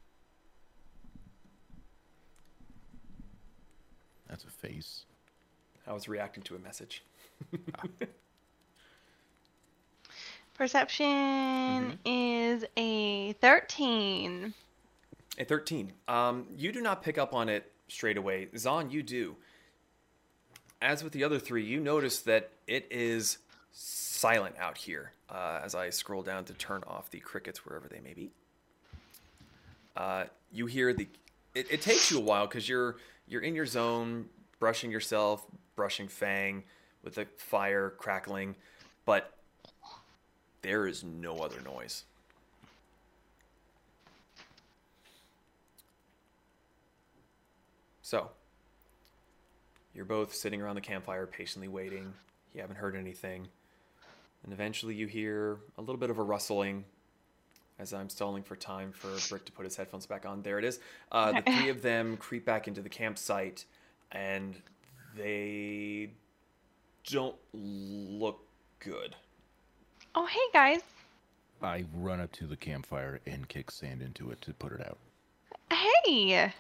[4.30, 5.06] That's a face.
[5.88, 7.04] I was reacting to a message.
[10.54, 14.54] Perception is a 13.
[15.38, 15.94] A 13.
[16.08, 18.50] Um, you do not pick up on it straight away.
[18.58, 19.36] Zon, you do.
[20.82, 23.40] As with the other three, you notice that it is
[23.72, 28.00] silent out here uh, as I scroll down to turn off the crickets wherever they
[28.00, 28.32] may be.
[29.96, 31.08] Uh, you hear the.
[31.56, 32.98] It, it takes you a while because you're
[33.30, 34.26] you're in your zone,
[34.60, 36.64] brushing yourself, brushing Fang
[37.04, 38.56] with the fire crackling,
[39.06, 39.34] but
[40.62, 42.04] there is no other noise.
[48.02, 48.32] So,
[49.94, 52.12] you're both sitting around the campfire, patiently waiting.
[52.56, 53.48] You haven't heard anything.
[54.44, 56.86] And eventually, you hear a little bit of a rustling
[57.80, 60.42] as I'm stalling for time for Brick to put his headphones back on.
[60.42, 60.80] There it is.
[61.12, 63.66] Uh, the three of them creep back into the campsite,
[64.12, 64.56] and
[65.16, 66.12] they
[67.06, 68.46] don't look
[68.80, 69.16] good.
[70.14, 70.82] Oh, hey guys.
[71.62, 74.98] I run up to the campfire and kick sand into it to put it out.
[75.72, 76.54] Hey!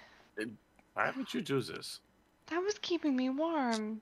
[0.93, 1.99] Why haven't you do this?
[2.47, 4.01] That was keeping me warm.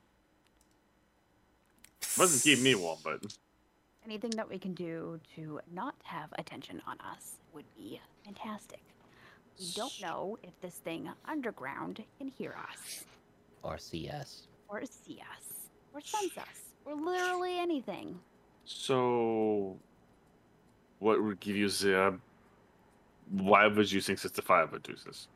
[2.17, 3.37] Wasn't keeping me warm, but
[4.07, 8.79] Anything that we can do to not have attention on us would be fantastic.
[9.59, 13.03] We don't know if this thing underground can hear us,
[13.63, 14.43] Or see us.
[14.69, 18.17] or see us, or sense us, or literally anything.
[18.63, 19.75] so
[20.99, 21.99] what would give you the?
[22.01, 22.11] Uh,
[23.31, 25.27] why would you think the fire would do this?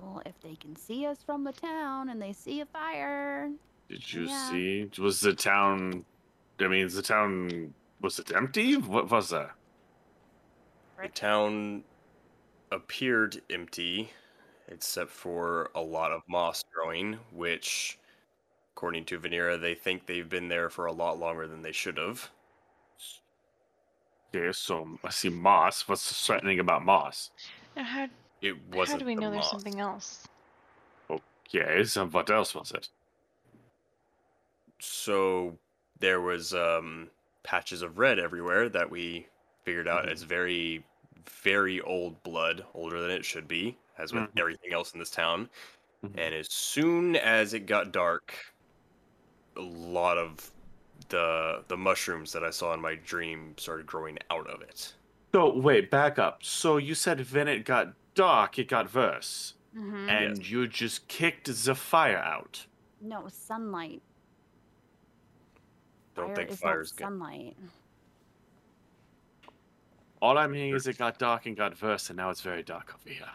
[0.00, 3.50] Well, if they can see us from the town and they see a fire,
[3.90, 4.50] Did you Yeah.
[4.50, 4.90] see?
[4.98, 6.04] Was the town?
[6.60, 8.76] I mean, the town was it empty?
[8.76, 9.50] What was that?
[11.02, 11.84] The town
[12.72, 14.10] appeared empty,
[14.68, 17.98] except for a lot of moss growing, which,
[18.74, 21.98] according to Venera, they think they've been there for a lot longer than they should
[21.98, 22.30] have.
[24.34, 25.86] Okay, so I see moss.
[25.88, 27.30] What's threatening about moss?
[27.76, 28.08] Now, How,
[28.42, 28.88] It wasn't.
[28.94, 29.50] how do we the know there's moss.
[29.50, 30.26] something else?
[31.10, 32.88] Okay, so what else was it?
[34.80, 35.58] So
[36.00, 37.10] there was um,
[37.42, 39.28] patches of red everywhere that we
[39.64, 40.12] figured out Mhm.
[40.12, 40.86] as very,
[41.28, 44.38] very old blood, older than it should be, as with Mhm.
[44.38, 45.50] everything else in this town.
[46.04, 46.18] Mhm.
[46.18, 48.34] And as soon as it got dark,
[49.56, 50.52] a lot of
[51.08, 54.96] the the mushrooms that I saw in my dream started growing out of it.
[55.34, 56.42] So wait, back up.
[56.42, 60.08] So you said when it got dark, it got worse, mm-hmm.
[60.08, 62.66] and you just kicked the fire out.
[63.00, 64.02] no sunlight.
[66.16, 67.04] Don't Fire think is fire's not good.
[67.04, 67.56] sunlight.
[70.22, 72.94] All I'm hearing is it got dark and got worse, and now it's very dark
[72.94, 73.28] over here.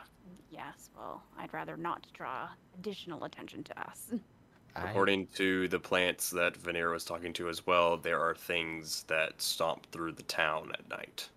[0.50, 4.12] Yes, well, I'd rather not draw additional attention to us.
[4.76, 9.42] According to the plants that Venera was talking to as well, there are things that
[9.42, 11.30] stomp through the town at night.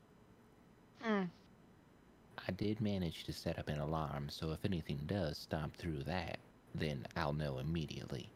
[1.04, 1.28] Mm.
[2.48, 6.38] I did manage to set up an alarm, so if anything does stomp through that,
[6.74, 8.30] then I'll know immediately.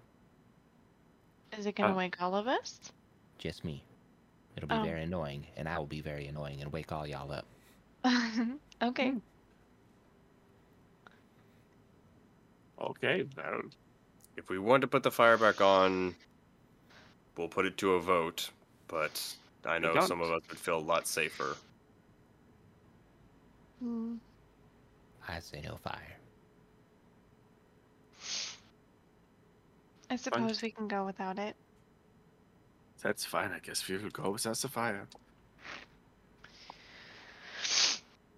[1.57, 2.93] Is it gonna Uh, wake all of us?
[3.39, 3.85] Just me.
[4.57, 4.83] It'll be Oh.
[4.83, 7.47] very annoying, and I will be very annoying and wake all y'all up.
[8.83, 9.11] okay.
[9.11, 9.19] Hmm.
[12.81, 13.61] Okay, that,
[14.37, 16.15] If we want to put the fire back on,
[17.37, 18.51] we'll put it to a vote,
[18.87, 19.21] but
[19.65, 21.57] I know some of us would feel a lot safer.
[23.81, 24.17] Hmm.
[25.27, 26.17] I say no fire.
[30.11, 31.55] I suppose we can go without it.
[33.03, 33.87] That's fine, I guess.
[33.89, 35.07] We will go without Sapphire.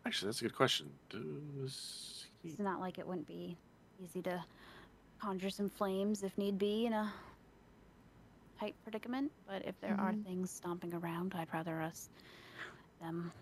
[0.04, 0.90] Actually, that's a good question.
[1.08, 2.50] Does he...
[2.50, 3.56] It's not like it wouldn't be
[4.02, 4.42] easy to
[5.20, 7.12] conjure some flames if need be in a
[8.58, 9.30] tight predicament.
[9.46, 10.24] But if there are Mhm.
[10.24, 12.08] things stomping around, I'd rather us
[13.00, 13.32] them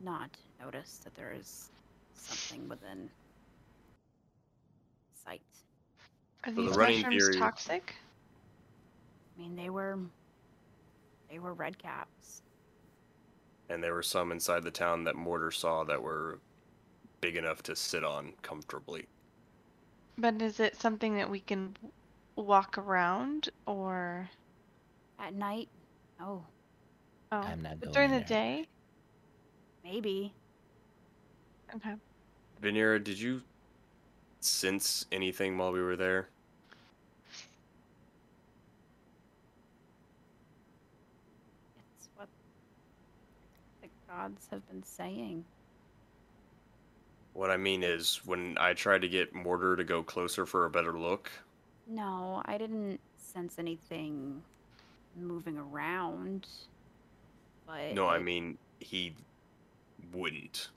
[0.00, 1.70] not notice that there is
[2.14, 3.10] something within
[5.24, 5.42] sight.
[6.44, 7.94] Are the these running mushrooms theory- toxic?
[9.36, 9.98] I mean, they were
[11.34, 12.42] they were red caps.
[13.68, 16.38] And there were some inside the town that Mortar saw that were
[17.20, 19.08] big enough to sit on comfortably.
[20.16, 21.76] But is it something that we can
[22.36, 24.30] walk around or
[25.18, 25.68] At night,
[26.20, 26.46] oh,
[27.32, 28.24] oh I'm not but going during the there.
[28.24, 28.68] day?
[29.84, 30.34] maybe.
[31.74, 31.94] Okay.
[32.62, 33.42] Venera, did you
[34.40, 36.28] sense anything while we were there?
[41.98, 42.28] It's what
[43.82, 45.44] the gods have been saying.
[47.32, 50.70] What I mean is, when I tried to get Mortar to go closer for a
[50.70, 51.30] better look,
[51.86, 54.42] No, I didn't sense anything
[55.16, 56.46] moving around.
[57.66, 59.14] But no, I mean, he
[60.12, 60.68] wouldn't.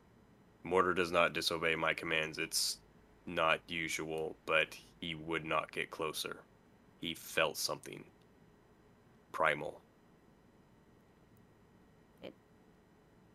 [0.64, 2.38] Mortar does not disobey my commands.
[2.40, 2.78] It's
[3.26, 6.38] not usual, but he would not get closer.
[7.00, 8.04] He felt something
[9.32, 9.80] primal.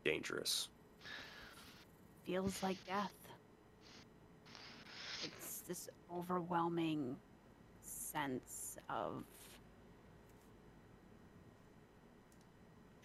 [0.05, 0.69] Dangerous.
[2.25, 3.13] feels like death.
[5.25, 7.17] It's this overwhelming
[7.83, 9.25] sense of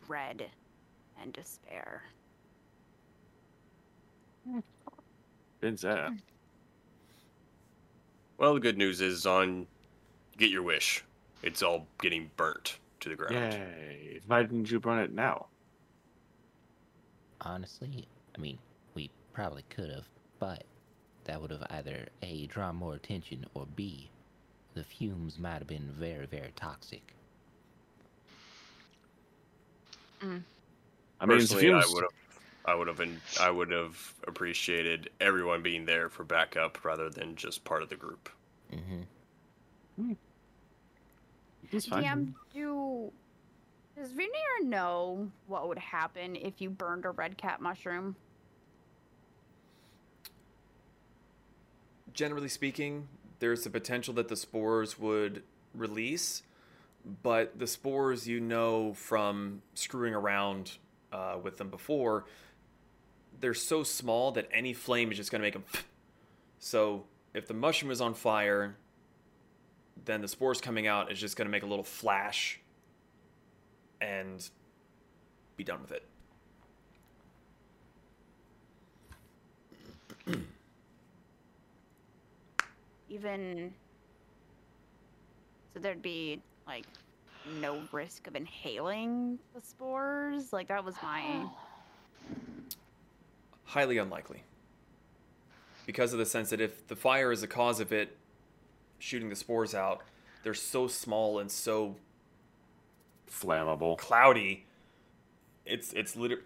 [0.06, 0.46] dread
[1.22, 2.04] and despair.
[5.60, 6.12] Been's that?
[8.38, 9.68] Well, the good news is on
[10.38, 11.04] get your wish.
[11.44, 13.34] It's all getting burnt to the ground.
[13.34, 14.20] Yay.
[14.28, 15.48] Why didn't you burn it now?
[17.42, 18.58] Honestly, I mean,
[18.94, 20.08] we probably could have,
[20.40, 20.64] but
[21.26, 24.10] that would have either A, drawn more attention, or B,
[24.74, 27.14] the fumes might have been very, very toxic.
[30.22, 32.12] I mean, it's Personally, I would have,
[32.66, 37.36] I would have, been, I would have appreciated everyone being there for backup rather than
[37.36, 38.30] just part of the group.
[38.74, 40.14] Mm-hmm.
[41.72, 42.04] It's fine.
[42.04, 43.12] DM, do
[43.98, 48.16] does Venera know what would happen if you burned a red cap mushroom?
[52.18, 53.08] generally speaking,
[53.40, 55.44] there's the potential that the spores would
[55.76, 56.42] release,
[57.22, 60.78] but the spores you know from screwing around
[61.14, 62.26] uh, with them before,
[63.40, 65.64] they're so small that any flame is just going to make them.
[66.60, 68.76] So if the mushroom is on fire,
[70.06, 72.60] then the spores coming out is just going to make a little flash
[74.02, 74.50] and
[75.56, 76.04] be done with it.
[83.10, 83.74] Even
[85.74, 86.86] so, there'd be like
[87.62, 90.52] no risk of inhaling the spores.
[90.52, 91.46] Like that was my
[93.64, 94.44] Highly unlikely.
[95.86, 98.18] Because of the sense that if the fire is the cause of it
[99.00, 100.02] shooting the spores out,
[100.44, 101.96] they're so small and so
[103.30, 103.98] Flammable.
[103.98, 104.66] cloudy.
[105.66, 106.44] It's it's literally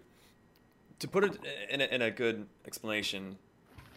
[1.02, 1.38] to put it
[1.68, 3.36] in a, in a good explanation.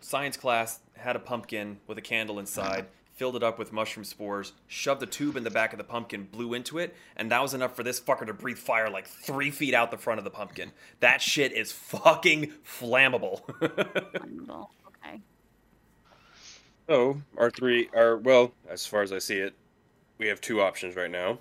[0.01, 4.53] Science class had a pumpkin with a candle inside, filled it up with mushroom spores,
[4.67, 7.53] shoved a tube in the back of the pumpkin, blew into it, and that was
[7.53, 10.31] enough for this fucker to breathe fire like three feet out the front of the
[10.31, 10.71] pumpkin.
[10.99, 13.45] That shit is fucking flammable.
[13.59, 14.67] flammable.
[14.87, 15.21] Okay.
[16.87, 19.53] So our three are well, as far as I see it,
[20.17, 21.37] we have two options right now.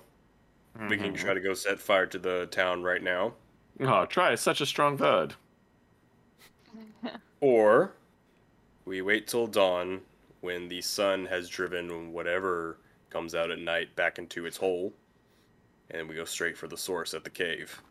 [0.87, 1.17] We can Mhm.
[1.17, 3.35] try to go set fire to the town right now,
[3.79, 5.35] Oh, try such a strong word.
[7.41, 7.95] or
[8.85, 10.05] we wait till dawn
[10.41, 12.79] when the sun has driven whatever
[13.09, 14.93] comes out at night back into its hole,
[15.89, 17.81] and we go straight for the source at the cave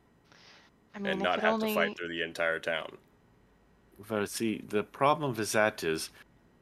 [0.95, 1.69] I mean, and not have only...
[1.69, 2.99] to fight through the entire town.
[3.99, 6.11] But see, the problem with that is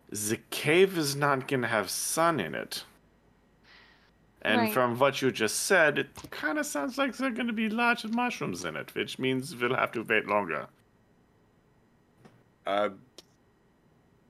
[0.09, 2.86] the cave is not going to have sun in it.
[4.45, 4.73] And Right.
[4.73, 7.69] from what you just said, it kind of sounds like there are going to be
[7.69, 10.67] lots of mushrooms in it, which means we'll have to wait longer.
[12.67, 12.91] Uh,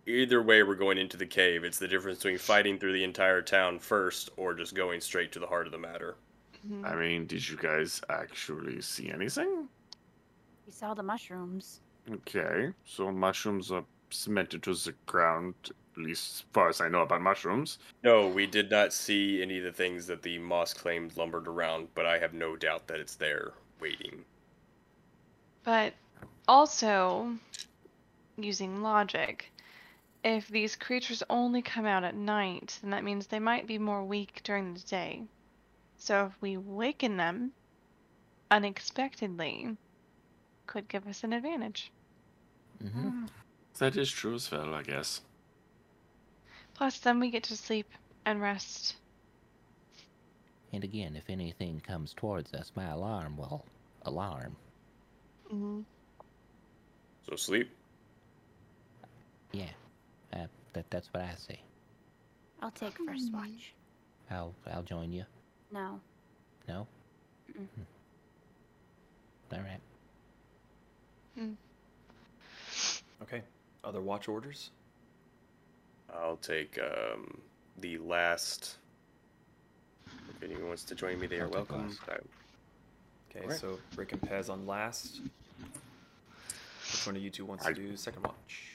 [0.07, 1.65] either way, we're going into the cave.
[1.65, 5.39] It's the difference between fighting through the entire town first or just going straight to
[5.39, 6.17] the heart of the matter.
[6.69, 6.85] Mhm.
[6.85, 9.69] I mean, did you guys actually see anything?
[10.67, 11.81] We saw the mushrooms.
[12.11, 15.55] Okay, so mushrooms are cemented to the ground
[15.97, 17.79] at least as far as I know about mushrooms.
[18.03, 21.89] No, we did not see any of the things that the moss claimed lumbered around,
[21.95, 24.25] but I have no doubt that it's there waiting.
[25.65, 25.95] But
[26.49, 27.37] also,
[28.37, 29.53] using logic,
[30.25, 34.05] if these creatures only come out at night, then that means they might be more
[34.05, 35.23] weak during the day.
[35.99, 37.53] So if we waken them
[38.51, 39.77] unexpectedly,
[40.67, 41.93] could give us an advantage.
[42.81, 43.27] hmm
[43.79, 45.21] That is true as well, I guess.
[46.75, 47.87] Plus, then we get to sleep
[48.25, 48.97] and rest.
[50.73, 53.65] And again, if anything comes towards us, my alarm will
[54.03, 54.57] alarm.
[55.51, 55.81] hmm
[57.29, 57.71] So sleep.
[59.53, 59.69] Yeah,
[60.33, 61.61] uh, that that's what I say.
[62.63, 63.75] I'll take first watch.
[64.31, 65.25] I'll I'll join you.
[65.73, 66.01] No.
[66.69, 66.87] No.
[67.51, 67.67] Mm-mm.
[67.67, 67.83] Hmm.
[69.53, 69.81] All right.
[73.23, 73.43] Okay.
[73.85, 74.71] Other watch orders?
[76.15, 77.41] I'll take um,
[77.79, 78.77] the last.
[80.07, 81.97] If anyone wants to join me, they are welcome.
[83.31, 83.61] Okay, Alright.
[83.61, 85.21] so Brick and Pez on last.
[86.93, 88.69] Which one of you two wants I- to do second watch?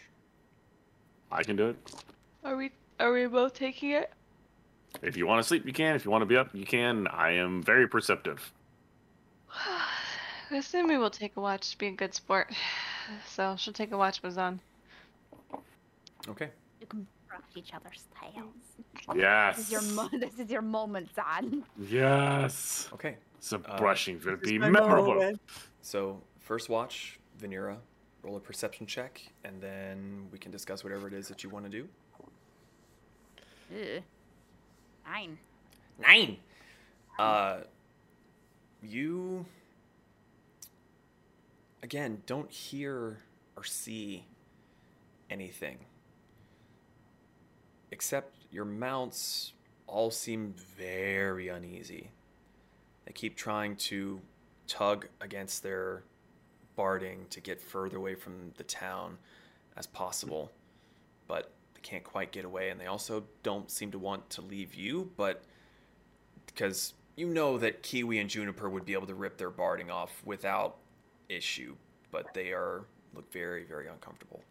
[1.31, 1.75] I can do it.
[2.43, 4.11] Are we are we both taking it?
[5.01, 5.95] If you want to sleep, you can.
[5.95, 7.07] If you want to be up, you can.
[7.07, 8.51] I am very perceptive.
[10.51, 12.53] Assuming we'll take a watch to be a good sport.
[13.25, 14.59] So she'll take a watch with on.
[16.27, 16.49] Okay.
[16.81, 18.53] You can brush each other's tails.
[19.15, 19.57] Yes.
[19.57, 21.63] This is your mo- this is your moment, Zon.
[21.77, 22.89] Yes.
[22.93, 23.17] Okay.
[23.39, 25.33] So Uh, brushing will be memorable.
[25.81, 27.77] So first watch, Venera,
[28.23, 31.65] roll a perception check, and then we can discuss whatever it is that you want
[31.65, 31.87] to do.
[33.71, 34.03] Ugh.
[35.05, 35.37] Nine.
[35.99, 36.37] Nine.
[37.19, 37.61] Uh,
[38.81, 39.45] you
[41.83, 43.19] again don't hear
[43.55, 44.23] or see
[45.29, 45.77] anything,
[47.91, 49.53] except your mounts
[49.87, 52.11] all seem very uneasy.
[53.05, 54.21] They keep trying to
[54.67, 56.03] tug against their
[56.75, 59.17] barding to get further away from the town
[59.77, 60.51] as possible,
[61.27, 62.69] but they can't quite get away.
[62.69, 65.43] And they also don't seem to want to leave you, but
[66.45, 70.21] because you know that Kiwi and Juniper would be able to rip their barding off
[70.25, 70.77] without
[71.29, 71.75] issue,
[72.11, 72.85] but they are
[73.15, 74.41] look very, very uncomfortable.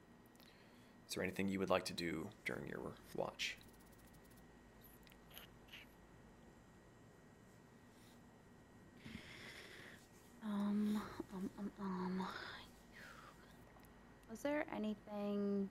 [1.08, 2.80] Is there anything you would like to do during your
[3.14, 3.56] watch?
[10.44, 11.00] Um,
[11.34, 12.26] um, um, um.
[14.30, 15.70] Was there anything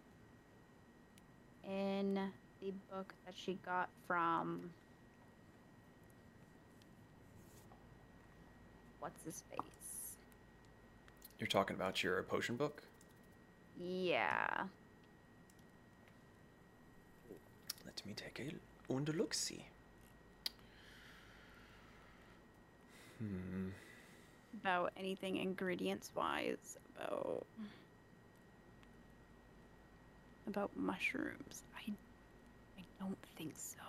[1.68, 2.20] in
[2.62, 4.70] the book that she got from
[9.00, 10.16] what's his face?
[11.40, 12.82] You're talking about your potion book?
[13.80, 14.64] Yeah.
[18.06, 19.66] Let me take a und look see.
[23.18, 23.70] Hmm.
[24.62, 27.46] About anything ingredients wise about
[30.48, 31.64] about mushrooms.
[31.76, 31.92] I
[32.78, 33.80] I don't think so.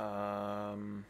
[0.00, 1.04] Um.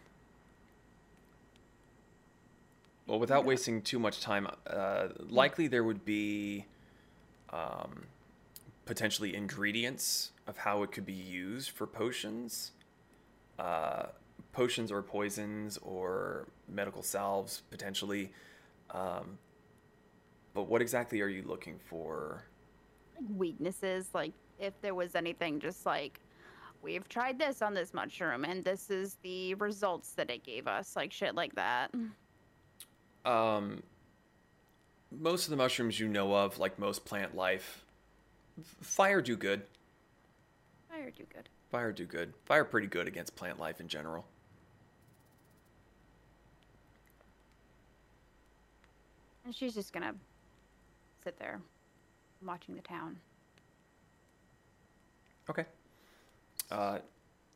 [3.06, 6.64] Well, without wasting too much time, uh, likely there would be
[7.52, 8.02] um,
[8.86, 12.72] potentially ingredients of how it could be used for potions,
[13.58, 14.06] uh,
[14.52, 18.32] potions or poisons or medical salves potentially.
[18.90, 19.38] Um,
[20.54, 22.44] but what exactly are you looking for?
[23.36, 26.20] weaknesses like if there was anything just like
[26.82, 30.94] we've tried this on this mushroom and this is the results that it gave us
[30.96, 31.90] like shit like that
[33.24, 33.82] Um,
[35.10, 37.85] most of the mushrooms you know of, like most plant life,
[38.80, 39.62] fire do good.
[40.88, 42.32] fire do good Fire do good.
[42.44, 44.24] Fire pretty good against plant life in general.
[49.44, 50.12] and she's just gonna
[51.22, 51.60] sit there
[52.42, 53.16] watching the town
[55.48, 55.64] Okay.
[56.70, 56.98] Uh,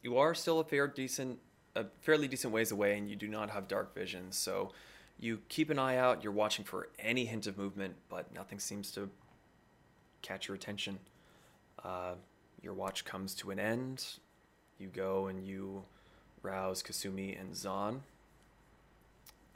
[0.02, 1.38] you are still a fair decent,
[1.74, 4.30] a fairly decent ways away, and you do not have dark vision.
[4.30, 4.70] So
[5.18, 6.22] you keep an eye out.
[6.22, 9.10] You're watching for any hint of movement, but nothing seems to
[10.22, 10.98] catch your attention.
[11.84, 12.14] Uh,
[12.62, 14.04] your watch comes to an end.
[14.78, 15.82] You go and you
[16.42, 18.02] rouse Kasumi and Zon.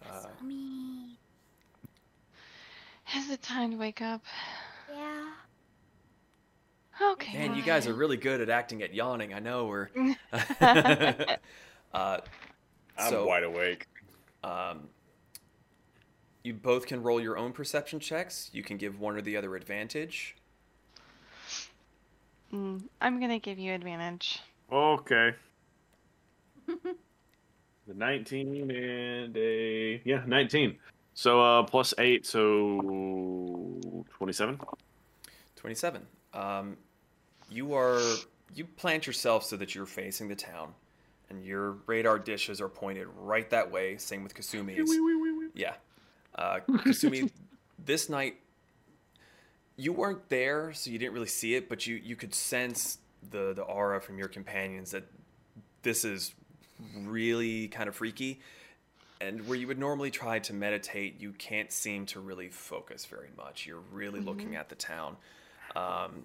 [0.07, 1.17] Uh, me
[3.17, 4.23] Is it time to wake up?
[4.94, 5.31] yeah
[7.02, 7.36] Okay.
[7.36, 9.34] Man, you guys are really good at acting at yawning.
[9.34, 9.89] I know we're.
[11.93, 12.18] uh,
[12.97, 13.89] I'm so, wide awake.
[14.44, 14.89] Um,
[16.44, 18.49] You both can roll your own perception checks.
[18.52, 20.36] You can give one or the other advantage.
[22.55, 24.41] Mm, I'm gonna give you advantage.
[24.73, 25.34] Okay.
[26.66, 30.78] the 19 and a yeah 19
[31.12, 34.58] so uh plus 8 so 27
[35.65, 36.07] 27.
[36.34, 36.76] Um,
[37.49, 38.02] you are
[38.55, 40.74] you plant yourself so that you're facing the town,
[41.31, 43.97] and your radar dishes are pointed right that way.
[43.97, 44.91] Same with Kasumi's.
[45.55, 45.73] Yeah,
[46.34, 47.31] uh, Kasumi.
[47.86, 48.36] this night,
[49.76, 52.98] you weren't there, so you didn't really see it, but you you could sense
[53.30, 55.04] the the aura from your companions that
[55.82, 56.34] this is
[56.96, 58.40] really kind of freaky.
[59.20, 63.30] And where you would normally try to meditate, you can't seem to really focus very
[63.36, 63.64] much.
[63.64, 65.16] You're really looking at the town.
[65.76, 66.24] Um,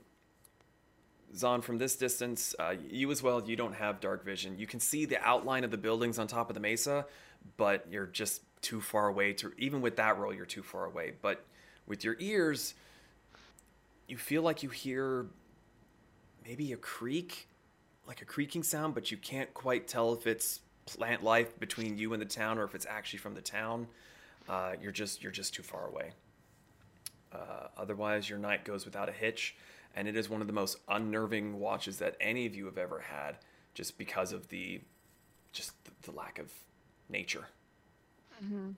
[1.36, 4.58] Zon, from this distance, uh, you as well, you don't have dark vision.
[4.58, 7.06] You can see the outline of the buildings on top of the mesa,
[7.56, 11.14] but you're just too far away to, even with that roll, you're too far away.
[11.22, 11.46] But
[11.88, 12.74] with your ears,
[14.10, 15.28] you feel like you hear
[16.46, 17.48] maybe a creak,
[18.08, 22.14] like a creaking sound, but you can't quite tell if it's plant life between you
[22.14, 23.88] and the town or if it's actually from the town.
[24.48, 26.12] Uh, you're just you're just too far away.
[27.32, 29.56] Uh, otherwise, your night goes without a hitch,
[29.96, 33.00] and it is one of the most unnerving watches that any of you have ever
[33.00, 33.38] had,
[33.76, 34.82] just because of the
[35.54, 36.52] just the, the lack of
[37.10, 37.46] nature.
[38.40, 38.72] hmm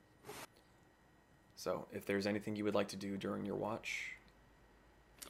[1.56, 4.10] So, if there's anything you would like to do during your watch,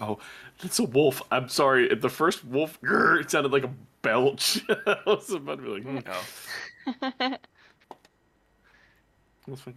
[0.02, 0.18] oh
[0.62, 3.70] it's a wolf i'm sorry the first wolf grr, it sounded like a
[4.02, 6.24] belch i was about to be like hmm, oh,
[9.48, 9.74] that's fine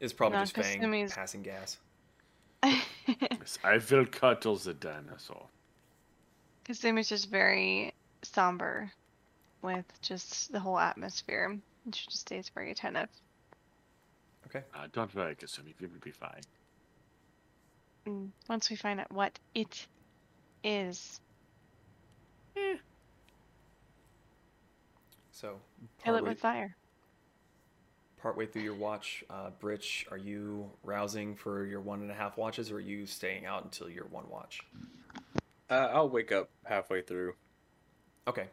[0.00, 1.78] it's probably No, just Fang Kasumi's- passing gas.
[2.62, 5.46] Yes, i will cuddle the dinosaur
[6.64, 8.90] Kasumi's just very somber
[9.62, 11.56] with just the whole atmosphere.
[11.84, 13.08] And she just stays very attentive.
[14.46, 14.62] Okay.
[14.74, 16.42] uh, don't worry kasumi we will be fine
[18.08, 19.86] And once we find out what it
[20.64, 21.20] is,
[25.30, 25.60] So,
[26.02, 26.76] kill it partway, with fire.
[28.16, 32.38] partway through your watch, uh, Brick, are you rousing for your one and a half
[32.38, 34.62] watches, or are you staying out until your one watch?
[35.70, 37.34] Uh, I'll wake up halfway through.
[38.26, 38.48] Okay.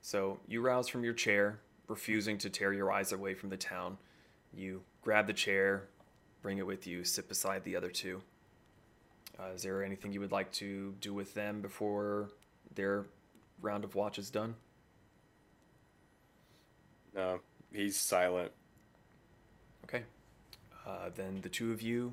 [0.00, 3.98] So you rouse from your chair, refusing to tear your eyes away from the town.
[4.52, 5.88] You grab the chair,
[6.40, 8.22] bring it with you, sit beside the other two.
[9.38, 12.30] Uh, is there anything you would like to do with them before
[12.74, 13.04] their
[13.60, 14.54] round of watch is done?
[17.14, 17.40] No,
[17.72, 18.52] he's silent.
[19.84, 20.02] Okay.
[20.86, 22.12] Uh, then the two of you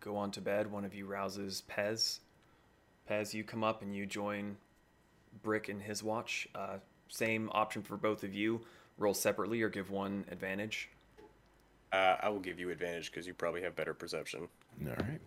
[0.00, 0.70] go on to bed.
[0.70, 2.20] One of you rouses Pez.
[3.08, 4.56] Pez, you come up and you join
[5.42, 6.48] Brick in his watch.
[6.54, 8.60] Uh, same option for both of you.
[8.98, 10.88] Roll separately or give one advantage.
[11.92, 14.48] Uh, I will give you advantage because you probably have better perception.
[14.86, 15.20] All right.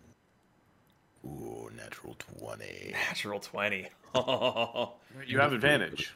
[1.26, 2.92] Ooh, natural 20.
[2.92, 3.88] Natural 20.
[5.26, 6.14] you have advantage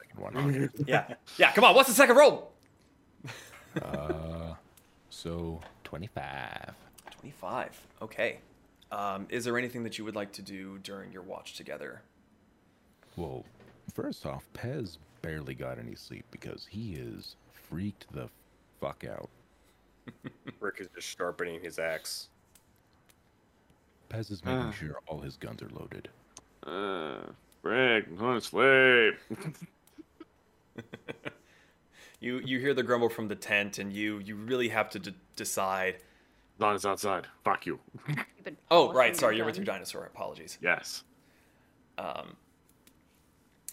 [0.87, 1.15] yeah.
[1.37, 1.75] Yeah, come on.
[1.75, 2.53] What's the second roll?
[3.83, 4.55] uh,
[5.11, 6.75] so 25.
[7.11, 7.87] 25.
[8.03, 8.39] Okay.
[8.93, 12.03] Um, is there anything that you would like to do during your watch together?
[13.17, 13.45] Well,
[13.95, 18.29] first off, Pez barely got any sleep because he is freaked the
[18.81, 19.29] fuck out.
[20.61, 22.29] Brick is just sharpening his axe.
[24.11, 24.71] Pez is making Ah.
[24.73, 26.09] sure all his guns are loaded.
[26.67, 27.21] uh
[27.63, 29.15] Brick, I'm going to sleep
[32.21, 35.15] You you hear the grumble from the tent, and you you really have to d-
[35.37, 35.97] decide.
[36.59, 37.81] Don is outside fuck you
[38.71, 39.17] Oh, right.
[39.17, 40.05] Sorry, you're with your dinosaur.
[40.05, 40.59] Apologies.
[40.61, 41.03] yes
[41.97, 42.37] Um,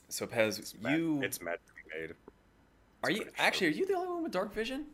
[0.07, 2.13] so Pez, It's ma- you it's magically made.
[3.03, 4.85] are you what it actually are you the only one with dark vision?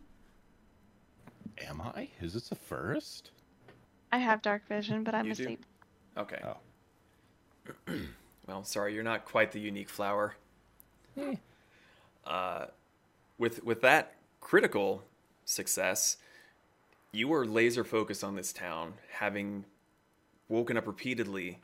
[1.67, 2.09] Am I?
[2.21, 3.29] Is this a first?
[4.13, 5.43] I have dark vision, but I'm You do?
[5.43, 5.65] asleep.
[6.15, 6.39] Okay.
[6.43, 6.57] Oh.
[8.47, 10.35] well, sorry, you're not quite the unique flower.
[12.23, 12.67] Uh,
[13.39, 15.03] with with that critical
[15.45, 16.17] success,
[17.11, 19.65] you were laser focused on this town, having
[20.47, 21.57] woken up repeatedly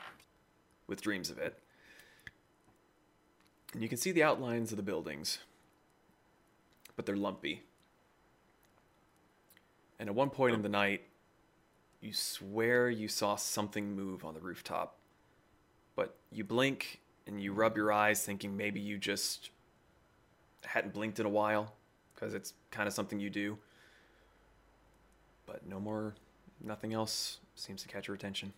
[0.88, 1.60] with dreams of it.
[3.74, 5.38] And you can see the outlines of the buildings,
[6.96, 7.62] but they're lumpy.
[10.00, 11.04] And at one point in the night,
[12.02, 14.98] you swear you saw something move on the rooftop.
[15.96, 19.50] But you blink and you rub your eyes, thinking maybe you just
[20.64, 21.74] hadn't blinked in a while,
[22.16, 23.58] because it's kind of something you do.
[25.46, 26.16] But no more,
[26.64, 28.54] nothing else seems to catch your attention.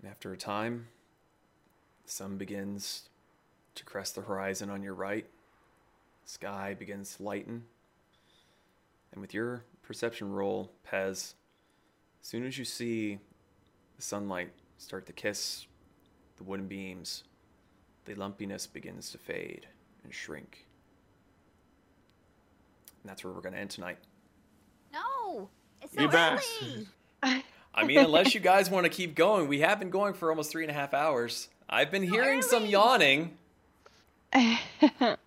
[0.00, 0.88] And after a time,
[2.04, 3.08] the sun begins
[3.74, 5.26] to crest the horizon on your right,
[6.24, 7.64] sky begins to lighten.
[9.14, 11.34] And with your perception roll, Pez, as
[12.20, 13.20] soon as you see
[13.96, 15.66] the sunlight start to kiss
[16.36, 17.22] the wooden beams,
[18.06, 19.68] the lumpiness begins to fade
[20.02, 20.66] and shrink.
[23.02, 23.98] And that's where we're going to end tonight.
[24.92, 25.48] No,
[25.80, 26.60] it's You so bass.
[27.22, 27.44] early.
[27.72, 30.50] I mean, unless you guys want to keep going, we have been going for almost
[30.50, 31.48] three and a half hours.
[31.68, 33.36] I've been hearing some yawning.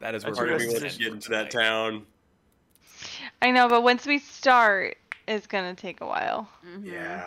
[0.00, 2.06] That is where Part we're going to to get into for that town.
[3.42, 4.96] I know, but once we start,
[5.28, 6.48] it's gonna take a while.
[6.66, 6.84] Mhm.
[6.84, 7.24] Yeah.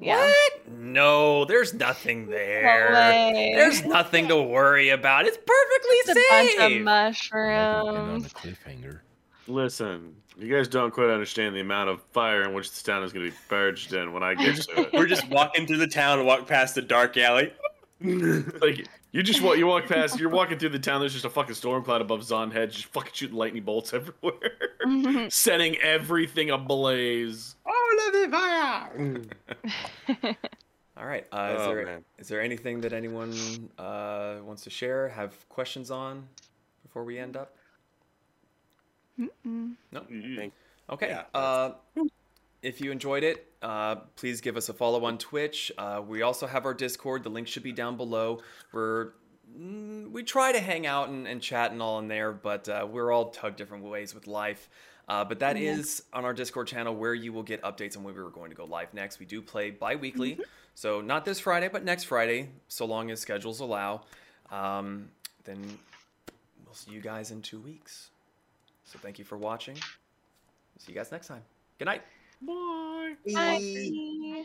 [0.00, 0.16] Yeah.
[0.16, 0.68] What?
[0.68, 2.92] No, there's nothing there.
[2.92, 3.52] way.
[3.56, 5.26] There's nothing to worry about.
[5.26, 6.70] It's perfectly It's a bunch of Like
[7.32, 9.00] we end on a cliffhanger.
[9.48, 13.12] Listen, you guys don't quite understand the amount of fire in which this town is
[13.12, 14.92] going to be purged in when I get to it.
[14.92, 17.52] We're just walking through the town and walk past the dark alley.
[18.00, 21.00] like you just walk, you walk past, you're walking through the town.
[21.00, 23.92] There's just a fucking storm cloud above Zon head, just fucking shooting lightning bolts
[24.84, 27.56] everywhere, setting everything ablaze.
[27.64, 30.36] All of the fire.
[30.96, 31.26] All right.
[31.32, 32.04] Uh, is, Oh, there, man.
[32.18, 33.32] is there anything that anyone
[33.78, 36.26] uh, wants to share, have questions on
[36.82, 37.54] before we end up?
[39.18, 39.74] Mm-mm.
[39.92, 40.02] No.
[40.36, 40.52] Thank-
[40.90, 41.08] Okay.
[41.08, 41.72] Yeah, uh,
[42.62, 45.72] if you enjoyed it, uh, please give us a follow on Twitch.
[45.78, 47.22] Uh, we also have our Discord.
[47.22, 48.40] The link should be down below.
[48.72, 49.12] We're
[49.56, 52.86] mm, we try to hang out and, and chat and all in there, but uh,
[52.90, 54.68] we're all tugged different ways with life.
[55.08, 58.14] Uh, but that is on our Discord channel where you will get updates on when
[58.14, 59.18] we were going to go live next.
[59.18, 60.38] We do play bi weekly,
[60.74, 64.02] so not this Friday, but next Friday, so long as schedules allow.
[64.50, 65.08] Um,
[65.44, 65.78] then
[66.66, 68.10] we'll see you guys in two weeks.
[68.84, 69.76] So thank you for watching.
[69.76, 71.42] See you guys next time.
[71.78, 72.02] Good night.
[72.42, 73.16] Bye.
[73.34, 74.44] Bye.